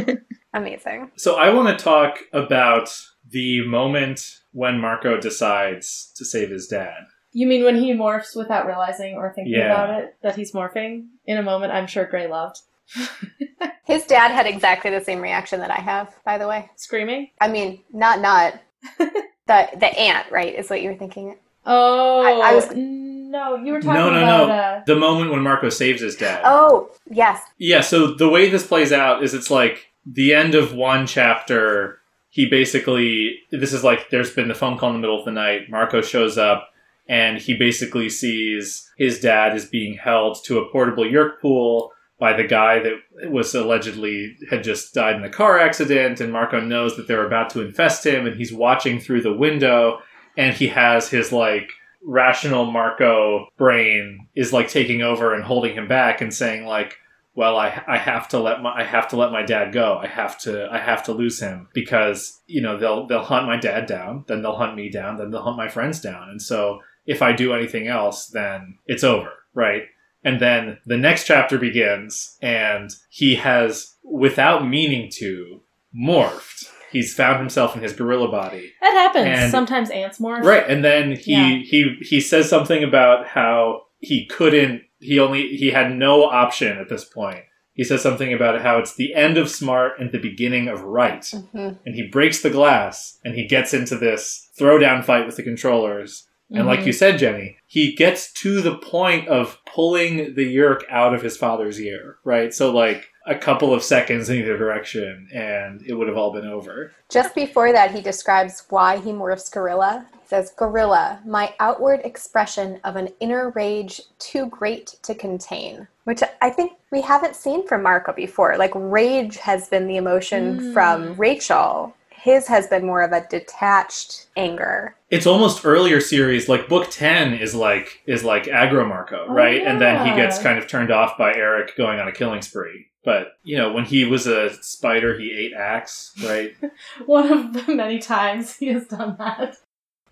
Amazing. 0.54 1.12
So 1.16 1.36
I 1.36 1.50
want 1.50 1.78
to 1.78 1.84
talk 1.84 2.18
about 2.32 2.90
the 3.30 3.64
moment 3.64 4.40
when 4.50 4.80
Marco 4.80 5.20
decides 5.20 6.12
to 6.16 6.24
save 6.24 6.50
his 6.50 6.66
dad. 6.66 7.04
You 7.38 7.46
mean 7.46 7.62
when 7.64 7.76
he 7.76 7.92
morphs 7.92 8.34
without 8.34 8.66
realizing 8.66 9.14
or 9.14 9.32
thinking 9.32 9.54
Yeah. 9.54 9.72
about 9.72 9.90
it 10.02 10.16
that 10.22 10.34
he's 10.36 10.52
morphing 10.52 11.06
in 11.26 11.36
a 11.38 11.42
moment 11.42 11.72
I'm 11.72 11.86
sure 11.86 12.04
Gray 12.04 12.26
loved. 12.26 12.58
His 13.84 14.04
dad 14.04 14.30
had 14.32 14.46
exactly 14.46 14.90
the 14.90 15.02
same 15.04 15.20
reaction 15.20 15.60
that 15.60 15.70
I 15.70 15.80
have, 15.80 16.14
by 16.24 16.36
the 16.38 16.48
way. 16.48 16.70
Screaming? 16.76 17.30
I 17.40 17.48
mean, 17.48 17.80
not 17.92 18.20
not 18.20 18.54
the 18.98 19.68
the 19.76 19.98
ant, 19.98 20.30
right? 20.30 20.54
Is 20.54 20.68
what 20.68 20.82
you 20.82 20.90
were 20.90 20.96
thinking. 20.96 21.36
Oh, 21.64 22.22
I- 22.22 22.50
I 22.50 22.54
was- 22.54 22.72
no. 22.74 23.56
You 23.56 23.72
were 23.74 23.80
talking 23.82 24.00
No, 24.00 24.10
no, 24.10 24.18
about 24.22 24.48
no. 24.48 24.54
Uh, 24.54 24.82
The 24.86 24.96
moment 24.96 25.30
when 25.30 25.42
Marco 25.42 25.68
saves 25.68 26.00
his 26.00 26.16
dad. 26.16 26.40
Oh, 26.44 26.90
yes. 27.10 27.40
Yeah, 27.58 27.82
so 27.82 28.14
the 28.14 28.28
way 28.28 28.48
this 28.48 28.66
plays 28.66 28.90
out 28.92 29.22
is 29.22 29.34
it's 29.34 29.50
like 29.50 29.88
the 30.06 30.32
end 30.34 30.54
of 30.54 30.72
one 30.74 31.06
chapter, 31.06 31.98
he 32.30 32.48
basically 32.48 33.38
this 33.52 33.72
is 33.74 33.84
like 33.84 34.08
there's 34.10 34.30
been 34.30 34.48
the 34.48 34.54
phone 34.54 34.78
call 34.78 34.88
in 34.90 34.96
the 34.96 35.00
middle 35.00 35.18
of 35.18 35.24
the 35.26 35.30
night. 35.32 35.68
Marco 35.68 36.00
shows 36.00 36.38
up 36.38 36.70
and 37.08 37.38
he 37.38 37.56
basically 37.56 38.08
sees 38.08 38.88
his 38.98 39.20
dad 39.20 39.56
is 39.56 39.64
being 39.64 39.96
held 39.96 40.38
to 40.44 40.58
a 40.58 40.70
portable 40.70 41.04
yeerk 41.04 41.40
pool 41.40 41.92
by 42.18 42.32
the 42.32 42.44
guy 42.44 42.80
that 42.80 43.30
was 43.30 43.54
allegedly 43.54 44.36
had 44.50 44.64
just 44.64 44.92
died 44.92 45.16
in 45.16 45.24
a 45.24 45.30
car 45.30 45.58
accident 45.58 46.20
and 46.20 46.32
Marco 46.32 46.60
knows 46.60 46.96
that 46.96 47.06
they're 47.06 47.26
about 47.26 47.50
to 47.50 47.60
infest 47.60 48.04
him 48.04 48.26
and 48.26 48.36
he's 48.36 48.52
watching 48.52 48.98
through 48.98 49.22
the 49.22 49.32
window 49.32 50.00
and 50.36 50.54
he 50.54 50.68
has 50.68 51.08
his 51.08 51.32
like 51.32 51.70
rational 52.04 52.70
Marco 52.70 53.46
brain 53.56 54.28
is 54.34 54.52
like 54.52 54.68
taking 54.68 55.02
over 55.02 55.32
and 55.34 55.44
holding 55.44 55.74
him 55.74 55.88
back 55.88 56.20
and 56.20 56.34
saying 56.34 56.64
like 56.64 56.96
well 57.34 57.56
I, 57.56 57.84
I 57.86 57.98
have 57.98 58.26
to 58.28 58.40
let 58.40 58.62
my 58.62 58.80
I 58.80 58.82
have 58.82 59.08
to 59.08 59.16
let 59.16 59.30
my 59.30 59.42
dad 59.42 59.72
go. 59.72 59.96
I 59.96 60.08
have 60.08 60.38
to 60.40 60.68
I 60.72 60.78
have 60.78 61.04
to 61.04 61.12
lose 61.12 61.40
him 61.40 61.68
because 61.72 62.40
you 62.48 62.60
know 62.60 62.76
they'll 62.76 63.06
they'll 63.06 63.22
hunt 63.22 63.46
my 63.46 63.56
dad 63.56 63.86
down 63.86 64.24
then 64.26 64.42
they'll 64.42 64.56
hunt 64.56 64.74
me 64.74 64.90
down 64.90 65.16
then 65.16 65.30
they'll 65.30 65.42
hunt 65.42 65.56
my 65.56 65.68
friends 65.68 66.00
down. 66.00 66.30
And 66.30 66.42
so 66.42 66.80
if 67.08 67.20
I 67.22 67.32
do 67.32 67.52
anything 67.52 67.88
else 67.88 68.26
then 68.28 68.78
it's 68.86 69.02
over 69.04 69.32
right 69.54 69.82
and 70.24 70.40
then 70.40 70.78
the 70.86 70.96
next 70.96 71.24
chapter 71.26 71.58
begins 71.58 72.36
and 72.42 72.90
he 73.10 73.34
has 73.36 73.96
without 74.04 74.66
meaning 74.68 75.10
to 75.14 75.60
morphed 75.96 76.64
he's 76.92 77.14
found 77.14 77.38
himself 77.38 77.74
in 77.76 77.82
his 77.82 77.92
gorilla 77.92 78.30
body 78.30 78.72
that 78.80 78.92
happens. 78.92 79.26
and- 79.26 79.50
Sometimes 79.50 79.90
ants 79.90 80.18
morph. 80.18 80.42
Right, 80.44 80.64
and 80.68 80.84
then 80.84 81.12
he 81.12 81.32
Yeah. 81.32 81.58
he 81.58 81.96
he 82.00 82.20
says 82.20 82.48
something 82.48 82.82
about 82.84 83.26
how 83.28 83.82
he 84.00 84.26
couldn't. 84.26 84.82
He 85.00 85.18
only 85.18 85.56
he 85.56 85.70
had 85.70 85.94
no 85.94 86.24
option 86.24 86.78
at 86.78 86.88
this 86.88 87.04
point. 87.04 87.44
He 87.74 87.84
says 87.84 88.02
something 88.02 88.32
about 88.32 88.60
how 88.62 88.78
it's 88.78 88.94
the 88.96 89.14
end 89.14 89.38
of 89.38 89.48
smart 89.50 90.00
and 90.00 90.10
the 90.12 90.18
beginning 90.18 90.68
of 90.68 90.82
right, 90.82 91.24
hmm 91.52 91.70
and 91.86 91.94
he 91.94 92.06
breaks 92.06 92.40
the 92.42 92.50
glass 92.50 93.18
and 93.24 93.34
he 93.34 93.46
gets 93.46 93.72
into 93.74 93.96
this 93.96 94.48
throwdown 94.58 95.04
fight 95.04 95.26
with 95.26 95.36
the 95.36 95.42
controllers. 95.42 96.27
And 96.50 96.66
like 96.66 96.86
you 96.86 96.92
said, 96.94 97.18
Jenny, 97.18 97.58
he 97.66 97.94
gets 97.94 98.32
to 98.34 98.62
the 98.62 98.76
point 98.78 99.28
of 99.28 99.58
pulling 99.66 100.34
the 100.34 100.46
yeerk 100.56 100.80
out 100.90 101.14
of 101.14 101.22
his 101.22 101.36
father's 101.36 101.78
ear, 101.80 102.16
right? 102.24 102.54
So 102.54 102.70
like 102.70 103.08
a 103.26 103.34
couple 103.34 103.74
of 103.74 103.82
seconds 103.82 104.30
in 104.30 104.38
either 104.38 104.56
direction, 104.56 105.28
and 105.34 105.82
it 105.82 105.92
would 105.92 106.08
have 106.08 106.16
all 106.16 106.32
been 106.32 106.46
over. 106.46 106.92
Just 107.10 107.34
before 107.34 107.72
that, 107.72 107.90
he 107.94 108.00
describes 108.00 108.64
why 108.70 108.96
he 108.96 109.10
morphs 109.10 109.52
gorilla. 109.52 110.06
He 110.12 110.26
says, 110.26 110.52
Gorilla, 110.56 111.20
my 111.26 111.54
outward 111.60 112.00
expression 112.04 112.80
of 112.84 112.96
an 112.96 113.08
inner 113.20 113.50
rage 113.50 114.00
too 114.18 114.46
great 114.46 114.96
to 115.02 115.14
contain. 115.14 115.86
Which 116.04 116.22
I 116.40 116.48
think 116.48 116.72
we 116.90 117.02
haven't 117.02 117.36
seen 117.36 117.66
from 117.66 117.82
Marco 117.82 118.12
before. 118.14 118.56
Like, 118.56 118.72
rage 118.74 119.36
has 119.36 119.68
been 119.68 119.86
the 119.86 119.96
emotion 119.98 120.58
Mm. 120.58 120.72
from 120.72 121.14
Rachel. 121.16 121.94
His 122.18 122.46
has 122.48 122.66
been 122.66 122.84
more 122.86 123.02
of 123.02 123.12
a 123.12 123.26
detached 123.28 124.26
anger. 124.36 124.96
it's 125.10 125.26
almost 125.26 125.64
earlier 125.64 126.00
series 126.00 126.48
like 126.48 126.68
book 126.68 126.88
10 126.90 127.34
is 127.34 127.54
like 127.54 128.02
is 128.06 128.24
like 128.24 128.44
aggro 128.44 128.86
marco 128.86 129.26
Oh, 129.28 129.32
right? 129.32 129.62
And 129.66 129.80
then 129.80 130.06
he 130.06 130.14
gets 130.14 130.38
kind 130.38 130.58
of 130.58 130.66
turned 130.66 130.90
off 130.90 131.16
by 131.16 131.32
Erek 131.34 131.76
going 131.76 131.98
on 132.00 132.08
a 132.08 132.12
killing 132.12 132.42
spree. 132.42 132.86
But 133.04 133.28
you 133.42 133.56
know 133.56 133.72
when 133.72 133.84
he 133.84 134.04
was 134.04 134.26
a 134.26 134.50
spider 134.62 135.18
he 135.18 135.30
ate 135.32 135.52
Ax 135.54 136.12
right? 136.24 136.54
One 137.06 137.32
of 137.32 137.52
the 137.66 137.74
many 137.74 137.98
times 137.98 138.56
he 138.56 138.66
has 138.68 138.86
done 138.86 139.16
that. 139.18 139.56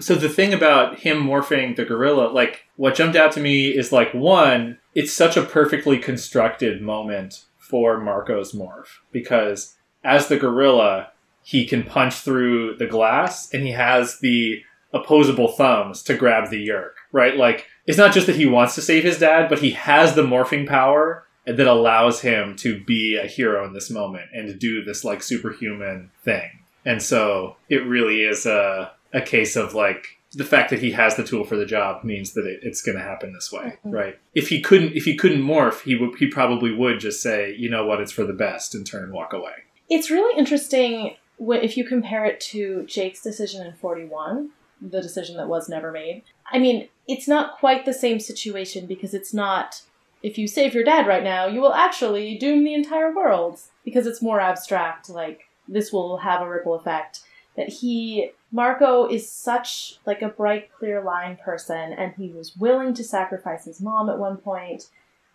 so 0.00 0.14
the 0.14 0.28
thing 0.28 0.54
about 0.54 1.00
him 1.00 1.22
morphing 1.24 1.74
the 1.76 1.84
gorilla 1.84 2.28
like 2.28 2.64
what 2.76 2.94
jumped 2.94 3.16
out 3.16 3.32
to 3.32 3.40
me 3.40 3.68
is 3.68 3.92
like 3.92 4.12
one 4.14 4.78
it's 4.94 5.12
such 5.12 5.36
a 5.36 5.42
perfectly 5.42 5.98
constructed 5.98 6.80
moment 6.80 7.44
for 7.58 7.98
marco's 7.98 8.52
morph. 8.52 9.00
Because 9.12 9.74
as 10.04 10.28
the 10.28 10.36
gorilla 10.38 11.10
he 11.48 11.64
can 11.64 11.84
punch 11.84 12.14
through 12.14 12.74
the 12.76 12.86
glass 12.86 13.48
and 13.54 13.62
he 13.62 13.70
has 13.70 14.18
the 14.20 14.60
opposable 14.92 15.48
thumbs 15.48 16.02
to 16.02 16.16
grab 16.16 16.50
the 16.50 16.66
yeerk 16.68 16.94
right 17.12 17.36
like 17.36 17.66
it's 17.86 17.98
not 17.98 18.12
just 18.14 18.26
that 18.26 18.36
he 18.36 18.46
wants 18.46 18.74
to 18.74 18.82
save 18.82 19.04
his 19.04 19.18
dad 19.18 19.48
but 19.48 19.58
he 19.60 19.70
has 19.72 20.14
the 20.14 20.22
morphing 20.22 20.66
power 20.66 21.24
that 21.44 21.66
allows 21.66 22.20
him 22.20 22.56
to 22.56 22.82
be 22.84 23.16
a 23.16 23.26
hero 23.26 23.64
in 23.66 23.72
this 23.74 23.90
moment 23.90 24.24
and 24.32 24.48
to 24.48 24.54
do 24.54 24.82
this 24.84 25.04
like 25.04 25.22
superhuman 25.22 26.10
thing 26.24 26.48
and 26.84 27.02
so 27.02 27.56
it 27.68 27.84
really 27.86 28.22
is 28.22 28.46
a 28.46 28.90
a 29.12 29.20
case 29.20 29.54
of 29.56 29.74
like 29.74 30.06
the 30.32 30.44
fact 30.44 30.70
that 30.70 30.80
he 30.80 30.90
has 30.92 31.16
the 31.16 31.24
tool 31.24 31.44
for 31.44 31.56
the 31.56 31.64
job 31.66 32.02
means 32.04 32.32
that 32.34 32.44
it, 32.46 32.60
it's 32.62 32.82
going 32.82 32.98
to 32.98 33.02
happen 33.02 33.32
this 33.32 33.50
way, 33.50 33.78
Mhm. 33.86 33.92
right? 33.92 34.18
If 34.34 34.48
he 34.48 34.60
couldn't, 34.60 34.92
if 34.94 35.04
he 35.04 35.16
couldn't 35.16 35.40
morph, 35.42 35.80
he 35.82 35.94
would, 35.94 36.18
he 36.18 36.26
probably 36.26 36.74
would 36.74 37.00
just 37.00 37.22
say, 37.22 37.54
you 37.56 37.70
know 37.70 37.86
what, 37.86 38.00
it's 38.00 38.12
for 38.12 38.24
the 38.24 38.34
best, 38.34 38.74
and 38.74 38.84
turn 38.86 39.04
and 39.04 39.12
walk 39.14 39.32
away. 39.32 39.52
It's 39.88 40.10
really 40.10 40.36
interesting 40.38 41.14
if 41.38 41.76
you 41.76 41.84
compare 41.84 42.24
it 42.24 42.40
to 42.40 42.84
Jake's 42.84 43.22
decision 43.22 43.66
in 43.66 43.74
41, 43.74 44.50
the 44.80 45.00
decision 45.00 45.36
that 45.36 45.48
was 45.48 45.68
never 45.68 45.90
made. 45.90 46.22
I 46.52 46.58
mean, 46.58 46.88
it's 47.08 47.28
not 47.28 47.58
quite 47.58 47.84
the 47.84 47.94
same 47.94 48.20
situation 48.20 48.86
because 48.86 49.14
it's 49.14 49.32
not, 49.32 49.82
if 50.22 50.38
you 50.38 50.46
save 50.46 50.74
your 50.74 50.84
dad 50.84 51.06
right 51.06 51.24
now, 51.24 51.46
you 51.46 51.60
will 51.60 51.74
actually 51.74 52.36
doom 52.36 52.64
the 52.64 52.74
entire 52.74 53.14
world. 53.14 53.60
Because 53.84 54.06
it's 54.06 54.20
more 54.20 54.40
abstract, 54.40 55.08
like, 55.08 55.42
this 55.68 55.92
will 55.92 56.18
have 56.18 56.42
a 56.42 56.48
ripple 56.48 56.74
effect. 56.74 57.20
That 57.56 57.68
he, 57.68 58.32
Marco 58.50 59.06
is 59.06 59.30
such, 59.30 59.98
like, 60.04 60.22
a 60.22 60.28
bright, 60.28 60.72
clear 60.72 61.00
line 61.02 61.36
person, 61.36 61.92
and 61.92 62.12
he 62.14 62.30
was 62.30 62.56
willing 62.56 62.94
to 62.94 63.04
sacrifice 63.04 63.64
his 63.64 63.80
mom 63.80 64.10
at 64.10 64.18
one 64.18 64.38
point, 64.38 64.90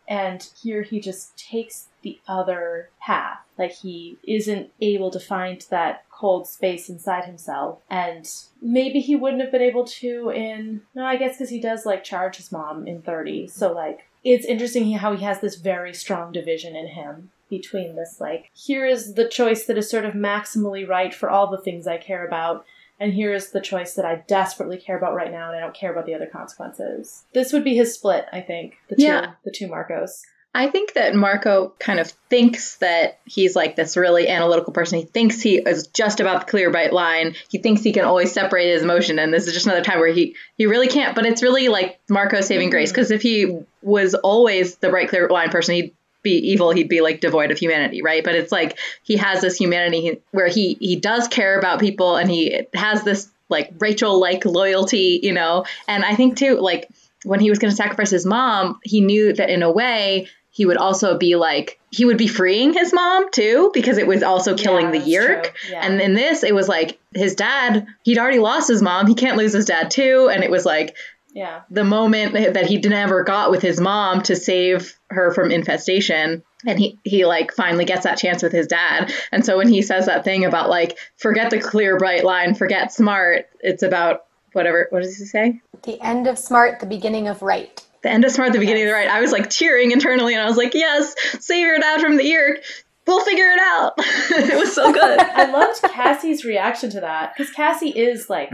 and 0.08 0.50
here 0.62 0.82
he 0.82 1.00
just 1.00 1.38
takes 1.38 1.88
the 2.02 2.20
other 2.28 2.90
path. 3.00 3.40
Like 3.62 3.72
he 3.74 4.18
isn't 4.28 4.72
able 4.82 5.12
to 5.12 5.20
find 5.20 5.64
that 5.70 6.04
cold 6.10 6.48
space 6.48 6.90
inside 6.90 7.26
himself. 7.26 7.80
And 7.90 8.28
maybe 8.62 9.00
he 9.00 9.16
wouldn't 9.16 9.42
have 9.42 9.52
been 9.52 9.62
able 9.62 9.86
to 9.86 10.30
in. 10.30 10.82
No, 10.96 11.06
I 11.06 11.16
guess 11.16 11.36
because 11.38 11.50
he 11.50 11.60
does 11.62 11.86
like 11.86 12.04
charge 12.04 12.38
his 12.38 12.52
mom 12.52 12.88
in 12.88 13.02
30. 13.02 13.48
So, 13.48 13.72
like, 13.72 14.08
it's 14.24 14.46
interesting 14.46 14.92
how 14.92 15.16
he 15.16 15.24
has 15.24 15.40
this 15.42 15.56
very 15.56 15.94
strong 15.94 16.32
division 16.32 16.76
in 16.76 16.88
him 16.90 17.32
between 17.50 17.96
this, 17.96 18.18
like, 18.22 18.50
here 18.54 18.86
is 18.86 19.16
the 19.16 19.28
choice 19.28 19.66
that 19.66 19.78
is 19.78 19.90
sort 19.90 20.06
of 20.06 20.14
maximally 20.14 20.88
right 20.88 21.14
for 21.14 21.30
all 21.30 21.48
the 21.48 21.58
things 21.58 21.86
I 21.86 21.98
care 21.98 22.26
about. 22.26 22.66
And 23.00 23.14
here 23.14 23.34
is 23.34 23.50
the 23.50 23.60
choice 23.60 23.96
that 23.96 24.06
I 24.06 24.24
desperately 24.28 24.78
care 24.78 24.96
about 24.96 25.16
right 25.16 25.32
now, 25.32 25.48
and 25.48 25.58
I 25.58 25.60
don't 25.60 25.74
care 25.74 25.92
about 25.92 26.06
the 26.06 26.14
other 26.14 26.28
consequences. 26.28 27.24
This 27.34 27.52
would 27.52 27.64
be 27.64 27.76
his 27.76 27.96
split, 27.96 28.26
I 28.32 28.42
think. 28.42 28.78
The 28.90 28.96
two, 28.96 29.04
Yeah. 29.04 29.32
the 29.44 29.52
two 29.52 29.68
Marcos. 29.68 30.22
I 30.54 30.68
think 30.68 30.94
that 30.94 31.16
Marco 31.16 31.74
kind 31.80 32.00
of 32.00 32.10
thinks 32.30 32.76
that 32.78 33.20
he's 33.26 33.56
like 33.56 33.78
this 33.78 33.96
really 33.96 34.28
analytical 34.28 34.74
person. 34.74 35.00
He 35.00 35.06
thinks 35.06 35.42
he 35.42 35.58
is 35.58 35.88
just 35.88 36.20
about 36.20 36.42
the 36.42 36.52
clear 36.52 36.70
bright 36.70 36.92
line. 36.92 37.36
He 37.50 37.58
thinks 37.58 37.84
he 37.84 37.94
can 37.94 38.04
always 38.04 38.34
separate 38.34 38.70
his 38.74 38.84
emotion, 38.84 39.18
and 39.18 39.34
this 39.34 39.48
is 39.48 39.54
just 39.54 39.66
another 39.66 39.84
time 39.84 40.00
where 40.00 40.12
he 40.12 40.36
he 40.58 40.66
really 40.66 40.90
can't. 40.90 41.16
But 41.16 41.26
it's 41.26 41.42
really 41.42 41.70
like 41.70 42.00
Marco 42.10 42.42
saving 42.42 42.68
mm-hmm. 42.68 42.72
grace 42.72 42.92
because 42.92 43.12
if 43.12 43.22
he 43.22 43.60
was 43.82 44.14
always 44.14 44.76
the 44.76 44.90
bright 44.90 45.08
clear 45.08 45.30
line 45.30 45.50
person, 45.50 45.76
he'd 45.76 45.96
be 46.22 46.52
evil. 46.52 46.72
He'd 46.72 46.90
be 46.90 47.00
like 47.00 47.22
devoid 47.22 47.52
of 47.52 47.58
humanity, 47.58 48.02
right? 48.02 48.24
But 48.24 48.36
it's 48.36 48.52
like 48.52 48.78
he 49.04 49.18
has 49.18 49.40
this 49.40 49.56
humanity 49.56 50.22
where 50.32 50.48
he 50.48 50.76
he 50.82 50.98
does 50.98 51.30
care 51.30 51.58
about 51.58 51.80
people, 51.80 52.18
and 52.18 52.30
he 52.30 52.68
has 52.74 53.04
this 53.04 53.30
like 53.48 53.72
Rachel 53.80 54.20
like 54.20 54.44
loyalty, 54.44 55.22
you 55.24 55.32
know. 55.32 55.66
And 55.88 56.04
I 56.04 56.16
think 56.16 56.36
too, 56.38 56.58
like 56.58 56.90
when 57.24 57.40
he 57.40 57.50
was 57.50 57.60
going 57.60 57.72
to 57.72 57.76
sacrifice 57.76 58.10
his 58.10 58.26
mom, 58.26 58.80
he 58.84 59.00
knew 59.00 59.32
that 59.34 59.50
in 59.50 59.64
a 59.64 59.72
way 59.72 60.28
he 60.52 60.66
would 60.66 60.78
also 60.78 61.18
be 61.18 61.36
like 61.36 61.80
he 61.92 62.06
would 62.06 62.18
be 62.18 62.28
freeing 62.28 62.74
his 62.74 62.94
mom 62.94 63.32
too 63.32 63.72
because 63.74 63.98
it 63.98 64.08
was 64.08 64.22
also 64.24 64.56
killing 64.56 64.86
Yeah, 64.86 64.92
the 64.92 65.00
Yeerk. 65.00 65.54
Yeah. 65.70 65.86
And 65.86 66.00
in 66.02 66.14
this, 66.14 66.44
it 66.44 66.54
was 66.54 66.68
like 66.68 67.00
his 67.14 67.36
dad. 67.36 67.88
He'd 68.04 68.18
already 68.18 68.40
lost 68.40 68.68
his 68.70 68.82
mom. 68.82 69.08
He 69.08 69.16
can't 69.16 69.38
lose 69.38 69.54
his 69.54 69.66
dad 69.66 69.92
too. 69.92 70.30
And 70.32 70.44
it 70.44 70.52
was 70.52 70.66
like 70.66 70.96
Yeah. 71.34 71.62
the 71.70 71.84
moment 71.84 72.34
that 72.54 72.66
he 72.68 72.78
never 72.80 73.24
got 73.24 73.52
with 73.52 73.62
his 73.62 73.80
mom 73.80 74.22
to 74.24 74.36
save 74.36 74.98
her 75.10 75.32
from 75.34 75.52
infestation 75.52 76.44
and 76.68 76.78
he 76.78 77.00
he 77.04 77.26
like 77.26 77.54
finally 77.54 77.86
gets 77.86 78.04
that 78.04 78.18
chance 78.20 78.44
with 78.44 78.52
his 78.52 78.68
dad 78.68 79.12
and 79.32 79.44
so 79.44 79.58
when 79.58 79.68
he 79.68 79.82
says 79.82 80.06
that 80.06 80.24
thing 80.24 80.46
about 80.46 80.70
like 80.70 80.96
forget 81.18 81.50
the 81.50 81.60
clear 81.60 81.98
bright 81.98 82.24
line 82.24 82.54
forget 82.54 82.94
smart 82.94 83.48
it's 83.62 83.82
about 83.82 84.26
whatever 84.54 84.86
what 84.92 85.02
does 85.02 85.18
he 85.18 85.26
say 85.26 85.60
The 85.84 86.00
end 86.02 86.28
of 86.28 86.38
smart, 86.38 86.80
the 86.80 86.86
beginning 86.86 87.28
of 87.28 87.42
right. 87.42 87.82
The 88.04 88.10
end 88.10 88.26
of 88.26 88.32
smart 88.32 88.54
the 88.54 88.60
beginning 88.60 88.84
of 88.84 88.88
the 88.88 88.94
right 88.94 89.08
i 89.08 89.22
was 89.22 89.32
like 89.32 89.50
tearing 89.50 89.92
internally 89.92 90.34
and 90.34 90.42
i 90.42 90.48
was 90.48 90.58
like 90.58 90.74
yes 90.74 91.16
save 91.40 91.66
your 91.66 91.80
dad 91.80 92.02
from 92.02 92.18
the 92.18 92.24
Yeerk. 92.24 92.64
we'll 93.06 93.24
figure 93.24 93.52
it 93.52 93.60
out 93.60 93.94
it 93.98 94.58
was 94.58 94.74
so 94.74 94.92
good 94.92 95.20
I 95.42 95.52
loved 95.52 95.82
Cassie's 95.84 96.44
reaction 96.44 96.90
to 96.92 97.02
that 97.02 97.34
because 97.36 97.52
Cassie 97.54 97.90
is 97.90 98.30
like 98.30 98.52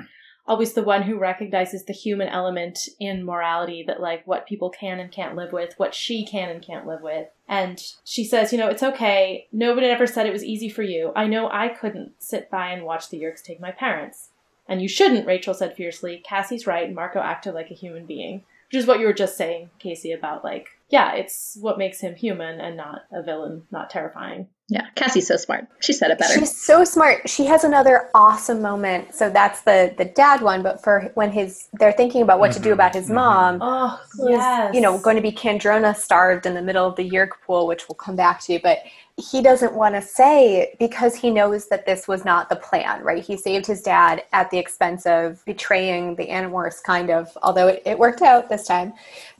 always 0.47 0.73
the 0.73 0.83
one 0.83 1.03
who 1.03 1.19
recognizes 1.19 1.83
the 1.83 1.93
human 1.93 2.29
element 2.29 2.87
in 2.99 3.25
morality 3.25 3.83
that 3.85 3.99
like 3.99 4.25
what 4.25 4.47
people 4.47 4.69
can 4.69 4.99
and 4.99 5.11
can't 5.11 5.35
live 5.35 5.51
with, 5.51 5.73
what 5.77 5.93
she 5.93 6.25
can 6.25 6.49
and 6.49 6.61
can't 6.61 6.87
live 6.87 7.01
with. 7.01 7.27
And 7.47 7.83
she 8.05 8.23
says, 8.23 8.51
you 8.53 8.57
know, 8.57 8.69
it's 8.69 8.83
okay. 8.83 9.47
Nobody 9.51 9.87
ever 9.87 10.07
said 10.07 10.25
it 10.25 10.33
was 10.33 10.45
easy 10.45 10.69
for 10.69 10.83
you. 10.83 11.11
I 11.15 11.27
know 11.27 11.49
I 11.51 11.67
couldn't 11.67 12.13
sit 12.19 12.49
by 12.49 12.69
and 12.69 12.85
watch 12.85 13.09
the 13.09 13.19
Yeerks 13.19 13.43
take 13.43 13.59
my 13.59 13.71
parents. 13.71 14.29
And 14.69 14.81
you 14.81 14.87
shouldn't, 14.87 15.27
Rachel 15.27 15.53
said 15.53 15.75
fiercely. 15.75 16.21
Cassie's 16.25 16.67
right. 16.67 16.93
Marco 16.93 17.19
acted 17.19 17.53
like 17.53 17.69
a 17.71 17.75
human 17.75 18.05
being. 18.05 18.43
Which 18.69 18.79
is 18.79 18.85
what 18.85 18.99
you 18.99 19.05
were 19.05 19.13
just 19.13 19.37
saying, 19.37 19.69
Casey, 19.79 20.11
about 20.11 20.43
like, 20.43 20.67
yeah, 20.89 21.13
it's 21.13 21.57
what 21.59 21.77
makes 21.77 22.01
him 22.01 22.15
human 22.15 22.59
and 22.59 22.75
not 22.75 23.03
a 23.11 23.23
villain, 23.23 23.63
not 23.71 23.89
terrifying. 23.89 24.47
Yeah 24.69 24.87
cassie's 24.95 25.27
so 25.27 25.37
smart 25.37 25.67
she 25.79 25.93
said 25.93 26.11
it 26.11 26.19
better 26.19 26.33
She's 26.39 26.55
so 26.55 26.83
smart. 26.83 27.29
She 27.29 27.45
has 27.45 27.63
another 27.63 28.09
awesome 28.13 28.61
moment. 28.61 29.13
So 29.15 29.29
that's 29.29 29.61
the 29.61 29.93
the 29.97 30.05
dad 30.05 30.41
one, 30.41 30.61
but 30.63 30.83
for 30.83 31.11
when 31.15 31.31
his 31.31 31.69
they're 31.73 31.93
thinking 31.93 32.21
about 32.21 32.39
what 32.39 32.51
to 32.53 32.59
do 32.59 32.69
Mhm, 32.69 32.73
about 32.73 32.93
his 32.95 33.07
mhm. 33.09 33.13
mom. 33.15 33.59
Oh, 33.61 33.99
who's, 34.13 34.29
yes. 34.31 34.75
you 34.75 34.81
know, 34.81 34.97
going 34.97 35.15
to 35.15 35.21
be 35.21 35.31
Kandrona 35.31 35.95
starved 35.95 36.45
in 36.45 36.53
the 36.53 36.61
middle 36.61 36.85
of 36.85 36.95
the 36.95 37.09
Yeerk 37.09 37.29
pool, 37.45 37.67
which 37.67 37.87
we'll 37.87 37.95
come 37.95 38.15
back 38.15 38.41
to, 38.41 38.59
but 38.59 38.79
he 39.17 39.41
doesn't 39.41 39.73
want 39.73 39.95
to 39.95 40.01
say 40.01 40.75
because 40.79 41.15
he 41.15 41.31
knows 41.31 41.69
that 41.69 41.85
this 41.85 42.07
was 42.07 42.23
not 42.25 42.49
the 42.49 42.55
plan, 42.55 43.01
right? 43.03 43.23
He 43.23 43.35
saved 43.37 43.65
his 43.65 43.81
dad 43.81 44.23
at 44.33 44.51
the 44.51 44.57
expense 44.59 45.05
of 45.05 45.43
betraying 45.45 46.15
the 46.15 46.27
Animorphs, 46.27 46.83
kind 46.83 47.09
of, 47.09 47.35
although 47.41 47.67
it, 47.67 47.81
it 47.85 47.97
worked 47.97 48.21
out 48.21 48.49
this 48.49 48.65
time. 48.67 48.93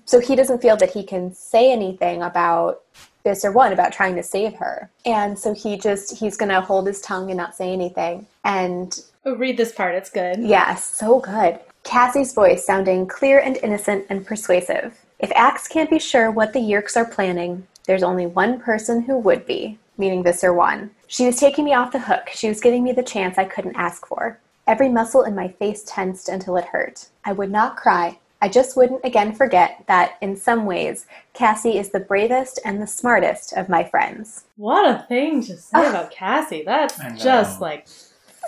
So 0.06 0.20
he 0.20 0.36
doesn't 0.36 0.62
feel 0.62 0.78
that 0.78 0.92
he 0.94 1.04
can 1.04 1.34
say 1.34 1.72
anything 1.72 2.24
about 2.24 2.82
or 3.28 3.52
one 3.52 3.74
about 3.74 3.92
trying 3.92 4.16
to 4.16 4.24
save 4.24 4.54
her. 4.56 4.90
And 5.06 5.38
so 5.38 5.54
he 5.54 5.78
just, 5.78 6.18
he's 6.18 6.38
going 6.38 6.50
to 6.50 6.62
hold 6.62 6.88
his 6.88 7.02
tongue 7.02 7.30
and 7.30 7.38
not 7.38 7.56
say 7.56 7.72
anything. 7.72 8.28
And 8.44 8.98
Oh, 9.26 9.36
read 9.36 9.58
this 9.58 9.74
part. 9.74 9.94
It's 9.94 10.10
good. 10.10 10.40
Yes, 10.40 10.86
so 10.86 11.20
good. 11.20 11.60
Cassie's 11.84 12.34
voice 12.34 12.66
sounding 12.66 13.08
clear 13.08 13.40
and 13.40 13.58
innocent 13.58 14.06
and 14.10 14.26
persuasive. 14.26 14.98
If 15.20 15.32
Ax 15.36 15.68
can't 15.68 15.90
be 15.90 16.00
sure 16.00 16.32
what 16.32 16.54
the 16.54 16.60
Yeerks 16.60 16.96
are 16.96 17.04
planning, 17.04 17.68
there's 17.88 18.04
only 18.04 18.26
one 18.26 18.60
person 18.60 19.02
who 19.02 19.18
would 19.18 19.46
be, 19.46 19.80
meaning 19.98 20.24
Visser 20.24 20.54
One. 20.54 20.92
She 21.08 21.26
was 21.26 21.40
taking 21.40 21.66
me 21.66 21.74
off 21.74 21.92
the 21.92 22.00
hook. 22.00 22.30
She 22.34 22.48
was 22.48 22.62
giving 22.62 22.84
me 22.84 22.94
the 22.94 23.04
chance 23.04 23.38
I 23.38 23.44
couldn't 23.46 23.76
ask 23.76 24.08
for. 24.08 24.40
Every 24.66 24.90
muscle 24.90 25.24
in 25.24 25.36
my 25.36 25.48
face 25.48 25.84
tensed 25.86 26.30
until 26.30 26.56
it 26.58 26.66
hurt. 26.66 27.08
I 27.26 27.34
would 27.34 27.52
not 27.52 27.78
cry. 27.78 28.20
I 28.42 28.50
just 28.50 28.78
wouldn't 28.78 29.04
again 29.04 29.34
forget 29.34 29.84
that, 29.88 30.18
in 30.22 30.36
some 30.36 30.66
ways, 30.66 31.06
Cassie 31.34 31.78
is 31.78 31.90
the 31.90 32.00
bravest 32.00 32.60
and 32.64 32.82
the 32.82 32.88
smartest 32.88 33.54
of 33.54 33.70
my 33.70 33.84
friends. 33.84 34.46
What 34.58 34.90
a 34.90 35.04
thing 35.08 35.42
to 35.44 35.58
say 35.58 35.88
about 35.90 36.12
Cassie. 36.12 36.64
That's 36.66 36.98
just 37.22 37.62
like 37.62 37.88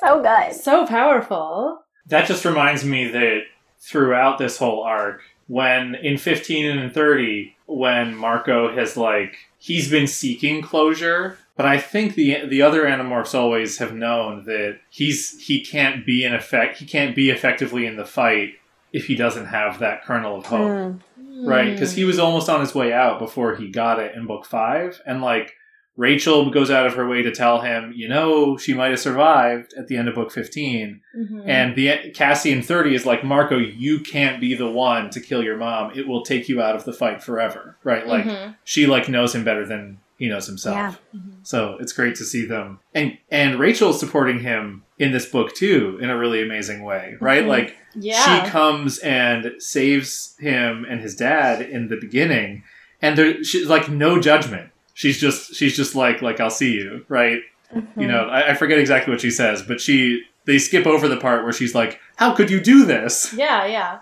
So 0.01 0.21
good. 0.21 0.53
so 0.53 0.85
powerful. 0.85 1.83
That 2.07 2.27
just 2.27 2.45
reminds 2.45 2.83
me 2.85 3.07
that 3.09 3.41
throughout 3.79 4.37
this 4.37 4.57
whole 4.57 4.83
arc, 4.83 5.21
when 5.47 5.95
in 5.95 6.17
15 6.17 6.65
and 6.65 6.79
in 6.79 6.89
30, 6.91 7.55
when 7.65 8.15
Marco 8.15 8.73
has 8.75 8.95
like 8.97 9.35
he's 9.57 9.89
been 9.89 10.07
seeking 10.07 10.61
closure, 10.61 11.37
but 11.55 11.65
I 11.65 11.77
think 11.79 12.15
the 12.15 12.45
the 12.47 12.61
other 12.61 12.85
animorphs 12.85 13.33
always 13.35 13.77
have 13.79 13.93
known 13.93 14.45
that 14.45 14.79
he's 14.89 15.39
he 15.45 15.63
can't 15.63 16.05
be 16.05 16.23
in 16.23 16.33
effect 16.33 16.77
he 16.77 16.85
can't 16.85 17.15
be 17.15 17.29
effectively 17.29 17.85
in 17.85 17.95
the 17.97 18.05
fight 18.05 18.53
if 18.93 19.05
he 19.05 19.15
doesn't 19.15 19.45
have 19.47 19.79
that 19.79 20.03
kernel 20.05 20.37
of 20.37 20.45
hope. 20.45 20.69
Mm. 20.69 20.99
Right, 21.47 21.71
because 21.71 21.93
he 21.93 22.03
was 22.03 22.19
almost 22.19 22.49
on 22.49 22.59
his 22.59 22.75
way 22.75 22.91
out 22.91 23.17
before 23.17 23.55
he 23.55 23.69
got 23.71 23.99
it 23.99 24.13
in 24.15 24.25
book 24.27 24.45
five, 24.45 25.01
and 25.05 25.21
like 25.21 25.53
Rachel 25.95 26.49
goes 26.49 26.69
out 26.71 26.85
of 26.85 26.93
her 26.95 27.07
way 27.07 27.21
to 27.21 27.31
tell 27.31 27.61
him, 27.61 27.93
you 27.95 28.07
know, 28.07 28.57
she 28.57 28.73
might 28.73 28.89
have 28.91 28.99
survived 28.99 29.73
at 29.77 29.87
the 29.87 29.95
end 29.97 30.07
of 30.09 30.15
book 30.15 30.31
fifteen, 30.31 31.01
Mhm. 31.17 31.43
and 31.45 31.75
the 31.75 32.11
Cassie 32.13 32.51
in 32.51 32.61
thirty 32.61 32.93
is 32.93 33.05
like, 33.05 33.23
Marco, 33.23 33.57
you 33.57 33.99
can't 33.99 34.41
be 34.41 34.53
the 34.53 34.69
one 34.69 35.09
to 35.11 35.19
kill 35.21 35.43
your 35.43 35.55
mom. 35.57 35.91
It 35.97 36.07
will 36.07 36.23
take 36.23 36.49
you 36.49 36.61
out 36.61 36.75
of 36.75 36.83
the 36.85 36.93
fight 36.93 37.23
forever. 37.23 37.77
Right, 37.83 38.05
like 38.05 38.25
Mhm. 38.25 38.55
she 38.65 38.85
like 38.85 39.07
knows 39.07 39.33
him 39.35 39.43
better 39.45 39.65
than 39.65 39.99
he 40.17 40.27
knows 40.27 40.47
himself. 40.47 40.75
Yeah. 41.13 41.19
So 41.43 41.77
it's 41.79 41.93
great 41.93 42.15
to 42.15 42.23
see 42.25 42.45
them, 42.45 42.79
and 42.93 43.17
and 43.31 43.59
Rachel's 43.59 43.99
supporting 43.99 44.39
him 44.39 44.83
in 44.99 45.11
this 45.11 45.25
book 45.25 45.55
too 45.55 45.97
in 46.01 46.09
a 46.09 46.17
really 46.17 46.41
amazing 46.43 46.83
way. 46.83 47.15
Right, 47.19 47.43
Mhm. 47.45 47.47
like 47.47 47.77
yeah. 47.95 48.43
she 48.43 48.49
comes 48.51 48.99
and 48.99 49.53
saves 49.59 50.35
him 50.39 50.85
and 50.89 51.01
his 51.01 51.15
dad 51.15 51.61
in 51.61 51.87
the 51.87 51.97
beginning 51.97 52.63
and 53.01 53.17
there 53.17 53.43
she's 53.43 53.67
like 53.67 53.89
no 53.89 54.19
judgment 54.19 54.69
she's 54.93 55.17
just 55.19 55.55
she's 55.55 55.75
just 55.75 55.95
like 55.95 56.21
like 56.21 56.39
i'll 56.39 56.49
see 56.51 56.73
you 56.73 57.03
right 57.09 57.41
Mm-hmm. 57.73 58.01
you 58.01 58.07
know 58.07 58.23
I, 58.25 58.51
I 58.51 58.53
forget 58.55 58.77
exactly 58.79 59.11
what 59.11 59.21
she 59.21 59.31
says 59.31 59.61
but 59.63 59.79
she 59.79 60.23
they 60.45 60.57
skip 60.59 60.85
over 60.87 61.07
the 61.07 61.17
part 61.17 61.43
where 61.43 61.53
she's 61.53 61.73
like 61.75 61.99
how 62.17 62.33
could 62.35 62.49
you 62.51 62.59
do 62.59 62.83
this 62.85 63.33
yeah, 63.33 63.65
yeah. 63.65 63.99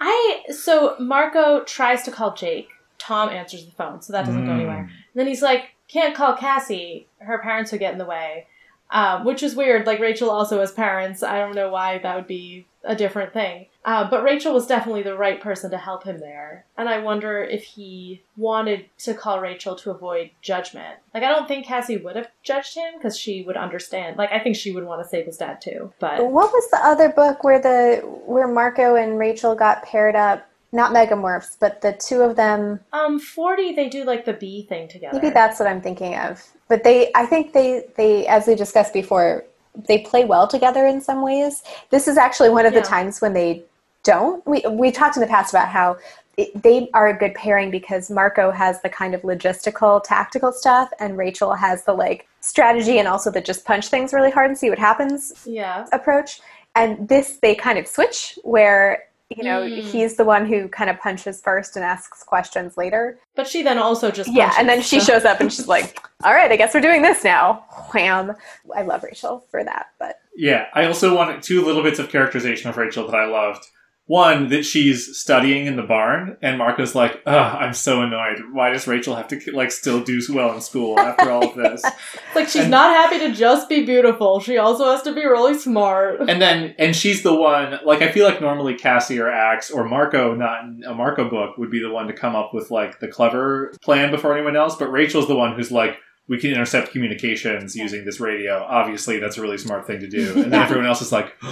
I 0.00 0.42
so 0.50 0.96
Marco 1.00 1.64
tries 1.64 2.02
to 2.04 2.10
call 2.12 2.34
Jake. 2.34 2.68
Tom 2.98 3.28
answers 3.30 3.64
the 3.66 3.72
phone, 3.72 4.00
so 4.02 4.12
that 4.12 4.24
doesn't 4.26 4.44
go 4.44 4.50
Mm. 4.52 4.54
anywhere. 4.54 4.78
And 4.80 4.90
then 5.16 5.26
he's 5.26 5.42
like, 5.42 5.70
"Can't 5.88 6.14
call 6.14 6.34
Cassie. 6.36 7.06
Her 7.18 7.38
parents 7.38 7.70
would 7.72 7.78
get 7.80 7.92
in 7.92 7.98
the 7.98 8.04
way." 8.04 8.46
Um, 8.90 9.24
which 9.24 9.42
is 9.42 9.54
weird. 9.54 9.86
Like 9.86 10.00
Rachel 10.00 10.30
also 10.30 10.60
has 10.60 10.72
parents. 10.72 11.22
I 11.22 11.38
don't 11.38 11.54
know 11.54 11.70
why 11.70 11.98
that 11.98 12.16
would 12.16 12.26
be 12.26 12.66
a 12.84 12.94
different 12.94 13.32
thing. 13.32 13.66
Uh, 13.84 14.08
but 14.08 14.22
Rachel 14.22 14.52
was 14.52 14.66
definitely 14.66 15.02
the 15.02 15.16
right 15.16 15.40
person 15.40 15.70
to 15.70 15.78
help 15.78 16.04
him 16.04 16.18
there. 16.18 16.64
And 16.76 16.88
I 16.88 16.98
wonder 16.98 17.42
if 17.42 17.64
he 17.64 18.22
wanted 18.36 18.86
to 18.98 19.14
call 19.14 19.40
Rachel 19.40 19.76
to 19.76 19.90
avoid 19.90 20.30
judgment. 20.42 20.98
Like, 21.14 21.22
I 21.22 21.28
don't 21.28 21.48
think 21.48 21.66
Cassie 21.66 21.96
would 21.96 22.16
have 22.16 22.28
judged 22.42 22.76
him 22.76 22.94
because 22.96 23.18
she 23.18 23.42
would 23.42 23.56
understand. 23.56 24.16
Like, 24.16 24.30
I 24.32 24.38
think 24.40 24.56
she 24.56 24.72
would 24.72 24.84
want 24.84 25.02
to 25.02 25.08
save 25.08 25.26
his 25.26 25.38
dad 25.38 25.60
too. 25.60 25.92
But 26.00 26.18
What 26.18 26.52
was 26.52 26.70
the 26.70 26.84
other 26.84 27.08
book 27.08 27.44
where 27.44 27.60
the 27.60 28.02
where 28.26 28.48
Marco 28.48 28.94
and 28.94 29.18
Rachel 29.18 29.54
got 29.54 29.82
paired 29.82 30.16
up? 30.16 30.47
Not 30.72 30.92
megamorphs, 30.92 31.56
but 31.58 31.80
the 31.80 31.92
two 31.94 32.20
of 32.22 32.36
them. 32.36 32.80
um, 32.92 33.18
40, 33.18 33.72
they 33.74 33.88
do 33.88 34.04
like 34.04 34.24
the 34.24 34.34
bee 34.34 34.62
thing 34.66 34.86
together. 34.88 35.18
Maybe 35.20 35.32
that's 35.32 35.58
what 35.58 35.68
I'm 35.68 35.80
thinking 35.80 36.14
of. 36.14 36.44
But 36.68 36.84
they, 36.84 37.10
I 37.14 37.24
think 37.24 37.54
they, 37.54 37.84
they, 37.96 38.26
as 38.26 38.46
we 38.46 38.54
discussed 38.54 38.92
before, 38.92 39.44
they 39.86 39.98
play 40.00 40.24
well 40.26 40.46
together 40.46 40.86
in 40.86 41.00
some 41.00 41.22
ways. 41.22 41.62
This 41.90 42.06
is 42.08 42.18
actually 42.18 42.50
one 42.50 42.66
of 42.66 42.74
Yeah. 42.74 42.80
the 42.80 42.86
times 42.86 43.20
when 43.20 43.32
they 43.32 43.62
don't. 44.02 44.46
We 44.46 44.62
we 44.68 44.90
talked 44.90 45.16
in 45.16 45.20
the 45.20 45.26
past 45.26 45.52
about 45.52 45.68
how 45.68 45.96
it, 46.36 46.62
they 46.62 46.88
are 46.94 47.08
a 47.08 47.16
good 47.18 47.34
pairing 47.34 47.70
because 47.70 48.10
Marco 48.10 48.50
has 48.50 48.80
the 48.82 48.88
kind 48.88 49.14
of 49.14 49.22
logistical, 49.22 50.02
tactical 50.04 50.52
stuff, 50.52 50.90
and 51.00 51.16
Rachel 51.16 51.54
has 51.54 51.84
the 51.84 51.92
like 51.94 52.26
strategy 52.40 52.98
and 52.98 53.08
also 53.08 53.30
the 53.30 53.40
just 53.40 53.64
punch 53.64 53.88
things 53.88 54.12
really 54.12 54.30
hard 54.30 54.48
and 54.50 54.58
see 54.58 54.68
what 54.70 54.78
happens 54.78 55.44
Yeah. 55.46 55.86
approach. 55.92 56.40
And 56.74 57.08
this 57.08 57.38
they 57.42 57.54
kind 57.54 57.78
of 57.78 57.86
switch 57.86 58.38
where 58.44 59.04
you 59.36 59.44
know 59.44 59.60
Mm. 59.62 59.82
he's 59.82 60.16
the 60.16 60.24
one 60.24 60.46
who 60.46 60.68
kind 60.68 60.88
of 60.88 60.98
punches 60.98 61.40
first 61.40 61.76
and 61.76 61.84
asks 61.84 62.22
questions 62.22 62.76
later. 62.76 63.18
But 63.34 63.46
she 63.46 63.62
then 63.62 63.78
also 63.78 64.10
just. 64.10 64.30
Yeah, 64.32 64.46
punches, 64.46 64.58
and 64.60 64.68
then 64.68 64.80
she 64.82 65.00
so- 65.00 65.12
shows 65.12 65.24
up 65.24 65.40
and 65.40 65.52
she's 65.52 65.68
like, 65.68 66.00
"All 66.24 66.32
right, 66.32 66.50
I 66.50 66.56
guess 66.56 66.72
we're 66.74 66.80
doing 66.80 67.02
this 67.02 67.24
now." 67.24 67.64
Wham! 67.92 68.34
I 68.74 68.82
love 68.82 69.02
Rachel 69.02 69.44
for 69.50 69.62
that, 69.64 69.88
but 69.98 70.20
Yeah, 70.34 70.66
I 70.74 70.86
also 70.86 71.14
wanted 71.16 71.42
two 71.42 71.64
little 71.64 71.82
bits 71.82 71.98
of 71.98 72.08
characterization 72.08 72.70
of 72.70 72.76
Rachel 72.76 73.06
that 73.06 73.16
I 73.16 73.26
loved. 73.26 73.66
One, 74.08 74.48
that 74.48 74.64
she's 74.64 75.18
studying 75.18 75.66
in 75.66 75.76
the 75.76 75.82
barn, 75.82 76.38
and 76.42 76.56
Marco's 76.56 76.94
like, 76.94 77.20
Ugh, 77.26 77.56
I'm 77.60 77.74
so 77.74 78.00
annoyed. 78.02 78.38
Why 78.52 78.70
does 78.70 78.86
Rachel 78.86 79.14
have 79.14 79.28
to, 79.28 79.40
like, 79.52 79.70
still 79.70 80.00
do 80.02 80.18
well 80.30 80.54
in 80.54 80.62
school 80.62 80.98
after 80.98 81.30
all 81.30 81.46
of 81.48 81.54
this? 81.54 81.84
Like 82.34 82.46
she's 82.48 82.62
And- 82.62 82.70
not 82.70 82.94
happy 82.94 83.18
to 83.26 83.34
just 83.34 83.68
be 83.68 83.84
beautiful. 83.84 84.40
She 84.40 84.58
also 84.58 84.90
has 84.92 85.02
to 85.02 85.12
be 85.12 85.24
really 85.24 85.58
smart. 85.58 86.20
and 86.28 86.40
then, 86.40 86.74
and 86.78 86.94
she's 86.94 87.22
the 87.22 87.34
one, 87.34 87.78
like, 87.84 88.00
I 88.00 88.10
feel 88.12 88.26
like 88.26 88.40
normally 88.40 88.74
Cassie 88.74 89.18
or 89.18 89.30
Ax 89.30 89.70
or 89.70 89.84
Marco, 89.88 90.34
not 90.34 90.64
in 90.64 90.82
a 90.86 90.94
Marco 90.94 91.28
book, 91.28 91.58
would 91.58 91.70
be 91.70 91.80
the 91.80 91.90
one 91.90 92.06
to 92.06 92.12
come 92.12 92.34
up 92.36 92.54
with, 92.54 92.70
like, 92.70 93.00
the 93.00 93.08
clever 93.08 93.72
plan 93.82 94.10
before 94.10 94.34
anyone 94.34 94.56
else, 94.56 94.76
but 94.76 94.90
Rachel's 94.90 95.26
the 95.28 95.34
one 95.36 95.54
who's 95.54 95.70
like, 95.72 95.96
we 96.28 96.38
can 96.38 96.50
intercept 96.50 96.92
communications 96.92 97.74
using 97.74 98.04
this 98.04 98.20
radio. 98.20 98.62
Obviously, 98.68 99.18
that's 99.18 99.38
a 99.38 99.42
really 99.42 99.56
smart 99.58 99.86
thing 99.86 100.00
to 100.00 100.08
do. 100.08 100.34
And 100.34 100.52
then 100.52 100.62
everyone 100.62 100.86
else 100.86 101.00
is 101.00 101.10
like, 101.10 101.34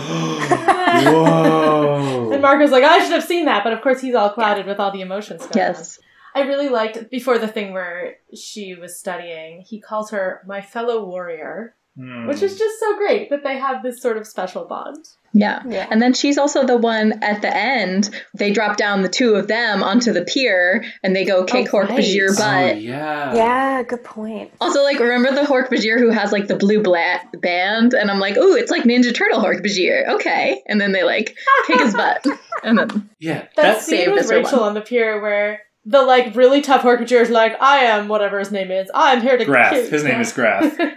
whoa. 1.05 2.31
And 2.33 2.43
Marco's 2.43 2.71
like, 2.71 2.85
I 2.85 2.99
should 3.03 3.13
have 3.13 3.25
seen 3.25 3.47
that, 3.47 3.65
but 3.65 3.73
of 3.73 3.81
course 3.81 4.03
he's 4.03 4.15
all 4.15 4.31
clouded 4.31 4.67
with 4.67 4.79
all 4.79 4.93
the 4.93 5.01
emotions 5.01 5.41
going 5.47 5.67
on. 5.69 5.73
Yes. 5.75 5.99
I 6.35 6.41
really 6.43 6.69
liked 6.69 7.11
before 7.11 7.39
the 7.39 7.49
thing 7.49 7.73
where 7.73 8.17
she 8.35 8.75
was 8.75 8.99
studying, 8.99 9.63
he 9.63 9.81
calls 9.81 10.11
her 10.11 10.43
my 10.47 10.61
fellow 10.61 11.03
warrior, 11.07 11.75
Hmm. 11.99 12.27
which 12.27 12.43
is 12.43 12.59
just 12.59 12.79
so 12.79 12.97
great 12.99 13.31
that 13.31 13.43
they 13.43 13.57
have 13.57 13.83
this 13.83 14.03
sort 14.03 14.19
of 14.19 14.27
special 14.27 14.67
bond. 14.67 15.03
Yeah. 15.33 15.63
yeah. 15.67 15.87
And 15.91 16.01
then 16.01 16.13
she's 16.13 16.37
also 16.37 16.65
the 16.67 16.77
one 16.77 17.23
at 17.23 17.41
the 17.41 17.55
end. 17.55 18.11
They 18.35 18.53
drop 18.53 18.77
down 18.77 19.03
the 19.03 19.09
two 19.09 19.35
of 19.35 19.49
them 19.49 19.83
onto 19.83 20.13
the 20.13 20.23
pier 20.23 20.85
and 21.03 21.17
they 21.17 21.25
go 21.25 21.45
kick 21.45 21.69
Oh, 21.73 21.79
Hork 21.79 21.89
right. 21.89 21.99
Bajir 22.01 22.29
Oh, 22.31 22.35
butt. 22.37 22.81
yeah. 22.83 23.35
yeah, 23.35 23.83
good 23.83 24.05
point. 24.05 24.51
Also, 24.61 24.83
like, 24.83 24.99
remember 24.99 25.35
the 25.35 25.47
Hork 25.47 25.69
Bajir 25.71 25.99
who 25.99 26.11
has 26.11 26.33
like 26.33 26.49
the 26.49 26.57
blue 26.57 26.83
bla- 26.83 27.21
band? 27.41 27.95
And 27.95 28.11
I'm 28.11 28.19
like, 28.21 28.37
ooh, 28.37 28.55
it's 28.57 28.71
like 28.71 28.85
Ninja 28.85 29.15
Turtle 29.15 29.41
Hork 29.41 29.63
Bajir. 29.65 30.07
Okay. 30.17 30.63
And 30.67 30.79
then 30.81 30.93
they 30.93 31.03
like 31.03 31.35
kick 31.67 31.81
his 31.81 31.95
butt. 31.95 32.25
And 32.63 32.79
then, 32.79 33.09
Yeah. 33.21 33.41
That 33.41 33.57
That's 33.57 33.87
scene 33.87 33.99
saved 34.07 34.13
with 34.13 34.31
Rachel 34.31 34.61
one. 34.61 34.69
on 34.69 34.75
the 34.75 34.81
pier 34.83 35.21
where 35.21 35.61
the 35.85 36.03
like 36.03 36.35
really 36.35 36.63
tough 36.63 36.83
hork 36.83 36.99
Horcrux 37.01 37.13
is 37.23 37.31
like, 37.31 37.57
I 37.61 37.85
am 37.85 38.09
whatever 38.09 38.39
his 38.39 38.51
name 38.51 38.71
is. 38.71 38.91
I'm 38.95 39.21
here 39.23 39.37
to 39.39 39.45
Graf. 39.45 39.73
kill- 39.73 39.89
His 39.89 40.03
name 40.05 40.21
is 40.21 40.33
Graf. 40.33 40.77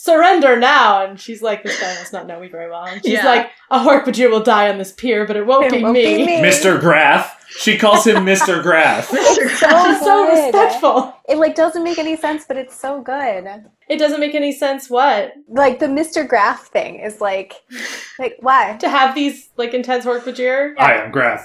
Surrender 0.00 0.56
now, 0.56 1.04
and 1.04 1.18
she's 1.20 1.42
like, 1.42 1.64
"This 1.64 1.80
guy 1.80 1.92
must 1.96 2.12
not 2.12 2.26
know 2.28 2.38
me 2.38 2.46
very 2.48 2.70
well." 2.70 2.84
And 2.84 3.02
she's 3.04 3.14
Yeah. 3.14 3.26
like, 3.26 3.50
"A 3.68 3.80
Hork-Bajir 3.80 4.30
will 4.30 4.42
die 4.44 4.68
on 4.68 4.78
this 4.78 4.92
pier, 4.92 5.26
but 5.26 5.36
it 5.36 5.44
won't, 5.44 5.66
It 5.66 5.72
be, 5.72 5.82
won't 5.82 5.94
me. 5.94 6.16
be 6.18 6.24
me. 6.26 6.40
Mr. 6.40 6.78
Graf. 6.80 7.34
She 7.58 7.76
calls 7.76 8.06
him 8.06 8.24
Mr. 8.24 8.62
Graf. 8.62 9.08
It's 9.12 9.58
so 9.58 9.68
She's 9.90 10.00
so 10.00 10.28
respectful. 10.28 11.14
It 11.28 11.38
like 11.38 11.56
doesn't 11.56 11.82
make 11.82 11.98
any 11.98 12.14
sense, 12.16 12.44
but 12.46 12.56
it's 12.56 12.78
so 12.78 13.00
good. 13.00 13.64
It 13.88 13.98
doesn't 13.98 14.20
make 14.20 14.34
any 14.36 14.52
sense 14.52 14.88
what 14.88 15.32
Like 15.48 15.80
the 15.80 15.86
Mr. 15.86 16.28
Graf 16.28 16.68
thing 16.68 17.00
is 17.00 17.20
like, 17.20 17.54
like 18.20 18.36
why? 18.40 18.76
to 18.80 18.88
have 18.88 19.16
these 19.16 19.48
like 19.56 19.74
intense 19.74 20.04
Hork-Bajir. 20.04 20.74
I 20.78 20.92
am 20.94 21.10
Graf. 21.10 21.44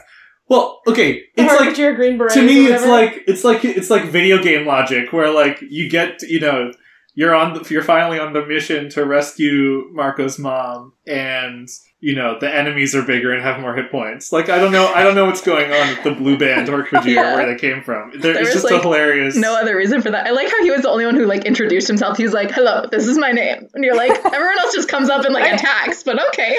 Well, 0.50 0.82
okay, 0.86 1.24
it's 1.36 1.60
like 1.60 1.96
Green 1.96 2.18
Berets. 2.18 2.36
to 2.36 2.42
me, 2.46 2.68
it's 2.68 2.86
like 2.86 3.24
it's 3.26 3.44
like 3.44 3.64
it's 3.66 3.90
like 3.90 4.04
video 4.06 4.44
game 4.44 4.68
logic 4.68 5.12
where 5.12 5.32
like 5.32 5.60
you 5.68 5.90
get 5.90 6.22
you 6.24 6.40
know 6.40 6.72
you're 7.16 7.36
on 7.36 7.54
the, 7.54 7.68
you're 7.70 7.84
finally 7.84 8.20
on 8.20 8.34
the 8.34 8.46
mission 8.46 8.90
to 8.90 9.06
rescue 9.06 9.90
Marco's 9.94 10.40
mom 10.40 10.94
and 11.06 11.68
you 12.00 12.16
know 12.16 12.38
the 12.40 12.54
enemies 12.54 12.96
are 12.96 13.04
bigger 13.04 13.32
and 13.32 13.42
have 13.44 13.60
more 13.62 13.76
hit 13.76 13.92
points. 13.92 14.32
Like 14.32 14.50
I 14.50 14.58
don't 14.58 14.72
know 14.72 14.88
I 14.94 15.04
don't 15.04 15.16
know 15.16 15.26
what's 15.26 15.42
going 15.42 15.72
on 15.72 15.90
with 15.90 16.04
the 16.04 16.12
blue 16.12 16.38
band 16.38 16.68
Hork-Bajir 16.68 17.06
Yeah. 17.16 17.36
where 17.36 17.46
they 17.54 17.60
came 17.60 17.82
from. 17.84 18.12
There, 18.12 18.34
There 18.34 18.42
it's 18.42 18.54
was, 18.54 18.64
just 18.64 18.72
a 18.72 18.74
like, 18.76 18.84
hilarious. 18.84 19.36
no 19.38 19.56
other 19.56 19.76
reason 19.78 20.02
for 20.02 20.12
that. 20.12 20.26
I 20.28 20.32
like 20.32 20.50
how 20.50 20.64
he 20.64 20.72
was 20.72 20.82
the 20.82 20.90
only 20.90 21.06
one 21.06 21.16
who 21.16 21.26
like 21.26 21.46
introduced 21.46 21.88
himself. 21.88 22.18
He 22.18 22.24
was 22.24 22.34
like, 22.34 22.52
hello, 22.52 22.88
this 22.92 23.08
is 23.08 23.18
my 23.18 23.32
name. 23.32 23.70
And 23.74 23.84
you're 23.84 23.96
like, 23.96 24.12
everyone 24.26 24.60
else 24.60 24.74
just 24.74 24.90
comes 24.90 25.10
up 25.10 25.24
and 25.24 25.34
like 25.34 25.52
attacks, 25.54 26.04
but 26.04 26.22
okay. 26.30 26.58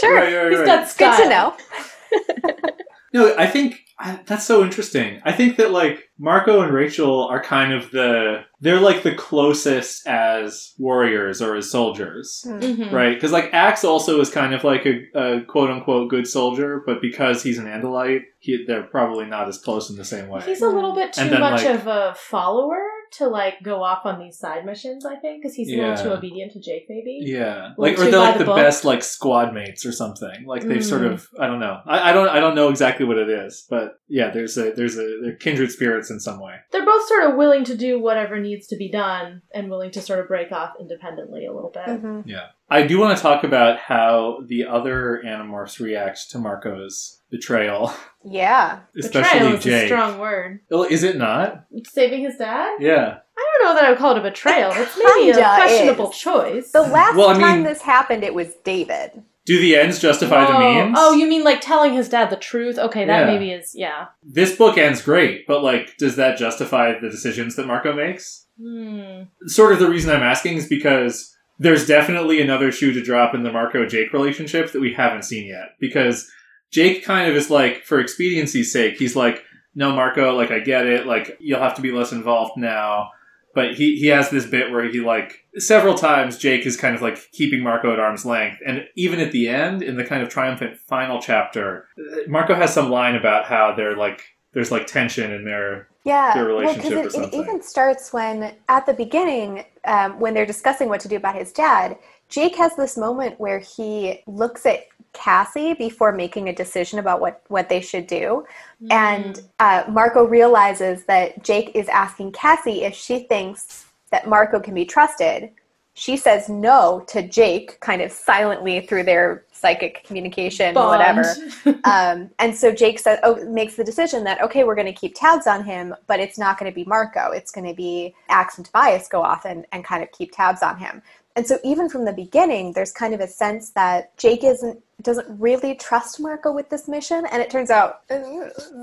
Sure, 0.00 0.14
Right, 0.14 0.34
right, 0.34 0.50
he's 0.50 0.58
right. 0.60 0.66
got 0.66 0.96
good 0.98 1.22
to 1.24 1.28
know. 1.28 1.56
No, 3.14 3.34
I 3.38 3.46
think 3.46 3.80
I, 4.00 4.20
that's 4.26 4.46
so 4.46 4.62
interesting. 4.62 5.20
I 5.24 5.32
think 5.32 5.56
that 5.56 5.72
like 5.72 6.08
Marco 6.18 6.60
and 6.62 6.72
Rachel 6.72 7.26
are 7.26 7.42
kind 7.42 7.72
of 7.72 7.90
the 7.90 8.42
they're 8.60 8.80
like 8.80 9.02
the 9.02 9.14
closest 9.14 10.06
as 10.06 10.72
warriors 10.78 11.42
or 11.42 11.56
as 11.56 11.70
soldiers, 11.70 12.44
Mhm. 12.46 12.92
right? 12.92 13.14
Because 13.14 13.32
like 13.32 13.52
Ax 13.52 13.84
also 13.84 14.20
is 14.20 14.30
kind 14.30 14.54
of 14.54 14.62
like 14.62 14.86
a, 14.86 15.02
a 15.18 15.40
quote 15.42 15.70
unquote 15.70 16.10
good 16.10 16.26
soldier, 16.28 16.82
but 16.86 17.00
because 17.00 17.42
he's 17.42 17.58
an 17.58 17.66
Andalite, 17.66 18.22
he, 18.38 18.64
they're 18.66 18.84
probably 18.84 19.26
not 19.26 19.48
as 19.48 19.58
close 19.58 19.90
in 19.90 19.96
the 19.96 20.04
same 20.04 20.28
way. 20.28 20.42
He's 20.44 20.62
a 20.62 20.68
little 20.68 20.94
bit 20.94 21.12
too 21.12 21.28
then, 21.28 21.40
much 21.40 21.64
like- 21.64 21.74
of 21.74 21.86
a 21.88 22.14
follower 22.16 22.80
to 23.12 23.26
like 23.28 23.54
go 23.62 23.82
off 23.82 24.04
on 24.04 24.18
these 24.18 24.38
side 24.38 24.64
missions. 24.64 25.04
I 25.06 25.16
think 25.16 25.42
because 25.42 25.54
he's 25.54 25.72
a 25.72 25.76
little 25.76 25.96
too 26.04 26.12
obedient 26.12 26.52
to 26.52 26.60
Jake, 26.60 26.86
maybe. 26.88 27.18
Yeah, 27.22 27.72
Like, 27.76 27.92
like 27.92 27.92
or 27.98 28.04
too 28.06 28.10
they're 28.10 28.20
by 28.20 28.26
like 28.26 28.32
the 28.34 28.38
the 28.40 28.44
book? 28.46 28.56
best 28.56 28.84
like 28.84 29.02
squad 29.02 29.52
mates 29.54 29.84
or 29.86 29.92
something. 29.92 30.44
Like 30.46 30.62
they've 30.62 30.84
sort 30.84 31.02
Mm. 31.02 31.12
of 31.12 31.28
I 31.38 31.46
don't 31.46 31.60
know. 31.60 31.80
I, 31.86 32.10
I 32.10 32.12
don't 32.12 32.28
I 32.28 32.40
don't 32.40 32.54
know 32.54 32.68
exactly 32.68 33.06
what 33.06 33.18
it 33.18 33.28
is, 33.28 33.66
but 33.70 33.98
yeah, 34.08 34.30
there's 34.30 34.56
a 34.58 34.72
there's 34.72 34.96
a 34.98 35.18
they're 35.22 35.36
kindred 35.36 35.70
spirits 35.70 36.10
in 36.10 36.20
some 36.20 36.40
way. 36.40 36.54
They're 36.72 36.84
both 36.84 37.06
sort 37.08 37.24
of 37.24 37.36
willing 37.36 37.64
to 37.64 37.76
do 37.76 38.00
whatever 38.00 38.38
needs 38.40 38.66
to 38.68 38.76
be 38.76 38.90
done 38.90 39.42
and 39.54 39.70
willing 39.70 39.90
to 39.92 40.00
sort 40.02 40.20
of 40.20 40.28
break 40.28 40.52
off 40.52 40.74
independently 40.80 41.46
a 41.46 41.52
little 41.52 41.70
bit. 41.70 41.86
Mhm. 41.86 42.22
Yeah. 42.26 42.46
I 42.70 42.86
do 42.86 42.98
want 43.00 43.16
to 43.16 43.22
talk 43.22 43.44
about 43.44 43.78
how 43.78 44.40
the 44.46 44.66
other 44.66 45.22
Animorphs 45.24 45.80
react 45.80 46.30
to 46.30 46.38
Marco's 46.38 47.17
betrayal, 47.30 47.92
Yeah, 48.24 48.80
Betrayal 48.94 49.54
especially 49.54 49.72
is 49.72 49.82
a 49.84 49.86
strong 49.86 50.18
word. 50.18 50.60
Oh, 50.70 50.84
is 50.84 51.02
it 51.02 51.16
not? 51.16 51.64
Saving 51.90 52.22
his 52.22 52.36
dad? 52.36 52.78
Yeah. 52.80 53.18
I 53.36 53.58
don't 53.60 53.68
know 53.68 53.74
that 53.74 53.84
I 53.84 53.90
would 53.90 53.98
call 53.98 54.12
it 54.12 54.18
a 54.18 54.22
betrayal. 54.22 54.72
It's 54.74 54.96
maybe 54.96 55.30
a 55.30 55.34
kinda 55.34 55.54
questionable 55.56 56.10
is. 56.10 56.16
choice. 56.18 56.70
the 56.72 56.82
last 56.82 57.16
Well, 57.16 57.28
I 57.28 57.32
mean- 57.34 57.40
time 57.42 57.62
this 57.64 57.82
happened, 57.82 58.24
it 58.24 58.34
was 58.34 58.54
David. 58.64 59.22
Do 59.46 59.58
the 59.58 59.76
ends 59.76 59.98
justify 59.98 60.44
the 60.44 60.54
oh, 60.56 60.58
means? 60.84 60.94
oh, 60.98 61.14
you 61.14 61.26
mean 61.26 61.42
like 61.42 61.62
telling 61.62 61.94
his 61.94 62.10
dad 62.10 62.28
the 62.28 62.36
truth? 62.36 62.78
Okay, 62.78 63.06
that 63.06 63.20
Yeah. 63.20 63.32
maybe 63.32 63.50
is 63.50 63.72
yeah. 63.74 64.08
This 64.22 64.54
book 64.54 64.76
ends 64.76 65.00
great, 65.00 65.46
but 65.46 65.62
like, 65.62 65.96
does 65.96 66.16
that 66.16 66.36
justify 66.36 66.98
the 67.00 67.08
decisions 67.08 67.56
that 67.56 67.66
Marco 67.66 67.94
makes? 67.94 68.46
Hmm. 68.60 69.22
Sort 69.46 69.72
of 69.72 69.78
the 69.78 69.88
reason 69.88 70.14
I'm 70.14 70.22
asking 70.22 70.58
is 70.58 70.66
because 70.68 71.34
there's 71.58 71.86
definitely 71.86 72.42
another 72.42 72.70
shoe 72.70 72.92
to 72.92 73.02
drop 73.02 73.34
in 73.34 73.42
the 73.42 73.50
Marco 73.50 73.86
Jake 73.86 74.12
relationship 74.12 74.72
that 74.72 74.80
we 74.80 74.92
haven't 74.92 75.22
seen 75.24 75.46
yet. 75.46 75.76
Because 75.80 76.30
Jake 76.70 77.04
kind 77.04 77.30
of 77.30 77.36
is 77.36 77.50
like, 77.50 77.84
for 77.84 78.00
expediency's 78.00 78.72
sake, 78.72 78.98
he's 78.98 79.16
like, 79.16 79.42
no, 79.74 79.92
Marco, 79.92 80.34
like, 80.34 80.50
I 80.50 80.58
get 80.58 80.86
it. 80.86 81.06
Like, 81.06 81.36
you'll 81.40 81.60
have 81.60 81.74
to 81.74 81.82
be 81.82 81.92
less 81.92 82.12
involved 82.12 82.56
now. 82.56 83.10
But 83.54 83.74
he, 83.74 83.96
he 83.96 84.08
has 84.08 84.30
this 84.30 84.46
bit 84.46 84.70
where 84.70 84.88
he, 84.88 85.00
like, 85.00 85.44
several 85.56 85.94
times 85.94 86.36
Jake 86.36 86.66
is 86.66 86.76
kind 86.76 86.94
of 86.94 87.02
like 87.02 87.30
keeping 87.32 87.62
Marco 87.62 87.92
at 87.92 87.98
arm's 87.98 88.24
length. 88.24 88.58
And 88.64 88.86
even 88.94 89.20
at 89.20 89.32
the 89.32 89.48
end, 89.48 89.82
in 89.82 89.96
the 89.96 90.04
kind 90.04 90.22
of 90.22 90.28
triumphant 90.28 90.76
final 90.76 91.20
chapter, 91.20 91.88
uh, 91.98 92.28
Marco 92.28 92.54
has 92.54 92.72
some 92.72 92.90
line 92.90 93.16
about 93.16 93.46
how 93.46 93.74
they're 93.74 93.96
like, 93.96 94.22
there's 94.52 94.70
like 94.70 94.86
tension 94.86 95.32
in 95.32 95.44
their 95.44 95.88
Yeah, 96.04 96.34
Their 96.34 96.46
well, 96.46 96.58
relationship 96.58 97.14
or 97.14 97.22
it, 97.22 97.32
it 97.32 97.34
even 97.34 97.62
starts 97.62 98.12
when 98.12 98.54
at 98.68 98.86
the 98.86 98.94
beginning, 98.94 99.64
um, 99.84 100.20
when 100.20 100.34
they're 100.34 100.46
discussing 100.46 100.88
what 100.88 101.00
to 101.00 101.08
do 101.08 101.16
about 101.16 101.34
his 101.34 101.52
dad. 101.52 101.98
Jake 102.28 102.56
has 102.56 102.76
this 102.76 102.96
moment 102.96 103.40
where 103.40 103.58
he 103.58 104.22
looks 104.26 104.66
at 104.66 104.86
Cassie 105.18 105.74
before 105.74 106.12
making 106.12 106.48
a 106.48 106.54
decision 106.54 106.98
about 106.98 107.20
what 107.20 107.42
what 107.48 107.68
they 107.68 107.80
should 107.80 108.06
do, 108.06 108.46
and 108.90 109.42
uh, 109.58 109.84
Marco 109.88 110.24
realizes 110.24 111.04
that 111.06 111.42
Jake 111.42 111.72
is 111.74 111.88
asking 111.88 112.32
Cassie 112.32 112.84
if 112.84 112.94
she 112.94 113.20
thinks 113.20 113.86
that 114.10 114.28
Marco 114.28 114.60
can 114.60 114.74
be 114.74 114.84
trusted. 114.84 115.50
She 115.94 116.16
says 116.16 116.48
no 116.48 117.04
to 117.08 117.26
Jake, 117.26 117.80
kind 117.80 118.00
of 118.00 118.12
silently 118.12 118.86
through 118.86 119.02
their 119.02 119.44
psychic 119.50 120.04
communication, 120.04 120.72
Bond. 120.72 120.98
whatever. 120.98 121.80
Um, 121.84 122.30
and 122.38 122.54
so 122.54 122.70
Jake 122.70 122.98
says, 122.98 123.18
oh, 123.22 123.44
makes 123.46 123.74
the 123.74 123.82
decision 123.82 124.22
that 124.24 124.40
okay, 124.42 124.62
we're 124.62 124.76
going 124.76 124.86
to 124.86 124.92
keep 124.92 125.14
tabs 125.16 125.46
on 125.46 125.64
him, 125.64 125.94
but 126.06 126.20
it's 126.20 126.38
not 126.38 126.58
going 126.58 126.70
to 126.70 126.74
be 126.74 126.84
Marco. 126.84 127.32
It's 127.32 127.50
going 127.50 127.66
to 127.66 127.74
be 127.74 128.14
Ax 128.28 128.58
and 128.58 128.66
Tobias 128.66 129.08
go 129.08 129.22
off 129.22 129.44
and, 129.44 129.66
and 129.72 129.84
kind 129.84 130.02
of 130.02 130.12
keep 130.12 130.30
tabs 130.32 130.62
on 130.62 130.78
him. 130.78 131.02
And 131.34 131.46
so 131.46 131.58
even 131.64 131.88
from 131.88 132.04
the 132.04 132.12
beginning, 132.12 132.72
there's 132.72 132.92
kind 132.92 133.14
of 133.14 133.20
a 133.20 133.28
sense 133.28 133.70
that 133.70 134.16
Jake 134.16 134.44
isn't 134.44 134.82
doesn't 135.02 135.26
really 135.38 135.74
trust 135.74 136.20
Marco 136.20 136.52
with 136.52 136.70
this 136.70 136.88
mission, 136.88 137.24
and 137.30 137.40
it 137.40 137.50
turns 137.50 137.70
out 137.70 138.00
uh, 138.10 138.18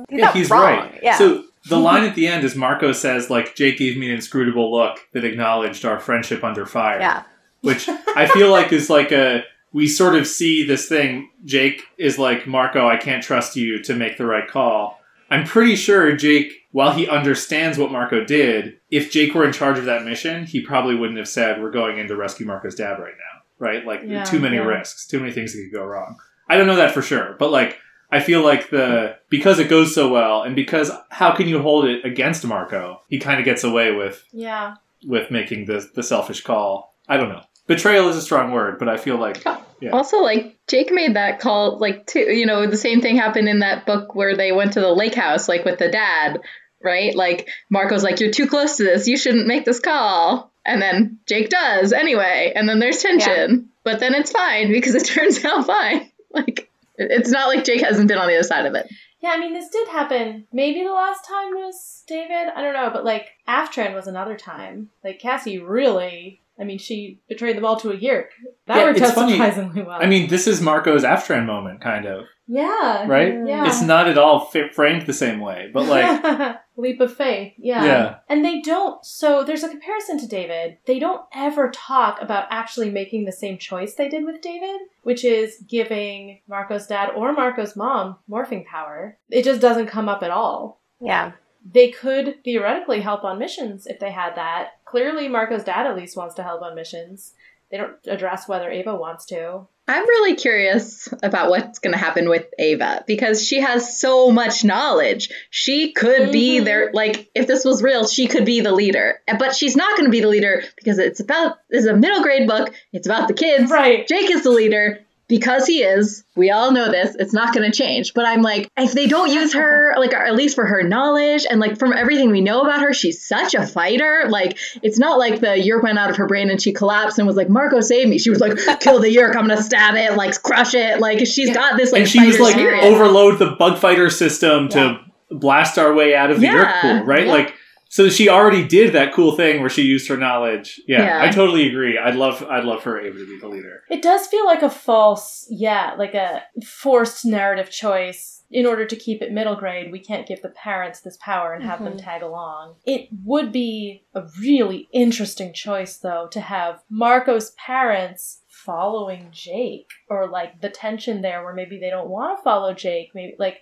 he's 0.10 0.20
yeah, 0.20 0.32
he's 0.34 0.50
wrong. 0.50 0.62
right. 0.62 1.00
Yeah. 1.04 1.18
So 1.18 1.44
the 1.70 1.78
line 1.80 2.04
at 2.04 2.16
the 2.16 2.28
end 2.28 2.44
is 2.44 2.56
Marco 2.56 2.92
says 2.94 3.30
like 3.30 3.56
Jake 3.56 3.78
gave 3.78 3.98
me 3.98 4.08
an 4.10 4.16
inscrutable 4.16 4.72
look 4.72 5.00
that 5.14 5.26
acknowledged 5.26 5.86
our 5.86 6.00
friendship 6.00 6.44
under 6.44 6.66
fire. 6.66 7.00
yeah. 7.00 7.24
which 7.62 7.90
I 8.16 8.28
feel 8.28 8.50
like 8.50 8.72
is 8.72 8.90
like 8.90 9.12
a 9.12 9.44
we 9.74 9.88
sort 9.88 10.16
of 10.16 10.26
see 10.26 10.66
this 10.66 10.88
thing. 10.88 11.30
Jake 11.44 11.84
is 11.98 12.18
like 12.18 12.48
Marco, 12.48 12.88
I 12.88 12.96
can't 12.96 13.22
trust 13.22 13.58
you 13.58 13.84
to 13.84 13.94
make 13.94 14.18
the 14.18 14.26
right 14.26 14.48
call. 14.48 15.02
I'm 15.30 15.44
pretty 15.44 15.76
sure 15.76 16.16
Jake, 16.16 16.54
while 16.72 16.94
he 16.94 17.10
understands 17.10 17.78
what 17.78 17.92
Marco 17.92 18.24
did, 18.24 18.78
if 18.90 19.12
Jake 19.12 19.34
were 19.34 19.44
in 19.44 19.52
charge 19.52 19.78
of 19.78 19.86
that 19.86 20.06
mission, 20.06 20.46
he 20.46 20.62
probably 20.62 20.96
wouldn't 20.96 21.18
have 21.18 21.28
said, 21.28 21.62
"We're 21.62 21.72
going 21.72 21.98
in 21.98 22.08
to 22.08 22.16
rescue 22.16 22.46
Marco's 22.46 22.76
dad 22.76 23.00
right 23.00 23.16
now." 23.18 23.35
Right? 23.60 23.86
Like 23.86 24.02
Yeah, 24.06 24.24
too 24.24 24.40
many 24.40 24.58
yeah. 24.58 24.64
risks, 24.64 25.08
too 25.08 25.20
many 25.20 25.32
things 25.32 25.54
that 25.54 25.62
could 25.64 25.74
go 25.74 25.86
wrong. 25.86 26.18
I 26.48 26.58
don't 26.58 26.68
know 26.68 26.76
that 26.76 26.94
for 26.94 27.02
sure, 27.02 27.36
but 27.40 27.52
like 27.52 27.80
I 28.12 28.20
feel 28.20 28.44
like 28.44 28.70
the 28.70 29.18
because 29.30 29.60
it 29.60 29.70
goes 29.70 29.94
so 29.94 30.10
well, 30.10 30.44
and 30.44 30.56
because 30.56 30.92
how 31.10 31.36
can 31.36 31.48
you 31.48 31.62
hold 31.62 31.86
it 31.86 32.06
against 32.06 32.46
Marco? 32.46 33.02
He 33.10 33.20
kind 33.20 33.40
of 33.40 33.46
gets 33.46 33.64
away 33.64 33.92
with 33.92 34.24
yeah. 34.32 34.76
with 35.06 35.32
making 35.32 35.66
the 35.66 35.90
the 35.94 36.04
selfish 36.04 36.42
call. 36.42 36.96
I 37.08 37.18
don't 37.18 37.30
know. 37.30 37.42
Betrayal 37.68 38.08
is 38.10 38.16
a 38.16 38.22
strong 38.22 38.52
word, 38.52 38.78
but 38.78 38.88
I 38.90 38.98
feel 38.98 39.18
like 39.18 39.44
Yeah. 39.82 39.90
Also, 39.92 40.18
like 40.18 40.58
Jake 40.68 40.92
made 40.92 41.16
that 41.16 41.40
call, 41.40 41.80
like 41.80 42.06
too. 42.06 42.20
You 42.20 42.46
know, 42.46 42.68
the 42.68 42.78
same 42.78 43.02
thing 43.02 43.18
happened 43.18 43.50
in 43.50 43.60
that 43.60 43.86
book 43.86 44.16
where 44.16 44.36
they 44.36 44.52
went 44.52 44.74
to 44.74 44.82
the 44.82 44.94
lake 44.94 45.16
house, 45.16 45.50
like 45.50 45.66
with 45.66 45.80
the 45.80 45.90
dad, 45.90 46.40
right? 46.86 47.14
Like 47.16 47.50
Marco's 47.70 48.04
like, 48.04 48.20
"You're 48.20 48.32
too 48.32 48.48
close 48.48 48.78
to 48.78 48.84
this. 48.84 49.08
You 49.08 49.18
shouldn't 49.18 49.48
make 49.48 49.66
this 49.66 49.80
call." 49.80 50.52
And 50.66 50.82
then 50.82 51.20
Jake 51.28 51.50
does 51.50 51.92
anyway, 51.94 52.54
and 52.56 52.68
then 52.70 52.80
there's 52.80 53.02
tension. 53.02 53.70
But 53.84 54.00
then 54.00 54.14
it's 54.16 54.32
fine 54.32 54.72
because 54.72 54.96
it 54.96 55.06
turns 55.06 55.44
out 55.44 55.66
fine. 55.68 56.10
Like 56.32 56.70
it's 56.98 57.30
not 57.30 57.48
like 57.48 57.64
Jake 57.66 57.82
hasn't 57.82 58.08
been 58.08 58.18
on 58.18 58.28
the 58.28 58.36
other 58.36 58.44
side 58.44 58.66
of 58.66 58.76
it. 58.76 58.88
Yeah, 59.22 59.32
I 59.32 59.40
mean, 59.40 59.54
this 59.54 59.70
did 59.70 59.88
happen. 59.88 60.46
Maybe 60.54 60.84
the 60.84 60.92
last 60.94 61.26
time 61.28 61.52
was 61.52 62.04
David. 62.08 62.48
I 62.56 62.62
don't 62.62 62.74
know, 62.74 62.90
but 62.94 63.04
like 63.06 63.30
Aftran 63.48 63.96
was 63.96 64.08
another 64.08 64.38
time. 64.38 64.90
Like 65.04 65.20
Cassie 65.20 65.60
really. 65.60 66.42
I 66.60 66.64
mean, 66.64 66.78
she 66.78 67.20
betrayed 67.28 67.58
them 67.58 67.66
all 67.66 67.78
to 67.82 67.92
a 67.92 67.98
Yeerk. 67.98 68.28
That 68.68 68.78
Yeah, 68.78 68.84
worked 68.86 69.00
it's 69.00 69.10
out 69.10 69.16
funny. 69.16 69.34
surprisingly 69.34 69.82
well. 69.84 69.98
I 70.02 70.06
mean, 70.06 70.30
this 70.30 70.48
is 70.48 70.62
Marco's 70.62 71.04
Aftran 71.04 71.46
moment, 71.46 71.82
kind 71.82 72.06
of, 72.06 72.26
yeah, 72.48 73.06
right? 73.08 73.34
Yeah, 73.46 73.68
It's 73.68 73.82
not 73.82 74.08
at 74.08 74.18
all 74.18 74.46
framed 74.46 75.06
the 75.06 75.12
same 75.14 75.42
way, 75.42 75.70
but 75.74 75.86
like, 75.88 76.56
leap 76.78 77.00
of 77.00 77.16
faith. 77.16 77.54
Yeah. 77.58 77.86
Yeah. 77.86 78.16
And 78.30 78.44
they 78.44 78.62
don't. 78.62 79.04
So 79.06 79.44
there's 79.44 79.64
a 79.64 79.70
comparison 79.70 80.20
to 80.20 80.28
David. 80.28 80.78
They 80.86 81.00
don't 81.00 81.22
ever 81.34 81.72
talk 81.72 82.22
about 82.22 82.48
actually 82.50 82.90
making 82.90 83.26
the 83.26 83.32
same 83.32 83.58
choice 83.58 83.94
they 83.94 84.10
did 84.10 84.26
with 84.26 84.42
David, 84.42 84.82
which 85.04 85.24
is 85.24 85.64
giving 85.68 86.42
Marco's 86.48 86.88
dad 86.88 87.12
or 87.16 87.34
Marco's 87.34 87.76
mom 87.76 88.18
morphing 88.30 88.66
power. 88.66 89.18
It 89.30 89.44
just 89.44 89.62
doesn't 89.62 89.88
come 89.88 90.10
up 90.10 90.24
at 90.24 90.32
all. 90.32 90.82
Yeah. 91.00 91.34
They 91.70 91.90
could 91.90 92.44
theoretically 92.44 93.02
help 93.02 93.24
on 93.24 93.40
missions 93.40 93.88
if 93.88 94.00
they 94.00 94.12
had 94.12 94.36
that. 94.36 94.74
Clearly, 94.86 95.28
Marco's 95.28 95.64
dad 95.64 95.88
at 95.88 95.96
least 95.96 96.16
wants 96.16 96.36
to 96.36 96.44
help 96.44 96.62
on 96.62 96.76
missions. 96.76 97.34
They 97.72 97.78
don't 97.78 97.96
address 98.06 98.48
whether 98.48 98.72
Eva 98.72 98.96
wants 98.96 99.26
to. 99.28 99.68
I'm 99.88 100.08
really 100.08 100.36
curious 100.36 101.08
about 101.22 101.50
what's 101.52 101.78
going 101.80 101.94
to 101.94 102.00
happen 102.00 102.28
with 102.28 102.46
Eva 102.58 103.04
because 103.06 103.46
she 103.48 103.62
has 103.62 104.00
so 104.00 104.32
much 104.32 104.64
knowledge. 104.64 105.30
She 105.52 105.92
could 105.92 106.32
be 106.32 106.60
Mhm. 106.60 106.66
there, 106.66 106.90
like, 106.92 107.30
if 107.36 107.46
this 107.46 107.64
was 107.64 107.84
real, 107.84 108.08
she 108.08 108.26
could 108.28 108.46
be 108.46 108.62
the 108.62 108.72
leader. 108.72 109.22
But 109.38 109.56
she's 109.56 109.76
not 109.76 109.92
going 109.96 110.06
to 110.06 110.12
be 110.12 110.22
the 110.22 110.28
leader 110.28 110.64
because 110.76 110.98
it's 110.98 111.20
about, 111.20 111.58
this 111.70 111.82
is 111.82 111.88
a 111.88 111.96
middle 111.96 112.24
grade 112.24 112.48
book. 112.48 112.74
It's 112.94 113.06
about 113.08 113.28
the 113.28 113.36
kids. 113.36 113.70
Right. 113.70 114.08
Jake 114.08 114.32
is 114.32 114.42
the 114.42 114.50
leader 114.52 115.02
because 115.28 115.66
he 115.66 115.82
is. 115.82 116.24
We 116.36 116.52
all 116.52 116.72
know 116.72 116.92
this. 116.92 117.16
It's 117.18 117.34
not 117.34 117.54
going 117.54 117.70
to 117.70 117.76
change. 117.76 118.14
But 118.14 118.26
I'm 118.26 118.42
like, 118.42 118.70
if 118.78 118.92
they 118.92 119.08
don't 119.08 119.32
use 119.32 119.54
her, 119.54 119.94
like, 119.98 120.14
at 120.14 120.36
least 120.36 120.56
for 120.56 120.66
her 120.66 120.84
knowledge 120.84 121.46
and 121.50 121.60
like 121.60 121.80
from 121.80 121.94
everything 121.94 122.30
we 122.32 122.42
know 122.42 122.62
about 122.62 122.82
her, 122.82 122.94
she's 122.94 123.26
such 123.26 123.54
a 123.56 123.66
fighter. 123.66 124.26
Like, 124.30 124.58
it's 124.84 125.00
not 125.00 125.18
like 125.18 125.40
the 125.40 125.58
yeerk 125.58 125.84
went 125.84 125.98
out 125.98 126.10
of 126.10 126.18
her 126.18 126.28
brain 126.28 126.50
and 126.50 126.62
she 126.62 126.74
collapsed 126.74 127.18
and 127.18 127.28
was 127.28 127.36
like, 127.36 127.50
Marco, 127.50 127.82
save 127.82 128.08
me. 128.08 128.20
She 128.20 128.30
was 128.30 128.40
like, 128.40 128.58
kill 128.80 129.00
the 129.00 129.10
yeerk. 129.10 129.36
I'm 129.36 129.48
going 129.48 129.58
to 129.58 129.64
stab 129.64 129.96
it, 129.96 130.16
like, 130.16 130.42
crush 130.44 130.74
it. 130.76 131.00
Like, 131.00 131.26
she's 131.26 131.54
got 131.54 131.78
this, 131.78 131.92
like, 131.92 132.02
and 132.02 132.10
she 132.10 132.26
was 132.26 132.40
like, 132.40 132.54
spirit. 132.54 132.84
overload 132.84 133.40
the 133.40 133.52
bug 133.52 133.80
fighter 133.80 134.10
system 134.10 134.70
to 134.70 135.00
blast 135.32 135.78
our 135.80 135.94
way 135.94 136.16
out 136.16 136.30
of 136.30 136.40
the 136.40 136.46
Yeah. 136.46 136.54
Yeerk 136.54 136.82
pool, 136.82 137.06
right? 137.06 137.26
Yeah. 137.26 137.32
Like, 137.32 137.55
so 137.90 138.10
she 138.10 138.30
already 138.30 138.68
did 138.68 138.94
that 138.94 139.14
cool 139.14 139.36
thing 139.36 139.62
where 139.62 139.70
she 139.70 139.84
used 139.84 140.08
her 140.10 140.18
knowledge. 140.18 140.82
Yeah, 140.88 141.04
Yeah. 141.04 141.22
I 141.22 141.32
totally 141.32 141.68
agree. 141.68 141.98
I'd 141.98 142.16
love, 142.16 142.44
I'd 142.44 142.66
love 142.66 142.84
for 142.84 143.00
Eva 143.00 143.18
to 143.18 143.26
be 143.26 143.40
the 143.40 143.48
leader. 143.48 143.84
It 143.90 144.02
does 144.02 144.28
feel 144.28 144.46
like 144.46 144.62
a 144.62 144.70
false, 144.70 145.46
yeah, 145.50 145.96
like 145.98 146.14
a 146.14 146.44
forced 146.66 147.26
narrative 147.26 147.70
choice. 147.70 148.44
In 148.52 148.68
order 148.68 148.86
to 148.86 148.96
keep 148.96 149.22
it 149.22 149.32
middle 149.32 149.56
grade, 149.56 149.92
we 149.92 150.00
can't 150.00 150.28
give 150.28 150.42
the 150.42 150.50
parents 150.50 151.02
this 151.02 151.18
power 151.20 151.54
and 151.54 151.64
have 151.64 151.80
them 151.80 151.94
mm-hmm. 151.94 152.06
tag 152.06 152.22
along. 152.22 152.76
It 152.86 153.10
would 153.24 153.52
be 153.52 154.04
a 154.14 154.24
really 154.40 154.88
interesting 154.94 155.52
choice, 155.52 155.98
though, 155.98 156.28
to 156.32 156.40
have 156.40 156.84
Marco's 156.90 157.52
parents 157.52 158.44
following 158.48 159.30
Jake, 159.32 159.90
or 160.10 160.28
like 160.28 160.62
the 160.62 160.70
tension 160.70 161.22
there 161.22 161.44
where 161.44 161.56
maybe 161.56 161.80
they 161.80 161.90
don't 161.90 162.08
want 162.08 162.38
to 162.38 162.44
follow 162.44 162.74
Jake. 162.74 163.12
Maybe, 163.16 163.36
like, 163.40 163.62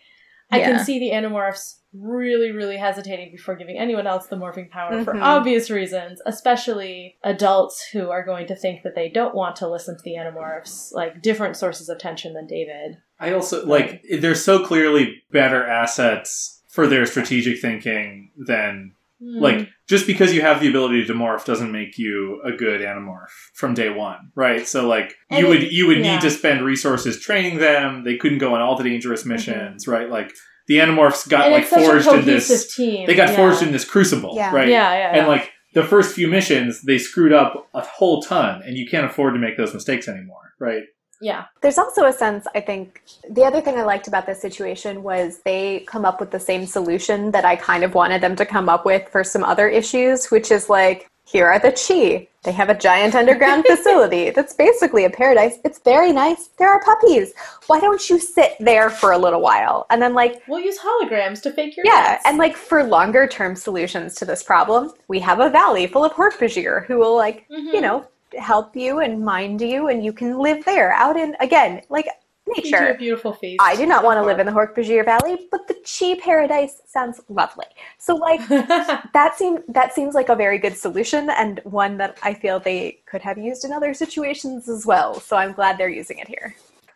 I 0.51 0.59
Yeah. 0.59 0.65
can 0.71 0.85
see 0.85 0.99
the 0.99 1.11
Animorphs 1.11 1.79
really, 1.93 2.51
really 2.51 2.77
hesitating 2.77 3.31
before 3.31 3.55
giving 3.55 3.77
anyone 3.77 4.07
else 4.07 4.27
the 4.27 4.35
morphing 4.35 4.69
power 4.69 5.03
for 5.03 5.13
Mhm. 5.13 5.21
obvious 5.21 5.69
reasons, 5.69 6.21
especially 6.25 7.17
adults 7.23 7.87
who 7.91 8.09
are 8.09 8.23
going 8.23 8.47
to 8.47 8.55
think 8.55 8.81
that 8.83 8.95
they 8.95 9.09
don't 9.09 9.35
want 9.35 9.55
to 9.57 9.67
listen 9.69 9.95
to 9.95 10.01
the 10.03 10.15
Animorphs, 10.15 10.91
like 10.93 11.21
different 11.21 11.55
sources 11.55 11.89
of 11.89 11.99
tension 11.99 12.33
than 12.33 12.47
David. 12.47 12.97
I 13.19 13.31
also 13.33 13.65
like 13.65 14.03
they're 14.19 14.33
so 14.35 14.65
clearly 14.65 15.21
better 15.31 15.65
assets 15.65 16.61
for 16.67 16.87
their 16.87 17.05
strategic 17.05 17.59
thinking 17.61 18.31
than 18.35 18.93
Hmm. 19.23 19.41
like 19.41 19.69
just 19.87 20.05
because 20.07 20.33
you 20.33 20.41
have 20.41 20.59
the 20.59 20.67
ability 20.67 21.05
to 21.05 21.13
morph 21.13 21.45
doesn't 21.45 21.71
make 21.71 21.97
you 21.97 22.41
a 22.43 22.51
good 22.51 22.81
animorph 22.81 23.29
from 23.53 23.73
day 23.73 23.89
one 23.89 24.31
right 24.35 24.67
so 24.67 24.87
like 24.87 25.13
And 25.29 25.39
you 25.39 25.47
would 25.47 25.71
you 25.71 25.87
would 25.87 25.99
yeah. 25.99 26.13
need 26.15 26.21
to 26.21 26.29
spend 26.31 26.61
resources 26.65 27.19
training 27.21 27.59
them 27.59 28.03
they 28.03 28.17
couldn't 28.17 28.39
go 28.39 28.55
on 28.55 28.61
all 28.61 28.75
the 28.77 28.83
dangerous 28.83 29.21
Mm-hmm. 29.21 29.29
missions 29.33 29.87
right 29.87 30.09
like 30.09 30.31
the 30.67 30.75
animorphs 30.77 31.27
got 31.29 31.45
and 31.45 31.53
like 31.53 31.65
forged 31.65 32.07
in 32.07 32.25
this 32.25 32.75
team. 32.75 33.05
they 33.07 33.15
got 33.15 33.29
yeah. 33.29 33.35
forged 33.35 33.61
in 33.61 33.71
this 33.71 33.85
crucible 33.85 34.33
Yeah. 34.35 34.53
right 34.53 34.67
Yeah, 34.67 34.91
yeah, 34.93 35.15
and 35.19 35.27
like 35.27 35.51
the 35.73 35.83
first 35.83 36.13
few 36.15 36.27
missions 36.27 36.81
they 36.81 36.97
screwed 36.97 37.33
up 37.33 37.67
a 37.73 37.81
whole 37.81 38.21
ton 38.21 38.61
and 38.65 38.77
you 38.77 38.87
can't 38.89 39.05
afford 39.05 39.33
to 39.35 39.39
make 39.39 39.57
those 39.57 39.73
mistakes 39.73 40.07
anymore 40.07 40.53
right 40.59 40.83
yeah. 41.23 41.45
There's 41.61 41.77
also 41.77 42.05
a 42.05 42.13
sense, 42.13 42.45
I 42.53 42.59
think, 42.59 43.01
the 43.29 43.43
other 43.43 43.61
thing 43.61 43.75
I 43.77 43.83
liked 43.83 44.07
about 44.07 44.25
this 44.25 44.41
situation 44.41 45.01
was 45.03 45.39
they 45.45 45.79
come 45.87 46.03
up 46.05 46.19
with 46.19 46.31
the 46.31 46.39
same 46.39 46.65
solution 46.65 47.31
that 47.31 47.45
I 47.45 47.55
kind 47.55 47.83
of 47.83 47.95
wanted 47.95 48.21
them 48.21 48.35
to 48.35 48.45
come 48.45 48.67
up 48.67 48.85
with 48.85 49.07
for 49.09 49.23
some 49.23 49.43
other 49.43 49.67
issues, 49.69 50.29
which 50.31 50.51
is 50.51 50.69
like, 50.69 51.07
here 51.25 51.47
are 51.47 51.57
the 51.57 51.71
Chee. 51.71 52.27
They 52.43 52.51
have 52.51 52.69
a 52.69 52.77
giant 52.77 53.15
underground 53.15 53.63
facility 53.71 54.29
that's 54.31 54.53
basically 54.53 55.05
a 55.05 55.09
paradise. 55.09 55.55
It's 55.63 55.79
very 55.79 56.11
nice. 56.11 56.49
There 56.59 56.69
are 56.69 56.83
puppies. 56.83 57.33
Why 57.67 57.79
don't 57.79 58.07
you 58.09 58.19
sit 58.19 58.51
there 58.59 58.89
for 58.89 59.13
a 59.13 59.17
little 59.17 59.39
while? 59.41 59.85
And 59.89 60.01
then, 60.01 60.13
like, 60.13 60.43
We'll 60.49 60.59
use 60.59 60.77
holograms 60.77 61.41
to 61.43 61.51
fake 61.53 61.77
your 61.77 61.85
yeah, 61.85 62.19
and 62.25 62.37
like 62.37 62.57
for 62.57 62.83
longer 62.83 63.25
term 63.27 63.55
solutions 63.55 64.15
to 64.15 64.25
this 64.25 64.43
problem, 64.43 64.91
we 65.07 65.19
have 65.21 65.39
a 65.39 65.49
valley 65.49 65.87
full 65.87 66.03
of 66.03 66.11
Hork-Bajir 66.11 66.85
who 66.87 66.99
will 66.99 67.15
like, 67.15 67.45
Mhm. 67.49 67.73
you 67.73 67.79
know, 67.81 68.05
help 68.37 68.75
you 68.75 68.99
and 68.99 69.23
mind 69.23 69.61
you 69.61 69.87
and 69.87 70.03
you 70.03 70.13
can 70.13 70.39
live 70.39 70.65
there 70.65 70.91
out 70.93 71.17
in 71.17 71.35
again, 71.39 71.81
like 71.89 72.07
you 72.47 72.53
a 72.57 72.61
nature. 72.61 72.95
beautiful 72.97 73.33
feast. 73.33 73.61
I 73.61 73.75
do 73.75 73.85
not 73.85 74.03
want 74.03 74.17
to 74.17 74.23
live 74.23 74.39
in 74.39 74.45
the 74.45 74.51
Hork-Bajir 74.51 75.05
Valley, 75.05 75.47
but 75.51 75.67
the 75.67 75.75
Chee 75.85 76.15
Paradise 76.15 76.81
sounds 76.87 77.21
lovely. 77.29 77.65
So 77.97 78.15
like 78.15 78.45
that 78.49 79.33
seems 79.35 79.61
that 79.69 79.93
seems 79.93 80.13
like 80.13 80.29
a 80.29 80.35
very 80.35 80.57
good 80.57 80.77
solution 80.77 81.29
and 81.29 81.61
one 81.63 81.97
that 81.97 82.17
I 82.23 82.33
feel 82.33 82.59
they 82.59 82.99
could 83.05 83.21
have 83.21 83.37
used 83.37 83.63
in 83.63 83.71
other 83.71 83.93
situations 83.93 84.67
as 84.69 84.85
well. 84.85 85.19
So 85.19 85.37
I'm 85.37 85.53
glad 85.53 85.77
they're 85.77 85.89
using 85.89 86.19
it 86.19 86.27
here. 86.27 86.55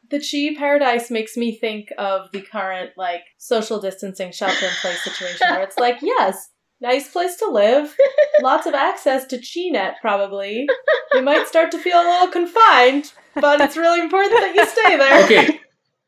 The 0.09 0.19
Chee 0.19 0.55
Paradise 0.55 1.11
makes 1.11 1.35
me 1.35 1.55
think 1.55 1.89
of 1.97 2.31
the 2.31 2.41
current 2.41 2.91
like 2.97 3.23
social 3.37 3.79
distancing 3.79 4.31
shelter 4.31 4.65
in 4.65 4.71
place 4.81 5.03
situation 5.03 5.47
where 5.49 5.63
it's 5.63 5.77
like, 5.77 5.97
yes, 6.01 6.49
nice 6.79 7.09
place 7.09 7.35
to 7.37 7.49
live, 7.49 7.95
lots 8.41 8.65
of 8.65 8.73
access 8.73 9.25
to 9.25 9.39
Chee 9.39 9.71
Net 9.71 9.95
probably. 10.01 10.67
You 11.13 11.21
might 11.21 11.47
start 11.47 11.71
to 11.71 11.77
feel 11.79 11.97
a 11.97 12.03
little 12.07 12.27
confined, 12.27 13.13
but 13.35 13.61
it's 13.61 13.77
really 13.77 13.99
important 14.01 14.33
that 14.39 14.53
you 14.55 14.65
stay 14.65 14.97
there. 14.97 15.23
okay 15.23 15.59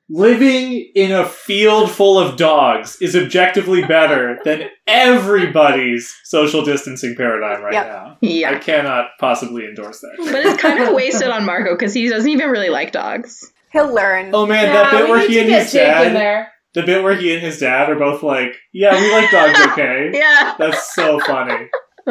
living 0.09 0.89
in 0.95 1.11
a 1.11 1.23
field 1.26 1.91
full 1.91 2.17
of 2.17 2.35
dogs 2.35 2.97
is 2.99 3.15
objectively 3.15 3.84
better 3.85 4.39
than 4.43 4.63
everybody's 4.88 6.15
social 6.23 6.63
distancing 6.65 7.15
paradigm 7.15 7.61
right 7.61 7.73
Yep. 7.73 7.85
now. 7.88 8.17
I 8.49 8.55
cannot 8.59 9.09
possibly 9.19 9.65
endorse 9.65 10.01
that. 10.01 10.15
But 10.17 10.45
it's 10.45 10.61
kind 10.61 10.81
of 10.81 10.93
wasted 10.93 11.27
on 11.30 11.45
Marco 11.45 11.76
because 11.76 11.93
he 11.93 12.09
doesn't 12.09 12.30
even 12.30 12.49
really 12.49 12.69
like 12.69 12.91
dogs. 12.91 13.51
He'll 13.71 13.93
learn. 13.93 14.31
Oh 14.34 14.47
man, 14.47 14.65
Yeah, 14.65 14.73
that 14.73 14.91
bit 14.91 15.09
where 15.09 15.27
he 15.27 15.39
and 15.39 15.49
his 15.49 15.71
Jake 15.71 15.84
dad 15.84 16.47
the 16.73 16.84
bit 16.84 17.03
where 17.03 17.15
he 17.15 17.34
and 17.34 17.41
his 17.41 17.59
dad 17.59 17.89
are 17.89 17.95
both 17.95 18.21
like, 18.21 18.55
"Yeah, 18.73 18.93
we 18.99 19.11
like 19.11 19.31
dogs, 19.31 19.59
okay." 19.71 20.11
Yeah. 20.13 20.53
That's 20.57 20.93
so 20.93 21.19
funny. 21.19 21.67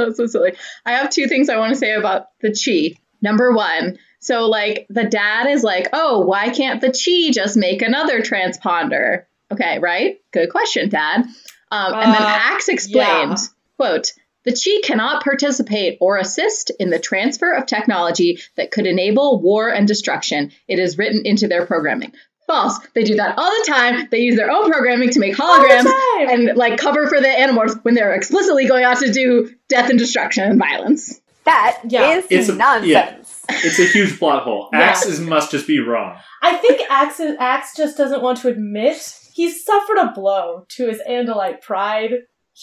That's 0.06 0.16
so 0.16 0.26
silly. 0.26 0.52
I 0.84 0.92
have 0.92 1.10
two 1.10 1.26
things 1.26 1.48
I 1.48 1.58
want 1.58 1.72
to 1.72 1.78
say 1.78 1.92
about 1.92 2.26
the 2.40 2.52
chee. 2.52 2.98
Number 3.20 3.52
one, 3.52 3.98
so 4.20 4.46
like 4.46 4.86
the 4.88 5.04
dad 5.04 5.48
is 5.48 5.62
like, 5.64 5.88
oh, 5.92 6.20
why 6.20 6.50
can't 6.50 6.80
the 6.80 6.92
chee 6.92 7.32
just 7.32 7.56
make 7.56 7.82
another 7.82 8.20
transponder? 8.20 9.24
Okay, 9.50 9.78
right? 9.78 10.20
Good 10.32 10.50
question, 10.50 10.88
Dad. 10.88 11.22
Um, 11.70 11.94
and 11.94 12.14
then 12.14 12.22
Uh, 12.22 12.38
Ax 12.52 12.68
explained, 12.68 13.38
quote, 13.76 14.12
the 14.44 14.52
chee 14.52 14.80
cannot 14.82 15.24
participate 15.24 15.98
or 16.00 16.16
assist 16.16 16.70
in 16.78 16.90
the 16.90 16.98
transfer 16.98 17.52
of 17.52 17.66
technology 17.66 18.40
that 18.56 18.70
could 18.70 18.86
enable 18.86 19.40
war 19.42 19.68
and 19.68 19.86
destruction. 19.86 20.52
It 20.68 20.78
is 20.78 20.96
written 20.96 21.22
into 21.24 21.48
their 21.48 21.66
programming. 21.66 22.12
False. 22.48 22.78
They 22.94 23.04
do 23.04 23.14
that 23.16 23.38
all 23.38 23.50
the 23.50 23.64
time. 23.70 24.08
They 24.10 24.18
use 24.20 24.34
their 24.36 24.50
own 24.50 24.68
programming 24.70 25.10
to 25.10 25.20
make 25.20 25.36
holograms 25.36 25.84
and 26.32 26.56
like 26.56 26.78
cover 26.78 27.06
for 27.06 27.20
the 27.20 27.28
animorphs 27.28 27.84
when 27.84 27.94
they're 27.94 28.14
explicitly 28.14 28.66
going 28.66 28.82
out 28.84 28.98
to 28.98 29.12
do 29.12 29.50
death 29.68 29.90
and 29.90 29.98
destruction 29.98 30.44
and 30.50 30.58
violence. 30.58 31.20
That 31.44 31.78
is 31.84 31.92
Yeah. 31.92 32.22
It's 32.30 32.48
a- 32.48 32.54
nonsense. 32.56 33.44
It's 33.50 33.78
a 33.78 33.84
huge 33.84 34.18
plot 34.18 34.42
hole. 34.42 34.68
Yeah. 34.72 34.80
Ax 34.80 35.06
is, 35.06 35.20
must 35.20 35.50
just 35.50 35.66
be 35.66 35.78
wrong. 35.78 36.18
I 36.42 36.56
think 36.56 36.82
Ax, 36.90 37.20
Ax 37.20 37.76
just 37.76 37.96
doesn't 37.96 38.22
want 38.22 38.38
to 38.40 38.48
admit 38.48 39.14
he's 39.34 39.64
suffered 39.64 39.98
a 39.98 40.12
blow 40.14 40.64
to 40.70 40.88
his 40.88 41.00
Andalite 41.08 41.60
pride. 41.62 42.12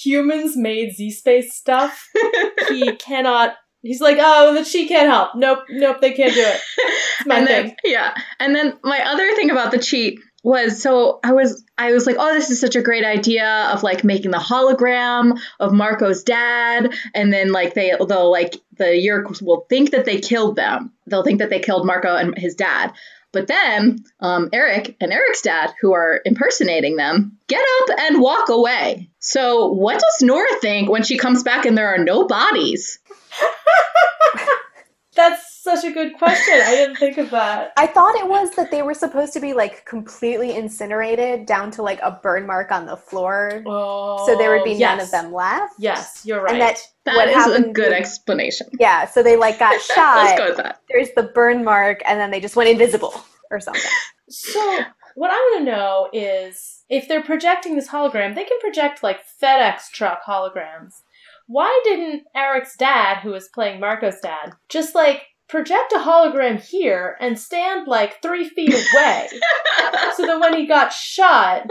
Humans 0.03 0.57
made 0.57 0.93
Z 0.93 1.11
Space 1.11 1.55
stuff. 1.55 2.09
he 2.69 2.95
cannot. 2.97 3.55
He's 3.85 4.01
like, 4.01 4.17
oh, 4.19 4.55
that 4.55 4.65
she 4.65 4.87
can't 4.87 5.07
help. 5.07 5.35
Nope, 5.35 5.59
nope, 5.69 6.01
they 6.01 6.13
can't 6.13 6.33
do 6.33 6.41
it. 6.41 6.59
It's 7.17 7.27
my 7.27 7.37
and 7.37 7.47
thing. 7.47 7.65
then 7.67 7.75
yeah, 7.85 8.13
and 8.39 8.53
then 8.53 8.77
my 8.83 8.99
other 8.99 9.33
thing 9.35 9.49
about 9.49 9.71
the 9.71 9.79
cheat 9.79 10.19
was 10.43 10.81
so 10.81 11.19
I 11.23 11.33
was 11.33 11.63
I 11.77 11.91
was 11.91 12.05
like, 12.05 12.17
oh, 12.19 12.33
this 12.33 12.49
is 12.49 12.59
such 12.59 12.75
a 12.75 12.81
great 12.81 13.05
idea 13.05 13.69
of 13.71 13.83
like 13.83 14.03
making 14.03 14.31
the 14.31 14.37
hologram 14.37 15.39
of 15.59 15.71
Marco's 15.71 16.23
dad, 16.23 16.93
and 17.13 17.31
then 17.31 17.51
like 17.51 17.73
they 17.73 17.93
they'll 18.07 18.31
like 18.31 18.57
the 18.77 18.85
Yeerks 18.85 19.41
will 19.41 19.65
think 19.69 19.91
that 19.91 20.05
they 20.05 20.19
killed 20.19 20.55
them. 20.55 20.91
They'll 21.07 21.23
think 21.23 21.39
that 21.39 21.49
they 21.49 21.59
killed 21.59 21.85
Marco 21.85 22.15
and 22.15 22.37
his 22.37 22.55
dad. 22.55 22.91
But 23.31 23.47
then 23.47 24.03
um, 24.21 24.49
Erek 24.53 24.95
and 25.01 25.11
Erek's 25.11 25.41
dad, 25.41 25.73
who 25.81 25.93
are 25.93 26.21
impersonating 26.23 26.95
them, 26.95 27.37
get 27.47 27.65
up 27.81 27.99
and 27.99 28.21
walk 28.21 28.47
away. 28.49 29.09
So 29.19 29.73
what 29.73 29.99
does 29.99 30.21
Nora 30.21 30.59
think 30.61 30.89
when 30.89 31.03
she 31.03 31.17
comes 31.17 31.43
back 31.43 31.65
and 31.65 31.77
there 31.77 31.93
are 31.93 32.03
no 32.03 32.27
bodies? 32.27 32.99
That's 35.15 35.63
such 35.63 35.85
a 35.85 35.91
good 35.91 36.17
question. 36.17 36.61
I 36.61 36.75
didn't 36.75 36.97
think 36.97 37.17
of 37.17 37.29
that. 37.29 37.71
I 37.77 37.87
thought 37.87 38.15
it 38.15 38.27
was 38.27 38.51
that 38.57 38.69
they 38.69 38.81
were 38.81 38.93
supposed 38.93 39.31
to 39.33 39.39
be 39.39 39.53
like 39.53 39.85
completely 39.85 40.53
incinerated 40.55 41.45
down 41.45 41.71
to 41.71 41.81
like 41.81 41.99
a 42.03 42.19
burn 42.21 42.45
mark 42.45 42.71
on 42.71 42.85
the 42.85 42.97
floor. 42.97 43.63
Oh, 43.65 44.25
so 44.27 44.37
there 44.37 44.51
would 44.51 44.65
be 44.65 44.75
oh, 44.75 44.79
none 44.79 44.99
of 44.99 45.09
them 45.11 45.31
left. 45.31 45.75
Yes, 45.79 46.23
you're 46.25 46.41
right. 46.41 46.51
And 46.51 46.61
that 46.61 46.79
That 47.05 47.15
what 47.15 47.29
is 47.29 47.65
a 47.65 47.71
good 47.71 47.93
explanation. 47.93 48.67
Yeah, 48.77 49.05
so 49.05 49.23
they 49.23 49.37
like 49.37 49.57
got 49.57 49.71
Let's 49.71 49.87
shot. 49.87 50.37
go 50.37 50.47
with 50.49 50.57
that. 50.57 50.81
There's 50.89 51.11
the 51.15 51.23
burn 51.23 51.63
mark, 51.63 52.01
and 52.05 52.19
then 52.19 52.31
they 52.31 52.41
just 52.41 52.57
went 52.57 52.69
invisible 52.69 53.13
or 53.49 53.61
something. 53.61 53.89
So, 54.29 54.81
what 55.15 55.31
I 55.31 55.35
want 55.35 55.59
to 55.65 55.71
know 55.71 56.09
is 56.11 56.83
if 56.89 57.07
they're 57.07 57.23
projecting 57.23 57.75
this 57.75 57.89
hologram, 57.89 58.35
they 58.35 58.43
can 58.43 58.59
project 58.59 59.01
like 59.01 59.21
FedEx 59.41 59.89
truck 59.91 60.23
holograms. 60.27 61.01
Why 61.47 61.81
didn't 61.83 62.23
Erek's 62.35 62.75
dad, 62.75 63.17
who 63.21 63.31
was 63.31 63.49
playing 63.49 63.79
Marco's 63.79 64.19
dad, 64.21 64.53
just 64.69 64.95
like 64.95 65.23
project 65.47 65.93
a 65.93 65.99
hologram 65.99 66.59
here 66.59 67.15
and 67.19 67.37
stand 67.37 67.87
like 67.87 68.21
three 68.21 68.49
feet 68.49 68.73
away 68.73 69.27
so 70.15 70.25
that 70.25 70.39
when 70.39 70.55
he 70.55 70.65
got 70.65 70.91
shot, 70.91 71.67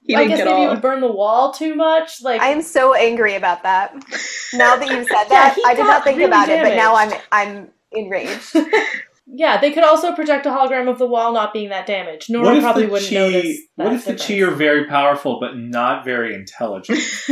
He 0.00 0.14
I 0.14 0.26
guess 0.26 0.38
get 0.38 0.46
maybe 0.46 0.62
it 0.62 0.66
all. 0.66 0.70
would 0.70 0.82
burn 0.82 1.00
the 1.00 1.12
wall 1.12 1.52
too 1.52 1.74
much? 1.74 2.22
Like, 2.22 2.40
I 2.40 2.48
am 2.48 2.62
so 2.62 2.94
angry 2.94 3.34
about 3.34 3.62
that. 3.64 3.92
Now 4.54 4.76
that 4.76 4.88
you've 4.88 5.06
said 5.06 5.24
that, 5.28 5.54
he 5.54 5.62
I 5.66 5.74
did 5.74 5.84
not 5.84 6.04
think 6.04 6.18
really 6.18 6.28
about 6.30 6.48
it, 6.48 6.62
but 6.62 6.74
now 6.76 6.94
I'm. 6.94 7.12
I'm 7.32 7.68
enraged. 7.92 8.56
yeah, 9.26 9.60
they 9.60 9.72
could 9.72 9.84
also 9.84 10.14
project 10.14 10.46
a 10.46 10.50
hologram 10.50 10.88
of 10.88 10.98
the 10.98 11.06
wall 11.06 11.32
not 11.32 11.52
being 11.52 11.68
that 11.70 11.86
damaged. 11.86 12.30
Nora 12.30 12.60
probably 12.60 12.86
wouldn't 12.86 13.08
chee, 13.10 13.14
notice. 13.16 13.58
What 13.74 13.92
if 13.92 14.04
the 14.04 14.14
chee 14.14 14.42
are 14.42 14.50
very 14.50 14.86
powerful 14.86 15.38
but 15.40 15.56
not 15.56 16.04
very 16.04 16.34
intelligent? 16.34 17.00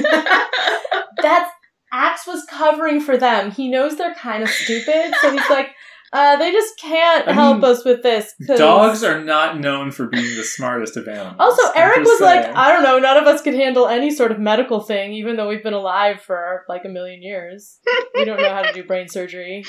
that's 1.23 1.51
Ax 1.93 2.27
was 2.27 2.45
covering 2.51 3.01
for 3.01 3.17
them. 3.17 3.53
He 3.53 3.69
knows 3.69 3.97
they're 3.97 4.15
kind 4.15 4.43
of 4.43 4.49
stupid, 4.49 5.15
so 5.23 5.31
he's 5.31 5.49
like, 5.49 5.69
uh, 6.13 6.37
they 6.37 6.51
just 6.51 6.77
can't 6.81 7.29
I 7.29 7.33
help 7.33 7.59
mean, 7.61 7.65
us 7.71 7.85
with 7.85 8.03
this. 8.03 8.35
'cause- 8.47 8.59
Dogs 8.59 9.05
are 9.05 9.23
not 9.23 9.61
known 9.61 9.93
for 9.93 10.09
being 10.09 10.35
the 10.37 10.43
smartest 10.43 10.97
of 10.97 11.07
animals. 11.07 11.37
Also, 11.39 11.73
Erek 11.77 11.99
was 12.05 12.21
like. 12.21 12.45
I 12.47 12.73
don't 12.73 12.83
know, 12.83 12.99
none 12.99 13.17
of 13.17 13.25
us 13.29 13.43
can 13.43 13.55
handle 13.55 13.87
any 13.87 14.11
sort 14.11 14.33
of 14.33 14.41
medical 14.41 14.81
thing, 14.81 15.13
even 15.13 15.37
though 15.37 15.49
we've 15.49 15.63
been 15.63 15.73
alive 15.73 16.21
for 16.21 16.65
like 16.69 16.85
a 16.85 16.89
million 16.89 17.23
years. 17.23 17.79
We 18.17 18.25
don't 18.25 18.41
know 18.41 18.53
how 18.53 18.63
to 18.63 18.73
do 18.73 18.83
brain 18.83 19.07
surgery. 19.09 19.65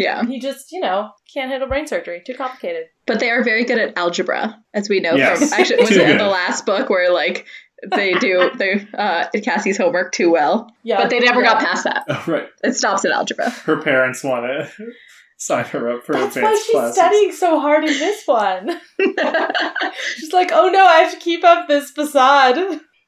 Yeah, 0.00 0.24
He 0.24 0.40
just, 0.40 0.72
you 0.72 0.80
know, 0.80 1.10
can't 1.32 1.50
handle 1.50 1.68
brain 1.68 1.86
surgery. 1.86 2.22
Too 2.26 2.34
complicated. 2.34 2.86
but 3.06 3.20
they 3.20 3.30
are 3.30 3.44
very 3.44 3.64
good 3.64 3.78
at 3.78 3.96
algebra, 3.96 4.58
as 4.74 4.88
we 4.88 4.98
know 5.00 5.14
Yes. 5.14 5.38
from 5.50 5.60
actually 5.60 5.82
was 5.84 5.92
it 5.92 6.10
in 6.10 6.18
the 6.18 6.26
last 6.26 6.66
book 6.66 6.90
where 6.90 7.12
like 7.12 7.46
they 7.96 8.12
do 8.14 8.50
they 8.56 8.86
uh 8.98 9.28
Cassie's 9.42 9.78
homework 9.78 10.12
too 10.12 10.30
well, 10.30 10.70
Yeah, 10.82 10.98
but 11.00 11.10
they 11.10 11.18
never 11.20 11.42
got 11.42 11.60
past 11.60 11.84
that. 11.84 12.04
Oh, 12.08 12.24
right. 12.32 12.48
It 12.64 12.74
stops 12.74 13.04
at 13.04 13.12
algebra. 13.12 13.50
Her 13.50 13.80
parents 13.80 14.22
want 14.24 14.44
to 14.46 14.70
sign 15.38 15.64
her 15.66 15.88
up 15.96 16.04
for 16.04 16.12
That's 16.12 16.36
why 16.36 16.42
advanced 16.42 16.66
she's 16.66 16.72
classes. 16.74 16.96
studying 16.96 17.32
so 17.32 17.58
hard 17.60 17.84
in 17.84 17.92
this 17.98 18.22
one. 18.26 18.80
She's 20.16 20.32
like, 20.32 20.50
"Oh 20.52 20.68
no, 20.68 20.84
I 20.84 21.00
have 21.00 21.12
to 21.12 21.18
keep 21.18 21.44
up 21.44 21.68
this 21.68 21.90
facade." 21.90 22.58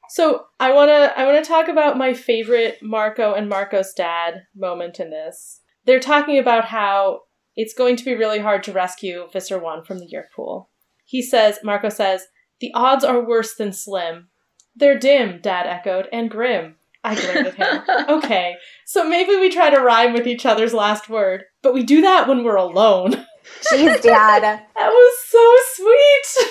So 0.09 0.45
I 0.59 0.73
wanna 0.73 1.11
I 1.15 1.25
wanna 1.25 1.43
talk 1.43 1.67
about 1.67 1.97
my 1.97 2.13
favorite 2.13 2.79
Marco 2.81 3.33
and 3.33 3.47
Marco's 3.49 3.93
dad 3.93 4.43
moment 4.55 4.99
in 4.99 5.09
this. 5.11 5.61
They're 5.85 5.99
talking 5.99 6.37
about 6.37 6.65
how 6.65 7.21
it's 7.55 7.73
going 7.73 7.95
to 7.97 8.05
be 8.05 8.15
really 8.15 8.39
hard 8.39 8.63
to 8.63 8.71
rescue 8.73 9.27
Visser 9.31 9.59
One 9.59 9.83
from 9.83 9.99
the 9.99 10.07
Yeerk 10.11 10.31
pool. 10.35 10.69
He 11.05 11.21
says, 11.21 11.59
Marco 11.63 11.89
says, 11.89 12.27
"The 12.59 12.71
odds 12.73 13.03
are 13.03 13.21
worse 13.25 13.55
than 13.55 13.73
slim." 13.73 14.29
They're 14.75 14.97
dim, 14.97 15.39
Dad 15.41 15.67
echoed, 15.67 16.07
and 16.11 16.31
grim. 16.31 16.77
I 17.03 17.15
glared 17.15 17.47
at 17.47 17.55
him. 17.55 17.81
okay, 18.17 18.55
so 18.85 19.07
maybe 19.07 19.35
we 19.35 19.49
try 19.49 19.69
to 19.69 19.79
rhyme 19.81 20.13
with 20.13 20.25
each 20.25 20.45
other's 20.45 20.73
last 20.73 21.09
word, 21.09 21.43
but 21.61 21.73
we 21.73 21.83
do 21.83 22.01
that 22.01 22.27
when 22.27 22.43
we're 22.43 22.55
alone. 22.55 23.25
Jeez, 23.71 24.01
Dad. 24.01 24.61
That 24.75 24.89
was 24.89 25.13
so 25.27 25.55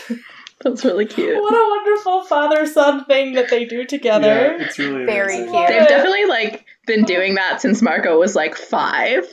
sweet. 0.09 0.21
That's 0.61 0.85
really 0.85 1.07
cute. 1.07 1.43
what 1.43 1.53
a 1.55 1.71
wonderful 1.71 2.25
father 2.25 2.67
son 2.67 3.05
thing 3.07 3.33
that 3.33 3.51
they 3.51 3.65
do 3.65 3.85
together. 3.85 4.57
Yeah, 4.59 4.67
it's 4.67 4.79
really 4.79 5.05
Very 5.07 5.37
amazing. 5.39 5.53
cute. 5.55 5.69
They've 5.69 5.89
definitely 5.89 6.27
like 6.27 6.67
been 6.87 7.05
doing 7.05 7.35
that 7.37 7.61
since 7.61 7.83
Marco 7.83 8.19
was 8.19 8.35
like 8.35 8.55
five, 8.57 9.25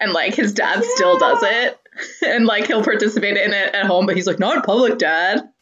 and 0.00 0.12
like 0.12 0.34
his 0.34 0.52
dad 0.52 0.84
still 0.84 1.18
does 1.18 1.42
it, 1.42 1.78
and 2.26 2.46
like 2.46 2.66
he'll 2.66 2.84
participate 2.84 3.36
in 3.36 3.52
it 3.52 3.74
at 3.74 3.86
home, 3.86 4.06
but 4.06 4.16
he's 4.16 4.26
like 4.26 4.38
not 4.38 4.56
in 4.56 4.62
public, 4.62 4.98
dad. 4.98 5.40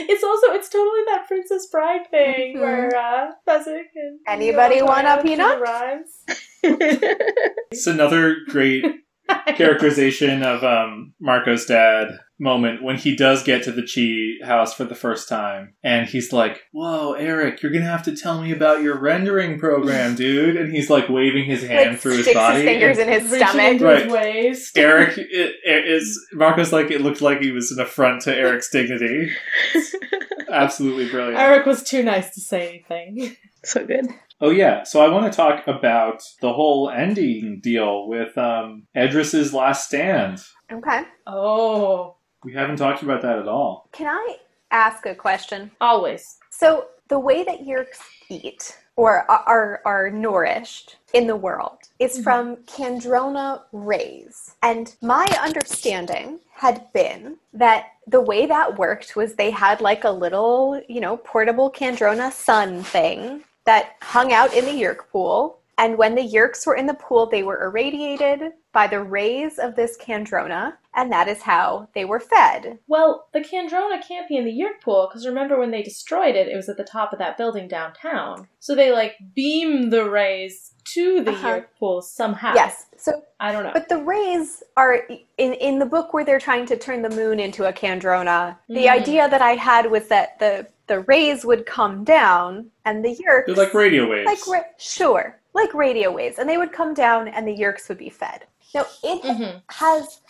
It's 0.00 0.24
also 0.24 0.48
it's 0.54 0.68
totally 0.68 1.02
that 1.06 1.28
Princess 1.28 1.68
Bride 1.70 2.10
thing 2.10 2.56
Mhm. 2.56 2.60
where 2.60 2.96
uh 2.96 3.30
Fezzik 3.48 3.86
and 3.94 4.18
Anybody 4.26 4.82
want 4.82 5.02
a 5.06 5.22
Diana 5.22 5.22
do 5.22 5.28
the 5.28 6.76
peanut? 6.82 7.22
It's 7.70 7.86
another 7.86 8.36
great 8.48 8.84
characterization 9.56 10.42
of 10.42 10.64
um, 10.64 11.14
Marco's 11.20 11.66
dad 11.66 12.08
moment 12.42 12.82
when 12.82 12.96
he 12.96 13.14
does 13.14 13.42
get 13.44 13.62
to 13.62 13.72
the 13.72 13.84
Chee 13.86 14.40
house 14.44 14.74
for 14.74 14.82
the 14.84 14.94
first 14.96 15.28
time, 15.28 15.74
and 15.82 16.08
he's 16.08 16.32
like, 16.32 16.60
"Whoa, 16.72 17.12
Erek, 17.12 17.62
you're 17.62 17.70
gonna 17.72 17.84
have 17.86 18.02
to 18.04 18.16
tell 18.16 18.42
me 18.42 18.50
about 18.50 18.82
your 18.82 18.98
rendering 19.00 19.58
program, 19.58 20.14
dude." 20.16 20.56
And 20.56 20.72
he's 20.72 20.90
like 20.90 21.08
waving 21.08 21.44
his 21.44 21.62
hand 21.62 21.90
Like 21.90 22.00
through 22.00 22.16
his 22.18 22.34
body. 22.34 22.56
his 22.56 22.64
fingers 22.64 22.98
in 22.98 23.08
his 23.08 23.30
stomach. 23.32 23.80
Right. 23.80 24.02
his 24.04 24.12
waist. 24.12 24.76
Erek 24.78 25.16
it, 25.16 25.54
it 25.64 25.88
is 25.88 26.18
Marco's 26.34 26.72
like 26.72 26.90
it 26.90 27.00
looked 27.00 27.22
like 27.22 27.40
he 27.40 27.52
was 27.52 27.70
an 27.70 27.80
affront 27.80 28.22
to 28.22 28.34
Erek's 28.36 28.70
dignity. 28.70 29.30
Absolutely 30.50 31.08
brilliant. 31.08 31.38
Erek 31.38 31.64
was 31.66 31.82
too 31.82 32.02
nice 32.02 32.30
to 32.34 32.40
say 32.40 32.68
anything. 32.90 33.36
so 33.64 33.86
good. 33.86 34.06
Oh 34.40 34.50
yeah, 34.50 34.82
so 34.82 35.00
I 35.00 35.08
want 35.08 35.30
to 35.32 35.36
talk 35.36 35.66
about 35.68 36.20
the 36.40 36.52
whole 36.52 36.90
ending 36.90 37.60
deal 37.62 38.08
with 38.08 38.36
um, 38.36 38.88
Edriss's 38.96 39.54
last 39.54 39.86
stand. 39.86 40.40
Okay. 40.70 41.02
Oh, 41.26 42.16
We 42.44 42.52
haven't 42.54 42.76
talked 42.76 43.02
about 43.02 43.22
that 43.22 43.38
at 43.38 43.48
all. 43.48 43.88
Can 43.92 44.06
I 44.08 44.36
ask 44.70 45.06
a 45.06 45.14
question? 45.14 45.70
always. 45.80 46.38
So 46.50 46.86
the 47.08 47.18
way 47.18 47.44
that 47.44 47.60
Yeerks 47.60 48.00
eat, 48.28 48.78
or 48.96 49.30
are 49.30 49.80
are 49.84 50.10
nourished 50.10 50.96
in 51.12 51.26
the 51.26 51.36
world 51.36 51.78
is 51.98 52.18
Mhm. 52.18 52.22
from 52.24 52.56
Kandrona 52.66 53.62
rays. 53.72 54.54
And 54.62 54.94
my 55.00 55.26
understanding 55.40 56.40
had 56.54 56.92
been 56.92 57.36
that 57.54 57.92
the 58.06 58.20
way 58.20 58.46
that 58.46 58.78
worked 58.78 59.16
was 59.16 59.34
they 59.34 59.50
had 59.50 59.80
like 59.80 60.04
a 60.04 60.10
little, 60.10 60.80
you 60.88 61.00
know, 61.00 61.16
portable 61.18 61.70
Kandrona 61.70 62.30
sun 62.32 62.82
thing 62.82 63.44
that 63.64 63.96
hung 64.02 64.32
out 64.32 64.52
in 64.54 64.64
the 64.64 64.72
Yeerk 64.72 65.08
pool. 65.10 65.58
And 65.78 65.96
when 65.98 66.14
the 66.14 66.22
Yeerks 66.28 66.66
were 66.66 66.76
in 66.76 66.86
the 66.86 66.94
pool, 66.94 67.26
they 67.26 67.42
were 67.42 67.62
irradiated 67.64 68.52
by 68.72 68.86
the 68.86 69.00
rays 69.02 69.58
of 69.58 69.74
this 69.74 69.96
Kandrona, 69.98 70.74
and 70.94 71.10
that 71.12 71.28
is 71.28 71.42
how 71.42 71.88
they 71.94 72.04
were 72.04 72.20
fed. 72.20 72.78
Well, 72.86 73.26
the 73.32 73.40
Kandrona 73.40 74.06
can't 74.06 74.28
be 74.28 74.36
in 74.36 74.44
the 74.44 74.52
Yeerk 74.52 74.80
pool 74.82 75.08
because 75.10 75.26
remember 75.26 75.58
when 75.58 75.70
they 75.70 75.82
destroyed 75.82 76.36
it, 76.36 76.48
it 76.48 76.56
was 76.56 76.68
at 76.68 76.76
the 76.76 76.84
top 76.84 77.12
of 77.12 77.18
that 77.18 77.36
building 77.36 77.68
downtown. 77.68 78.48
So 78.60 78.74
they 78.74 78.92
like 78.92 79.14
beam 79.34 79.90
the 79.90 80.08
rays 80.08 80.74
to 80.94 81.22
the 81.24 81.32
Uh-huh. 81.32 81.48
Yeerk 81.48 81.66
pool 81.78 82.02
somehow. 82.02 82.54
Yes. 82.54 82.86
So 82.96 83.22
I 83.40 83.50
don't 83.52 83.64
know. 83.64 83.72
But 83.72 83.88
the 83.88 83.98
rays 84.02 84.62
are 84.76 84.94
in 85.38 85.54
in 85.54 85.78
the 85.78 85.86
book 85.86 86.12
where 86.14 86.24
they're 86.24 86.38
trying 86.38 86.66
to 86.66 86.76
turn 86.76 87.02
the 87.02 87.10
moon 87.10 87.40
into 87.40 87.64
a 87.64 87.72
Kandrona. 87.72 88.56
The 88.68 88.86
Mm. 88.86 88.90
idea 89.00 89.28
that 89.28 89.42
I 89.42 89.52
had 89.54 89.90
was 89.90 90.08
that 90.08 90.38
the 90.38 90.66
the 90.88 91.00
rays 91.00 91.44
would 91.44 91.64
come 91.64 92.04
down 92.04 92.70
and 92.84 93.04
the 93.04 93.14
Yeerks 93.16 93.46
They're 93.46 93.54
like 93.54 93.72
radio 93.74 94.08
waves. 94.10 94.26
like 94.26 94.46
ra- 94.46 94.68
sure, 94.78 95.38
like 95.54 95.72
radio 95.74 96.10
waves, 96.10 96.38
and 96.38 96.48
they 96.48 96.56
would 96.56 96.72
come 96.72 96.94
down 96.94 97.28
and 97.28 97.46
the 97.46 97.56
Yeerks 97.56 97.88
would 97.88 97.98
be 97.98 98.08
fed. 98.10 98.46
Now 98.74 98.86
it 99.02 99.22
Mhm. 99.22 99.62
has 99.70 100.20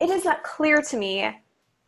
it 0.00 0.08
is 0.08 0.24
not 0.24 0.42
clear 0.42 0.80
to 0.80 0.96
me 0.96 1.30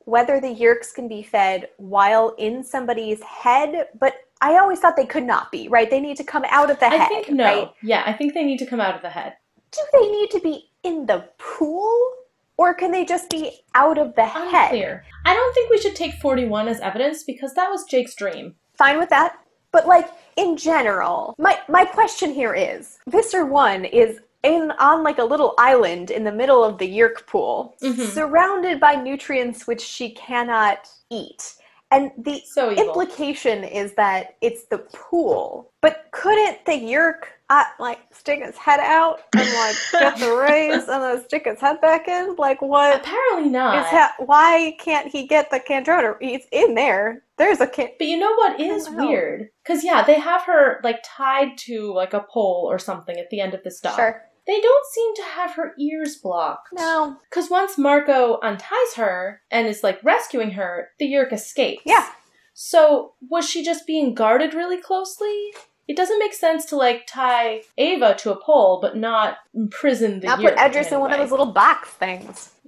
whether 0.05 0.39
the 0.39 0.55
Yeerks 0.55 0.95
can 0.95 1.09
be 1.09 1.23
fed 1.23 1.69
while 1.79 2.35
in 2.39 2.63
somebody's 2.63 3.23
head, 3.23 3.89
but 3.99 4.15
I 4.43 4.59
always 4.59 4.81
thought 4.81 4.97
they 4.97 5.07
could 5.07 5.25
not 5.25 5.51
be, 5.51 5.67
right? 5.69 5.89
They 5.91 5.99
need 6.01 6.19
to 6.19 6.25
come 6.25 6.45
out 6.51 6.71
of 6.71 6.79
the 6.79 6.87
I 6.87 6.95
head. 6.95 7.01
I 7.01 7.07
think 7.09 7.31
no. 7.31 7.45
right? 7.45 7.71
Yeah, 7.83 8.03
I 8.05 8.13
think 8.13 8.35
they 8.35 8.45
need 8.45 8.59
to 8.59 8.67
come 8.67 8.81
out 8.81 8.95
of 8.95 9.03
the 9.03 9.09
head. 9.11 9.35
do 9.73 9.81
they 9.93 10.09
need 10.11 10.31
to 10.31 10.41
be 10.41 10.71
in 10.85 11.07
the 11.07 11.29
pool 11.39 12.13
or 12.59 12.73
can 12.73 12.93
they 12.93 13.05
just 13.05 13.29
be 13.31 13.61
out 13.75 13.99
of 13.99 14.15
the 14.15 14.25
head 14.25 14.71
Unclear. 14.73 15.05
I 15.25 15.35
don't 15.35 15.55
think 15.55 15.71
we 15.71 15.79
should 15.79 15.97
take 15.97 16.15
41 16.15 16.69
as 16.69 16.81
evidence 16.81 17.25
because 17.25 17.53
that 17.55 17.71
was 17.71 17.85
Jake's 17.85 18.15
dream. 18.15 18.55
fine 18.75 18.99
with 18.99 19.09
that 19.09 19.39
but 19.77 19.87
like 19.87 20.09
in 20.37 20.57
general 20.57 21.35
my 21.39 21.55
my 21.69 21.85
question 21.85 22.33
here 22.33 22.55
is 22.55 22.99
visser 23.09 23.45
1 23.45 23.85
is 23.85 24.21
in 24.43 24.71
on 24.79 25.03
like 25.03 25.19
a 25.19 25.25
little 25.33 25.53
island 25.59 26.11
in 26.11 26.25
the 26.25 26.33
middle 26.33 26.65
of 26.65 26.79
the 26.79 26.89
yeerk 26.99 27.27
pool 27.27 27.75
Mhm. 27.83 28.07
surrounded 28.19 28.81
by 28.81 28.95
nutrients 28.95 29.67
which 29.67 29.83
she 29.83 30.07
cannot 30.27 30.89
eat 31.11 31.43
and 31.91 32.11
the 32.19 32.43
So 32.47 32.71
implication 32.71 33.65
is 33.65 33.95
that 33.95 34.37
it's 34.41 34.65
the 34.65 34.79
pool 34.79 35.71
but 35.81 36.07
couldn't 36.11 36.65
the 36.67 36.73
yeerk 36.73 37.29
uh, 37.49 37.63
like 37.79 38.01
stick 38.13 38.41
its 38.41 38.59
head 38.59 38.81
out 38.81 39.21
and 39.37 39.49
like 39.55 39.77
get 39.93 40.19
the 40.19 40.35
rays 40.35 40.89
and 40.89 41.03
then 41.03 41.25
stick 41.25 41.47
its 41.47 41.61
head 41.61 41.81
back 41.81 42.09
in 42.09 42.35
like 42.37 42.61
what 42.61 42.97
Apparently 42.97 43.51
not. 43.51 43.79
is 43.79 43.87
ha- 43.87 44.15
why 44.19 44.77
can't 44.81 45.09
he 45.09 45.27
get 45.27 45.51
the 45.51 45.61
Kandrona? 45.61 46.17
He's 46.21 46.45
in 46.51 46.75
there. 46.75 47.23
There's 47.39 47.61
a 47.61 47.67
can. 47.67 47.91
But 47.99 48.09
you 48.09 48.19
know 48.19 48.35
what 48.35 48.61
is 48.61 48.91
know. 48.91 49.07
weird? 49.07 49.51
Because 49.63 49.85
yeah, 49.85 50.03
they 50.03 50.19
have 50.19 50.43
her 50.43 50.81
like 50.83 51.05
tied 51.05 51.57
to 51.59 51.93
like 51.93 52.15
a 52.15 52.21
pole 52.21 52.67
or 52.69 52.79
something 52.81 53.17
at 53.17 53.31
the 53.31 53.41
end 53.41 53.55
of 53.55 53.63
the 53.63 53.71
stop. 53.71 53.95
Sure. 53.97 54.23
They 54.47 54.61
don't 54.61 54.87
seem 54.87 55.15
to 55.17 55.23
have 55.23 55.55
her 55.55 55.75
ears 55.79 56.17
blocked. 56.17 56.69
No. 56.73 57.17
Because 57.29 57.51
once 57.51 57.77
Marco 57.77 58.39
unties 58.43 58.95
her 58.97 59.43
and 59.51 59.67
is 59.67 59.83
like 59.83 59.99
rescuing 60.05 60.53
her, 60.53 60.91
the 60.99 61.07
Yeerk 61.07 61.33
escapes. 61.33 61.83
Yeah. 61.85 62.09
So 62.55 63.15
was 63.29 63.49
she 63.49 63.65
just 63.65 63.87
being 63.87 64.15
guarded 64.15 64.55
really 64.55 64.81
closely? 64.81 65.51
It 65.89 65.97
doesn't 65.97 66.19
make 66.19 66.33
sense 66.33 66.65
to 66.67 66.77
like 66.77 67.07
tie 67.07 67.63
Eva 67.77 68.15
to 68.19 68.33
a 68.33 68.41
pole 68.41 68.81
but 68.81 68.97
not 68.97 69.39
imprison 69.55 70.21
the 70.21 70.29
Yeerk. 70.29 70.41
put 70.41 70.57
Edriss 70.57 70.93
in 70.93 71.01
one 71.01 71.13
of 71.13 71.19
those 71.19 71.31
little 71.31 71.53
box 71.53 71.91
things. 71.91 72.53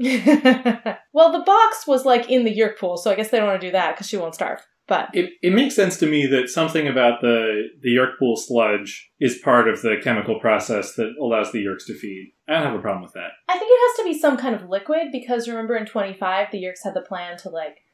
well, 1.12 1.32
the 1.32 1.42
box 1.44 1.86
was 1.86 2.04
like 2.04 2.30
in 2.30 2.44
the 2.44 2.56
Yeerk 2.56 2.78
pool, 2.78 2.96
so 2.96 3.10
I 3.10 3.14
guess 3.14 3.30
they 3.30 3.38
don't 3.38 3.48
want 3.48 3.60
to 3.60 3.66
do 3.66 3.72
that 3.72 3.94
because 3.94 4.08
she 4.08 4.16
won't 4.16 4.34
starve. 4.34 4.64
But 4.88 5.10
It, 5.12 5.32
it 5.42 5.52
makes 5.52 5.76
sense 5.76 5.98
to 5.98 6.06
me 6.06 6.26
that 6.26 6.48
something 6.48 6.88
about 6.88 7.20
the 7.20 7.68
the 7.82 7.90
Yeerk 7.90 8.18
pool 8.18 8.36
sludge 8.36 9.10
is 9.20 9.38
part 9.38 9.68
of 9.68 9.82
the 9.82 9.96
chemical 10.02 10.40
process 10.40 10.94
that 10.94 11.12
allows 11.20 11.52
the 11.52 11.64
Yeerks 11.64 11.86
to 11.86 11.94
feed. 11.98 12.32
I 12.48 12.54
don't 12.54 12.62
have 12.64 12.74
a 12.74 12.80
problem 12.82 13.02
with 13.02 13.12
that. 13.12 13.32
I 13.48 13.58
think 13.58 13.70
it 13.70 13.80
has 13.88 13.96
to 13.98 14.04
be 14.04 14.18
some 14.18 14.36
kind 14.38 14.54
of 14.54 14.68
liquid 14.68 15.08
because 15.12 15.46
remember 15.46 15.76
in 15.76 15.86
25 15.86 16.48
the 16.50 16.62
Yeerks 16.62 16.84
had 16.84 16.94
the 16.94 17.02
plan 17.02 17.36
to 17.38 17.50
like 17.50 17.84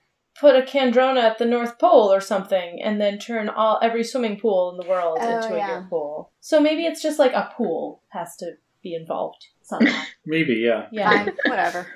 put 0.40 0.56
a 0.56 0.62
Kandrona 0.62 1.22
at 1.22 1.38
the 1.38 1.44
North 1.44 1.78
Pole 1.78 2.12
or 2.12 2.20
something 2.20 2.80
and 2.82 3.00
then 3.00 3.18
turn 3.18 3.48
all 3.48 3.78
every 3.82 4.04
swimming 4.04 4.38
pool 4.38 4.70
in 4.70 4.76
the 4.84 4.88
world 4.90 5.18
Oh, 5.20 5.36
into 5.36 5.54
a 5.54 5.58
yeah. 5.58 5.68
Yeerk 5.68 5.88
pool. 5.90 6.32
So 6.40 6.60
maybe 6.60 6.84
it's 6.86 7.02
just 7.02 7.18
like 7.18 7.32
a 7.32 7.52
pool 7.56 8.02
has 8.10 8.36
to 8.36 8.52
be 8.82 8.94
involved 8.94 9.46
somehow. 9.62 10.02
Maybe, 10.26 10.54
yeah. 10.56 10.86
Yeah. 10.92 11.10
Fine. 11.10 11.36
Whatever. 11.46 11.86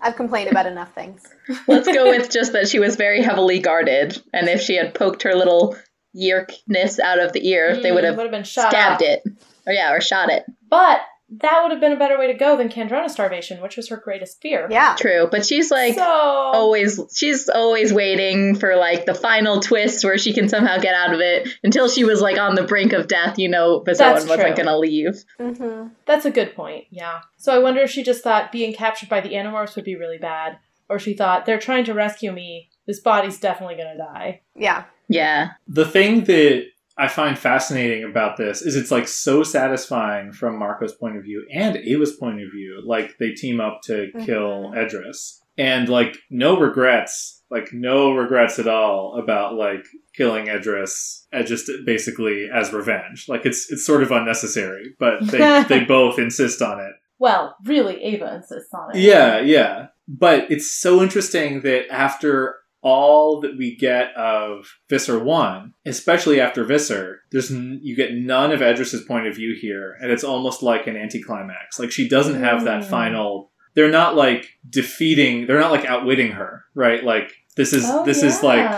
I've 0.00 0.16
complained 0.16 0.50
about 0.50 0.66
enough 0.66 0.94
things. 0.94 1.22
Let's 1.68 1.86
go 1.86 2.10
with 2.10 2.30
just 2.30 2.52
that 2.52 2.68
she 2.68 2.78
was 2.78 2.96
very 2.96 3.22
heavily 3.22 3.58
guarded, 3.58 4.20
and 4.32 4.48
if 4.48 4.60
she 4.60 4.76
had 4.76 4.94
poked 4.94 5.22
her 5.22 5.34
little 5.34 5.76
yeerkness 6.12 6.98
out 6.98 7.20
of 7.20 7.32
the 7.32 7.46
ear, 7.48 7.76
they 7.76 7.90
mm, 7.90 7.94
would 7.94 8.04
have 8.04 8.16
would 8.16 8.24
have 8.24 8.32
been 8.32 8.44
shot 8.44 8.70
stabbed 8.70 9.02
off. 9.02 9.08
it. 9.08 9.22
Or 9.66 9.72
yeah, 9.72 9.92
or 9.92 10.00
shot 10.00 10.30
it. 10.30 10.44
But 10.68 11.00
that 11.38 11.60
would 11.62 11.70
have 11.70 11.80
been 11.80 11.92
a 11.92 11.96
better 11.98 12.18
way 12.18 12.26
to 12.26 12.34
go 12.34 12.56
than 12.56 12.68
Kandrona 12.68 13.08
starvation, 13.08 13.62
which 13.62 13.76
was 13.76 13.88
her 13.88 13.96
greatest 13.96 14.40
fear. 14.40 14.66
Yeah. 14.70 14.96
True, 14.98 15.28
but 15.30 15.46
she's 15.46 15.70
like 15.70 15.94
so 15.94 16.02
always 16.04 17.00
she's 17.14 17.48
always 17.48 17.92
waiting 17.92 18.56
for 18.56 18.76
like 18.76 19.06
the 19.06 19.14
final 19.14 19.60
twist 19.60 20.04
where 20.04 20.18
she 20.18 20.32
can 20.32 20.48
somehow 20.48 20.78
get 20.78 20.94
out 20.94 21.14
of 21.14 21.20
it 21.20 21.48
until 21.62 21.88
she 21.88 22.04
was 22.04 22.20
like 22.20 22.38
on 22.38 22.54
the 22.56 22.64
brink 22.64 22.92
of 22.92 23.06
death 23.08 23.38
you 23.38 23.48
know 23.48 23.78
but 23.80 23.96
That's 23.96 24.22
someone 24.22 24.38
wasn't 24.38 24.56
true. 24.56 24.64
gonna 24.64 24.78
leave 24.78 25.24
hmm 25.38 25.86
That's 26.06 26.24
a 26.24 26.30
good 26.30 26.54
point, 26.54 26.86
yeah. 26.90 27.20
So 27.36 27.54
I 27.54 27.58
wonder 27.58 27.80
if 27.80 27.90
she 27.90 28.02
just 28.02 28.22
thought 28.24 28.52
being 28.52 28.74
captured 28.74 29.08
by 29.08 29.20
the 29.20 29.30
Animorphs 29.34 29.76
would 29.76 29.84
be 29.84 29.96
really 29.96 30.18
bad, 30.18 30.58
or 30.88 30.98
she 30.98 31.14
thought, 31.14 31.46
they're 31.46 31.58
trying 31.58 31.84
to 31.84 31.94
rescue 31.94 32.32
me, 32.32 32.68
this 32.86 33.00
body's 33.00 33.38
definitely 33.38 33.76
gonna 33.76 33.96
die. 33.96 34.40
Yeah. 34.56 34.84
yeah 35.08 35.50
The 35.68 35.86
thing 35.86 36.24
that 36.24 36.66
I 37.00 37.08
find 37.08 37.38
fascinating 37.38 38.04
about 38.04 38.36
this 38.36 38.60
is 38.60 38.76
it's 38.76 38.90
like 38.90 39.08
so 39.08 39.42
satisfying 39.42 40.32
from 40.32 40.58
Marco's 40.58 40.92
point 40.92 41.16
of 41.16 41.24
view 41.24 41.46
and 41.52 41.76
Eva's 41.76 42.14
point 42.16 42.42
of 42.42 42.50
view. 42.52 42.82
Like 42.84 43.16
they 43.18 43.30
team 43.30 43.60
up 43.60 43.80
to 43.84 43.92
mm-hmm. 43.92 44.24
kill 44.24 44.72
Edriss. 44.76 45.38
And 45.56 45.88
like 45.88 46.16
no 46.30 46.58
regrets, 46.58 47.42
like 47.50 47.72
no 47.72 48.12
regrets 48.12 48.58
at 48.58 48.68
all 48.68 49.18
about 49.22 49.54
like 49.54 49.84
killing 50.14 50.46
Edriss 50.46 51.24
and 51.32 51.46
just 51.46 51.70
basically 51.86 52.48
as 52.54 52.72
revenge. 52.72 53.26
Like 53.28 53.46
it's 53.46 53.70
it's 53.70 53.84
sort 53.84 54.02
of 54.02 54.10
unnecessary, 54.10 54.94
but 54.98 55.26
they 55.26 55.64
they 55.68 55.84
both 55.84 56.18
insist 56.18 56.60
on 56.60 56.80
it. 56.80 56.92
Well, 57.18 57.56
really, 57.64 58.02
Eva 58.02 58.34
insists 58.36 58.72
on 58.72 58.94
it. 58.96 59.00
Yeah, 59.00 59.40
yeah. 59.40 59.88
But 60.08 60.50
it's 60.50 60.70
so 60.70 61.02
interesting 61.02 61.60
that 61.62 61.90
after 61.90 62.56
all 62.82 63.40
that 63.40 63.56
we 63.58 63.76
get 63.76 64.14
of 64.16 64.66
Visser 64.88 65.18
1, 65.18 65.74
especially 65.84 66.40
after 66.40 66.64
Visser, 66.64 67.20
there's 67.30 67.50
n- 67.50 67.80
you 67.82 67.94
get 67.94 68.14
none 68.14 68.52
of 68.52 68.60
Edriss's 68.60 69.04
point 69.04 69.26
of 69.26 69.34
view 69.36 69.54
here, 69.60 69.96
and 70.00 70.10
it's 70.10 70.24
almost 70.24 70.62
like 70.62 70.86
an 70.86 70.96
anticlimax. 70.96 71.78
Like 71.78 71.92
she 71.92 72.08
doesn't 72.08 72.42
have 72.42 72.64
that 72.64 72.82
Mm. 72.82 72.86
final 72.90 73.50
they're 73.76 73.88
not 73.90 74.16
like 74.16 74.48
defeating, 74.68 75.46
they're 75.46 75.60
not 75.60 75.70
like 75.70 75.84
outwitting 75.84 76.32
her, 76.32 76.64
right? 76.74 77.04
Like 77.04 77.32
this 77.56 77.72
is 77.72 77.84
Oh, 77.86 78.04
this 78.04 78.22
is 78.24 78.42
like 78.42 78.68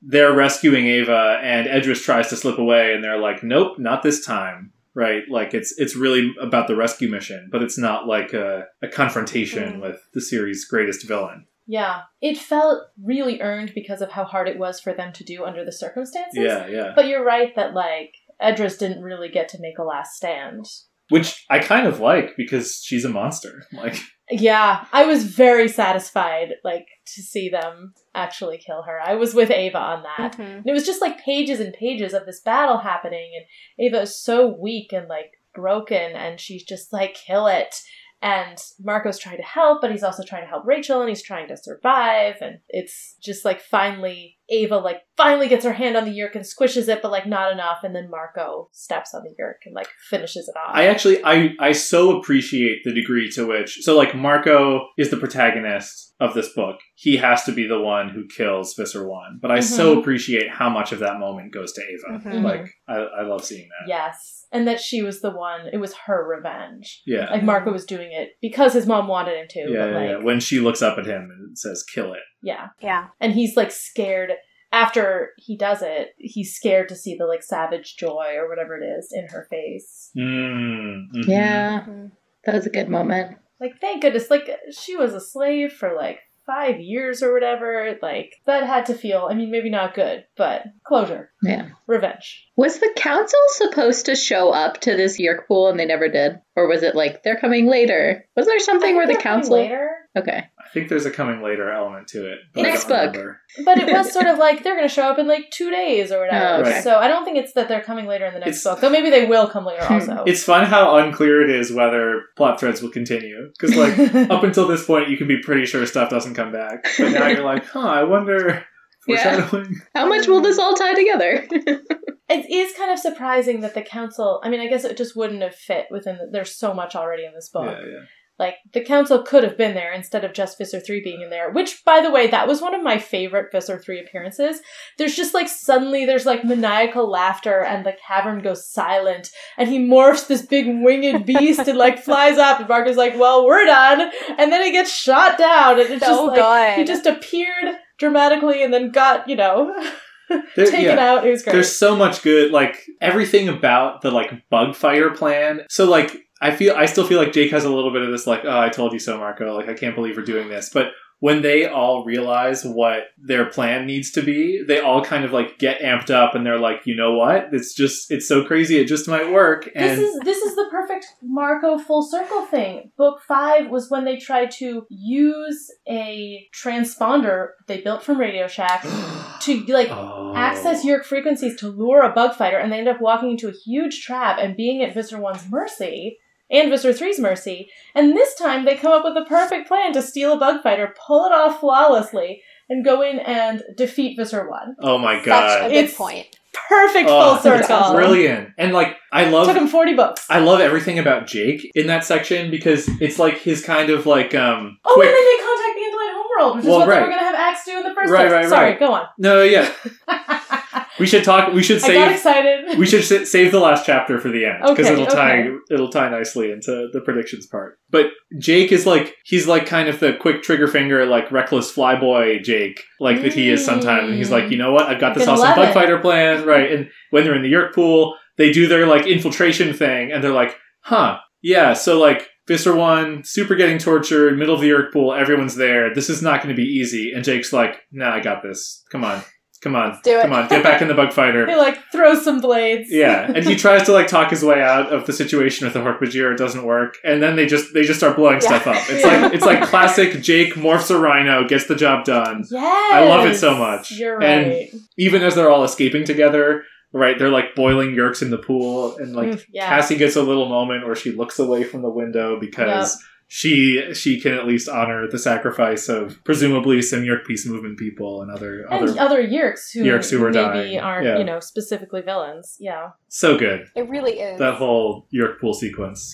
they're 0.00 0.32
rescuing 0.32 0.86
Eva 0.86 1.38
and 1.42 1.66
Edriss 1.68 2.02
tries 2.02 2.28
to 2.28 2.36
slip 2.36 2.58
away 2.58 2.94
and 2.94 3.04
they're 3.04 3.18
like, 3.18 3.42
"Nope, 3.42 3.78
not 3.78 4.02
this 4.02 4.24
time." 4.24 4.72
Right? 4.94 5.22
Like 5.30 5.52
it's 5.54 5.74
it's 5.78 5.94
really 5.94 6.32
about 6.40 6.68
the 6.68 6.74
rescue 6.74 7.08
mission, 7.10 7.48
but 7.52 7.62
it's 7.62 7.78
not 7.78 8.06
like 8.08 8.32
a, 8.32 8.66
a 8.82 8.88
confrontation 8.88 9.74
Mm. 9.74 9.82
with 9.82 10.00
the 10.14 10.20
series' 10.22 10.64
greatest 10.64 11.06
villain. 11.06 11.46
Yeah. 11.70 12.02
It 12.20 12.36
felt 12.36 12.82
really 13.00 13.40
earned 13.40 13.72
because 13.76 14.02
of 14.02 14.10
how 14.10 14.24
hard 14.24 14.48
it 14.48 14.58
was 14.58 14.80
for 14.80 14.92
them 14.92 15.12
to 15.12 15.22
do 15.22 15.44
under 15.44 15.64
the 15.64 15.70
circumstances. 15.70 16.34
Yeah, 16.42 16.66
yeah. 16.66 16.92
But 16.96 17.06
you're 17.06 17.24
right 17.24 17.54
that, 17.54 17.74
like, 17.74 18.12
Edriss 18.42 18.76
didn't 18.76 19.04
really 19.04 19.28
get 19.28 19.48
to 19.50 19.60
make 19.60 19.78
a 19.78 19.84
last 19.84 20.16
stand. 20.16 20.66
Which 21.10 21.44
I 21.48 21.60
kind 21.60 21.86
of 21.86 22.00
like 22.00 22.36
because 22.36 22.82
she's 22.84 23.04
a 23.04 23.08
monster. 23.08 23.62
Like 23.72 23.96
Yeah, 24.28 24.84
I 24.92 25.04
was 25.06 25.22
very 25.24 25.68
satisfied, 25.68 26.54
like, 26.64 26.86
to 27.14 27.22
see 27.22 27.48
them 27.48 27.94
actually 28.16 28.58
kill 28.58 28.82
her. 28.82 28.98
I 29.00 29.14
was 29.14 29.32
with 29.32 29.52
Eva 29.52 29.78
on 29.78 30.02
that. 30.02 30.36
Mhm. 30.36 30.56
And 30.58 30.66
it 30.66 30.72
was 30.72 30.86
just 30.86 31.00
like 31.00 31.24
pages 31.24 31.60
and 31.60 31.72
pages 31.72 32.14
of 32.14 32.26
this 32.26 32.40
battle 32.40 32.78
happening, 32.78 33.30
and 33.36 33.86
Eva 33.86 34.00
is 34.02 34.20
so 34.20 34.48
weak 34.48 34.92
and 34.92 35.06
like 35.06 35.34
broken, 35.54 36.16
and 36.16 36.40
she's 36.40 36.64
just 36.64 36.92
like, 36.92 37.14
kill 37.14 37.46
it. 37.46 37.76
And 38.22 38.58
Marco's 38.78 39.18
trying 39.18 39.38
to 39.38 39.42
help, 39.42 39.80
but 39.80 39.90
he's 39.90 40.02
also 40.02 40.22
trying 40.22 40.42
to 40.42 40.48
help 40.48 40.66
Rachel, 40.66 41.00
and 41.00 41.08
he's 41.08 41.22
trying 41.22 41.48
to 41.48 41.56
survive. 41.56 42.36
And 42.42 42.58
it's 42.68 43.16
just 43.22 43.44
like 43.46 43.62
finally, 43.62 44.36
Eva 44.50 44.76
like 44.78 45.02
finally 45.16 45.48
gets 45.48 45.64
her 45.64 45.72
hand 45.72 45.96
on 45.96 46.04
the 46.04 46.10
yeerk 46.10 46.34
and 46.34 46.44
squishes 46.44 46.88
it, 46.88 47.00
but 47.02 47.10
like 47.10 47.26
not 47.26 47.52
enough. 47.52 47.78
And 47.84 47.94
then 47.94 48.10
Marco 48.10 48.68
steps 48.72 49.14
on 49.14 49.22
the 49.22 49.34
yeerk 49.38 49.60
and 49.66 49.74
like 49.74 49.88
finishes 50.08 50.48
it 50.48 50.58
off. 50.58 50.74
I 50.74 50.86
actually 50.88 51.22
I 51.24 51.54
I 51.60 51.72
so 51.72 52.18
appreciate 52.18 52.80
the 52.84 52.92
degree 52.92 53.30
to 53.32 53.46
which 53.46 53.78
so 53.82 53.96
like 53.96 54.14
Marco 54.14 54.88
is 54.98 55.10
the 55.10 55.16
protagonist 55.16 56.14
of 56.20 56.34
this 56.34 56.52
book, 56.52 56.76
he 56.96 57.16
has 57.16 57.44
to 57.44 57.52
be 57.52 57.66
the 57.66 57.80
one 57.80 58.10
who 58.10 58.26
kills 58.26 58.74
Visser 58.74 59.08
One. 59.08 59.38
But 59.40 59.50
I 59.50 59.60
so 59.60 59.98
appreciate 59.98 60.50
how 60.50 60.68
much 60.68 60.92
of 60.92 60.98
that 60.98 61.18
moment 61.18 61.52
goes 61.52 61.72
to 61.72 61.80
Eva. 61.82 62.18
Mhm. 62.28 62.42
Like 62.44 62.66
I, 62.86 62.96
I 62.96 63.22
love 63.22 63.44
seeing 63.44 63.68
that. 63.68 63.88
yes. 63.88 64.36
And 64.52 64.66
that 64.66 64.80
she 64.80 65.00
was 65.00 65.20
the 65.20 65.30
one, 65.30 65.68
it 65.72 65.76
was 65.78 65.94
her 66.06 66.26
revenge. 66.28 67.02
Yeah. 67.06 67.30
Like 67.30 67.44
Marco 67.44 67.70
was 67.72 67.84
doing 67.84 68.10
it 68.12 68.30
because 68.42 68.72
his 68.72 68.84
mom 68.86 69.06
wanted 69.06 69.36
him 69.38 69.46
to. 69.48 69.60
Yeah, 69.60 69.66
but 69.66 69.72
yeah, 69.92 69.98
like, 69.98 70.08
yeah. 70.10 70.24
When 70.24 70.40
she 70.40 70.58
looks 70.60 70.82
up 70.82 70.98
at 70.98 71.06
him 71.06 71.30
and 71.30 71.56
says, 71.56 71.84
"Kill 71.84 72.12
it." 72.12 72.20
yeah. 72.42 72.68
Yeah. 72.82 73.08
And 73.20 73.32
he's 73.32 73.56
like 73.56 73.70
scared 73.70 74.32
after 74.72 75.30
he 75.36 75.56
does 75.56 75.82
it, 75.82 76.14
he's 76.18 76.54
scared 76.54 76.88
to 76.88 76.94
see 76.96 77.16
the 77.16 77.26
like 77.26 77.42
savage 77.42 77.96
joy 77.96 78.34
or 78.36 78.48
whatever 78.48 78.76
it 78.80 78.84
is 78.84 79.12
in 79.12 79.26
her 79.28 79.46
face. 79.50 80.10
Mm, 80.16 81.06
mhm. 81.14 81.24
Yeah, 81.26 81.84
Mhm. 81.88 82.12
that 82.44 82.54
was 82.54 82.66
a 82.66 82.70
good 82.70 82.88
moment. 82.88 83.38
Like, 83.60 83.80
thank 83.80 84.02
goodness, 84.02 84.30
like 84.30 84.48
she 84.72 84.96
was 84.96 85.12
a 85.14 85.20
slave 85.20 85.72
for 85.72 85.94
like 85.94 86.20
five 86.46 86.80
years 86.80 87.22
or 87.22 87.32
whatever. 87.32 87.96
Like 88.00 88.34
that 88.46 88.64
had 88.66 88.86
to 88.86 88.94
feel. 88.94 89.28
I 89.30 89.34
mean, 89.34 89.50
maybe 89.50 89.70
not 89.70 89.94
good, 89.94 90.24
but 90.36 90.64
closure, 90.84 91.32
Yeah. 91.42 91.68
revenge. 91.86 92.48
Was 92.60 92.78
the 92.78 92.92
council 92.94 93.38
supposed 93.52 94.04
to 94.04 94.14
show 94.14 94.50
up 94.50 94.82
to 94.82 94.94
this 94.94 95.18
Yeerk 95.18 95.46
pool 95.48 95.70
and 95.70 95.80
they 95.80 95.86
never 95.86 96.08
did? 96.10 96.40
Or 96.54 96.68
was 96.68 96.82
it 96.82 96.94
like 96.94 97.22
they're 97.22 97.40
coming 97.40 97.66
later? 97.66 98.26
Was 98.36 98.44
there 98.44 98.58
something 98.58 98.96
where 98.96 99.06
the 99.06 99.14
They're 99.14 99.22
coming 99.22 99.40
council 99.40 99.56
later. 99.56 99.88
Okay. 100.14 100.42
I 100.58 100.68
think 100.74 100.90
there's 100.90 101.06
a 101.06 101.10
coming 101.10 101.42
later 101.42 101.72
element 101.72 102.08
to 102.08 102.30
it. 102.30 102.40
but 102.52 102.64
Next 102.64 102.84
book. 102.84 103.12
remember. 103.14 103.40
But 103.64 103.78
it 103.78 103.90
was 103.90 104.12
sort 104.12 104.26
of 104.26 104.36
like 104.36 104.62
they're 104.62 104.76
going 104.76 104.86
to 104.86 104.94
show 104.94 105.04
up 105.04 105.18
in 105.18 105.26
like 105.26 105.50
two 105.50 105.70
days 105.70 106.12
or 106.12 106.20
whatever. 106.20 106.66
Oh, 106.66 106.68
okay. 106.68 106.82
So 106.82 106.98
I 106.98 107.08
don't 107.08 107.24
think 107.24 107.38
it's 107.38 107.54
that 107.54 107.66
they're 107.68 107.82
coming 107.82 108.04
later 108.04 108.26
in 108.26 108.34
the 108.34 108.40
next 108.40 108.58
It's- 108.58 108.64
book. 108.64 108.82
Though 108.82 108.90
maybe 108.90 109.08
they 109.08 109.24
will 109.24 109.48
come 109.48 109.64
later 109.64 109.82
hmm. 109.86 109.94
also. 109.94 110.24
It's 110.26 110.44
fun 110.44 110.66
how 110.66 110.96
unclear 110.96 111.40
it 111.40 111.48
is 111.48 111.72
whether 111.72 112.24
plot 112.36 112.60
threads 112.60 112.82
will 112.82 112.90
continue. 112.90 113.52
Because, 113.58 113.74
like, 113.74 113.98
up 114.30 114.44
until 114.44 114.68
this 114.68 114.84
point, 114.84 115.08
you 115.08 115.16
can 115.16 115.28
be 115.28 115.40
pretty 115.40 115.64
sure 115.64 115.86
stuff 115.86 116.10
doesn't 116.10 116.34
come 116.34 116.52
back. 116.52 116.84
But 116.98 117.12
now 117.12 117.28
you're 117.28 117.42
like, 117.42 117.64
huh, 117.64 117.80
I 117.80 118.04
wonder. 118.04 118.66
Yeah. 119.06 119.48
How 119.94 120.06
much 120.06 120.26
will 120.26 120.40
this 120.40 120.58
all 120.58 120.74
tie 120.74 120.94
together? 120.94 121.48
It 122.30 122.50
is 122.50 122.72
kind 122.76 122.90
of 122.92 122.98
surprising 122.98 123.60
that 123.60 123.74
the 123.74 123.82
council. 123.82 124.40
I 124.44 124.48
mean, 124.48 124.60
I 124.60 124.68
guess 124.68 124.84
it 124.84 124.96
just 124.96 125.16
wouldn't 125.16 125.42
have 125.42 125.54
fit 125.54 125.86
within. 125.90 126.16
The, 126.16 126.28
there's 126.30 126.56
so 126.56 126.72
much 126.72 126.94
already 126.94 127.24
in 127.24 127.34
this 127.34 127.48
book. 127.50 127.66
Yeah, 127.66 127.84
yeah. 127.86 128.04
Like 128.38 128.54
the 128.72 128.82
council 128.82 129.22
could 129.22 129.44
have 129.44 129.58
been 129.58 129.74
there 129.74 129.92
instead 129.92 130.24
of 130.24 130.32
just 130.32 130.56
Visser 130.56 130.80
three 130.80 131.02
being 131.02 131.20
in 131.20 131.28
there. 131.28 131.50
Which, 131.50 131.84
by 131.84 132.00
the 132.00 132.10
way, 132.10 132.28
that 132.28 132.48
was 132.48 132.62
one 132.62 132.74
of 132.74 132.82
my 132.82 132.98
favorite 132.98 133.52
Visser 133.52 133.78
three 133.78 134.00
appearances. 134.00 134.60
There's 134.96 135.14
just 135.14 135.34
like 135.34 135.46
suddenly 135.46 136.06
there's 136.06 136.24
like 136.24 136.42
maniacal 136.42 137.10
laughter 137.10 137.62
and 137.62 137.84
the 137.84 137.92
cavern 138.08 138.40
goes 138.40 138.66
silent 138.66 139.28
and 139.58 139.68
he 139.68 139.78
morphs 139.78 140.26
this 140.26 140.40
big 140.40 140.64
winged 140.66 141.26
beast 141.30 141.68
and 141.68 141.76
like 141.76 142.02
flies 142.02 142.38
up 142.38 142.60
and 142.60 142.68
Marco's 142.68 142.96
like, 142.96 143.18
"Well, 143.18 143.44
we're 143.44 143.66
done," 143.66 144.10
and 144.38 144.50
then 144.50 144.62
he 144.64 144.72
gets 144.72 144.90
shot 144.90 145.36
down 145.36 145.78
and 145.78 145.90
it's 145.90 146.02
So 146.06 146.28
just 146.28 146.38
like 146.38 146.76
good. 146.76 146.78
he 146.78 146.84
just 146.84 147.04
appeared 147.04 147.74
dramatically 147.98 148.62
and 148.62 148.72
then 148.72 148.90
got 148.90 149.28
you 149.28 149.36
know 149.36 149.74
There- 150.56 150.66
taken 150.66 150.96
yeah. 150.96 150.98
out. 150.98 151.26
It 151.26 151.30
was 151.30 151.42
great. 151.42 151.52
There's 151.52 151.76
so 151.76 151.96
much 151.96 152.22
good, 152.22 152.52
like 152.52 152.86
everything 153.00 153.48
about 153.48 154.02
the 154.02 154.10
like 154.10 154.48
bug 154.48 154.74
fighter 154.74 155.10
plan. 155.10 155.62
So 155.68 155.88
like 155.88 156.26
I 156.40 156.50
feel 156.52 156.74
I 156.74 156.86
still 156.86 157.06
feel 157.06 157.18
like 157.18 157.32
Jake 157.32 157.50
has 157.50 157.64
a 157.64 157.72
little 157.72 157.92
bit 157.92 158.02
of 158.02 158.10
this 158.10 158.26
like, 158.26 158.44
oh, 158.44 158.60
I 158.60 158.68
told 158.68 158.92
you 158.92 158.98
so, 158.98 159.18
Marco. 159.18 159.54
Like 159.54 159.68
I 159.68 159.74
can't 159.74 159.94
believe 159.94 160.16
we're 160.16 160.22
doing 160.22 160.48
this. 160.48 160.70
But 160.72 160.92
when 161.20 161.42
they 161.42 161.66
all 161.66 162.04
realize 162.04 162.64
what 162.64 163.04
their 163.18 163.44
plan 163.44 163.86
needs 163.86 164.10
to 164.12 164.22
be, 164.22 164.62
they 164.66 164.80
all 164.80 165.04
kind 165.04 165.24
of 165.24 165.32
like 165.32 165.58
get 165.58 165.80
amped 165.80 166.10
up 166.10 166.34
and 166.34 166.44
they're 166.46 166.58
like, 166.58 166.86
you 166.86 166.96
know 166.96 167.12
what? 167.14 167.50
It's 167.52 167.74
just 167.74 168.10
it's 168.10 168.26
so 168.26 168.44
crazy. 168.44 168.78
It 168.78 168.86
just 168.86 169.06
might 169.06 169.30
work. 169.30 169.68
This 169.74 169.98
is 169.98 170.18
this 170.20 170.38
is 170.42 170.56
the 170.56 170.66
perfect 170.70 171.06
Marco 171.22 171.78
full 171.78 172.02
circle 172.02 172.46
thing. 172.46 172.90
Book 172.96 173.20
five 173.28 173.68
was 173.70 173.90
when 173.90 174.04
they 174.06 174.16
tried 174.16 174.50
to 174.52 174.86
use 174.88 175.70
a 175.86 176.48
transponder 176.54 177.48
they 177.66 177.80
built 177.82 178.02
from 178.02 178.18
Radio 178.18 178.48
Shack 178.48 178.82
to 179.42 179.64
like 179.66 179.88
Oh. 179.90 180.32
access 180.34 180.84
Yeerk 180.84 181.04
frequencies 181.04 181.56
to 181.56 181.68
lure 181.68 182.02
a 182.02 182.10
bug 182.12 182.34
fighter, 182.34 182.56
and 182.58 182.72
they 182.72 182.78
end 182.78 182.88
up 182.88 183.00
walking 183.00 183.32
into 183.32 183.48
a 183.48 183.52
huge 183.52 184.00
trap 184.02 184.38
and 184.40 184.56
being 184.56 184.82
at 184.82 184.94
Visser 184.94 185.18
One's 185.18 185.48
mercy 185.50 186.18
and 186.50 186.70
Visser 186.70 186.92
3's 186.92 187.18
mercy. 187.18 187.68
And 187.94 188.16
this 188.16 188.34
time 188.34 188.64
they 188.64 188.76
come 188.76 188.92
up 188.92 189.04
with 189.04 189.14
the 189.14 189.24
perfect 189.28 189.68
plan 189.68 189.92
to 189.92 190.02
steal 190.02 190.32
a 190.32 190.38
bug 190.38 190.62
fighter, 190.62 190.94
pull 191.06 191.24
it 191.26 191.32
off 191.32 191.60
flawlessly, 191.60 192.42
and 192.68 192.84
go 192.84 193.02
in 193.02 193.18
and 193.20 193.62
defeat 193.76 194.16
Visser 194.16 194.48
One. 194.48 194.76
Oh 194.80 194.98
my 194.98 195.22
god. 195.24 195.48
Such 195.48 195.58
a 195.58 195.62
god. 195.62 195.68
good 195.70 195.76
It's- 195.76 195.96
point. 195.96 196.26
Perfect 196.68 197.08
Oh, 197.08 197.34
full 197.34 197.42
circle. 197.42 197.76
It's 197.78 197.90
brilliant. 197.94 198.50
And 198.58 198.72
like 198.72 198.96
I 199.12 199.26
love 199.30 199.46
Took 199.46 199.56
him 199.56 199.68
forty 199.68 199.94
books. 199.94 200.26
I 200.28 200.40
love 200.40 200.60
everything 200.60 200.98
about 200.98 201.26
Jake 201.28 201.68
in 201.76 201.86
that 201.86 202.04
section 202.04 202.50
because 202.50 202.88
it's 203.00 203.20
like 203.20 203.38
his 203.38 203.64
kind 203.64 203.88
of 203.88 204.04
like 204.04 204.34
um 204.34 204.78
Oh, 204.84 204.94
quick 204.94 205.08
and 205.08 205.16
then 205.16 205.24
they 205.24 205.44
contact 205.44 205.76
the 205.76 205.84
Infinite 205.84 206.12
Homeworld, 206.16 206.56
which 206.56 206.64
is 206.64 206.68
Well, 206.68 206.78
what 206.80 206.86
they 206.86 206.90
right. 206.92 207.02
were 207.02 207.08
going 207.08 207.24
have 207.54 207.64
do 207.64 207.76
in 207.78 207.82
the 207.84 207.94
first 207.94 208.10
Right, 208.12 208.28
place. 208.28 208.32
right, 208.32 208.48
Sorry, 208.48 208.70
right. 208.70 208.78
go 208.78 208.92
on. 208.92 209.06
No, 209.18 209.42
yeah. 209.42 209.70
We 210.98 211.06
should 211.06 211.24
talk 211.24 211.54
we 211.54 211.62
should 211.62 211.78
I 211.78 211.80
got 211.80 211.86
save 211.86 212.12
excited. 212.12 212.78
we 212.78 212.84
should 212.86 213.26
save 213.26 213.52
the 213.52 213.58
last 213.58 213.86
chapter 213.86 214.20
for 214.20 214.28
the 214.28 214.44
end 214.44 214.58
because 214.60 214.86
Okay, 214.86 214.92
it'll 214.92 215.06
tie 215.06 215.46
it'll 215.70 215.88
tie 215.88 216.10
nicely 216.10 216.50
into 216.52 216.88
the 216.92 217.00
predictions 217.00 217.46
part. 217.46 217.78
But 217.88 218.06
Jake 218.38 218.70
is 218.70 218.86
like 218.86 219.14
he's 219.24 219.46
like 219.46 219.64
kind 219.66 219.88
of 219.88 219.98
the 219.98 220.12
quick 220.12 220.42
trigger 220.42 220.68
finger 220.68 221.06
like 221.06 221.32
reckless 221.32 221.72
flyboy 221.74 222.42
Jake 222.42 222.82
like 223.00 223.22
that 223.22 223.32
he 223.32 223.48
is 223.50 223.64
sometimes 223.64 224.08
and 224.08 224.14
he's 224.18 224.30
like, 224.30 224.44
mm. 224.44 224.50
"You 224.52 224.58
know 224.58 224.72
what? 224.72 224.88
I've 224.88 225.00
got 225.00 225.14
this 225.14 225.26
awesome 225.26 225.54
bug 225.56 225.70
it." 225.70 225.74
fighter 225.74 225.98
plan." 225.98 226.44
Right. 226.44 226.70
And 226.70 226.90
when 227.10 227.24
they're 227.24 227.34
in 227.36 227.42
the 227.42 227.50
Yeerk 227.52 227.74
pool, 227.74 228.16
they 228.36 228.52
do 228.52 228.66
their 228.68 228.86
like 228.86 229.06
infiltration 229.06 229.72
thing 229.72 230.12
and 230.12 230.22
they're 230.22 230.34
like, 230.34 230.54
"Huh. 230.82 231.18
Yeah, 231.42 231.72
so 231.72 231.98
like 231.98 232.28
Visser 232.50 232.74
one, 232.74 233.22
super 233.24 233.54
getting 233.54 233.78
tortured, 233.78 234.36
middle 234.36 234.56
of 234.56 234.60
the 234.60 234.68
Yeerk 234.70 234.92
pool, 234.92 235.14
everyone's 235.14 235.54
there. 235.54 235.94
This 235.94 236.10
is 236.10 236.20
not 236.20 236.42
going 236.42 236.54
to 236.54 236.60
be 236.60 236.68
easy." 236.68 237.12
And 237.14 237.22
Jake's 237.24 237.52
like, 237.52 237.76
"Nah, 237.92 238.12
I 238.16 238.18
got 238.20 238.42
this. 238.42 238.82
Come 238.90 239.04
on. 239.04 239.22
Come 239.62 239.76
on. 239.76 240.00
do 240.02 240.18
it." 240.18 240.22
Come 240.22 240.32
on. 240.32 240.48
Get 240.48 240.64
back 240.64 240.82
in 240.82 240.88
the 240.88 240.94
bug 240.94 241.12
fighter." 241.12 241.46
He 241.50 241.54
like 241.54 241.78
throws 241.92 242.24
some 242.24 242.40
blades. 242.40 242.88
Yeah, 242.90 243.30
and 243.34 243.44
he 243.46 243.54
tries 243.54 243.84
to 243.84 243.92
like 243.92 244.08
talk 244.08 244.30
his 244.30 244.42
way 244.42 244.60
out 244.60 244.92
of 244.92 245.06
the 245.06 245.12
situation 245.12 245.64
with 245.66 245.74
the 245.74 245.80
Hork-Bajir. 245.80 246.32
It 246.32 246.38
doesn't 246.38 246.64
work, 246.64 246.96
and 247.04 247.22
then 247.22 247.36
they 247.36 247.46
just 247.46 247.72
they 247.72 247.82
just 247.82 248.00
start 248.00 248.16
blowing 248.16 248.40
Yeah. 248.42 248.48
stuff 248.48 248.66
up. 248.66 248.76
It's 248.90 249.04
Yeah. 249.04 249.22
like 249.22 249.34
it's 249.34 249.44
like 249.46 249.62
classic 249.62 250.20
Jake 250.20 250.54
morphs 250.54 250.90
a 250.90 250.98
rhino, 250.98 251.46
gets 251.46 251.66
the 251.66 251.76
job 251.76 252.04
done. 252.04 252.42
Yes. 252.50 252.92
I 252.94 253.04
love 253.08 253.26
it 253.26 253.36
so 253.36 253.54
much. 253.54 253.92
You're 253.92 254.20
And- 254.20 254.48
right. 254.50 254.68
Even 254.98 255.22
as 255.22 255.34
they're 255.36 255.50
all 255.50 255.62
escaping 255.64 256.04
together, 256.04 256.64
right? 256.92 257.18
They're 257.18 257.28
like 257.30 257.54
boiling 257.54 257.90
yeerks 257.90 258.22
in 258.22 258.30
the 258.30 258.38
pool, 258.38 258.96
and 258.98 259.14
like 259.14 259.28
Mm, 259.28 259.44
yeah. 259.52 259.68
Cassie 259.68 259.96
gets 259.96 260.16
a 260.16 260.22
little 260.22 260.48
moment 260.48 260.86
where 260.86 260.96
she 260.96 261.12
looks 261.12 261.38
away 261.38 261.64
from 261.64 261.82
the 261.82 261.90
window 261.90 262.38
because. 262.40 262.98
She 263.32 263.94
she 263.94 264.20
can 264.20 264.32
at 264.34 264.44
least 264.44 264.68
honor 264.68 265.06
the 265.08 265.16
sacrifice 265.16 265.88
of 265.88 266.18
presumably 266.24 266.82
some 266.82 267.04
Yeerk 267.04 267.24
Peace 267.24 267.46
Movement 267.46 267.78
people 267.78 268.22
and 268.22 268.28
other 268.32 268.62
and 268.68 268.90
other 268.90 269.00
other 269.00 269.22
Yeerks 269.24 269.70
who, 269.72 269.84
Yeerks 269.84 270.10
who 270.10 270.18
were 270.18 270.32
maybe 270.32 270.42
dying. 270.42 270.80
aren't, 270.80 271.06
Yeah. 271.06 271.18
you 271.18 271.22
know, 271.22 271.38
specifically 271.38 272.00
villains. 272.00 272.56
Yeah. 272.58 272.88
so 273.06 273.38
good 273.38 273.66
It 273.76 273.88
really 273.88 274.18
is. 274.18 274.40
that 274.40 274.54
whole 274.54 275.06
Yeerk 275.14 275.38
pool 275.40 275.54
sequence. 275.54 276.12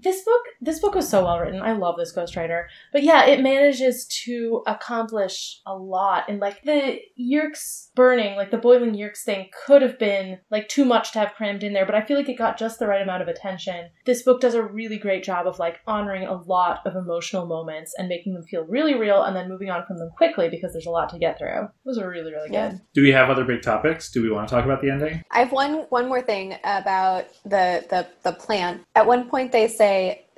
This 0.00 0.24
book 0.24 0.42
this 0.60 0.78
book 0.80 0.94
was 0.94 1.08
so 1.08 1.24
well 1.24 1.38
written. 1.40 1.60
I 1.62 1.72
love 1.72 1.96
this 1.98 2.14
ghostwriter. 2.14 2.64
But 2.92 3.02
yeah, 3.02 3.26
it 3.26 3.40
manages 3.42 4.06
to 4.24 4.62
accomplish 4.66 5.60
a 5.66 5.76
lot. 5.76 6.24
And 6.28 6.40
like 6.40 6.62
the 6.64 6.98
Yeerks 7.18 7.88
burning, 7.94 8.36
like 8.36 8.50
the 8.50 8.58
boiling 8.58 8.94
Yeerks 8.94 9.22
thing 9.24 9.48
could 9.66 9.82
have 9.82 9.98
been 9.98 10.38
like 10.50 10.68
too 10.68 10.84
much 10.84 11.12
to 11.12 11.18
have 11.18 11.34
crammed 11.34 11.62
in 11.64 11.72
there, 11.72 11.86
but 11.86 11.94
I 11.94 12.04
feel 12.04 12.16
like 12.16 12.28
it 12.28 12.38
got 12.38 12.58
just 12.58 12.78
the 12.78 12.86
right 12.86 13.02
amount 13.02 13.22
of 13.22 13.28
attention. 13.28 13.90
This 14.06 14.22
book 14.22 14.40
does 14.40 14.54
a 14.54 14.62
really 14.62 14.98
great 14.98 15.24
job 15.24 15.46
of 15.46 15.58
like 15.58 15.78
honoring 15.86 16.26
a 16.26 16.34
lot 16.42 16.80
of 16.86 16.94
emotional 16.94 17.46
moments 17.46 17.94
and 17.98 18.08
making 18.08 18.34
them 18.34 18.44
feel 18.44 18.64
really 18.64 18.94
real 18.94 19.22
and 19.22 19.34
then 19.34 19.48
moving 19.48 19.70
on 19.70 19.84
from 19.86 19.98
them 19.98 20.10
quickly 20.16 20.48
because 20.48 20.72
there's 20.72 20.86
a 20.86 20.90
lot 20.90 21.08
to 21.10 21.18
get 21.18 21.38
through. 21.38 21.64
It 21.64 21.70
was 21.84 22.00
really, 22.00 22.32
really 22.32 22.50
Yeah. 22.52 22.70
good. 22.70 22.80
Do 22.94 23.02
we 23.02 23.12
have 23.12 23.30
other 23.30 23.44
big 23.44 23.62
topics? 23.62 24.10
Do 24.12 24.22
we 24.22 24.30
want 24.30 24.48
to 24.48 24.54
talk 24.54 24.64
about 24.64 24.80
the 24.80 24.90
ending? 24.90 25.22
I 25.30 25.40
have 25.40 25.52
one 25.52 25.86
one 25.90 26.06
more 26.08 26.22
thing 26.22 26.56
about 26.64 27.26
the 27.44 27.84
the 27.90 28.06
the 28.22 28.32
plan. 28.32 28.84
At 28.94 29.06
one 29.06 29.28
point, 29.28 29.52
they 29.52 29.66
say 29.68 29.87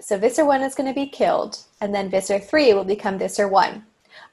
so 0.00 0.18
Visser 0.18 0.44
one 0.44 0.62
is 0.62 0.74
going 0.74 0.88
to 0.88 0.94
be 0.94 1.06
killed, 1.06 1.58
and 1.80 1.94
then 1.94 2.10
Visser 2.10 2.38
three 2.38 2.72
will 2.74 2.84
become 2.84 3.18
Visser 3.18 3.48
one. 3.48 3.84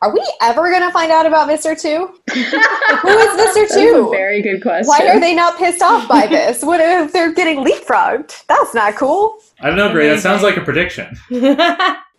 Are 0.02 0.14
we 0.14 0.24
ever 0.42 0.70
going 0.70 0.82
to 0.84 0.92
find 0.92 1.12
out 1.12 1.26
about 1.26 1.48
Visser 1.48 1.76
two? 1.76 2.14
Who 2.32 3.10
is 3.10 3.36
Visser 3.36 3.74
two? 3.74 4.10
very 4.12 4.42
good 4.42 4.62
question. 4.62 4.88
Why 4.88 5.08
are 5.08 5.20
they 5.20 5.34
not 5.34 5.58
pissed 5.58 5.82
off 5.82 6.08
by 6.08 6.28
this? 6.28 6.64
What 6.64 6.80
if 6.80 7.12
they're 7.14 7.34
getting 7.34 7.64
leapfrogged? 7.66 8.46
That's 8.48 8.74
not 8.76 8.96
cool. 8.96 9.38
I 9.60 9.68
don't 9.68 9.78
know, 9.78 9.92
Gray. 9.92 10.08
That 10.10 10.20
sounds 10.22 10.44
like 10.44 10.58
a 10.58 10.62
prediction. 10.62 11.18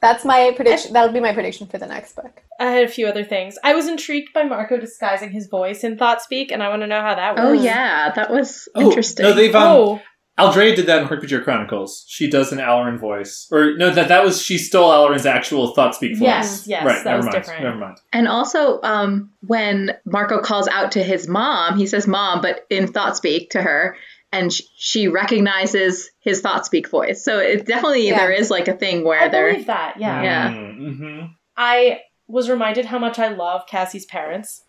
That's 0.01 0.25
my 0.25 0.53
prediction. 0.55 0.93
That'll 0.93 1.13
be 1.13 1.21
my 1.21 1.33
prediction 1.33 1.67
for 1.67 1.79
the 1.79 1.87
next 1.87 2.15
book. 2.15 2.43
I 2.61 2.67
had 2.67 2.85
a 2.85 2.89
few 2.89 3.07
other 3.09 3.25
things. 3.25 3.57
I 3.65 3.75
was 3.75 3.89
intrigued 3.89 4.33
by 4.33 4.45
Marco 4.45 4.79
disguising 4.79 5.31
his 5.31 5.49
voice 5.49 5.83
in 5.83 5.99
Thought 5.99 6.23
Speak, 6.23 6.53
and 6.53 6.63
I 6.63 6.69
want 6.69 6.83
to 6.83 6.87
know 6.87 7.01
how 7.01 7.15
that 7.17 7.37
works. 7.37 7.47
Oh 7.49 7.53
yeah, 7.53 8.13
that 8.15 8.31
was 8.31 8.69
Oh, 8.77 8.83
interesting. 8.83 9.25
No, 9.25 9.33
they've 9.33 9.55
um, 9.55 9.63
Oh, 9.63 10.01
Aldrea 10.39 10.75
did 10.77 10.87
that 10.87 11.03
in 11.03 11.09
Hork-Bajir 11.09 11.45
Chronicles. 11.45 12.05
She 12.09 12.31
does 12.31 12.53
an 12.53 12.59
Alloran 12.59 12.99
voice, 12.99 13.47
or 13.51 13.77
no, 13.77 13.91
that 13.91 14.09
that 14.09 14.25
was 14.25 14.41
she 14.41 14.59
stole 14.59 14.91
Alloran's 14.91 15.27
actual 15.27 15.75
thought 15.75 15.95
speak 15.95 16.13
voice. 16.17 16.23
yes, 16.23 16.67
yes, 16.67 16.85
right. 16.85 17.05
that 17.05 17.11
never 17.11 17.17
was 17.19 17.27
mind. 17.27 17.37
different. 17.37 17.63
Never 17.65 17.77
mind. 17.77 17.99
And 18.13 18.29
also, 18.29 18.81
um, 18.83 19.31
when 19.47 19.93
Marco 20.05 20.41
calls 20.41 20.69
out 20.69 20.93
to 20.93 21.03
his 21.03 21.27
mom, 21.29 21.77
he 21.79 21.87
says 21.87 22.07
"mom," 22.07 22.41
but 22.41 22.67
in 22.71 22.87
thought 22.87 23.17
speak 23.17 23.51
to 23.51 23.63
her, 23.63 23.97
and 24.33 24.53
sh- 24.53 24.63
she 24.77 25.09
recognizes 25.09 26.11
his 26.21 26.41
thought 26.41 26.67
speak 26.67 26.89
voice. 26.89 27.25
So 27.25 27.39
it 27.39 27.67
definitely 27.67 28.09
Yeah. 28.09 28.19
there 28.19 28.33
is 28.33 28.51
like 28.51 28.69
a 28.69 28.75
thing 28.75 29.05
where 29.05 29.23
I 29.23 29.29
they're 29.29 29.51
believe 29.53 29.67
that. 29.67 29.99
Yeah. 29.99 30.23
Yeah. 30.23 30.51
Mm-hmm. 30.51 31.27
I 31.57 32.01
was 32.27 32.51
reminded 32.51 32.85
how 32.85 32.99
much 32.99 33.19
I 33.19 33.29
love 33.29 33.63
Cassie's 33.67 34.05
parents. 34.07 34.63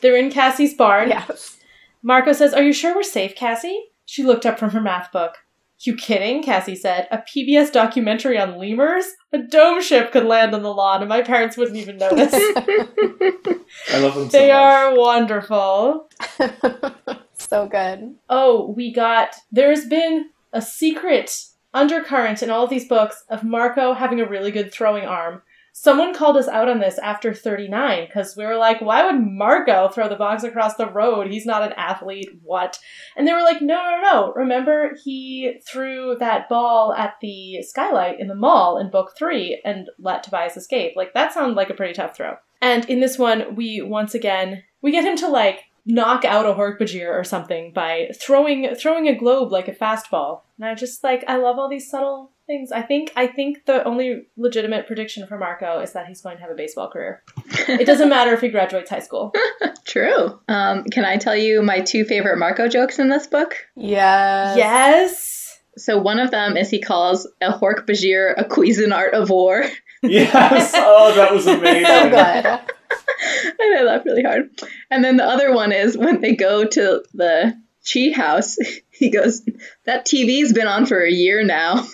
They're 0.00 0.16
in 0.16 0.30
Cassie's 0.30 0.74
barn. 0.74 1.08
yes. 1.08 1.56
Marco 2.02 2.32
says, 2.32 2.52
Are 2.52 2.62
you 2.62 2.72
sure 2.74 2.94
we're 2.94 3.02
safe, 3.02 3.34
Cassie? 3.34 3.80
She 4.06 4.22
looked 4.22 4.46
up 4.46 4.58
from 4.58 4.70
her 4.70 4.80
math 4.80 5.12
book. 5.12 5.38
You 5.80 5.96
kidding? 5.96 6.42
Cassie 6.42 6.76
said. 6.76 7.08
A 7.10 7.18
PBS 7.18 7.70
documentary 7.72 8.38
on 8.38 8.58
lemurs? 8.58 9.04
A 9.32 9.38
dome 9.38 9.82
ship 9.82 10.12
could 10.12 10.24
land 10.24 10.54
on 10.54 10.62
the 10.62 10.72
lawn 10.72 11.02
and 11.02 11.08
my 11.08 11.20
parents 11.20 11.56
wouldn't 11.56 11.76
even 11.76 11.98
notice. 11.98 12.32
I 12.32 13.98
love 13.98 14.14
them 14.14 14.30
so 14.30 14.38
they 14.38 14.48
much. 14.48 14.56
are 14.56 14.96
wonderful. 14.96 16.08
so 17.34 17.66
good. 17.66 18.14
Oh, 18.30 18.72
we 18.74 18.92
got. 18.92 19.34
There's 19.52 19.84
been 19.86 20.30
a 20.52 20.62
secret 20.62 21.44
undercurrent 21.74 22.42
in 22.42 22.50
all 22.50 22.64
of 22.64 22.70
these 22.70 22.88
books 22.88 23.24
of 23.28 23.42
Marco 23.44 23.92
having 23.92 24.20
a 24.20 24.28
really 24.28 24.52
good 24.52 24.72
throwing 24.72 25.04
arm. 25.04 25.42
Someone 25.76 26.14
called 26.14 26.36
us 26.36 26.46
out 26.46 26.68
on 26.68 26.78
this 26.78 26.98
after 26.98 27.34
39 27.34 28.06
because 28.06 28.36
we 28.36 28.46
were 28.46 28.56
like, 28.56 28.80
why 28.80 29.04
would 29.04 29.20
Marco 29.20 29.88
throw 29.88 30.08
the 30.08 30.14
box 30.14 30.44
across 30.44 30.76
the 30.76 30.88
road? 30.88 31.26
He's 31.26 31.44
not 31.44 31.64
an 31.64 31.72
athlete. 31.76 32.30
What? 32.44 32.78
And 33.16 33.26
they 33.26 33.32
were 33.32 33.42
like, 33.42 33.60
no, 33.60 33.74
no, 33.74 34.00
no. 34.00 34.32
Remember, 34.36 34.92
he 35.04 35.58
threw 35.66 36.16
that 36.20 36.48
ball 36.48 36.94
at 36.94 37.16
the 37.20 37.60
skylight 37.62 38.20
in 38.20 38.28
the 38.28 38.36
mall 38.36 38.78
in 38.78 38.88
book 38.88 39.14
three 39.18 39.60
and 39.64 39.90
let 39.98 40.22
Tobias 40.22 40.56
escape. 40.56 40.92
Like, 40.94 41.12
that 41.12 41.34
sounded 41.34 41.56
like 41.56 41.70
a 41.70 41.74
pretty 41.74 41.92
tough 41.92 42.16
throw. 42.16 42.36
And 42.62 42.88
in 42.88 43.00
this 43.00 43.18
one, 43.18 43.56
we 43.56 43.82
once 43.82 44.14
again, 44.14 44.62
we 44.80 44.92
get 44.92 45.04
him 45.04 45.16
to 45.16 45.28
like 45.28 45.64
knock 45.84 46.24
out 46.24 46.46
a 46.46 46.54
Hork-Bajir 46.54 47.08
or 47.08 47.24
something 47.24 47.72
by 47.72 48.10
throwing 48.14 48.74
throwing 48.76 49.08
a 49.08 49.18
globe 49.18 49.50
like 49.50 49.66
a 49.66 49.74
fastball. 49.74 50.42
And 50.56 50.66
I 50.66 50.74
just 50.76 51.02
like 51.02 51.24
I 51.26 51.36
love 51.36 51.58
all 51.58 51.68
these 51.68 51.90
subtle 51.90 52.30
things. 52.46 52.72
I 52.72 52.82
think 52.82 53.12
I 53.16 53.26
think 53.26 53.64
the 53.66 53.84
only 53.84 54.26
legitimate 54.36 54.86
prediction 54.86 55.26
for 55.26 55.38
Marco 55.38 55.80
is 55.80 55.92
that 55.92 56.06
he's 56.06 56.20
going 56.20 56.36
to 56.36 56.42
have 56.42 56.50
a 56.50 56.54
baseball 56.54 56.90
career. 56.90 57.22
it 57.68 57.86
doesn't 57.86 58.08
matter 58.08 58.32
if 58.32 58.40
he 58.40 58.48
graduates 58.48 58.90
high 58.90 59.00
school. 59.00 59.32
True. 59.86 60.38
Um, 60.48 60.84
can 60.84 61.04
I 61.04 61.16
tell 61.16 61.36
you 61.36 61.62
my 61.62 61.80
two 61.80 62.04
favorite 62.04 62.38
Marco 62.38 62.68
jokes 62.68 62.98
in 62.98 63.08
this 63.08 63.26
book? 63.26 63.56
Yes. 63.76 64.56
yes. 64.56 65.60
So 65.76 65.98
one 65.98 66.20
of 66.20 66.30
them 66.30 66.56
is 66.56 66.70
he 66.70 66.80
calls 66.80 67.26
a 67.40 67.50
Hork 67.52 67.86
Bajir 67.86 68.34
a 68.36 68.44
Cuisinart 68.44 69.12
of 69.12 69.30
war. 69.30 69.64
Yes. 70.06 70.72
Oh, 70.74 71.14
that 71.14 71.32
was 71.32 71.46
amazing. 71.46 71.86
So 71.86 72.10
good. 72.10 72.14
and 72.14 73.78
I 73.78 73.82
laughed 73.84 74.04
really 74.04 74.22
hard. 74.22 74.50
And 74.90 75.02
then 75.02 75.16
the 75.16 75.24
other 75.24 75.54
one 75.54 75.72
is 75.72 75.96
when 75.96 76.20
they 76.20 76.36
go 76.36 76.66
to 76.66 77.02
the 77.14 77.58
Chee 77.82 78.12
house, 78.12 78.58
he 78.90 79.10
goes, 79.10 79.40
That 79.86 80.04
TV's 80.04 80.52
been 80.52 80.66
on 80.66 80.84
for 80.84 81.02
a 81.02 81.10
year 81.10 81.42
now. 81.42 81.86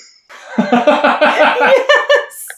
Yes. 0.58 2.46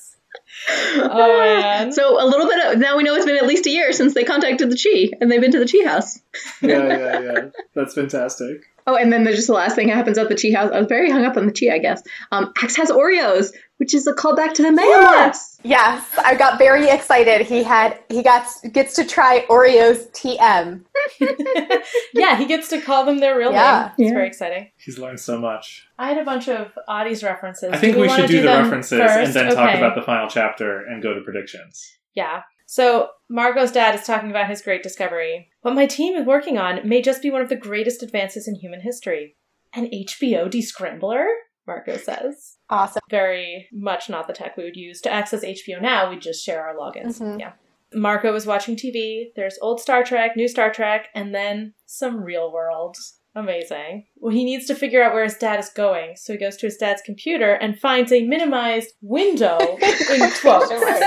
Oh 0.94 1.38
man. 1.40 1.92
So 1.92 2.22
a 2.22 2.26
little 2.26 2.46
bit 2.46 2.64
of 2.64 2.78
now 2.78 2.96
we 2.96 3.02
know 3.02 3.14
it's 3.16 3.26
been 3.26 3.36
at 3.36 3.46
least 3.46 3.66
a 3.66 3.70
year 3.70 3.92
since 3.92 4.14
they 4.14 4.22
contacted 4.24 4.70
the 4.70 4.76
Chi 4.76 5.10
and 5.20 5.30
they've 5.30 5.40
been 5.40 5.50
to 5.52 5.58
the 5.58 5.66
Chi 5.66 5.88
house. 5.88 6.20
yeah, 6.62 6.86
yeah, 6.86 7.20
yeah. 7.32 7.40
That's 7.74 7.94
fantastic. 7.94 8.58
Oh, 8.86 8.96
and 8.96 9.12
then 9.12 9.24
there's 9.24 9.36
just 9.36 9.48
the 9.48 9.54
last 9.54 9.76
thing 9.76 9.86
that 9.88 9.94
happens 9.96 10.18
at 10.18 10.28
the 10.28 10.34
Chee 10.34 10.52
house. 10.52 10.70
I 10.72 10.78
was 10.78 10.88
very 10.88 11.10
hung 11.10 11.24
up 11.24 11.36
on 11.36 11.46
the 11.46 11.52
Chee, 11.52 11.70
I 11.70 11.78
guess. 11.78 12.02
Um, 12.32 12.52
Ax 12.60 12.76
has 12.76 12.90
Oreos, 12.90 13.52
which 13.76 13.94
is 13.94 14.06
a 14.06 14.12
callback 14.12 14.54
to 14.54 14.62
the 14.62 14.70
Megamorphs. 14.70 15.60
Yes, 15.62 16.04
I 16.18 16.34
got 16.34 16.58
very 16.58 16.88
excited. 16.88 17.46
He 17.46 17.62
had 17.62 17.98
he 18.08 18.22
got 18.22 18.44
gets 18.72 18.94
to 18.96 19.04
try 19.04 19.44
Oreos 19.48 20.10
TM. 20.10 20.84
yeah, 22.14 22.36
he 22.36 22.46
gets 22.46 22.68
to 22.68 22.80
call 22.80 23.04
them 23.04 23.18
their 23.18 23.36
real 23.38 23.52
Yeah. 23.52 23.92
name. 23.98 24.06
It's 24.06 24.08
Yeah. 24.10 24.14
very 24.14 24.26
exciting. 24.26 24.70
He's 24.76 24.98
learned 24.98 25.20
so 25.20 25.38
much. 25.38 25.86
I 25.98 26.08
had 26.08 26.18
a 26.18 26.24
bunch 26.24 26.48
of 26.48 26.72
Oddies 26.88 27.22
references. 27.24 27.70
I 27.72 27.76
think 27.76 27.96
we, 27.96 28.08
wanna 28.08 28.22
should 28.22 28.30
do, 28.30 28.42
the 28.42 28.48
references 28.48 28.98
first? 28.98 29.16
and 29.16 29.34
then 29.34 29.54
talk 29.54 29.74
about 29.76 29.94
the 29.94 30.02
final 30.02 30.28
chapter 30.28 30.84
and 30.84 31.02
go 31.02 31.14
to 31.14 31.20
predictions. 31.20 31.96
Yeah. 32.14 32.42
So 32.72 33.08
Marco's 33.28 33.70
dad 33.70 33.94
is 33.94 34.06
talking 34.06 34.30
about 34.30 34.48
his 34.48 34.62
great 34.62 34.82
discovery. 34.82 35.50
What 35.60 35.74
my 35.74 35.84
team 35.84 36.16
is 36.16 36.24
working 36.24 36.56
on 36.56 36.88
may 36.88 37.02
just 37.02 37.20
be 37.20 37.30
one 37.30 37.42
of 37.42 37.50
the 37.50 37.54
greatest 37.54 38.02
advances 38.02 38.48
in 38.48 38.54
human 38.54 38.80
history. 38.80 39.36
An 39.74 39.90
HBO 39.92 40.50
descrambler? 40.50 41.26
Marco 41.66 41.98
says. 41.98 42.56
Awesome. 42.70 43.02
Very 43.10 43.68
much 43.74 44.08
not 44.08 44.26
the 44.26 44.32
tech 44.32 44.56
we 44.56 44.64
would 44.64 44.76
use 44.76 45.02
to 45.02 45.12
access 45.12 45.44
HBO 45.44 45.82
now. 45.82 46.08
We 46.08 46.16
just 46.18 46.42
share 46.42 46.66
our 46.66 46.74
logins. 46.74 47.20
Mhm. 47.20 47.40
Yeah. 47.40 47.52
Marco 47.92 48.32
was 48.32 48.46
watching 48.46 48.74
TV. 48.74 49.32
There's 49.36 49.58
old 49.60 49.78
Star 49.78 50.02
Trek, 50.02 50.34
new 50.34 50.48
Star 50.48 50.72
Trek, 50.72 51.08
and 51.14 51.34
then 51.34 51.74
some 51.84 52.24
real 52.24 52.50
world. 52.50 52.96
Amazing. 53.34 54.04
Well, 54.16 54.32
he 54.32 54.44
needs 54.44 54.66
to 54.66 54.74
figure 54.74 55.02
out 55.02 55.14
where 55.14 55.24
his 55.24 55.36
dad 55.36 55.58
is 55.58 55.70
going, 55.70 56.16
so 56.16 56.32
he 56.34 56.38
goes 56.38 56.56
to 56.58 56.66
his 56.66 56.76
dad's 56.76 57.00
computer 57.02 57.52
and 57.54 57.78
finds 57.78 58.12
a 58.12 58.26
minimized 58.26 58.92
window 59.00 59.58
in 59.82 60.30
quotes. 60.40 60.70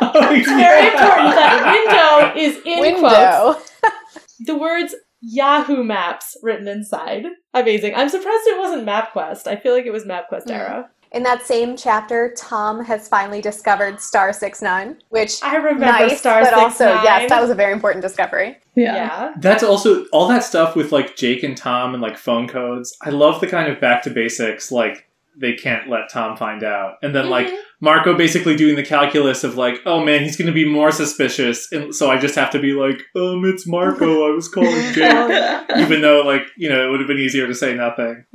Oh, 0.00 0.32
It's 0.32 0.46
very 0.46 0.86
important 0.86 1.34
that 1.34 2.32
window 2.34 2.40
is 2.40 2.56
in 2.64 3.00
quotes. 3.00 3.72
The 4.46 4.56
words 4.56 4.94
Yahoo 5.20 5.82
Maps 5.82 6.36
written 6.40 6.68
inside. 6.68 7.24
Amazing. 7.52 7.94
I'm 7.96 8.08
surprised 8.08 8.46
it 8.46 8.58
wasn't 8.60 8.86
MapQuest. 8.86 9.48
I 9.48 9.56
feel 9.56 9.74
like 9.74 9.86
it 9.86 9.92
was 9.92 10.04
MapQuest 10.04 10.46
Mm. 10.46 10.50
era. 10.52 10.90
In 11.12 11.22
that 11.22 11.42
same 11.42 11.76
chapter, 11.76 12.34
Tom 12.36 12.84
has 12.84 13.08
finally 13.08 13.40
discovered 13.40 14.00
Star 14.00 14.32
Six 14.32 14.60
Nine, 14.60 14.98
which 15.08 15.42
I 15.42 15.56
remember 15.56 15.86
nice, 15.86 16.18
Star 16.18 16.42
but 16.42 16.50
Six 16.50 16.58
also 16.58 16.94
Nine. 16.94 17.04
yes, 17.04 17.30
that 17.30 17.40
was 17.40 17.50
a 17.50 17.54
very 17.54 17.72
important 17.72 18.02
discovery. 18.02 18.58
yeah. 18.74 19.32
That's 19.38 19.62
also 19.62 20.04
all 20.06 20.28
that 20.28 20.44
stuff 20.44 20.76
with 20.76 20.92
like 20.92 21.16
Jake 21.16 21.42
and 21.42 21.56
Tom 21.56 21.94
and 21.94 22.02
like 22.02 22.16
phone 22.18 22.46
codes. 22.46 22.96
I 23.02 23.10
love 23.10 23.40
the 23.40 23.46
kind 23.46 23.72
of 23.72 23.80
back 23.80 24.02
to 24.02 24.10
basics, 24.10 24.70
like 24.70 25.07
they 25.40 25.54
can't 25.54 25.88
let 25.88 26.10
Tom 26.12 26.36
find 26.36 26.62
out. 26.64 26.94
And 27.02 27.14
then 27.14 27.28
like 27.30 27.46
Mhm. 27.46 27.56
Marco 27.80 28.16
basically 28.16 28.56
doing 28.56 28.74
the 28.74 28.82
calculus 28.82 29.44
of 29.44 29.56
like, 29.56 29.80
oh 29.86 30.04
man, 30.04 30.22
he's 30.22 30.36
gonna 30.36 30.52
be 30.52 30.64
more 30.68 30.90
suspicious 30.90 31.70
and 31.72 31.94
so 31.94 32.10
I 32.10 32.18
just 32.18 32.34
have 32.34 32.50
to 32.50 32.58
be 32.58 32.72
like, 32.72 33.00
um, 33.16 33.44
it's 33.44 33.66
Marco, 33.66 34.26
I 34.28 34.34
was 34.34 34.48
calling 34.48 34.70
Jake. 34.94 35.64
Even 35.76 36.00
though 36.02 36.22
like, 36.22 36.42
you 36.56 36.68
know, 36.68 36.86
it 36.86 36.90
would 36.90 37.00
have 37.00 37.08
been 37.08 37.18
easier 37.18 37.46
to 37.46 37.54
say 37.54 37.74
nothing. 37.74 38.24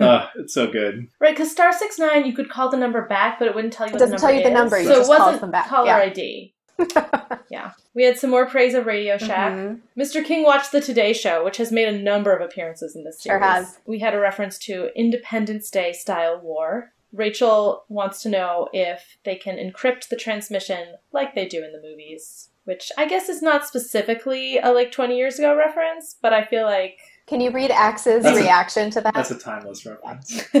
Uh, 0.00 0.26
it's 0.36 0.54
so 0.54 0.70
good. 0.70 1.06
right, 1.20 1.34
because 1.34 1.50
Star 1.50 1.72
Six 1.72 1.98
Nine, 1.98 2.24
you 2.24 2.32
could 2.34 2.48
call 2.48 2.70
the 2.70 2.76
number 2.76 3.06
back, 3.06 3.38
but 3.38 3.46
it 3.48 3.54
wouldn't 3.54 3.72
tell 3.72 3.86
you. 3.86 3.90
It 3.90 3.94
what 3.94 4.00
doesn't 4.00 4.16
the 4.16 4.20
tell 4.20 4.30
number 4.30 4.38
you 4.38 4.42
the 4.44 4.50
is. 4.50 4.54
number, 4.54 4.78
you 4.78 4.84
so 4.86 4.94
just 4.94 5.10
it 5.10 5.18
wasn't 5.18 5.40
them 5.42 5.50
back, 5.50 5.68
caller 5.68 5.86
yeah. 5.86 5.96
ID. 5.98 6.54
yeah, 7.50 7.72
we 7.94 8.04
had 8.04 8.18
some 8.18 8.30
more 8.30 8.46
praise 8.46 8.74
of 8.74 8.86
Radio 8.86 9.18
Shack. 9.18 9.52
Mhm. 9.52 9.80
Mr. 9.98 10.24
King 10.24 10.42
watched 10.44 10.72
the 10.72 10.80
Today 10.80 11.12
Show, 11.12 11.44
which 11.44 11.56
has 11.58 11.70
made 11.72 11.88
a 11.88 11.98
number 11.98 12.34
of 12.34 12.40
appearances 12.40 12.94
in 12.96 13.04
this 13.04 13.22
Sure 13.22 13.38
series. 13.40 13.44
has. 13.44 13.78
We 13.86 13.98
had 14.00 14.14
a 14.14 14.20
reference 14.20 14.58
to 14.60 14.90
Independence 14.96 15.70
Day 15.70 15.92
style 15.92 16.38
war. 16.40 16.92
Rachel 17.12 17.84
wants 17.88 18.22
to 18.22 18.28
know 18.28 18.68
if 18.72 19.16
they 19.24 19.34
can 19.36 19.56
encrypt 19.56 20.08
the 20.08 20.16
transmission 20.16 20.94
like 21.12 21.34
they 21.34 21.46
do 21.46 21.64
in 21.64 21.72
the 21.72 21.80
movies, 21.82 22.50
which 22.64 22.92
I 22.96 23.06
guess 23.08 23.28
is 23.28 23.42
not 23.42 23.66
specifically 23.66 24.58
a 24.58 24.70
like 24.72 24.92
20 24.92 25.16
years 25.16 25.38
ago 25.38 25.56
reference, 25.56 26.14
but 26.22 26.32
I 26.32 26.44
feel 26.44 26.64
like 26.64 26.98
Can 27.26 27.40
you 27.40 27.50
read 27.50 27.70
Ax's 27.72 28.22
That's 28.22 28.38
a- 28.38 28.42
reaction 28.42 28.90
to 28.92 29.00
that? 29.00 29.14
That's 29.14 29.30
a 29.32 29.38
timeless 29.38 29.84
reference. 29.84 30.44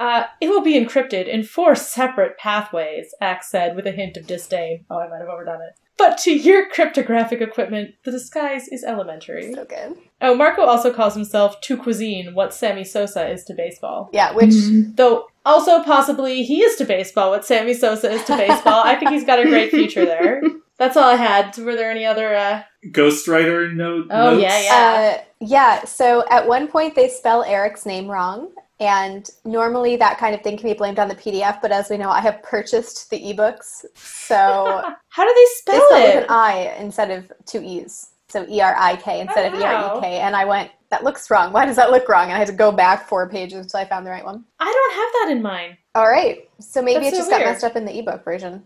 uh, 0.00 0.24
it 0.40 0.48
will 0.48 0.62
be 0.62 0.74
encrypted 0.74 1.28
in 1.28 1.44
four 1.44 1.74
separate 1.76 2.36
pathways, 2.38 3.14
Ax 3.20 3.50
said 3.50 3.76
with 3.76 3.86
a 3.86 3.92
hint 3.92 4.16
of 4.16 4.26
disdain. 4.26 4.84
Oh, 4.90 4.98
I 4.98 5.08
might 5.08 5.20
have 5.20 5.28
overdone 5.28 5.62
it. 5.62 5.74
But 5.98 6.16
to 6.20 6.32
your 6.32 6.66
cryptographic 6.70 7.42
equipment, 7.42 7.94
the 8.04 8.10
disguise 8.10 8.66
is 8.68 8.82
elementary. 8.82 9.52
so 9.52 9.66
good. 9.66 9.98
Oh, 10.22 10.34
Marco 10.34 10.62
also 10.62 10.90
calls 10.94 11.14
himself 11.14 11.60
to 11.60 11.76
cuisine 11.76 12.32
what 12.34 12.54
Sammy 12.54 12.84
Sosa 12.84 13.28
is 13.28 13.44
to 13.44 13.54
baseball. 13.54 14.08
Yeah, 14.12 14.32
which 14.34 14.48
Mm-hmm. 14.48 14.94
Though 14.94 15.26
also 15.44 15.82
possibly 15.82 16.42
he 16.42 16.62
is 16.62 16.76
to 16.76 16.86
baseball 16.86 17.30
what 17.30 17.44
Sammy 17.44 17.74
Sosa 17.74 18.10
is 18.10 18.24
to 18.24 18.36
baseball. 18.36 18.82
I 18.82 18.96
think 18.96 19.10
he's 19.10 19.24
got 19.26 19.40
a 19.40 19.44
great 19.44 19.70
future 19.78 20.06
there. 20.06 20.40
That's 20.78 20.96
all 20.96 21.04
I 21.10 21.16
had. 21.16 21.56
Were 21.58 21.76
there 21.76 21.90
any 21.90 22.06
other 22.06 22.34
uh 22.34 22.62
Ghostwriter 22.86 23.70
note. 23.74 24.06
Oh, 24.10 24.30
notes? 24.30 24.42
yeah, 24.42 24.60
yeah. 24.62 25.18
Uh, 25.18 25.24
yeah, 25.40 25.84
so 25.84 26.24
at 26.30 26.48
one 26.48 26.66
point 26.68 26.94
they 26.94 27.08
spell 27.10 27.44
Erek's 27.44 27.84
name 27.84 28.08
wrong, 28.08 28.50
and 28.80 29.28
normally 29.44 29.96
that 29.96 30.18
kind 30.18 30.34
of 30.34 30.40
thing 30.40 30.56
can 30.56 30.68
be 30.68 30.74
blamed 30.74 30.98
on 30.98 31.08
the 31.08 31.14
PDF, 31.14 31.60
but 31.60 31.70
as 31.70 31.90
we 31.90 31.98
know, 31.98 32.08
I 32.10 32.20
have 32.20 32.42
purchased 32.42 33.10
the 33.10 33.20
ebooks, 33.20 33.84
so 33.94 34.82
How 35.08 35.24
do 35.24 35.34
they 35.34 35.72
they 35.72 35.78
spell 35.78 35.86
it? 35.90 36.14
with 36.14 36.24
an? 36.24 36.30
I 36.30 36.74
instead 36.78 37.10
of 37.10 37.30
two 37.46 37.62
E's. 37.62 38.10
So 38.28 38.46
E 38.48 38.60
R 38.60 38.76
I 38.78 38.94
K 38.96 39.20
instead 39.20 39.52
of 39.52 39.58
oh, 39.58 39.60
E 39.60 39.64
R 39.64 39.74
Wow. 39.74 39.98
E 39.98 40.00
K. 40.00 40.18
And 40.18 40.36
I 40.36 40.44
went, 40.44 40.70
that 40.90 41.02
looks 41.02 41.30
wrong. 41.30 41.52
Why 41.52 41.66
does 41.66 41.74
that 41.76 41.90
look 41.90 42.08
wrong? 42.08 42.24
And 42.24 42.34
I 42.34 42.38
had 42.38 42.46
to 42.46 42.52
go 42.52 42.70
back 42.70 43.08
four 43.08 43.28
pages 43.28 43.58
until 43.58 43.80
I 43.80 43.84
found 43.84 44.06
the 44.06 44.10
right 44.10 44.24
one. 44.24 44.44
I 44.60 44.64
don't 44.64 44.94
have 44.94 45.28
that 45.28 45.36
in 45.36 45.42
mind. 45.42 45.76
All 45.96 46.08
right. 46.08 46.48
So 46.60 46.80
maybe 46.80 47.04
That's 47.04 47.14
it 47.14 47.16
so 47.16 47.18
just 47.18 47.30
got 47.30 47.40
messed 47.40 47.64
up 47.64 47.74
in 47.74 47.84
the 47.84 47.98
ebook 47.98 48.24
version. 48.24 48.62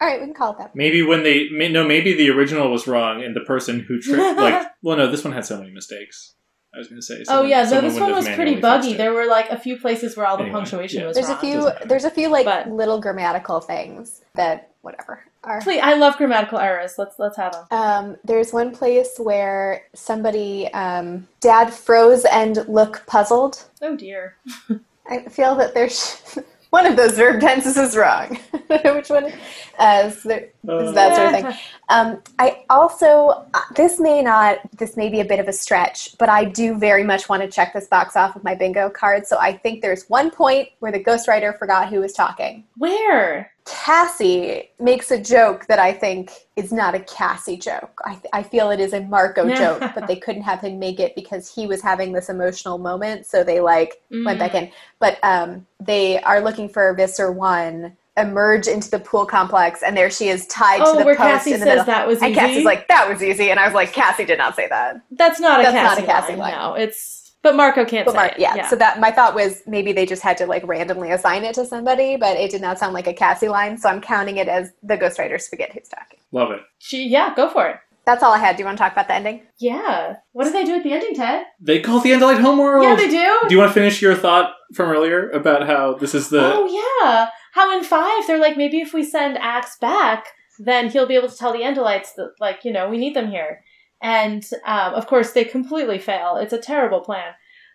All 0.00 0.08
right, 0.08 0.18
we 0.18 0.26
can 0.26 0.34
call 0.34 0.52
it 0.52 0.58
that. 0.58 0.74
Maybe 0.74 1.02
when 1.02 1.24
they 1.24 1.50
may, 1.50 1.68
no, 1.68 1.86
maybe 1.86 2.14
the 2.14 2.30
original 2.30 2.70
was 2.70 2.86
wrong, 2.86 3.22
and 3.22 3.36
the 3.36 3.40
person 3.40 3.80
who 3.80 4.00
tripped 4.00 4.38
like 4.38 4.68
well, 4.82 4.96
no, 4.96 5.10
this 5.10 5.24
one 5.24 5.34
had 5.34 5.44
so 5.44 5.58
many 5.58 5.70
mistakes. 5.70 6.36
I 6.74 6.78
was 6.78 6.88
going 6.88 7.00
to 7.00 7.02
say. 7.04 7.24
oh 7.28 7.42
yeah, 7.42 7.62
no, 7.64 7.68
someone 7.68 7.84
this 7.92 8.00
one 8.00 8.12
was 8.12 8.28
pretty 8.28 8.56
buggy. 8.60 8.94
There 8.94 9.12
were 9.12 9.26
like 9.26 9.50
a 9.50 9.58
few 9.58 9.76
places 9.78 10.16
where 10.16 10.26
all 10.26 10.36
the 10.36 10.44
Anyway, 10.44 10.58
punctuation 10.60 11.00
yeah. 11.00 11.06
was 11.08 11.16
There's 11.16 11.28
a 11.28 11.32
wrong. 11.32 11.40
few 11.40 11.54
doesn't 11.62 11.88
there's 11.88 12.04
a 12.04 12.10
few 12.10 12.28
like 12.28 12.44
But- 12.44 12.68
little 12.70 13.00
grammatical 13.00 13.60
things 13.60 14.22
that 14.34 14.70
whatever 14.82 15.24
are 15.42 15.60
Please, 15.62 15.80
I 15.82 15.94
love 15.94 16.16
grammatical 16.16 16.58
errors. 16.58 16.94
Let's 16.96 17.18
let's 17.18 17.36
have 17.38 17.52
them. 17.52 17.64
Um, 17.70 18.16
there's 18.24 18.52
one 18.52 18.72
place 18.74 19.18
where 19.18 19.82
somebody, 19.94 20.72
um, 20.72 21.26
dad 21.40 21.72
froze 21.72 22.24
and 22.26 22.64
look 22.68 23.04
puzzled. 23.06 23.64
Oh 23.82 23.96
dear. 23.96 24.36
I 25.08 25.22
feel 25.28 25.56
that 25.56 25.74
there's 25.74 26.38
one 26.70 26.86
of 26.86 26.96
those 26.96 27.12
verb 27.12 27.40
tenses 27.40 27.76
is 27.76 27.96
wrong. 27.96 28.38
Which 28.68 29.10
one? 29.10 29.32
Uh, 29.78 30.10
so 30.10 30.28
there- 30.28 30.48
is 30.80 30.94
that 30.94 31.16
sort 31.16 31.34
of 31.34 31.52
thing. 31.52 31.60
Um, 31.88 32.22
I 32.38 32.64
also, 32.70 33.46
uh, 33.54 33.60
this 33.74 33.98
may 33.98 34.22
not, 34.22 34.58
this 34.78 34.96
may 34.96 35.08
be 35.08 35.20
a 35.20 35.24
bit 35.24 35.40
of 35.40 35.48
a 35.48 35.52
stretch, 35.52 36.16
but 36.18 36.28
I 36.28 36.44
do 36.44 36.76
very 36.78 37.02
much 37.02 37.28
want 37.28 37.42
to 37.42 37.48
check 37.48 37.72
this 37.72 37.86
box 37.88 38.14
off 38.14 38.36
of 38.36 38.44
my 38.44 38.54
bingo 38.54 38.88
card. 38.90 39.26
So 39.26 39.38
I 39.38 39.56
think 39.56 39.82
there's 39.82 40.04
one 40.08 40.30
point 40.30 40.68
where 40.78 40.92
the 40.92 41.02
ghostwriter 41.02 41.58
forgot 41.58 41.88
who 41.88 42.00
was 42.00 42.12
talking. 42.12 42.64
Where? 42.76 43.52
Cassie 43.66 44.70
makes 44.78 45.10
a 45.10 45.20
joke 45.20 45.66
that 45.66 45.78
I 45.78 45.92
think 45.92 46.30
is 46.56 46.72
not 46.72 46.94
a 46.94 47.00
Cassie 47.00 47.56
joke. 47.56 48.00
I, 48.04 48.20
I 48.32 48.42
feel 48.42 48.70
it 48.70 48.80
is 48.80 48.92
a 48.92 49.00
Marco 49.02 49.48
joke, 49.56 49.80
but 49.94 50.06
they 50.06 50.16
couldn't 50.16 50.42
have 50.42 50.60
him 50.60 50.78
make 50.78 51.00
it 51.00 51.14
because 51.14 51.52
he 51.52 51.66
was 51.66 51.80
having 51.80 52.12
this 52.12 52.28
emotional 52.28 52.78
moment. 52.78 53.26
So 53.26 53.44
they 53.44 53.60
like 53.60 54.00
went 54.10 54.38
back 54.38 54.54
in. 54.54 54.70
But 54.98 55.18
um, 55.22 55.66
they 55.80 56.20
are 56.22 56.40
looking 56.40 56.68
for 56.68 56.92
Visser 56.94 57.32
1 57.32 57.96
emerge 58.16 58.66
into 58.66 58.90
the 58.90 58.98
pool 58.98 59.24
complex 59.24 59.82
and 59.82 59.96
there 59.96 60.10
she 60.10 60.28
is 60.28 60.46
tied 60.48 60.80
Oh, 60.82 60.92
to 60.92 60.98
the 60.98 61.04
where 61.06 61.14
post 61.14 61.28
Cassie 61.44 61.52
in 61.54 61.60
the 61.60 61.64
says 61.66 61.70
middle. 61.78 61.84
that 61.86 62.06
was 62.06 62.20
and 62.20 62.32
easy. 62.32 62.40
Cassie's 62.40 62.64
like, 62.64 62.88
that 62.88 63.08
was 63.08 63.22
easy. 63.22 63.50
And 63.50 63.58
I 63.58 63.64
was 63.64 63.72
like, 63.74 63.92
Cassie 63.92 64.24
did 64.26 64.36
not 64.36 64.56
say 64.56 64.66
that. 64.68 65.00
That's 65.12 65.40
not 65.40 65.60
a 65.60 65.62
That's 65.62 65.74
Cassie, 65.74 66.02
not 66.06 66.08
a 66.08 66.12
Cassie 66.20 66.36
line. 66.36 66.52
line. 66.52 66.58
No, 66.58 66.74
it's 66.74 67.19
but 67.42 67.56
Marco 67.56 67.84
can't 67.84 68.04
But 68.04 68.12
say 68.12 68.16
Mark, 68.18 68.32
it. 68.32 68.38
yeah. 68.40 68.68
So 68.68 68.76
that 68.76 69.00
my 69.00 69.10
thought 69.10 69.34
was 69.34 69.62
maybe 69.66 69.92
they 69.92 70.06
just 70.06 70.22
had 70.22 70.36
to 70.38 70.46
like 70.46 70.66
randomly 70.66 71.10
assign 71.10 71.44
it 71.44 71.54
to 71.54 71.64
somebody, 71.64 72.16
but 72.16 72.36
it 72.36 72.50
did 72.50 72.60
not 72.60 72.78
sound 72.78 72.92
like 72.94 73.06
a 73.06 73.14
Cassie 73.14 73.48
line. 73.48 73.78
So 73.78 73.88
I'm 73.88 74.00
counting 74.00 74.36
it 74.36 74.48
as 74.48 74.72
the 74.82 74.96
ghostwriter 74.98 75.40
spaghetti 75.40 75.78
who's 75.78 75.88
talking. 75.88 76.18
Love 76.32 76.50
it. 76.50 76.60
she 76.78 77.08
yeah, 77.08 77.34
go 77.34 77.48
for 77.50 77.68
it. 77.68 77.76
That's 78.06 78.22
all 78.22 78.32
I 78.32 78.38
had. 78.38 78.56
Do 78.56 78.60
you 78.62 78.66
want 78.66 78.78
to 78.78 78.82
talk 78.82 78.92
about 78.92 79.08
the 79.08 79.14
ending? 79.14 79.42
Yeah. 79.58 80.16
What 80.32 80.44
did 80.44 80.54
they 80.54 80.64
do 80.64 80.74
at 80.74 80.82
the 80.82 80.92
ending, 80.92 81.14
Ted? 81.14 81.44
They 81.60 81.80
call 81.80 82.00
the 82.00 82.10
Andalite 82.12 82.40
homeworld. 82.40 82.82
Yeah, 82.82 82.96
they 82.96 83.08
do. 83.08 83.38
Do 83.48 83.54
you 83.54 83.58
want 83.58 83.70
to 83.70 83.74
finish 83.74 84.00
your 84.02 84.14
thought 84.16 84.52
from 84.74 84.88
earlier 84.90 85.28
about 85.30 85.66
how 85.66 85.94
this 85.94 86.14
is 86.14 86.30
the? 86.30 86.40
Oh 86.42 86.66
yeah. 86.66 87.28
How 87.52 87.76
in 87.76 87.84
five 87.84 88.26
they're 88.26 88.38
like 88.40 88.56
maybe 88.56 88.80
if 88.80 88.92
we 88.94 89.04
send 89.04 89.36
Ax 89.38 89.76
back, 89.80 90.28
then 90.58 90.88
he'll 90.90 91.06
be 91.06 91.14
able 91.14 91.28
to 91.28 91.36
tell 91.36 91.52
the 91.52 91.60
Andalites 91.60 92.14
that 92.16 92.32
like 92.40 92.64
you 92.64 92.72
know 92.72 92.88
we 92.88 92.98
need 92.98 93.14
them 93.14 93.30
here. 93.30 93.62
And 94.02 94.44
um, 94.66 94.94
of 94.94 95.06
course 95.06 95.32
they 95.32 95.44
completely 95.44 95.98
fail. 95.98 96.36
It's 96.36 96.52
a 96.52 96.58
terrible 96.58 97.00
plan. 97.00 97.32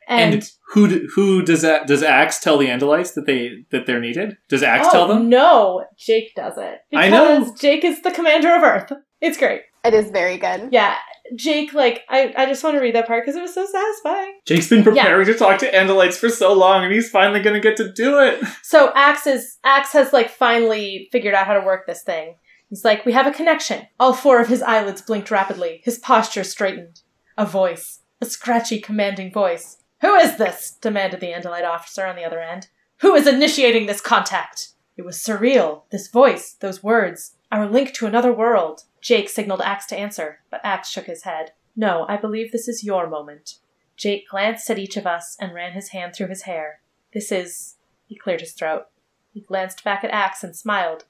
And, 0.07 0.35
and 0.35 0.51
who 0.73 0.87
d- 0.87 1.07
who 1.15 1.41
does 1.41 1.63
that? 1.63 1.87
Does 1.87 2.03
Ax 2.03 2.39
tell 2.39 2.57
the 2.57 2.67
Andalites 2.67 3.15
that 3.15 3.25
they 3.25 3.65
that 3.71 3.85
they're 3.85 3.99
needed? 3.99 4.37
Does 4.49 4.61
Ax 4.61 4.87
oh, 4.89 4.91
tell 4.91 5.07
them? 5.07 5.29
No, 5.29 5.83
Jake 5.97 6.33
does 6.35 6.53
it. 6.57 6.79
I 6.93 7.09
know. 7.09 7.53
Jake 7.59 7.83
is 7.83 8.01
the 8.01 8.11
commander 8.11 8.53
of 8.55 8.61
Earth. 8.61 8.91
It's 9.19 9.37
great. 9.37 9.61
It 9.83 9.93
is 9.93 10.11
very 10.11 10.37
good. 10.37 10.69
Yeah, 10.71 10.95
Jake. 11.35 11.73
Like 11.73 12.01
I, 12.07 12.33
I 12.37 12.45
just 12.45 12.63
want 12.63 12.75
to 12.75 12.81
read 12.81 12.93
that 12.93 13.07
part 13.07 13.23
because 13.23 13.35
it 13.35 13.41
was 13.41 13.53
so 13.53 13.65
satisfying. 13.65 14.39
Jake's 14.45 14.69
been 14.69 14.83
preparing 14.83 15.25
to 15.25 15.33
talk 15.33 15.59
to 15.59 15.71
Andalites 15.71 16.17
for 16.17 16.29
so 16.29 16.53
long, 16.53 16.83
and 16.83 16.93
he's 16.93 17.09
finally 17.09 17.39
going 17.39 17.55
to 17.55 17.59
get 17.59 17.77
to 17.77 17.91
do 17.91 18.19
it. 18.19 18.43
So 18.61 18.91
Ax 18.93 19.25
is 19.25 19.57
Ax 19.63 19.91
has 19.93 20.13
like 20.13 20.29
finally 20.29 21.07
figured 21.11 21.33
out 21.33 21.47
how 21.47 21.53
to 21.53 21.65
work 21.65 21.87
this 21.87 22.03
thing. 22.03 22.35
He's 22.69 22.85
like, 22.85 23.05
we 23.05 23.13
have 23.13 23.27
a 23.27 23.31
connection. 23.31 23.87
All 23.99 24.13
four 24.13 24.39
of 24.39 24.47
his 24.47 24.61
eyelids 24.61 25.01
blinked 25.01 25.31
rapidly. 25.31 25.81
His 25.83 25.97
posture 25.97 26.43
straightened. 26.43 27.01
A 27.37 27.45
voice, 27.45 27.99
a 28.21 28.25
scratchy, 28.25 28.79
commanding 28.79 29.31
voice. 29.31 29.77
Who 30.01 30.15
is 30.15 30.37
this? 30.37 30.77
demanded 30.81 31.19
the 31.19 31.31
Andalite 31.31 31.67
officer 31.67 32.05
on 32.05 32.15
the 32.15 32.23
other 32.23 32.39
end. 32.39 32.67
Who 32.99 33.13
is 33.15 33.27
initiating 33.27 33.85
this 33.85 34.01
contact? 34.01 34.69
It 34.97 35.03
was 35.03 35.17
surreal. 35.17 35.83
This 35.91 36.07
voice, 36.07 36.53
those 36.53 36.83
words, 36.83 37.35
our 37.51 37.67
link 37.67 37.93
to 37.93 38.05
another 38.05 38.33
world. 38.33 38.83
Jake 39.01 39.29
signaled 39.29 39.61
Ax 39.61 39.85
to 39.87 39.97
answer, 39.97 40.39
but 40.49 40.61
Ax 40.63 40.89
shook 40.89 41.05
his 41.05 41.23
head. 41.23 41.51
No, 41.75 42.05
I 42.07 42.17
believe 42.17 42.51
this 42.51 42.67
is 42.67 42.83
your 42.83 43.07
moment. 43.07 43.55
Jake 43.97 44.29
glanced 44.29 44.69
at 44.69 44.79
each 44.79 44.97
of 44.97 45.05
us 45.05 45.37
and 45.39 45.53
ran 45.53 45.73
his 45.73 45.89
hand 45.89 46.13
through 46.15 46.27
his 46.27 46.43
hair. 46.43 46.81
This 47.13 47.31
is. 47.31 47.75
He 48.07 48.15
cleared 48.15 48.41
his 48.41 48.53
throat. 48.53 48.85
He 49.33 49.41
glanced 49.41 49.83
back 49.83 50.03
at 50.03 50.11
Ax 50.11 50.43
and 50.43 50.55
smiled. 50.55 51.05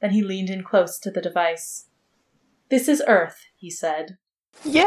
Then 0.00 0.10
he 0.10 0.22
leaned 0.22 0.50
in 0.50 0.62
close 0.64 0.98
to 1.00 1.10
the 1.10 1.20
device. 1.20 1.86
This 2.70 2.88
is 2.88 3.02
Earth, 3.06 3.38
he 3.56 3.70
said. 3.70 4.16
Yay! 4.64 4.82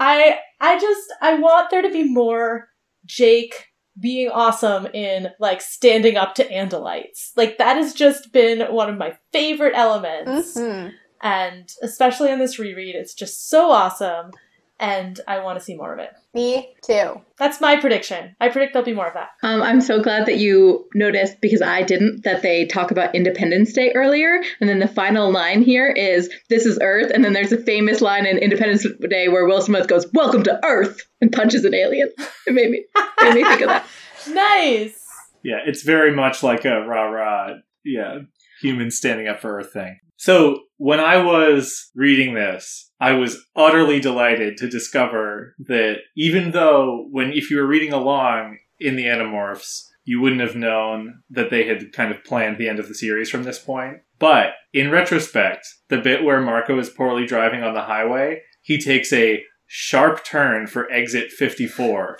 I 0.00 0.38
I 0.60 0.78
just 0.80 1.12
I 1.20 1.34
want 1.34 1.70
there 1.70 1.82
to 1.82 1.90
be 1.90 2.04
more 2.04 2.68
Jake 3.04 3.68
being 3.98 4.28
awesome 4.28 4.86
in 4.86 5.28
like 5.40 5.60
standing 5.60 6.16
up 6.16 6.34
to 6.36 6.48
Andalites. 6.48 7.32
Like 7.36 7.58
that 7.58 7.76
has 7.76 7.92
just 7.94 8.32
been 8.32 8.72
one 8.72 8.88
of 8.88 8.96
my 8.98 9.16
favorite 9.32 9.74
elements. 9.74 10.56
Mhm. 10.56 10.92
And 11.20 11.68
especially 11.82 12.30
in 12.30 12.38
this 12.38 12.58
reread, 12.60 12.94
it's 12.94 13.14
just 13.14 13.48
so 13.48 13.70
awesome 13.70 14.30
and 14.80 15.20
I 15.26 15.40
want 15.40 15.58
to 15.58 15.64
see 15.64 15.76
more 15.76 15.92
of 15.92 15.98
it. 15.98 16.10
Me 16.34 16.74
too. 16.84 17.20
That's 17.38 17.60
my 17.60 17.80
prediction. 17.80 18.36
I 18.40 18.48
predict 18.48 18.72
there'll 18.72 18.86
be 18.86 18.94
more 18.94 19.08
of 19.08 19.14
that. 19.14 19.30
Um, 19.42 19.62
I'm 19.62 19.80
so 19.80 20.02
glad 20.02 20.26
that 20.26 20.38
you 20.38 20.86
noticed 20.94 21.40
because 21.40 21.62
I 21.62 21.82
didn't 21.82 22.24
that 22.24 22.42
they 22.42 22.66
talk 22.66 22.90
about 22.90 23.14
Independence 23.14 23.72
Day 23.72 23.92
earlier, 23.94 24.40
and 24.60 24.68
then 24.68 24.78
the 24.78 24.88
final 24.88 25.32
line 25.32 25.62
here 25.62 25.88
is 25.88 26.30
"This 26.48 26.66
is 26.66 26.78
Earth," 26.82 27.10
and 27.12 27.24
then 27.24 27.32
there's 27.32 27.52
a 27.52 27.62
famous 27.62 28.00
line 28.00 28.26
in 28.26 28.38
Independence 28.38 28.86
Day 29.08 29.28
where 29.28 29.46
Will 29.46 29.62
Smith 29.62 29.88
goes 29.88 30.06
"Welcome 30.12 30.42
to 30.44 30.60
Earth" 30.64 31.00
and 31.20 31.32
punches 31.32 31.64
an 31.64 31.74
alien. 31.74 32.10
It 32.46 32.54
made 32.54 32.70
me 32.70 32.84
made 33.22 33.34
me 33.34 33.44
think 33.44 33.62
of 33.62 33.68
that. 33.68 33.86
Nice. 34.28 35.00
Yeah, 35.42 35.60
it's 35.64 35.82
very 35.82 36.14
much 36.14 36.42
like 36.42 36.66
a 36.66 36.82
rah 36.86 37.08
rah, 37.08 37.54
yeah, 37.82 38.18
human 38.60 38.90
standing 38.90 39.26
up 39.26 39.40
for 39.40 39.56
Earth 39.56 39.72
thing. 39.72 40.00
So 40.18 40.62
when 40.78 40.98
I 40.98 41.22
was 41.22 41.90
reading 41.94 42.34
this, 42.34 42.90
I 43.00 43.12
was 43.12 43.46
utterly 43.54 44.00
delighted 44.00 44.56
to 44.58 44.68
discover 44.68 45.54
that 45.60 45.98
even 46.16 46.50
though 46.50 47.06
when 47.10 47.32
if 47.32 47.50
you 47.50 47.56
were 47.56 47.66
reading 47.66 47.92
along 47.92 48.58
in 48.80 48.96
the 48.96 49.04
Animorphs, 49.04 49.84
you 50.04 50.20
wouldn't 50.20 50.40
have 50.40 50.56
known 50.56 51.22
that 51.30 51.50
they 51.50 51.66
had 51.66 51.92
kind 51.92 52.10
of 52.10 52.24
planned 52.24 52.58
the 52.58 52.68
end 52.68 52.80
of 52.80 52.88
the 52.88 52.94
series 52.94 53.30
from 53.30 53.44
this 53.44 53.60
point. 53.60 53.98
But 54.18 54.54
in 54.72 54.90
retrospect, 54.90 55.66
the 55.88 55.98
bit 55.98 56.24
where 56.24 56.40
Marco 56.40 56.78
is 56.80 56.90
poorly 56.90 57.24
driving 57.24 57.62
on 57.62 57.74
the 57.74 57.82
highway, 57.82 58.42
he 58.62 58.80
takes 58.80 59.12
a 59.12 59.44
sharp 59.66 60.24
turn 60.24 60.66
for 60.66 60.90
exit 60.90 61.30
54, 61.30 62.18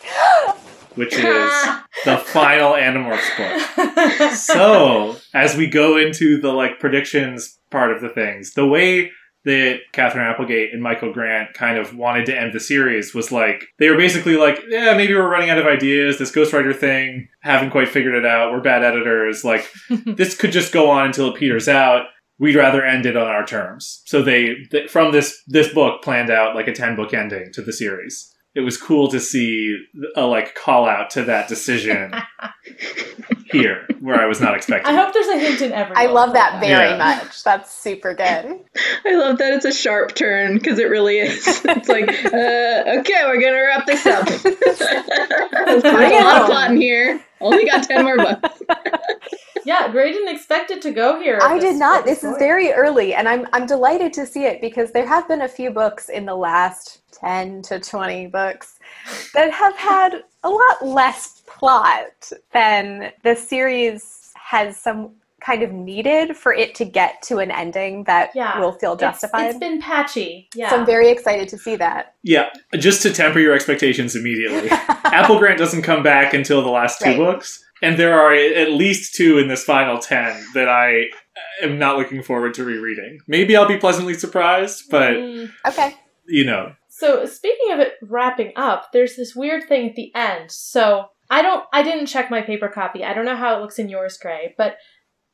which 0.99 1.15
is 1.15 1.53
the 2.05 2.19
final 2.19 2.73
Animorphs 2.73 3.37
book. 3.37 4.33
So, 4.35 5.17
as 5.33 5.57
we 5.57 5.69
go 5.69 5.97
into 5.97 6.41
the 6.41 6.53
like 6.53 6.81
predictions 6.81 7.59
part 7.71 7.93
of 7.93 8.01
the 8.01 8.09
things, 8.09 8.55
the 8.55 8.67
way 8.67 9.11
that 9.45 9.81
Katherine 9.93 10.27
Applegate 10.27 10.75
and 10.75 10.83
Michael 10.83 11.13
Grant 11.13 11.55
kind 11.55 11.79
of 11.79 11.95
wanted 11.97 12.27
to 12.27 12.39
end 12.39 12.53
the 12.53 12.61
series 12.61 13.15
was 13.15 13.33
like 13.33 13.65
they 13.79 13.89
were 13.89 13.97
basically 13.97 14.37
like, 14.37 14.61
yeah, 14.69 14.95
maybe 14.95 15.15
we're 15.15 15.31
running 15.31 15.51
out 15.51 15.59
of 15.59 15.67
ideas. 15.67 16.19
This 16.19 16.33
ghostwriter 16.33 16.77
thing, 16.77 17.29
haven't 17.41 17.71
quite 17.71 17.89
figured 17.89 18.15
it 18.15 18.27
out. 18.27 18.53
We're 18.53 18.61
bad 18.61 18.83
editors. 18.83 19.45
Like 19.45 19.71
this 20.05 20.37
could 20.37 20.53
just 20.53 20.73
go 20.73 20.91
on 20.91 21.07
until 21.07 21.33
it 21.33 21.39
peters 21.39 21.69
out. 21.69 22.07
We'd 22.39 22.57
rather 22.57 22.85
end 22.85 23.07
it 23.07 23.17
on 23.17 23.27
our 23.27 23.45
terms. 23.45 24.03
So 24.05 24.23
they, 24.23 24.55
th- 24.71 24.91
from 24.91 25.13
this 25.13 25.43
this 25.47 25.73
book, 25.73 26.03
planned 26.03 26.31
out 26.31 26.55
like 26.55 26.69
a 26.69 26.75
ten 26.75 26.95
book 26.95 27.15
ending 27.15 27.51
to 27.55 27.63
the 27.63 27.73
series. 27.73 28.35
It 28.55 28.61
was 28.61 28.77
cool 28.77 29.09
to 29.09 29.21
see 29.21 29.77
a 30.17 30.25
like 30.27 30.55
call 30.55 30.87
out 30.89 31.11
to 31.11 31.23
that 31.25 31.49
decision 31.49 32.13
here, 33.53 33.87
where 34.01 34.21
I 34.21 34.27
was 34.27 34.41
not 34.41 34.55
expecting. 34.57 34.93
I 34.93 34.97
hope 35.01 35.13
there's 35.15 35.29
a 35.29 35.39
hint 35.39 35.61
in 35.61 35.73
every 35.73 35.95
I 35.97 36.07
love 36.07 36.31
like 36.31 36.35
that 36.35 36.61
very 36.61 36.91
Yeah. 36.91 36.97
much. 36.97 37.45
That's 37.45 37.73
super 37.73 38.15
good. 38.15 38.25
I 39.07 39.15
love 39.15 39.39
that 39.39 39.53
it's 39.55 39.65
a 39.65 39.73
sharp 39.73 40.15
turn 40.15 40.55
because 40.55 40.79
it 40.79 40.89
really 40.91 41.19
is. 41.19 41.47
It's 41.69 41.89
like, 41.89 42.09
uh, 42.09 42.99
okay, 43.01 43.25
we're 43.27 43.41
gonna 43.41 43.63
wrap 43.63 43.87
this 43.87 44.05
up. 44.07 44.27
There's 44.27 45.85
a 45.85 46.21
lot 46.21 46.41
of 46.41 46.47
plot 46.47 46.71
in 46.73 46.81
here. 46.81 47.21
Only 47.41 47.65
got 47.67 47.85
ten 47.85 48.05
more 48.05 48.17
books. 48.17 48.61
Yeah, 49.65 49.89
Gray 49.93 50.13
didn't 50.13 50.35
expect 50.35 50.71
it 50.71 50.81
to 50.83 50.91
go 50.93 51.21
here. 51.21 51.39
I 51.43 51.59
did 51.59 51.77
not. 51.77 52.01
at 52.01 52.05
This 52.07 52.25
is 52.25 52.37
very 52.39 52.73
early, 52.73 53.15
and 53.15 53.29
I'm 53.29 53.47
I'm 53.53 53.67
delighted 53.67 54.13
to 54.15 54.27
see 54.27 54.45
it 54.45 54.61
because 54.61 54.93
there 54.93 55.07
have 55.07 55.29
been 55.29 55.43
a 55.43 55.49
few 55.49 55.71
books 55.71 56.09
in 56.09 56.25
the 56.27 56.35
last 56.35 57.01
ten 57.21 57.63
to 57.63 57.81
twenty 57.81 58.27
books 58.27 58.79
that 59.35 59.51
have 59.53 59.77
had 59.77 60.23
a 60.45 60.49
lot 60.49 60.85
less 60.87 61.43
plot 61.47 62.31
than 62.53 63.13
the 63.23 63.35
series 63.35 64.33
has 64.37 64.77
some 64.77 65.11
kind 65.41 65.63
of 65.63 65.71
needed 65.71 66.37
for 66.37 66.53
it 66.53 66.75
to 66.75 66.85
get 66.85 67.23
to 67.23 67.39
an 67.39 67.51
ending 67.51 68.03
that 68.05 68.31
Yeah, 68.35 68.59
will 68.59 68.73
feel 68.73 68.95
It's- 68.95 69.13
justified. 69.13 69.51
it's 69.51 69.59
been 69.59 69.81
patchy. 69.81 70.49
Yeah. 70.55 70.69
So 70.71 70.77
I'm 70.79 70.87
very 70.87 71.09
excited 71.11 71.49
to 71.51 71.59
see 71.59 71.77
that. 71.77 72.15
Yeah, 72.25 72.49
just 72.77 73.03
to 73.03 73.13
temper 73.13 73.39
your 73.39 73.55
expectations 73.55 74.17
immediately. 74.17 74.69
Apple 75.05 75.39
Grant 75.39 75.59
doesn't 75.59 75.83
come 75.83 76.03
back 76.03 76.35
until 76.35 76.61
the 76.63 76.71
last 76.71 76.99
two 77.01 77.11
Right. 77.11 77.17
books, 77.19 77.65
and 77.83 77.97
there 77.97 78.21
are 78.21 78.35
at 78.35 78.73
least 78.73 79.15
two 79.15 79.39
in 79.39 79.47
this 79.47 79.63
final 79.65 79.99
ten 79.99 80.45
that 80.55 80.69
I 80.69 81.05
am 81.63 81.79
not 81.79 81.97
looking 81.99 82.23
forward 82.23 82.53
to 82.55 82.65
rereading. 82.65 83.21
Maybe 83.29 83.55
I'll 83.57 83.69
be 83.69 83.77
pleasantly 83.79 84.15
surprised, 84.15 84.91
but 84.91 85.13
Mm. 85.13 85.53
Okay. 85.69 85.95
you 86.27 86.45
know, 86.45 86.73
So 86.99 87.27
speaking 87.27 87.71
of 87.71 87.79
it 87.79 87.93
wrapping 88.03 88.55
up, 88.57 88.89
there's 88.93 89.15
this 89.15 89.37
weird 89.37 89.69
thing 89.69 89.89
at 89.89 89.95
the 89.95 90.13
end. 90.17 90.51
So 90.51 91.07
I 91.31 91.43
don't 91.43 91.65
I 91.73 91.85
didn't 91.85 92.07
check 92.07 92.29
my 92.29 92.43
paper 92.43 92.69
copy. 92.69 93.05
I 93.05 93.15
don't 93.15 93.25
know 93.25 93.37
how 93.37 93.57
it 93.57 93.61
looks 93.61 93.79
in 93.79 93.89
yours, 93.89 94.19
Gray, 94.21 94.57
but 94.59 94.79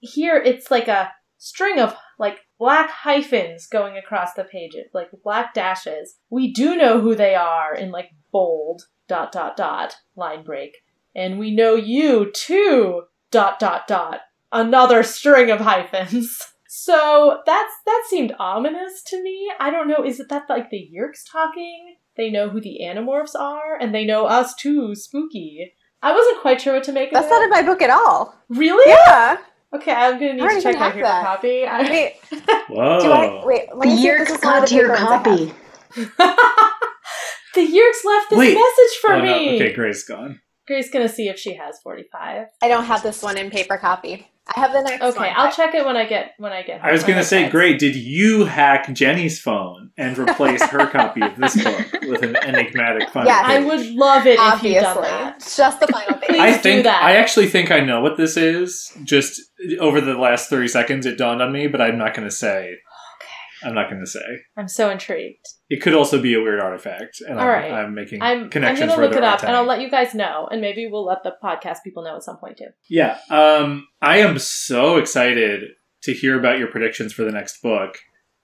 here 0.01 0.37
it's 0.37 0.71
like 0.71 0.89
a 0.89 1.11
string 1.39 1.79
of 1.79 1.97
like 2.19 2.41
black 2.59 2.91
hyphens 2.91 3.67
going 3.67 3.97
across 3.97 4.35
the 4.35 4.45
pages, 4.45 4.91
like 4.93 5.09
black 5.23 5.55
dashes. 5.55 6.17
We 6.29 6.53
do 6.53 6.77
know 6.77 7.01
who 7.01 7.15
they 7.15 7.35
are 7.35 7.75
in 7.75 7.91
like 7.91 8.11
bold 8.31 8.83
dot 9.09 9.33
dot 9.33 9.57
dot 9.57 9.97
line 10.17 10.45
break. 10.45 10.77
And 11.17 11.39
we 11.39 11.51
know 11.51 11.77
you 11.77 12.31
too 12.31 13.05
dot 13.31 13.59
dot 13.59 13.87
dot 13.87 14.21
another 14.53 15.03
string 15.03 15.51
of 15.51 15.61
hyphens. 15.61 16.47
So 16.77 17.39
that's 17.47 17.73
that 17.87 18.03
seemed 18.09 18.35
ominous 18.41 19.01
to 19.05 19.23
me. 19.23 19.49
I 19.61 19.71
don't 19.71 19.87
know. 19.87 20.05
Is 20.05 20.19
it 20.19 20.29
that 20.31 20.47
like 20.49 20.71
the 20.71 20.91
Yeerks 20.93 21.21
talking? 21.31 21.95
They 22.17 22.31
know 22.31 22.49
who 22.49 22.61
the 22.61 22.81
Animorphs 22.83 23.37
are, 23.39 23.79
and 23.81 23.95
they 23.95 24.05
know 24.05 24.27
us 24.27 24.57
too. 24.57 24.97
Spooky. 24.97 25.73
I 26.03 26.13
wasn't 26.13 26.41
quite 26.41 26.61
sure 26.61 26.75
what 26.75 26.83
to 26.85 26.93
make 26.93 27.11
of 27.11 27.13
that. 27.15 27.21
That's 27.21 27.31
not 27.31 27.45
in 27.45 27.51
my 27.51 27.63
book 27.63 27.81
at 27.81 27.91
all. 27.91 28.35
really? 28.49 28.91
Yeah. 28.91 29.37
Okay, 29.73 29.93
I'm 29.93 30.15
gonna 30.19 30.35
need 30.35 30.43
I 30.43 30.55
to 30.55 30.63
check 30.63 30.75
even 30.75 30.81
my 31.03 31.09
have 31.09 31.25
copy. 31.25 31.65
I- 31.65 31.83
Wait, 31.83 32.15
Whoa. 32.69 33.01
do 33.01 33.11
I 33.13 33.45
wait? 33.47 33.69
Let 33.75 33.89
me 33.89 33.97
see 33.97 34.09
if 34.09 34.27
this 34.29 34.39
is 34.39 34.45
one 34.45 34.63
of 34.65 34.69
the 34.69 34.75
paper 34.75 34.89
ones 34.89 35.01
I 35.01 36.11
have. 36.11 36.17
the 37.55 37.61
Yeerks 37.61 38.05
left 38.05 38.31
this 38.31 38.39
Wait. 38.39 38.55
message 38.55 38.99
for 39.01 39.13
Oh, 39.15 39.19
no. 39.21 39.39
me. 39.39 39.55
Okay, 39.63 39.73
Gray's 39.73 40.03
gone. 40.05 40.41
Grace's 40.67 40.91
gonna 40.91 41.09
see 41.09 41.29
if 41.29 41.39
she 41.39 41.55
has 41.55 41.79
45. 41.83 42.47
I 42.63 42.69
don't 42.69 42.85
have 42.85 43.03
this 43.05 43.23
one 43.23 43.37
in 43.39 43.51
paper 43.51 43.77
copy. 43.79 44.27
I 44.47 44.61
have 44.61 44.73
the 44.73 44.83
next 44.83 45.01
one. 45.01 45.11
Okay, 45.13 45.33
I'll 45.35 45.51
check 45.51 45.75
it 45.75 45.87
when 45.87 45.97
I 45.97 46.05
get 46.05 46.35
when 46.37 46.53
I 46.53 46.63
get. 46.63 46.81
Home. 46.81 46.91
I 46.91 46.93
was 46.93 47.03
going 47.03 47.17
to 47.19 47.25
say, 47.25 47.49
great. 47.49 47.79
Did 47.79 47.97
you 47.97 48.45
hack 48.45 48.93
Jenny's 48.93 49.41
phone 49.41 49.91
and 49.97 50.19
replace 50.19 50.63
her 50.65 50.87
copy 50.87 51.23
of 51.23 51.37
this 51.37 51.63
book 51.63 51.93
with 52.03 52.23
an 52.23 52.37
enigmatic 52.37 53.09
final 53.09 53.29
Yeah, 53.31 53.41
I 53.43 53.61
would 53.61 53.87
love 53.93 54.27
it 54.27 54.39
if 54.39 54.63
you'd 54.63 54.81
done 54.81 54.99
Obviously, 54.99 55.03
that. 55.03 55.41
just 55.57 55.81
the 55.81 55.87
final 55.87 56.19
page. 56.19 56.29
Please 56.29 56.41
I 56.41 56.53
do 56.53 56.59
think 56.59 56.85
that. 56.85 57.03
I 57.03 57.17
actually 57.17 57.49
think 57.49 57.71
I 57.71 57.81
know 57.81 58.01
what 58.03 58.19
this 58.19 58.37
is. 58.37 58.93
Just 59.03 59.41
over 59.81 60.01
the 60.03 60.15
last 60.15 60.51
thirty 60.51 60.69
seconds, 60.69 61.07
it 61.07 61.17
dawned 61.17 61.41
on 61.41 61.51
me, 61.51 61.67
but 61.67 61.81
I'm 61.81 61.97
not 61.97 62.15
going 62.15 62.29
to 62.29 62.35
say. 62.35 62.77
I'm 63.65 63.75
not 63.75 63.89
going 63.89 64.01
to 64.01 64.11
say. 64.11 64.21
I'm 64.57 64.69
so 64.69 64.91
intrigued. 64.91 65.47
It 65.71 65.81
could 65.81 65.95
also 65.95 66.21
be 66.21 66.35
a 66.35 66.41
weird 66.41 66.61
artifact, 66.61 67.21
and 67.27 67.39
All 67.39 67.45
I'm, 67.45 67.49
right. 67.49 67.73
I'm 67.73 67.95
making 67.95 68.23
I'm, 68.23 68.45
I'm 68.45 68.51
gonna 68.51 68.97
look 68.97 69.15
it 69.15 69.25
up 69.25 69.43
and 69.43 69.53
I'll 69.57 69.65
let 69.65 69.81
you 69.81 69.91
guys 69.91 70.15
know, 70.15 70.49
and 70.51 70.61
maybe 70.61 70.87
we'll 70.87 71.07
let 71.07 71.23
the 71.23 71.35
podcast 71.43 71.79
people 71.83 72.05
know 72.05 72.17
at 72.17 72.23
some 72.23 72.37
point 72.37 72.59
too. 72.59 72.69
Yeah, 72.89 73.19
um, 73.31 73.89
I 74.03 74.19
am 74.19 74.39
so 74.39 74.99
excited 74.99 75.71
to 76.03 76.13
hear 76.13 76.39
about 76.39 76.59
your 76.59 76.69
predictions 76.69 77.13
for 77.13 77.25
the 77.25 77.33
next 77.33 77.63
book 77.63 77.99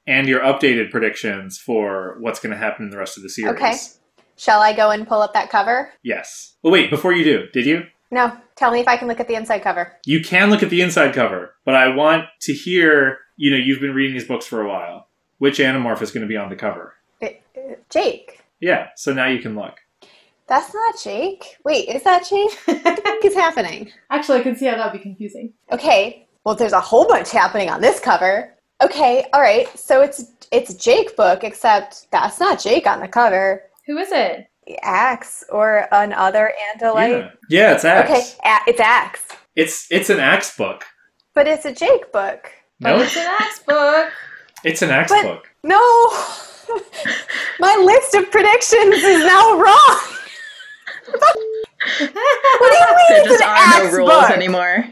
and 0.07 0.27
your 0.27 0.41
updated 0.41 0.91
predictions 0.91 1.59
for 1.59 2.17
what's 2.21 2.41
going 2.41 2.53
to 2.53 2.59
happen 2.59 2.87
in 2.87 2.91
the 2.91 2.99
rest 2.99 3.17
of 3.17 3.23
the 3.23 3.29
series. 3.29 3.53
Okay. 3.55 3.75
Shall 4.37 4.61
I 4.61 4.73
go 4.73 4.91
and 4.91 5.07
pull 5.07 5.21
up 5.21 5.35
that 5.35 5.51
cover? 5.51 5.93
Yes. 6.03 6.57
Oh, 6.65 6.71
wait, 6.71 6.89
before 6.89 7.13
you 7.13 7.25
do, 7.25 7.47
did 7.53 7.67
you? 7.67 7.83
No. 8.11 8.35
Tell 8.57 8.73
me 8.73 8.81
if 8.81 8.89
I 8.89 8.97
can 8.97 9.07
look 9.07 9.21
at 9.21 9.29
the 9.29 9.35
inside 9.35 9.63
cover. 9.63 9.99
You 10.07 10.23
can 10.23 10.49
look 10.51 10.63
at 10.63 10.71
the 10.71 10.81
inside 10.81 11.15
cover, 11.15 11.55
but 11.65 11.75
I 11.75 11.95
want 11.95 12.25
to 12.43 12.55
hear, 12.55 13.19
you 13.37 13.51
know, 13.51 13.59
you've 13.59 13.81
been 13.81 13.95
reading 13.95 14.15
these 14.15 14.27
books 14.27 14.47
for 14.47 14.63
a 14.63 14.69
while. 14.69 15.09
Which 15.41 15.59
Animorph 15.59 16.03
is 16.03 16.11
going 16.11 16.21
to 16.21 16.29
be 16.29 16.37
on 16.37 16.51
the 16.51 16.55
cover? 16.57 16.95
Uh, 17.23 17.29
Jake. 17.89 18.43
Yeah, 18.61 18.89
so 18.95 19.15
now 19.15 19.27
you 19.27 19.41
can 19.41 19.57
look. 19.57 19.79
That's 20.47 20.75
not 20.75 20.95
Jake. 21.03 21.57
Wait, 21.65 21.89
is 21.89 22.03
that 22.03 22.27
Jake? 22.29 22.53
what 22.67 22.97
the 22.97 23.03
fuck 23.03 23.25
is 23.25 23.35
happening? 23.35 23.91
Actually, 24.11 24.41
I 24.41 24.43
can 24.43 24.55
see 24.55 24.67
how 24.67 24.77
that 24.77 24.93
would 24.93 24.99
be 24.99 25.03
confusing. 25.03 25.55
Okay. 25.73 26.27
Well, 26.45 26.55
there's 26.55 26.75
a 26.75 26.81
whole 26.81 27.09
bunch 27.09 27.31
happening 27.31 27.71
on 27.71 27.81
this 27.81 27.99
cover. 28.01 28.55
Okay. 28.83 29.27
All 29.33 29.41
right. 29.41 29.67
So 29.79 30.03
it's 30.03 30.27
it's 30.53 30.75
Jake 30.75 31.17
book, 31.17 31.43
except 31.43 32.11
that's 32.11 32.39
not 32.39 32.61
Jake 32.61 32.87
on 32.87 33.01
the 33.01 33.09
cover. 33.09 33.63
Who 33.87 33.97
is 33.97 34.13
it? 34.13 34.47
Ax 34.83 35.43
or 35.51 35.89
another 35.91 36.53
Andalite. 36.77 37.09
Yeah, 37.11 37.31
yeah 37.49 37.75
it's 37.75 37.85
Ax. 37.87 38.11
Okay, 38.11 38.23
a- 38.45 38.71
it's 38.71 38.81
Ax, 38.81 39.21
It's 39.57 39.87
it's 39.91 40.11
an 40.11 40.21
Ax 40.21 40.55
book. 40.57 40.85
but 41.35 41.49
it's 41.49 41.65
a 41.65 41.73
Jake 41.73 42.13
book. 42.13 42.53
But 42.81 42.97
No, 42.97 43.03
it's 43.03 43.17
an 43.17 43.27
axe 43.41 43.59
book. 43.61 44.13
It's 44.65 44.83
an 44.83 44.91
X 44.91 45.11
but 45.13 45.23
book. 45.23 45.49
No, 45.65 45.79
my 47.61 47.77
list 47.77 48.15
of 48.15 48.31
predictions 48.31 48.95
is 48.95 49.25
now 49.25 49.59
wrong. 49.59 50.01
what 51.19 52.01
do 52.01 52.07
you 52.07 52.07
mean 52.07 53.07
There 53.09 53.21
it's 53.21 53.29
just 53.29 53.43
an 53.43 53.49
are 53.49 53.55
Ax 53.57 53.85
no 53.85 53.91
rules 53.99 54.11
book? 54.11 54.31
anymore. 54.31 54.85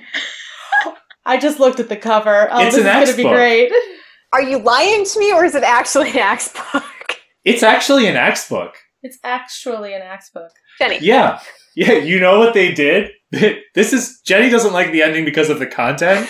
I 1.24 1.36
just 1.38 1.60
looked 1.60 1.78
at 1.80 1.88
the 1.88 1.96
cover. 1.96 2.48
Oh, 2.50 2.64
It's 2.66 2.74
this 2.76 2.84
an 2.84 2.90
is 2.90 2.94
axe 2.96 3.10
gonna 3.10 3.16
be 3.16 3.22
book. 3.24 3.32
great. 3.32 3.72
Are 4.32 4.42
you 4.42 4.58
lying 4.58 5.04
to 5.04 5.18
me, 5.18 5.32
or 5.32 5.44
is 5.44 5.54
it 5.54 5.62
actually 5.62 6.10
an 6.10 6.18
Ax 6.18 6.52
book? 6.72 6.84
It's 7.44 7.62
actually 7.62 8.06
an 8.06 8.16
Ax 8.16 8.48
book. 8.48 8.74
It's 9.02 9.18
actually 9.22 9.94
an 9.94 10.02
axe 10.02 10.28
book. 10.30 10.50
Jenny, 10.78 10.98
Yeah. 11.00 11.40
Yeah, 11.76 11.92
you 11.92 12.18
know 12.18 12.38
what 12.40 12.52
they 12.54 12.72
did? 12.72 13.10
This 13.74 13.92
is 13.92 14.20
Jenny 14.26 14.48
doesn't 14.50 14.72
like 14.72 14.90
the 14.90 15.02
ending 15.02 15.24
because 15.24 15.50
of 15.50 15.58
the 15.60 15.66
content. 15.66 16.28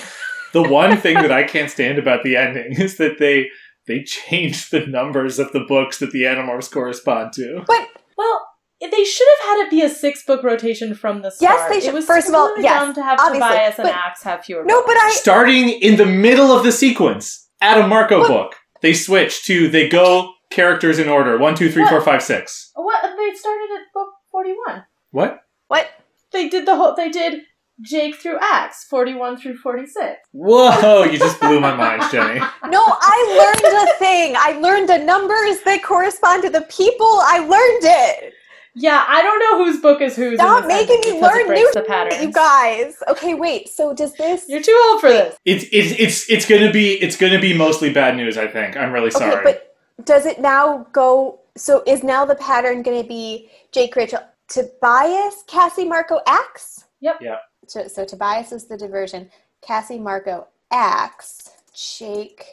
The 0.53 0.63
one 0.63 0.97
thing 0.97 1.15
that 1.15 1.33
I 1.33 1.45
can't 1.45 1.71
stand 1.71 1.99
about 1.99 2.23
the 2.23 2.37
ending 2.37 2.73
is 2.81 2.97
that 2.99 3.19
they 3.19 3.49
they 3.87 4.03
changed 4.05 4.71
the 4.71 4.87
numbers 4.87 5.39
of 5.39 5.53
the 5.53 5.61
books 5.67 5.99
that 6.01 6.11
the 6.13 6.23
Animorphs 6.25 6.71
correspond 6.71 7.33
to. 7.35 7.63
but 7.67 7.89
Well, 8.19 8.47
they 8.81 9.05
should 9.05 9.27
have 9.39 9.49
had 9.49 9.67
it 9.67 9.71
be 9.71 9.83
a 9.83 9.89
six 9.89 10.25
book 10.25 10.43
rotation 10.45 10.95
from 10.95 11.23
the 11.23 11.31
start. 11.31 11.59
Yes, 11.59 11.69
they 11.71 11.81
should- 11.81 11.89
It 11.91 11.95
was 11.95 12.05
first 12.07 12.29
of 12.29 12.35
all, 12.35 12.55
yes, 12.61 12.79
dumb 12.81 12.95
to 12.95 13.03
have 13.03 13.19
obviously, 13.19 13.49
Tobias 13.49 13.79
and 13.79 13.85
but- 13.89 13.95
Ax 13.95 14.23
have 14.25 14.45
fewer. 14.45 14.65
no, 14.65 14.85
but 14.87 14.97
I 14.97 15.11
Starting 15.13 15.71
in 15.71 15.97
the 15.97 16.05
middle 16.07 16.53
of 16.53 16.65
the 16.65 16.73
sequence 16.73 17.49
at 17.63 17.79
a 17.79 17.87
Marco 17.87 18.21
What? 18.21 18.29
book, 18.29 18.57
they 18.83 18.93
switch 18.93 19.43
to 19.45 19.69
they 19.69 19.89
go 19.89 20.33
characters 20.51 20.99
in 20.99 21.09
order 21.09 21.37
one, 21.39 21.55
two, 21.55 21.71
three, 21.71 21.83
What? 21.83 21.91
four, 21.91 22.01
five, 22.03 22.23
six. 22.23 22.71
what 22.75 23.03
they 23.03 23.35
started 23.35 23.69
at 23.75 23.83
book 23.95 24.09
forty 24.31 24.55
one. 24.67 24.85
What? 25.13 25.41
what? 25.69 25.89
They 26.33 26.49
did 26.49 26.67
the 26.67 26.77
whole. 26.77 26.95
They 26.95 27.09
did 27.11 27.41
Jake 27.81 28.17
through 28.17 28.39
Ax 28.41 28.85
forty 28.85 29.15
one 29.15 29.37
through 29.37 29.57
forty 29.59 29.87
six. 29.87 30.19
Whoa! 30.33 31.05
You 31.05 31.19
just 31.19 31.41
blew 31.41 31.61
my 31.61 31.75
mind, 31.75 32.03
Jenny. 32.11 32.41
No, 32.69 32.83
I 32.85 33.55
learned 33.63 33.89
a 33.89 33.99
thing. 33.99 34.35
I 34.37 34.53
learned 34.61 34.89
the 34.89 34.99
numbers 34.99 35.61
that 35.65 35.83
correspond 35.83 36.43
to 36.43 36.51
the 36.51 36.63
people. 36.63 37.07
I 37.07 37.39
learned 37.39 37.83
it. 37.83 38.35
Yeah, 38.75 39.05
I 39.09 39.23
don't 39.23 39.39
know 39.41 39.65
whose 39.65 39.81
book 39.81 40.01
is 40.01 40.15
whose. 40.15 40.33
in 40.35 40.39
Stop 40.39 40.67
making 40.67 40.97
ending 40.97 41.15
me 41.15 41.21
learn 41.21 41.49
new 41.49 41.71
the 41.73 41.83
patterns. 41.83 42.23
You 42.23 42.31
guys. 42.33 42.97
Okay, 43.09 43.35
wait. 43.35 43.69
So 43.69 43.95
does 43.95 44.15
this? 44.15 44.45
You're 44.49 44.63
too 44.63 44.81
old 44.91 45.01
for 45.01 45.09
this. 45.09 45.37
It's 45.45 45.65
it's 45.73 45.99
it's 45.99 46.31
it's 46.31 46.47
gonna 46.49 46.71
be 46.71 46.95
it's 47.03 47.17
gonna 47.17 47.41
be 47.41 47.57
mostly 47.57 47.93
bad 47.93 48.17
news. 48.17 48.37
I 48.37 48.47
think. 48.47 48.77
I'm 48.77 48.93
really 48.93 49.11
sorry. 49.11 49.35
Okay, 49.35 49.43
but 49.45 49.69
does 50.07 50.27
it 50.27 50.41
now 50.41 50.87
go? 50.93 51.41
So 51.57 51.83
is 51.87 52.05
now 52.05 52.25
the 52.25 52.37
pattern 52.37 52.83
going 52.83 53.03
to 53.03 53.09
be 53.09 53.51
Jake 53.73 53.97
Rachel 53.97 54.21
Tobias 54.49 55.43
Cassie 55.49 55.85
Marco 55.85 56.21
Ax? 56.27 56.85
Yep. 57.01 57.19
Yeah. 57.21 57.37
So, 57.69 57.87
so 57.87 58.05
Tobias 58.05 58.53
is 58.53 58.67
the 58.67 58.77
diversion. 58.77 59.31
Cassie 59.63 59.99
Marco 59.99 60.49
Ax. 60.71 61.51
Jake 61.75 62.45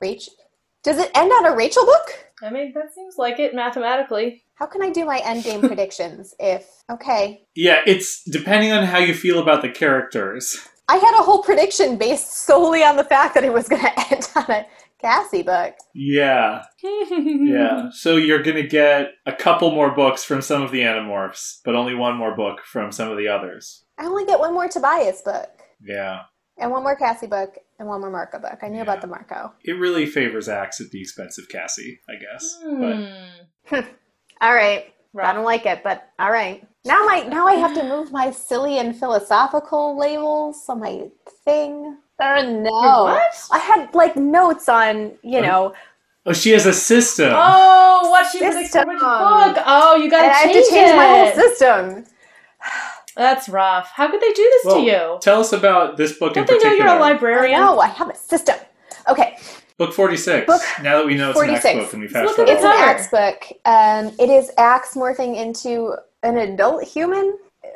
Rachel. 0.00 0.34
Does 0.82 0.98
it 0.98 1.10
end 1.14 1.30
on 1.30 1.46
a 1.46 1.54
Rachel 1.54 1.84
book? 1.84 2.32
I 2.42 2.50
mean, 2.50 2.72
that 2.74 2.92
seems 2.92 3.16
like 3.16 3.38
it 3.38 3.54
mathematically. 3.54 4.42
How 4.54 4.66
can 4.66 4.82
I 4.82 4.90
do 4.90 5.04
my 5.04 5.20
end 5.24 5.44
game 5.44 5.60
predictions 5.68 6.34
if 6.40 6.82
okay? 6.90 7.44
Yeah, 7.54 7.80
it's 7.86 8.24
depending 8.24 8.72
on 8.72 8.84
how 8.84 8.98
you 8.98 9.14
feel 9.14 9.38
about 9.38 9.62
the 9.62 9.70
characters. 9.70 10.56
I 10.88 10.96
had 10.96 11.14
a 11.20 11.22
whole 11.22 11.42
prediction 11.42 11.96
based 11.96 12.32
solely 12.32 12.82
on 12.82 12.96
the 12.96 13.04
fact 13.04 13.34
that 13.34 13.44
it 13.44 13.52
was 13.52 13.68
going 13.68 13.82
to 13.82 14.12
end 14.12 14.28
on 14.34 14.50
a 14.50 14.66
Cassie 15.00 15.42
book. 15.42 15.74
Yeah, 15.94 16.64
yeah. 16.82 17.90
So 17.92 18.16
you're 18.16 18.42
gonna 18.42 18.66
get 18.66 19.14
a 19.26 19.32
couple 19.32 19.70
more 19.72 19.94
books 19.94 20.24
from 20.24 20.42
some 20.42 20.62
of 20.62 20.70
the 20.70 20.80
Animorphs, 20.80 21.60
but 21.64 21.74
only 21.74 21.94
one 21.94 22.16
more 22.16 22.34
book 22.34 22.60
from 22.64 22.92
some 22.92 23.10
of 23.10 23.18
the 23.18 23.28
others. 23.28 23.81
I 23.98 24.06
only 24.06 24.24
get 24.24 24.38
one 24.40 24.52
more 24.54 24.68
Tobias 24.68 25.22
book 25.22 25.50
Yeah, 25.84 26.22
and 26.58 26.70
one 26.70 26.82
more 26.82 26.96
Cassie 26.96 27.26
book 27.26 27.56
and 27.78 27.88
one 27.88 28.00
more 28.00 28.10
Marco 28.10 28.38
book. 28.38 28.58
I 28.62 28.68
knew 28.68 28.76
Yeah. 28.76 28.82
about 28.82 29.00
the 29.00 29.06
Marco. 29.06 29.52
it 29.64 29.72
really 29.72 30.06
favors 30.06 30.48
Ax 30.48 30.80
at 30.80 30.90
the 30.90 31.00
expense 31.00 31.38
of 31.38 31.48
Cassie, 31.48 32.00
I 32.08 32.12
guess. 32.14 32.58
But 32.62 33.82
Hmm. 33.84 33.88
All 34.40 34.54
right. 34.54 34.92
I 35.22 35.32
don't 35.34 35.44
like 35.44 35.66
it, 35.66 35.82
but 35.84 36.08
all 36.18 36.30
right. 36.32 36.66
Now 36.86 37.04
my 37.04 37.20
now 37.24 37.46
I 37.46 37.52
have 37.56 37.74
to 37.74 37.82
move 37.84 38.10
my 38.12 38.30
silly 38.30 38.78
and 38.78 38.96
philosophical 38.98 39.96
labels 39.98 40.64
on 40.70 40.80
my 40.80 41.10
thing. 41.44 41.98
Oh 42.18 42.42
no! 42.62 43.04
What? 43.04 43.48
I 43.52 43.58
had 43.58 43.94
like 43.94 44.16
notes 44.16 44.70
on 44.70 45.12
you 45.22 45.42
know. 45.42 45.74
oh, 46.24 46.32
she 46.32 46.50
has 46.52 46.64
a 46.64 46.72
system. 46.72 47.30
Oh, 47.34 48.08
what 48.10 48.30
she 48.32 48.38
predicted 48.38 48.64
System. 48.72 48.88
which 48.88 49.00
book? 49.00 49.56
Oh, 49.66 49.96
you 49.96 50.08
gotta 50.10 50.30
had 50.32 50.44
change 50.50 50.64
to 50.66 50.70
change 50.72 50.90
it. 50.90 50.96
my 50.96 51.06
whole 51.08 51.32
system. 51.34 52.04
That's 53.16 53.48
rough. 53.48 53.90
How 53.94 54.10
could 54.10 54.20
they 54.20 54.32
do 54.32 54.42
this 54.42 54.64
Well, 54.64 54.76
to 54.76 54.80
you? 54.82 55.18
Tell 55.20 55.40
us 55.40 55.52
about 55.52 55.96
this 55.96 56.12
book 56.18 56.34
Don't 56.34 56.48
in 56.50 56.58
they 56.58 56.64
know 56.64 56.72
you're 56.74 56.86
a 56.86 56.90
I 56.92 56.98
librarian? 56.98 57.60
know 57.60 57.78
I 57.80 57.88
have 57.88 58.08
a 58.10 58.14
system. 58.16 58.56
Okay, 59.08 59.36
Book 59.78 59.92
forty-six. 59.94 60.46
Book 60.46 60.62
now 60.82 60.98
that 60.98 61.06
we 61.06 61.14
know 61.16 61.30
it's 61.30 61.40
an 61.40 61.50
Ax 61.50 61.62
46. 61.62 61.84
book 61.84 61.92
and 61.94 62.02
we've 62.02 62.12
Look 62.12 62.36
hashed 62.36 62.38
it's 62.50 62.62
the 62.62 62.68
an 62.68 62.76
out. 62.76 62.88
axe 62.88 63.08
book. 63.08 63.58
Um, 63.64 64.06
it 64.18 64.30
is 64.30 64.50
axe 64.58 64.94
morphing 64.94 65.36
into 65.36 65.94
an 66.22 66.36
adult 66.38 66.84
human. 66.84 67.36
uh, 67.64 67.68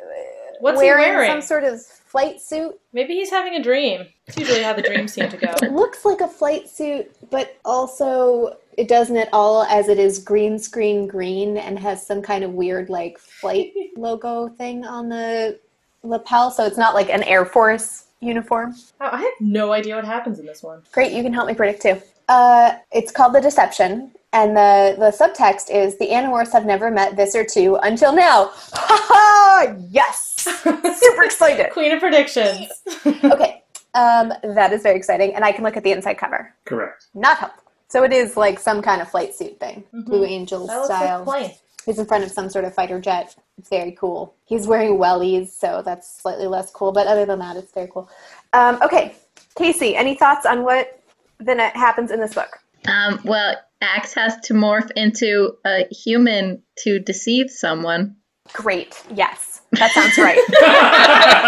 What's 0.61 0.79
he 0.81 0.87
wearing 0.87 1.03
wearing? 1.13 1.29
some 1.31 1.41
sort 1.41 1.63
of 1.65 1.81
flight 1.81 2.39
suit. 2.39 2.79
Maybe 2.93 3.13
he's 3.15 3.29
having 3.29 3.55
a 3.55 3.61
dream. 3.61 4.07
It's 4.27 4.37
usually 4.37 4.63
how 4.63 4.73
the 4.73 4.81
dreams 4.83 5.13
seem 5.13 5.29
to 5.29 5.37
go. 5.37 5.53
It 5.61 5.73
looks 5.73 6.05
like 6.05 6.21
a 6.21 6.27
flight 6.27 6.69
suit, 6.69 7.11
but 7.29 7.57
also 7.65 8.57
it 8.77 8.87
doesn't 8.87 9.17
at 9.17 9.29
all 9.33 9.63
as 9.63 9.89
it 9.89 9.97
is 9.97 10.19
green 10.19 10.57
screen 10.59 11.07
green 11.07 11.57
and 11.57 11.77
has 11.79 12.05
some 12.05 12.21
kind 12.21 12.43
of 12.43 12.51
weird 12.53 12.89
like 12.89 13.17
flight 13.17 13.73
logo 13.97 14.47
thing 14.47 14.85
on 14.85 15.09
the 15.09 15.59
lapel. 16.03 16.51
So 16.51 16.65
it's 16.65 16.77
not 16.77 16.93
like 16.93 17.09
an 17.09 17.23
Air 17.23 17.45
Force 17.45 18.05
uniform. 18.19 18.75
Oh, 19.01 19.09
I 19.11 19.21
have 19.21 19.33
no 19.39 19.71
idea 19.73 19.95
what 19.95 20.05
happens 20.05 20.39
in 20.39 20.45
this 20.45 20.63
one. 20.63 20.81
Great, 20.91 21.11
you 21.11 21.23
can 21.23 21.33
help 21.33 21.47
me 21.47 21.53
predict 21.53 21.81
too. 21.81 22.01
Uh, 22.29 22.73
it's 22.91 23.11
called 23.11 23.33
The 23.33 23.39
Deception, 23.39 24.11
and 24.33 24.55
the, 24.55 24.95
the 24.99 25.11
subtext 25.11 25.71
is 25.71 25.97
the 25.97 26.07
Animorphs 26.07 26.51
have 26.51 26.65
never 26.65 26.91
met 26.91 27.15
Visser 27.15 27.45
2 27.45 27.77
until 27.83 28.13
now. 28.13 28.51
Ha 28.73 29.05
ha! 29.07 29.75
Yes! 29.89 30.35
Super 30.99 31.23
excited. 31.23 31.71
Queen 31.71 31.91
of 31.91 31.99
predictions. 31.99 32.67
Okay, 33.23 33.63
um, 33.93 34.33
that 34.43 34.73
is 34.73 34.83
very 34.83 34.97
exciting, 34.97 35.33
and 35.35 35.45
I 35.45 35.51
can 35.51 35.63
look 35.63 35.77
at 35.77 35.83
the 35.83 35.91
inside 35.91 36.15
cover. 36.15 36.53
Correct. 36.65 37.07
Not 37.13 37.37
helpful. 37.37 37.63
So 37.89 38.03
it 38.03 38.11
is 38.11 38.35
like 38.37 38.59
some 38.59 38.81
kind 38.81 39.01
of 39.01 39.09
flight 39.09 39.33
suit 39.35 39.59
thing, 39.59 39.83
Mhm. 39.93 40.05
Blue 40.05 40.25
Angel 40.25 40.65
That 40.67 40.75
looks 40.75 40.85
style. 40.87 41.23
like 41.23 41.25
plane. 41.41 41.55
He's 41.85 41.99
in 41.99 42.05
front 42.05 42.25
of 42.25 42.31
some 42.31 42.49
sort 42.49 42.65
of 42.65 42.73
fighter 42.75 42.99
jet. 42.99 43.33
It's 43.57 43.69
very 43.69 43.93
cool. 43.93 44.33
He's 44.43 44.67
wearing 44.67 44.97
wellies, 44.97 45.49
so 45.51 45.81
that's 45.85 46.21
slightly 46.21 46.45
less 46.47 46.69
cool. 46.69 46.91
But 46.91 47.07
other 47.07 47.25
than 47.25 47.39
that, 47.39 47.55
it's 47.55 47.71
very 47.71 47.87
cool. 47.91 48.09
Um, 48.51 48.77
okay, 48.81 49.15
Casey, 49.55 49.95
any 49.95 50.15
thoughts 50.15 50.45
on 50.45 50.63
what 50.63 50.99
then 51.39 51.59
happens 51.59 52.11
in 52.11 52.19
this 52.19 52.33
book? 52.33 52.59
Um, 52.87 53.21
well, 53.23 53.55
Ax 53.81 54.13
has 54.15 54.35
to 54.41 54.53
morph 54.53 54.91
into 54.95 55.55
a 55.65 55.87
human 55.91 56.63
to 56.79 56.99
deceive 56.99 57.49
someone. 57.49 58.17
Great. 58.53 59.01
Yes, 59.13 59.56
that 59.73 59.91
sounds 59.91 60.17
right. 60.17 60.37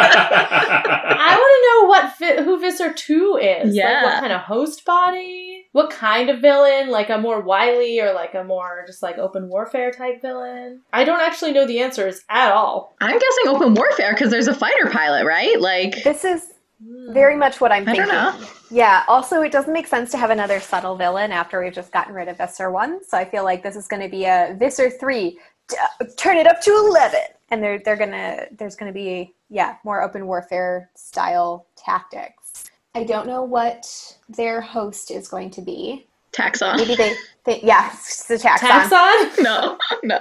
I 0.01 1.35
want 1.35 1.53
to 1.55 1.67
know 1.67 1.87
what 1.87 2.17
vi- 2.19 2.43
who 2.43 2.59
Visser 2.59 2.93
Two 2.93 3.37
is. 3.41 3.67
Like 3.67 3.75
Yeah. 3.75 4.03
what 4.03 4.19
kind 4.19 4.33
of 4.33 4.41
host 4.41 4.85
body? 4.85 5.65
What 5.71 5.89
kind 5.91 6.29
of 6.29 6.41
villain? 6.41 6.89
Like 6.89 7.09
a 7.09 7.17
more 7.17 7.41
wily 7.41 7.99
or 8.01 8.13
like 8.13 8.33
a 8.33 8.43
more 8.43 8.83
just 8.87 9.03
like 9.03 9.17
open 9.17 9.49
warfare 9.49 9.91
type 9.91 10.21
villain? 10.21 10.81
I 10.91 11.03
don't 11.03 11.21
actually 11.21 11.53
know 11.53 11.65
the 11.67 11.79
answers 11.79 12.21
at 12.29 12.51
all. 12.51 12.95
I'm 13.01 13.13
guessing 13.19 13.47
open 13.47 13.73
warfare 13.75 14.13
because 14.13 14.31
there's 14.31 14.47
a 14.47 14.55
fighter 14.55 14.89
pilot, 14.91 15.25
right? 15.25 15.59
Like, 15.59 16.03
this 16.03 16.25
is 16.25 16.43
very 17.11 17.35
much 17.35 17.59
what 17.61 17.71
I'm 17.71 17.83
I 17.83 17.93
thinking. 17.93 18.05
don't 18.07 18.39
know. 18.41 18.47
Yeah. 18.71 19.03
Also, 19.07 19.41
it 19.41 19.51
doesn't 19.51 19.73
make 19.73 19.87
sense 19.87 20.11
to 20.11 20.17
have 20.17 20.29
another 20.29 20.59
subtle 20.59 20.95
villain 20.95 21.31
after 21.31 21.61
we've 21.61 21.73
just 21.73 21.91
gotten 21.91 22.13
rid 22.15 22.27
of 22.29 22.37
Visser 22.37 22.71
One. 22.71 22.99
So 23.07 23.17
I 23.17 23.25
feel 23.25 23.43
like 23.43 23.61
this 23.63 23.75
is 23.75 23.87
going 23.87 24.01
to 24.01 24.09
be 24.09 24.25
a 24.25 24.55
Visser 24.57 24.89
Three. 24.89 25.39
D- 25.67 25.75
turn 26.17 26.37
it 26.37 26.47
up 26.47 26.61
to 26.61 26.71
eleven, 26.71 27.19
and 27.51 27.61
they're 27.63 27.79
they're 27.79 27.95
gonna 27.95 28.45
there's 28.57 28.75
going 28.75 28.91
to 28.91 28.93
be 28.93 29.33
yeah 29.49 29.75
more 29.83 30.01
open 30.01 30.27
warfare 30.27 30.89
style 30.95 31.65
tactics. 31.75 32.69
I 32.95 33.03
don't 33.03 33.27
know 33.27 33.43
what 33.43 33.85
their 34.29 34.61
host 34.61 35.11
is 35.11 35.27
going 35.27 35.51
to 35.51 35.61
be. 35.61 36.07
Taxxon. 36.31 36.77
Maybe 36.77 36.95
they, 36.95 37.15
they 37.43 37.61
yeah, 37.61 37.91
it's 37.93 38.27
the 38.27 38.35
taxon. 38.35 38.67
Taxxon. 38.69 39.39
No, 39.43 39.77
no. 40.03 40.19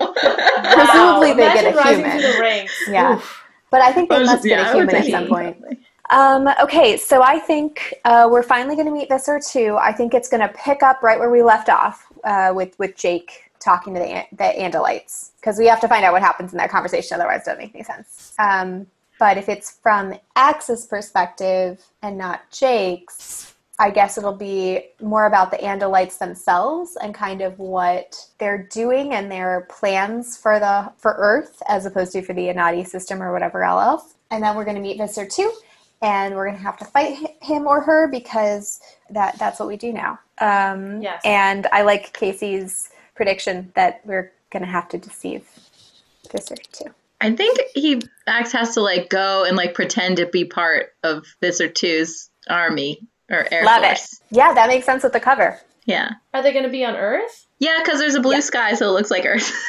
Presumably 0.75 1.33
they 1.35 1.53
get 1.55 1.75
a 1.77 1.83
human. 1.83 2.11
through 2.13 2.33
the 2.33 2.39
ranks. 2.41 2.75
Yeah. 2.89 3.17
Oof. 3.17 3.45
But 3.71 3.83
I 3.83 3.93
think 3.93 4.09
they 4.09 4.19
must 4.21 4.33
just- 4.33 4.45
get 4.45 4.59
yeah, 4.59 4.69
a 4.69 4.73
I 4.73 4.75
would 4.77 4.91
human 4.91 5.07
at 5.07 5.11
some 5.11 5.25
he- 5.25 5.29
point. 5.29 5.79
Um, 6.11 6.49
okay, 6.63 6.97
so 6.97 7.23
I 7.23 7.39
think 7.39 7.93
uh, 8.07 8.29
we're 8.31 8.43
finally 8.43 8.75
going 8.75 8.87
to 8.87 8.93
meet 8.93 9.11
Visser 9.11 9.39
2. 9.39 9.77
I 9.79 9.93
think 9.93 10.15
it's 10.15 10.29
going 10.31 10.41
to 10.41 10.49
pick 10.55 10.83
up 10.83 11.03
right 11.03 11.19
where 11.19 11.29
we 11.31 11.43
left 11.43 11.69
off 11.69 12.07
uh, 12.25 12.51
with, 12.55 12.79
with 12.79 12.97
Jake 12.97 13.48
talking 13.61 13.95
to 13.95 14.01
the, 14.01 14.25
the 14.33 14.45
Andalites. 14.59 15.31
Because 15.37 15.59
we 15.59 15.67
have 15.67 15.81
to 15.81 15.89
find 15.89 16.05
out 16.05 16.13
what 16.13 16.23
happens 16.23 16.53
in 16.53 16.59
that 16.59 16.71
conversation, 16.71 17.15
otherwise 17.15 17.43
it 17.43 17.47
doesn't 17.47 17.59
make 17.59 17.75
any 17.75 17.85
sense. 17.85 18.35
Um, 18.39 18.87
but 19.19 19.37
if 19.37 19.49
it's 19.49 19.79
from 19.83 20.15
Ax's 20.37 20.87
perspective 20.87 21.85
and 22.03 22.17
not 22.17 22.51
Jake's, 22.53 23.55
I 23.81 23.91
guess 23.91 24.19
it'll 24.19 24.35
be 24.35 24.87
more 25.01 25.27
about 25.27 25.51
the 25.51 25.57
Andalites 25.59 26.19
themselves 26.19 26.97
and 27.01 27.15
kind 27.15 27.43
of 27.43 27.59
what 27.59 28.17
they're 28.39 28.65
doing 28.73 29.15
and 29.15 29.31
their 29.31 29.67
plans 29.71 30.37
for 30.37 30.59
the 30.59 30.93
for 30.97 31.15
Earth 31.17 31.63
as 31.69 31.87
opposed 31.87 32.13
to 32.13 32.23
for 32.23 32.33
the 32.33 32.49
Anadi 32.49 32.87
system 32.87 33.23
or 33.23 33.33
whatever 33.33 33.63
else. 33.63 34.15
And 34.31 34.43
then 34.43 34.57
we're 34.57 34.65
going 34.65 34.77
to 34.77 34.83
meet 34.83 34.99
Visser 34.99 35.27
2 35.27 35.53
and 36.03 36.35
we're 36.35 36.47
going 36.47 36.57
to 36.57 36.63
have 36.63 36.77
to 36.79 36.85
fight 36.85 37.37
him 37.41 37.67
or 37.67 37.81
her 37.81 38.09
because 38.09 38.81
that 39.11 39.39
that's 39.39 39.61
what 39.61 39.69
we 39.69 39.77
do 39.77 39.93
now. 39.93 40.19
Um, 40.41 41.01
Yes. 41.01 41.21
And 41.25 41.69
I 41.73 41.83
like 41.83 42.13
Casey's 42.13 42.91
prediction 43.19 43.71
that 43.75 44.01
we're 44.07 44.33
going 44.51 44.63
to 44.65 44.69
have 44.71 44.89
to 44.89 44.97
deceive 44.99 45.47
Visser 46.33 46.55
2. 46.73 46.85
I 47.21 47.35
think 47.35 47.59
he 47.75 48.01
Ax 48.29 48.53
has 48.53 48.75
to 48.75 48.81
like 48.81 49.11
go 49.11 49.45
and 49.45 49.57
like 49.57 49.75
pretend 49.75 50.19
to 50.19 50.27
be 50.27 50.45
part 50.47 50.93
of 51.03 51.27
Visser 51.43 51.69
2's 51.69 52.31
army 52.49 53.01
or 53.29 53.45
air 53.51 53.65
Love 53.65 53.83
force. 53.85 54.13
it. 54.15 54.37
Yeah, 54.37 54.55
that 54.55 54.69
makes 54.69 54.87
sense 54.87 55.03
with 55.03 55.13
the 55.13 55.21
cover. 55.21 55.59
Yeah. 55.85 56.11
Are 56.33 56.43
they 56.43 56.53
going 56.53 56.65
to 56.65 56.71
be 56.71 56.85
on 56.85 56.95
Earth? 56.95 57.47
Yeah, 57.59 57.81
because 57.83 57.99
there's 57.99 58.15
a 58.15 58.21
blue 58.21 58.35
Yeah. 58.35 58.41
sky, 58.41 58.75
so 58.75 58.89
it 58.89 58.93
looks 58.93 59.11
like 59.11 59.27
Earth. 59.27 59.53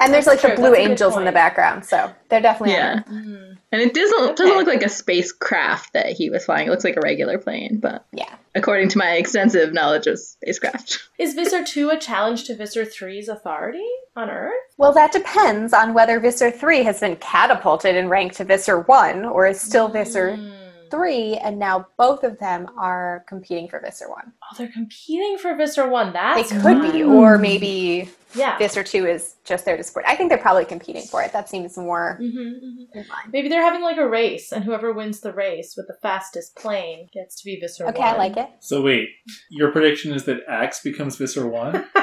And 0.00 0.12
there's 0.12 0.24
That's 0.26 0.42
like 0.44 0.54
the 0.54 0.60
blue 0.60 0.70
That's 0.70 0.80
angels 0.82 1.16
in 1.16 1.24
the 1.24 1.32
background, 1.32 1.84
so 1.84 2.10
they're 2.28 2.40
definitely 2.40 2.74
on 2.76 2.80
yeah. 2.80 3.02
Mm. 3.10 3.56
And 3.72 3.82
it 3.82 3.92
doesn't 3.94 4.36
doesn't 4.36 4.56
look 4.56 4.66
like 4.66 4.82
a 4.82 4.88
spacecraft 4.88 5.92
that 5.94 6.08
he 6.10 6.30
was 6.30 6.44
flying. 6.44 6.66
It 6.66 6.70
looks 6.70 6.84
like 6.84 6.96
a 6.96 7.00
regular 7.00 7.38
plane, 7.38 7.78
but 7.80 8.04
Yeah. 8.12 8.32
according 8.54 8.88
to 8.90 8.98
my 8.98 9.12
extensive 9.12 9.72
knowledge 9.72 10.06
of 10.06 10.18
spacecraft. 10.18 11.02
Is 11.18 11.34
Visser 11.34 11.64
2 11.64 11.90
a 11.90 11.98
challenge 11.98 12.44
to 12.44 12.54
Visser 12.56 12.84
3's 12.84 13.28
authority 13.28 13.86
on 14.16 14.30
Earth? 14.30 14.52
Well, 14.76 14.92
that 14.92 15.12
depends 15.12 15.72
on 15.72 15.92
whether 15.94 16.20
Visser 16.20 16.50
3 16.50 16.82
has 16.84 17.00
been 17.00 17.16
catapulted 17.16 17.96
and 17.96 18.10
ranked 18.10 18.36
to 18.36 18.44
Visser 18.44 18.80
1 18.80 19.24
or 19.24 19.46
is 19.46 19.60
still 19.60 19.88
Visser 19.88 20.36
Mm. 20.36 20.52
3 20.90 21.34
and 21.38 21.58
now 21.58 21.86
both 21.98 22.22
of 22.22 22.38
them 22.38 22.68
are 22.78 23.24
competing 23.26 23.68
for 23.68 23.80
Visser 23.80 24.08
1. 24.08 24.32
Oh, 24.54 24.58
they're 24.58 24.72
competing 24.72 25.38
for 25.38 25.54
Visser 25.56 25.88
1. 25.88 26.12
That 26.12 26.34
They 26.36 26.42
That's 26.42 26.62
could 26.62 26.92
be 26.92 27.02
or 27.02 27.38
maybe 27.38 28.08
Yeah. 28.34 28.56
Visser 28.58 28.82
2 28.82 29.06
is 29.06 29.34
just 29.44 29.64
there 29.64 29.76
to 29.76 29.82
support. 29.82 30.04
I 30.08 30.16
think 30.16 30.28
they're 30.28 30.38
probably 30.38 30.64
competing 30.64 31.02
for 31.02 31.22
it. 31.22 31.32
That 31.32 31.48
seems 31.48 31.76
more 31.76 32.16
hmm 32.20 32.30
hmm 32.30 32.82
in 32.94 33.06
line. 33.08 33.30
Maybe 33.32 33.48
they're 33.48 33.62
having 33.64 33.82
like 33.82 33.96
a 33.96 34.08
race, 34.08 34.52
and 34.52 34.64
whoever 34.64 34.92
wins 34.92 35.20
the 35.20 35.32
race 35.32 35.74
with 35.76 35.86
the 35.88 35.96
fastest 36.02 36.54
plane 36.56 37.08
gets 37.12 37.36
to 37.40 37.44
be 37.44 37.58
Visser 37.60 37.84
1. 37.84 37.94
Okay, 37.94 38.02
1. 38.04 38.14
I 38.14 38.16
like 38.16 38.36
it. 38.36 38.48
so 38.60 38.80
wait, 38.82 39.08
your 39.50 39.72
prediction 39.72 40.12
is 40.12 40.24
that 40.24 40.38
Ax 40.48 40.82
becomes 40.82 41.16
Visser 41.16 41.46
One? 41.48 41.72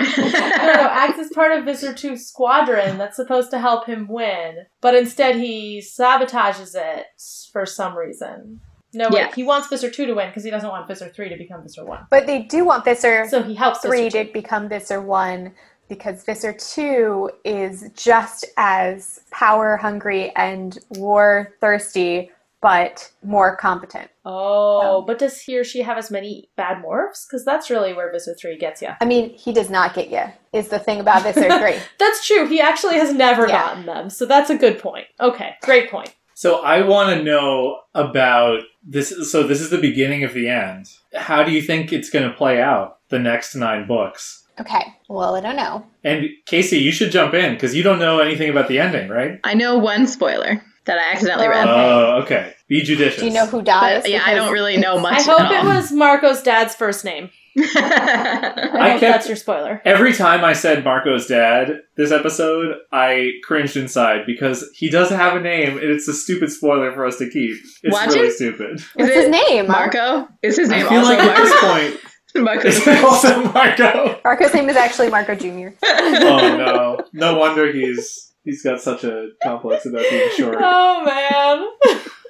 no, 0.00 0.16
no, 0.18 0.88
Ax 0.90 1.18
is 1.18 1.30
part 1.34 1.52
of 1.56 1.64
Visser 1.64 1.92
2's 1.92 2.26
squadron 2.26 2.98
that's 2.98 3.16
supposed 3.16 3.50
to 3.52 3.58
help 3.58 3.86
him 3.86 4.06
win, 4.08 4.66
but 4.80 4.94
instead 4.94 5.36
he 5.36 5.80
sabotages 5.80 6.74
it 6.74 7.06
for 7.52 7.64
some 7.64 7.96
reason. 7.96 8.60
No, 8.94 9.08
wait, 9.10 9.18
Yeah. 9.18 9.34
he 9.34 9.42
wants 9.42 9.68
Visser 9.68 9.90
2 9.90 10.06
to 10.06 10.14
win 10.14 10.28
because 10.28 10.44
he 10.44 10.50
doesn't 10.50 10.68
want 10.68 10.86
Visser 10.88 11.08
3 11.08 11.28
to 11.28 11.36
become 11.36 11.62
Visser 11.62 11.84
1. 11.84 12.06
But 12.10 12.26
they 12.26 12.42
do 12.42 12.64
want 12.64 12.84
Visser 12.84 13.26
So 13.28 13.42
he 13.42 13.54
helps 13.54 13.80
3 13.80 14.04
Visser 14.04 14.24
to 14.24 14.32
become 14.32 14.68
Visser 14.68 15.00
1 15.00 15.52
because 15.88 16.24
Visser 16.24 16.52
2 16.52 17.30
is 17.44 17.90
just 17.94 18.46
as 18.56 19.20
power 19.30 19.76
hungry 19.76 20.32
and 20.36 20.78
war 20.90 21.54
thirsty, 21.60 22.30
but 22.62 23.10
more 23.22 23.56
competent. 23.56 24.08
Oh, 24.24 25.02
but 25.06 25.18
does 25.18 25.38
he 25.42 25.58
or 25.58 25.64
she 25.64 25.82
have 25.82 25.98
as 25.98 26.10
many 26.10 26.48
bad 26.56 26.82
morphs? 26.82 27.26
Because 27.28 27.44
that's 27.44 27.68
really 27.68 27.92
where 27.92 28.10
Visser 28.10 28.34
3 28.40 28.56
gets 28.56 28.80
you. 28.80 28.88
I 29.00 29.04
mean, 29.04 29.34
he 29.36 29.52
does 29.52 29.68
not 29.68 29.92
get 29.92 30.08
you, 30.08 30.22
is 30.58 30.68
the 30.68 30.78
thing 30.78 30.98
about 31.00 31.22
Visser 31.24 31.58
3. 31.58 31.74
That's 31.98 32.26
true. 32.26 32.46
He 32.46 32.60
actually 32.62 32.94
has 32.94 33.12
never 33.12 33.46
Yeah. 33.46 33.60
gotten 33.66 33.84
them. 33.86 34.08
So 34.08 34.24
that's 34.24 34.48
a 34.48 34.56
good 34.56 34.78
point. 34.78 35.06
Okay, 35.20 35.56
great 35.62 35.90
point. 35.90 36.14
So 36.34 36.62
I 36.62 36.82
want 36.82 37.16
to 37.16 37.22
know 37.22 37.80
about 37.94 38.62
this. 38.82 39.30
So 39.30 39.44
this 39.44 39.60
is 39.60 39.70
the 39.70 39.78
beginning 39.78 40.24
of 40.24 40.34
the 40.34 40.48
end. 40.48 40.90
How 41.14 41.42
do 41.42 41.52
you 41.52 41.62
think 41.62 41.92
it's 41.92 42.10
going 42.10 42.28
to 42.28 42.36
play 42.36 42.60
out 42.60 42.98
the 43.08 43.18
next 43.18 43.54
nine 43.54 43.86
books? 43.86 44.44
Okay, 44.60 44.94
well, 45.08 45.34
I 45.34 45.40
don't 45.40 45.56
know. 45.56 45.84
And 46.04 46.28
Casey, 46.46 46.78
you 46.78 46.92
should 46.92 47.10
jump 47.10 47.34
in 47.34 47.54
because 47.54 47.74
you 47.74 47.82
don't 47.82 47.98
know 47.98 48.20
anything 48.20 48.50
about 48.50 48.68
the 48.68 48.78
ending, 48.78 49.08
right? 49.08 49.40
I 49.42 49.54
know 49.54 49.78
one 49.78 50.06
spoiler 50.06 50.62
that 50.84 50.98
I 50.98 51.12
accidentally 51.12 51.48
read. 51.48 51.66
Okay. 51.66 51.72
Oh, 51.72 52.20
okay. 52.22 52.54
Be 52.68 52.82
judicious. 52.82 53.20
Do 53.20 53.26
you 53.26 53.32
know 53.32 53.46
who 53.46 53.62
dies? 53.62 54.02
But 54.02 54.10
yeah, 54.10 54.22
I 54.24 54.34
don't 54.34 54.52
really 54.52 54.76
know 54.76 55.00
much 55.00 55.20
I 55.20 55.22
hope 55.22 55.40
at 55.40 55.64
it 55.64 55.66
was 55.66 55.90
Marco's 55.90 56.42
dad's 56.42 56.74
first 56.74 57.04
name. 57.04 57.30
I, 57.56 58.70
I 58.72 58.90
hope 58.90 59.00
kept- 59.00 59.00
that's 59.00 59.28
your 59.28 59.36
spoiler. 59.36 59.80
Every 59.84 60.12
time 60.12 60.44
I 60.44 60.52
said 60.52 60.82
Marco's 60.84 61.26
dad 61.26 61.80
this 61.96 62.10
episode, 62.10 62.76
I 62.92 63.32
cringed 63.44 63.76
inside 63.76 64.22
because 64.26 64.68
he 64.74 64.90
does 64.90 65.10
have 65.10 65.36
a 65.36 65.40
name 65.40 65.78
and 65.78 65.86
it's 65.86 66.08
a 66.08 66.12
stupid 66.14 66.50
spoiler 66.50 66.92
for 66.92 67.06
us 67.06 67.18
to 67.18 67.28
keep. 67.30 67.56
It's 67.82 67.92
Watch 67.92 68.08
really 68.08 68.28
it? 68.28 68.32
stupid. 68.32 68.80
What's 68.94 69.10
Is 69.10 69.16
his 69.16 69.24
it 69.26 69.30
name? 69.30 69.66
Marco? 69.68 70.28
Is 70.42 70.56
his 70.56 70.68
name 70.68 70.80
I 70.80 70.82
name 70.82 70.88
feel 70.90 70.98
also 71.00 71.10
like 71.16 71.18
at 71.20 71.36
this 71.36 71.62
Marco? 71.62 71.66
point, 71.68 72.00
Marco. 72.44 72.68
it's 72.68 73.04
also 73.04 73.52
Marco. 73.52 74.20
Marco's 74.24 74.54
name 74.54 74.68
is 74.68 74.76
actually 74.76 75.10
Marco 75.10 75.34
Jr. 75.34 75.68
Oh 75.82 76.56
no. 76.56 76.98
No 77.12 77.38
wonder 77.38 77.72
he's 77.72 78.32
he's 78.44 78.62
got 78.62 78.80
such 78.80 79.04
a 79.04 79.28
complex 79.42 79.86
about 79.86 80.02
being 80.10 80.30
short. 80.36 80.56
Oh 80.60 81.04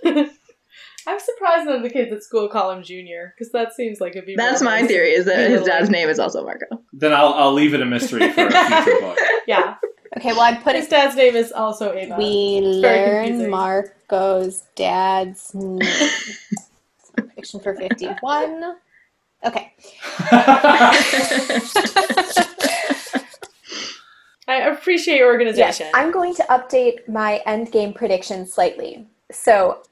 man. 0.05 0.28
I'm 1.06 1.18
surprised 1.20 1.66
none 1.66 1.76
of 1.76 1.82
the 1.82 1.90
kids 1.90 2.12
at 2.12 2.22
school 2.22 2.48
call 2.48 2.70
him 2.70 2.82
Junior 2.82 3.35
because 3.36 3.52
that 3.52 3.74
seems 3.74 4.01
like 4.01 4.12
it'd 4.16 4.26
be. 4.26 4.36
That's 4.36 4.62
my 4.62 4.81
nice. 4.81 4.89
theory. 4.89 5.10
Is 5.12 5.24
that 5.26 5.51
his 5.51 5.60
Totally. 5.60 5.70
dad's 5.70 5.90
name 5.90 6.09
is 6.09 6.18
also 6.18 6.43
Marco. 6.44 6.66
Then 6.93 7.12
I'll 7.12 7.35
I'll 7.35 7.52
leave 7.52 7.74
it 7.74 7.81
a 7.82 7.85
mystery 7.86 8.31
for 8.32 8.47
a 8.47 8.51
future 8.51 8.97
book. 9.01 9.18
Yeah, 9.47 9.74
Okay, 10.16 10.31
well, 10.32 10.40
I 10.43 10.55
put 10.55 10.64
putting. 10.64 10.81
his 10.82 10.89
dad's 10.90 11.16
name 11.16 11.35
is 11.36 11.51
also 11.52 11.93
Ava. 11.93 12.16
We 12.16 12.81
very 12.81 13.31
learn. 13.32 13.51
Marco's 13.51 14.62
dad's 14.76 15.52
name. 15.55 15.81
Fiction 17.35 17.60
for 17.60 17.74
51. 17.74 18.76
Okay. 19.44 19.72
I 24.47 24.68
appreciate 24.70 25.16
your 25.18 25.28
Yes, 25.28 25.32
organization. 25.32 25.86
I'm 25.94 26.10
going 26.12 26.35
to 26.36 26.43
update 26.44 27.09
my 27.09 27.43
endgame 27.47 27.94
prediction 27.94 28.47
slightly. 28.47 29.06
So, 29.32 29.82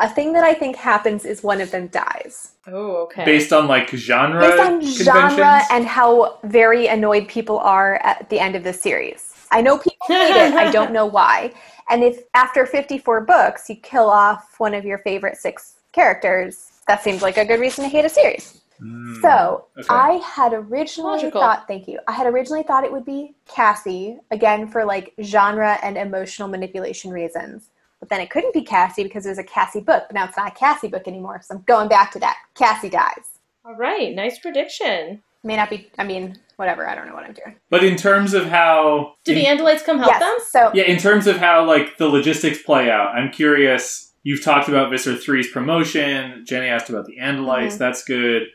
a 0.00 0.08
thing 0.08 0.32
that 0.34 0.44
I 0.44 0.54
think 0.54 0.76
happens 0.76 1.24
is 1.24 1.42
one 1.42 1.60
of 1.60 1.70
them 1.70 1.86
dies. 1.88 2.52
oh, 2.66 2.96
okay. 3.04 3.24
Based 3.24 3.52
on 3.52 3.66
like 3.68 3.88
genre 3.90 4.40
Based 4.40 4.60
on 4.60 4.80
genre 4.82 5.62
and 5.70 5.86
how 5.86 6.38
very 6.44 6.86
annoyed 6.88 7.28
people 7.28 7.58
are 7.58 7.94
at 8.02 8.28
the 8.30 8.38
end 8.38 8.54
of 8.56 8.64
the 8.64 8.72
series. 8.72 9.32
I 9.50 9.60
know 9.60 9.78
people 9.78 10.06
hate 10.08 10.36
it, 10.36 10.54
I 10.54 10.70
don't 10.70 10.92
know 10.92 11.06
why. 11.06 11.52
And 11.88 12.02
if 12.02 12.20
after 12.34 12.66
54 12.66 13.20
books 13.22 13.68
you 13.70 13.76
kill 13.76 14.10
off 14.10 14.54
one 14.58 14.74
of 14.74 14.84
your 14.84 14.98
favorite 14.98 15.36
six 15.36 15.76
characters, 15.92 16.72
that 16.88 17.02
seems 17.02 17.22
like 17.22 17.36
a 17.36 17.44
good 17.44 17.60
reason 17.60 17.84
to 17.84 17.88
hate 17.88 18.04
a 18.04 18.08
series. 18.08 18.60
Mm, 18.82 19.22
So 19.22 19.66
okay. 19.78 19.86
I 19.88 20.12
had 20.24 20.52
originally 20.52 21.12
Logical. 21.16 21.40
thought, 21.40 21.66
thank 21.66 21.88
you. 21.88 21.98
I 22.06 22.12
had 22.12 22.26
originally 22.26 22.62
thought 22.62 22.84
it 22.84 22.92
would 22.92 23.04
be 23.06 23.34
Cassie 23.48 24.18
again 24.30 24.66
for 24.68 24.84
like 24.84 25.14
genre 25.22 25.78
and 25.82 25.96
emotional 25.96 26.48
manipulation 26.48 27.10
reasons. 27.10 27.70
But 28.00 28.10
then 28.10 28.20
it 28.20 28.30
couldn't 28.30 28.52
be 28.54 28.62
Cassie 28.62 29.02
because 29.04 29.24
it 29.26 29.30
was 29.30 29.38
a 29.38 29.44
Cassie 29.44 29.80
book. 29.80 30.04
But 30.08 30.14
now 30.14 30.24
it's 30.26 30.36
not 30.36 30.48
a 30.48 30.54
Cassie 30.54 30.88
book 30.88 31.08
anymore. 31.08 31.40
So 31.42 31.54
I'm 31.54 31.62
going 31.62 31.88
back 31.88 32.10
to 32.12 32.18
that. 32.20 32.36
Cassie 32.54 32.90
dies. 32.90 33.38
All 33.64 33.74
right, 33.74 34.14
nice 34.14 34.38
prediction. 34.38 35.22
May 35.42 35.56
not 35.56 35.70
be. 35.70 35.88
I 35.98 36.04
mean, 36.04 36.38
whatever. 36.56 36.88
I 36.88 36.94
don't 36.94 37.06
know 37.08 37.14
what 37.14 37.24
I'm 37.24 37.32
doing. 37.32 37.56
But 37.70 37.84
in 37.84 37.96
terms 37.96 38.34
of 38.34 38.46
how, 38.46 39.14
Do 39.24 39.34
the 39.34 39.46
in- 39.46 39.58
Andalites 39.58 39.84
come 39.84 39.98
help 39.98 40.10
yes. 40.12 40.20
them? 40.20 40.36
So 40.62 40.70
yeah, 40.74 40.84
in 40.84 40.98
terms 40.98 41.26
of 41.26 41.36
how 41.38 41.64
like 41.64 41.98
the 41.98 42.08
logistics 42.08 42.62
play 42.62 42.90
out, 42.90 43.14
I'm 43.14 43.30
curious. 43.30 44.12
You've 44.24 44.42
talked 44.42 44.68
about 44.68 44.90
Visser 44.90 45.14
3's 45.14 45.48
promotion. 45.52 46.44
Jenny 46.44 46.66
asked 46.66 46.90
about 46.90 47.06
the 47.06 47.16
Andalites. 47.20 47.74
Mhm. 47.74 47.78
That's 47.78 48.02
good. 48.04 48.48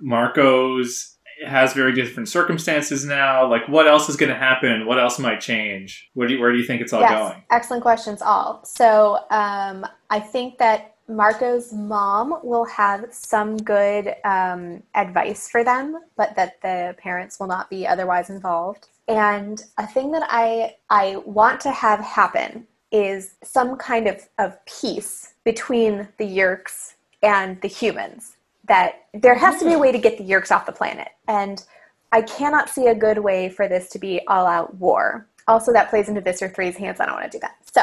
Marco's 0.00 1.17
has 1.46 1.72
very 1.72 1.92
different 1.92 2.28
circumstances 2.28 3.04
now. 3.04 3.48
Like, 3.48 3.68
what 3.68 3.86
else 3.86 4.08
is 4.08 4.16
going 4.16 4.30
to 4.30 4.38
happen? 4.38 4.86
What 4.86 4.98
else 4.98 5.18
might 5.18 5.40
change? 5.40 6.10
Where 6.14 6.28
do 6.28 6.34
you, 6.34 6.40
where 6.40 6.52
do 6.52 6.58
you 6.58 6.64
think 6.64 6.80
it's 6.80 6.92
all 6.92 7.00
yes, 7.00 7.12
going? 7.12 7.42
excellent 7.50 7.82
questions 7.82 8.22
all. 8.22 8.64
So 8.64 9.18
um, 9.30 9.86
I 10.10 10.20
think 10.20 10.58
that 10.58 10.96
Marco's 11.08 11.72
mom 11.72 12.38
will 12.42 12.66
have 12.66 13.06
some 13.10 13.56
good 13.56 14.14
um, 14.24 14.82
advice 14.94 15.48
for 15.48 15.64
them, 15.64 15.98
but 16.16 16.36
that 16.36 16.60
the 16.60 16.94
parents 16.98 17.40
will 17.40 17.46
not 17.46 17.70
be 17.70 17.86
otherwise 17.86 18.28
involved. 18.28 18.88
And 19.08 19.64
a 19.78 19.86
thing 19.86 20.12
that 20.12 20.26
I 20.28 20.76
I 20.90 21.16
want 21.24 21.60
to 21.62 21.70
have 21.70 22.00
happen 22.00 22.66
is 22.92 23.34
some 23.42 23.76
kind 23.76 24.06
of, 24.06 24.28
of 24.38 24.58
peace 24.66 25.34
between 25.44 26.08
the 26.18 26.24
Yeerks 26.24 26.94
and 27.22 27.60
the 27.62 27.68
humans. 27.68 28.36
That 28.68 29.06
there 29.14 29.34
has 29.34 29.58
to 29.58 29.64
be 29.64 29.70
a 29.70 29.72
mm-hmm. 29.72 29.80
way 29.82 29.92
to 29.92 29.98
get 29.98 30.18
the 30.18 30.24
Yeerks 30.24 30.50
off 30.50 30.66
the 30.66 30.72
planet. 30.72 31.08
And 31.26 31.64
I 32.12 32.22
cannot 32.22 32.68
see 32.68 32.86
a 32.86 32.94
good 32.94 33.18
way 33.18 33.48
for 33.48 33.68
this 33.68 33.88
to 33.90 33.98
be 33.98 34.20
all 34.28 34.46
out 34.46 34.74
war. 34.76 35.26
Also, 35.46 35.72
that 35.72 35.90
plays 35.90 36.08
into 36.08 36.20
Visser 36.20 36.48
3's 36.48 36.76
hands. 36.76 37.00
I 37.00 37.06
don't 37.06 37.14
want 37.14 37.30
to 37.30 37.38
do 37.38 37.40
that. 37.40 37.56
So, 37.72 37.82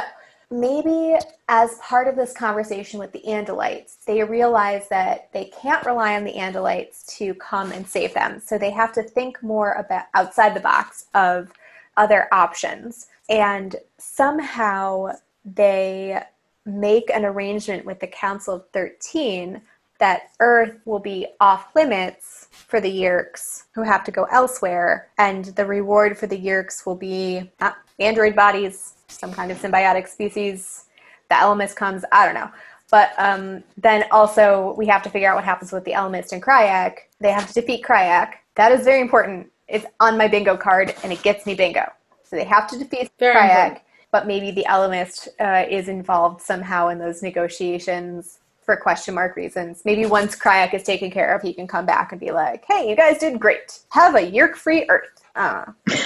maybe 0.52 1.16
as 1.48 1.80
part 1.80 2.07
of 2.07 2.16
this 2.16 2.32
conversation 2.34 2.99
with 2.99 3.12
the 3.12 3.24
Andalites, 3.28 4.03
they 4.06 4.24
realize 4.24 4.88
that 4.90 5.32
they 5.34 5.45
can't 5.45 5.86
rely 5.86 6.16
on 6.16 6.24
the 6.24 6.34
Andalites 6.34 7.06
to 7.18 7.34
come 7.36 7.72
and 7.72 7.88
save 7.88 8.14
them. 8.14 8.40
So, 8.40 8.57
they 8.57 8.72
have 8.72 8.94
to 8.94 9.03
think 9.03 9.41
more 9.41 9.74
about 9.74 10.06
outside 10.14 10.56
the 10.56 10.60
box 10.60 11.06
of 11.14 11.52
other 11.98 12.28
options. 12.32 13.07
And 13.30 13.76
somehow 13.98 15.14
they 15.44 16.22
make 16.66 17.10
an 17.12 17.26
arrangement 17.26 17.86
with 17.86 17.99
the 17.99 18.07
Council 18.07 18.56
of 18.56 18.70
13 18.74 19.62
that 19.99 20.31
Earth 20.39 20.80
will 20.85 20.99
be 20.99 21.27
off 21.39 21.67
limits 21.76 22.47
for 22.51 22.81
the 22.81 22.91
Yeerks 22.91 23.63
who 23.73 23.81
have 23.84 24.03
to 24.05 24.11
go 24.11 24.23
elsewhere, 24.26 25.09
and 25.17 25.45
the 25.45 25.65
reward 25.65 26.17
for 26.17 26.27
the 26.27 26.38
Yeerks 26.38 26.85
will 26.85 26.95
be 26.95 27.49
not 27.61 27.77
android 27.99 28.35
bodies, 28.35 28.95
some 29.07 29.31
kind 29.31 29.51
of 29.51 29.57
symbiotic 29.59 30.07
species. 30.07 30.85
The 31.30 31.35
Ellimist 31.35 31.76
comes, 31.76 32.03
I 32.11 32.26
don't 32.26 32.35
know. 32.35 32.51
But 32.91 33.13
um, 33.17 33.63
then 33.77 34.05
also, 34.11 34.76
we 34.77 34.85
have 34.88 35.01
to 35.03 35.09
figure 35.09 35.30
out 35.30 35.35
what 35.35 35.43
happens 35.43 35.72
with 35.72 35.85
the 35.85 35.91
Ellimist 35.91 36.34
and 36.34 36.43
Crayak. 36.43 36.97
They 37.19 37.31
have 37.31 37.47
to 37.47 37.53
defeat 37.53 37.84
Crayak. 37.84 38.34
That 38.55 38.72
is 38.72 38.85
very 38.85 39.01
important. 39.01 39.51
It's 39.67 39.85
on 39.99 40.17
my 40.17 40.27
bingo 40.27 40.55
card, 40.55 40.93
and 41.03 41.11
it 41.11 41.23
gets 41.23 41.45
me 41.45 41.55
bingo. 41.55 41.91
So 42.23 42.35
they 42.35 42.43
have 42.43 42.67
to 42.69 42.77
defeat 42.77 43.09
Very 43.17 43.35
Crayak, 43.35 43.63
important. 43.63 43.81
but 44.11 44.27
maybe 44.27 44.51
the 44.51 44.65
Ellimist 44.69 45.30
uh, 45.39 45.67
is 45.69 45.88
involved 45.88 46.41
somehow 46.41 46.89
in 46.89 46.99
those 46.99 47.23
negotiations 47.23 48.39
for 48.66 48.76
question 48.76 49.14
mark 49.16 49.36
reasons. 49.36 49.82
Maybe 49.86 50.06
once 50.06 50.36
Crayak 50.36 50.74
is 50.74 50.84
taken 50.84 51.12
care 51.12 51.36
of, 51.36 51.42
he 51.42 51.54
can 51.54 51.68
come 51.68 51.86
back 51.86 52.12
and 52.12 52.20
be 52.20 52.32
like, 52.32 52.66
"Hey, 52.68 52.90
you 52.90 52.96
guys 52.96 53.18
did 53.20 53.40
great. 53.40 53.80
Have 53.92 54.16
a 54.16 54.22
yeerk-free 54.30 54.88
Earth." 54.90 55.24
Uh, 55.36 55.66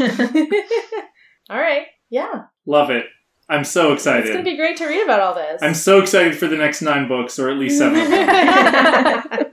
All 1.49 1.57
right. 1.60 1.88
Yeah. 2.10 2.45
Love 2.65 2.90
it. 2.90 3.06
I'm 3.49 3.64
so 3.64 3.94
excited. 3.94 4.26
It's 4.26 4.31
going 4.34 4.45
to 4.45 4.52
be 4.52 4.57
great 4.57 4.77
to 4.77 4.86
read 4.86 5.03
about 5.03 5.19
all 5.19 5.34
this. 5.34 5.60
I'm 5.64 5.73
so 5.73 5.99
excited 5.99 6.38
for 6.38 6.45
the 6.45 6.56
next 6.56 6.84
nine 6.84 7.07
books, 7.07 7.40
or 7.40 7.49
at 7.49 7.57
least 7.57 7.80
seven. 7.80 7.99
of 7.99 8.10
them. 8.10 9.45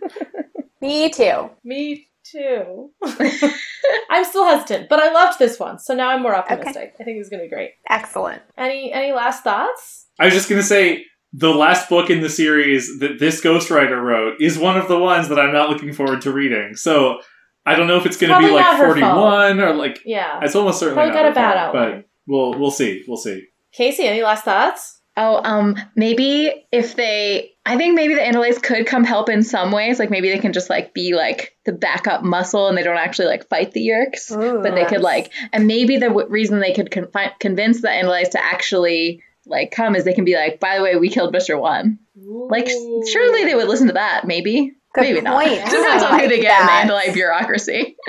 me 0.83 1.09
too. 1.09 1.49
Me 1.65 2.07
too. 2.23 2.91
I'm 4.11 4.25
still 4.27 4.45
hesitant, 4.45 4.91
but 4.91 4.99
I 5.01 5.11
loved 5.13 5.39
this 5.39 5.59
one, 5.59 5.79
so 5.79 5.95
now 5.95 6.11
I'm 6.11 6.21
more 6.23 6.35
optimistic. 6.35 6.95
I 7.01 7.05
think 7.05 7.19
it's 7.19 7.31
going 7.31 7.41
to 7.41 7.47
be 7.47 7.55
great. 7.55 7.71
Excellent. 7.89 8.43
Any 8.59 8.93
any 8.93 9.13
last 9.13 9.43
thoughts? 9.43 10.07
I 10.19 10.27
was 10.27 10.35
just 10.35 10.49
gonna 10.49 10.63
say 10.63 11.05
the 11.39 11.51
last 11.53 11.89
book 11.91 12.09
in 12.09 12.21
the 12.23 12.31
series 12.31 12.99
that 13.01 13.19
this 13.19 13.43
ghostwriter 13.43 14.01
wrote 14.03 14.41
is 14.41 14.59
one 14.59 14.79
of 14.79 14.89
the 14.89 14.99
ones 14.99 15.29
that 15.29 15.39
I'm 15.39 15.53
not 15.53 15.69
looking 15.69 15.93
forward 15.93 16.23
to 16.23 16.33
reading. 16.33 16.77
So 16.77 17.21
I 17.67 17.75
don't 17.77 17.87
know 17.89 17.97
if 17.99 18.07
it's 18.07 18.17
gonna 18.17 18.39
be 18.39 18.51
like 18.51 18.65
her 18.65 18.99
fault. 18.99 19.57
41 19.57 19.61
or 19.61 19.75
like 19.75 20.01
Yeah. 20.07 20.41
it's 20.43 20.55
almost 20.57 20.79
certainly 20.81 20.95
Probably 21.11 21.15
not 21.15 21.23
got 21.23 21.33
a 21.33 21.35
bad 21.35 21.55
fault, 21.55 21.77
outline. 21.77 22.01
but 22.01 22.09
we'll 22.27 22.59
we'll 22.59 22.71
see. 22.71 23.05
We'll 23.07 23.17
see. 23.19 23.45
Casey, 23.73 24.05
any 24.05 24.23
last 24.23 24.45
thoughts? 24.45 24.95
Oh, 25.19 25.41
um, 25.43 25.77
maybe 25.97 26.67
if 26.71 26.95
they, 26.95 27.53
I 27.65 27.79
think 27.79 27.95
maybe 27.95 28.15
the 28.15 28.21
Andalites 28.21 28.63
could 28.63 28.87
come 28.87 29.03
help 29.03 29.31
in 29.31 29.43
some 29.43 29.73
ways. 29.73 29.99
Like 29.99 30.11
maybe 30.11 30.29
they 30.29 30.39
can 30.39 30.53
just 30.53 30.69
like 30.69 30.93
be 30.93 31.15
like 31.15 31.57
the 31.65 31.73
backup 31.73 32.23
muscle, 32.23 32.69
and 32.69 32.77
they 32.77 32.83
don't 32.83 32.99
actually 32.99 33.29
like 33.29 33.49
fight 33.49 33.73
the 33.73 33.81
Yeerks, 33.89 34.31
Ooh, 34.37 34.63
but 34.63 34.75
they 34.75 34.85
could 34.85 35.01
like, 35.01 35.33
and 35.55 35.67
maybe 35.67 35.97
the 35.97 36.09
w- 36.09 36.29
reason 36.29 36.61
they 36.61 36.75
could 36.75 36.91
con- 36.91 37.09
convince 37.41 37.81
the 37.81 37.89
Andalites 37.89 38.31
to 38.33 38.45
actually 38.45 39.23
like 39.47 39.71
come 39.71 39.95
is 39.97 40.05
they 40.05 40.13
can 40.15 40.25
be 40.25 40.35
like, 40.35 40.61
by 40.61 40.77
the 40.77 40.83
way, 40.83 40.97
we 40.97 41.09
killed 41.09 41.33
Visser 41.33 41.57
One. 41.59 41.99
Like, 42.17 42.69
surely 42.69 43.45
they 43.45 43.55
would 43.55 43.69
listen 43.69 43.87
to 43.89 43.93
that. 43.95 44.27
Maybe, 44.27 44.75
Good 44.95 45.01
maybe 45.03 45.21
not. 45.21 45.43
point. 45.45 45.65
Depends 45.65 46.03
I 46.03 46.11
on 46.13 46.21
who 46.21 46.29
they 46.29 46.41
get 46.41 46.59
that. 46.59 46.83
in 46.83 46.89
the 46.89 46.95
Andalite 46.95 47.15
bureaucracy. 47.15 47.97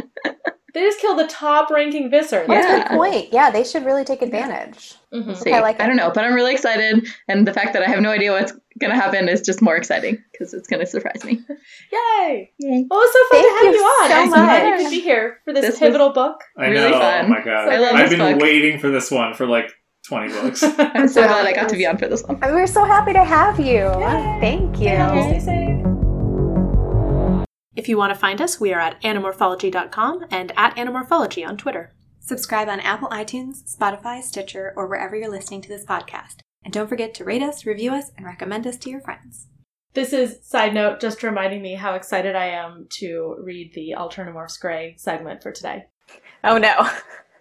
They 0.74 0.84
just 0.84 1.00
killed 1.00 1.18
the 1.18 1.26
top 1.26 1.72
ranking 1.72 2.12
Visser. 2.12 2.46
That's 2.48 2.68
a 2.68 2.70
Yeah. 2.70 2.88
good 2.90 2.98
point. 2.98 3.34
Yeah, 3.34 3.50
they 3.50 3.64
should 3.64 3.84
really 3.84 4.04
take 4.04 4.22
advantage. 4.22 4.94
Mhm. 5.12 5.36
See, 5.36 5.52
I 5.52 5.62
like 5.62 5.82
I 5.82 5.88
don't 5.88 5.96
know, 5.96 6.12
but 6.14 6.24
I'm 6.24 6.36
really 6.36 6.54
excited, 6.54 7.08
and 7.28 7.48
the 7.48 7.54
fact 7.54 7.74
that 7.74 7.82
I 7.82 7.90
have 7.90 8.00
no 8.00 8.12
idea 8.12 8.32
what's 8.32 8.54
gonna 8.80 8.94
happen 8.94 9.28
is 9.28 9.42
just 9.42 9.60
more 9.60 9.76
exciting 9.76 10.24
because 10.32 10.54
it's 10.54 10.68
gonna 10.68 10.86
surprise 10.86 11.24
me. 11.24 11.40
Yay! 11.92 12.52
Yay. 12.60 12.86
Well, 12.92 13.00
it 13.00 13.04
was 13.04 13.14
so 13.14 13.20
fun 13.32 13.42
Thank 13.42 13.60
to 13.60 13.66
have 13.66 13.74
you 13.74 13.80
you 13.80 13.86
on. 13.86 14.10
so 14.10 14.16
I'm 14.18 14.30
so 14.30 14.36
glad 14.36 14.64
you 14.66 14.70
much. 14.72 14.82
could 14.82 14.90
be 14.92 15.00
here 15.00 15.40
for 15.46 15.54
this, 15.54 15.62
This 15.62 15.72
was- 15.72 15.80
pivotal 15.80 16.10
book. 16.12 16.44
I 16.56 16.68
Really 16.68 16.92
know. 16.92 17.00
fun. 17.00 17.26
Oh 17.26 17.30
my 17.30 17.42
god. 17.44 17.70
I 17.70 17.78
love 17.80 17.96
I've 17.96 18.10
this 18.12 18.20
been 18.20 18.34
book. 18.34 18.42
waiting 18.44 18.80
for 18.80 18.90
this 18.90 19.10
one 19.10 19.34
for 19.34 19.48
like 19.48 19.72
20 20.08 20.34
books. 20.42 20.64
I'm 20.64 21.08
so 21.08 21.28
glad 21.28 21.46
I 21.46 21.54
got 21.54 21.70
to 21.70 21.76
be 21.76 21.86
on 21.86 21.98
for 21.98 22.08
this 22.08 22.24
one. 22.24 22.40
We're 22.40 22.68
so 22.68 22.86
happy 22.86 23.14
to 23.14 23.24
have 23.24 23.60
you. 23.60 23.66
Yay. 23.66 24.38
Thank 24.40 24.80
you. 24.80 25.42
Stay. 25.42 25.84
If 27.76 27.88
you 27.88 27.98
want 27.98 28.14
to 28.14 28.20
find 28.20 28.42
us, 28.42 28.60
we 28.60 28.74
are 28.74 28.80
at 28.80 29.02
animorphology.com 29.04 30.26
and 30.32 30.52
at 30.58 30.76
animorphology 30.76 31.48
on 31.48 31.58
Twitter. 31.58 31.94
Subscribe 32.20 32.68
on 32.68 32.80
Apple 32.80 33.08
iTunes, 33.10 33.64
Spotify, 33.64 34.22
Stitcher, 34.22 34.74
or 34.76 34.88
wherever 34.88 35.16
you're 35.16 35.30
listening 35.30 35.62
to 35.62 35.70
this 35.70 35.86
podcast. 35.86 36.38
And 36.64 36.74
don't 36.74 36.90
forget 36.90 37.14
to 37.14 37.24
rate 37.24 37.44
us, 37.44 37.66
review 37.66 37.94
us, 37.94 38.12
and 38.18 38.26
recommend 38.26 38.66
us 38.66 38.78
to 38.78 38.90
your 38.90 39.02
friends. 39.02 39.48
This 39.94 40.12
is 40.12 40.40
side 40.44 40.74
note, 40.74 41.00
just 41.00 41.24
reminding 41.24 41.62
me 41.62 41.76
how 41.76 41.94
excited 41.94 42.36
I 42.36 42.48
am 42.48 42.88
to 43.00 43.36
read 43.42 43.74
the 43.74 43.96
Alternamorphs 43.98 44.60
Gray 44.60 44.96
segment 44.98 45.42
for 45.42 45.52
today. 45.52 45.86
Oh 46.44 46.58
no. 46.58 46.90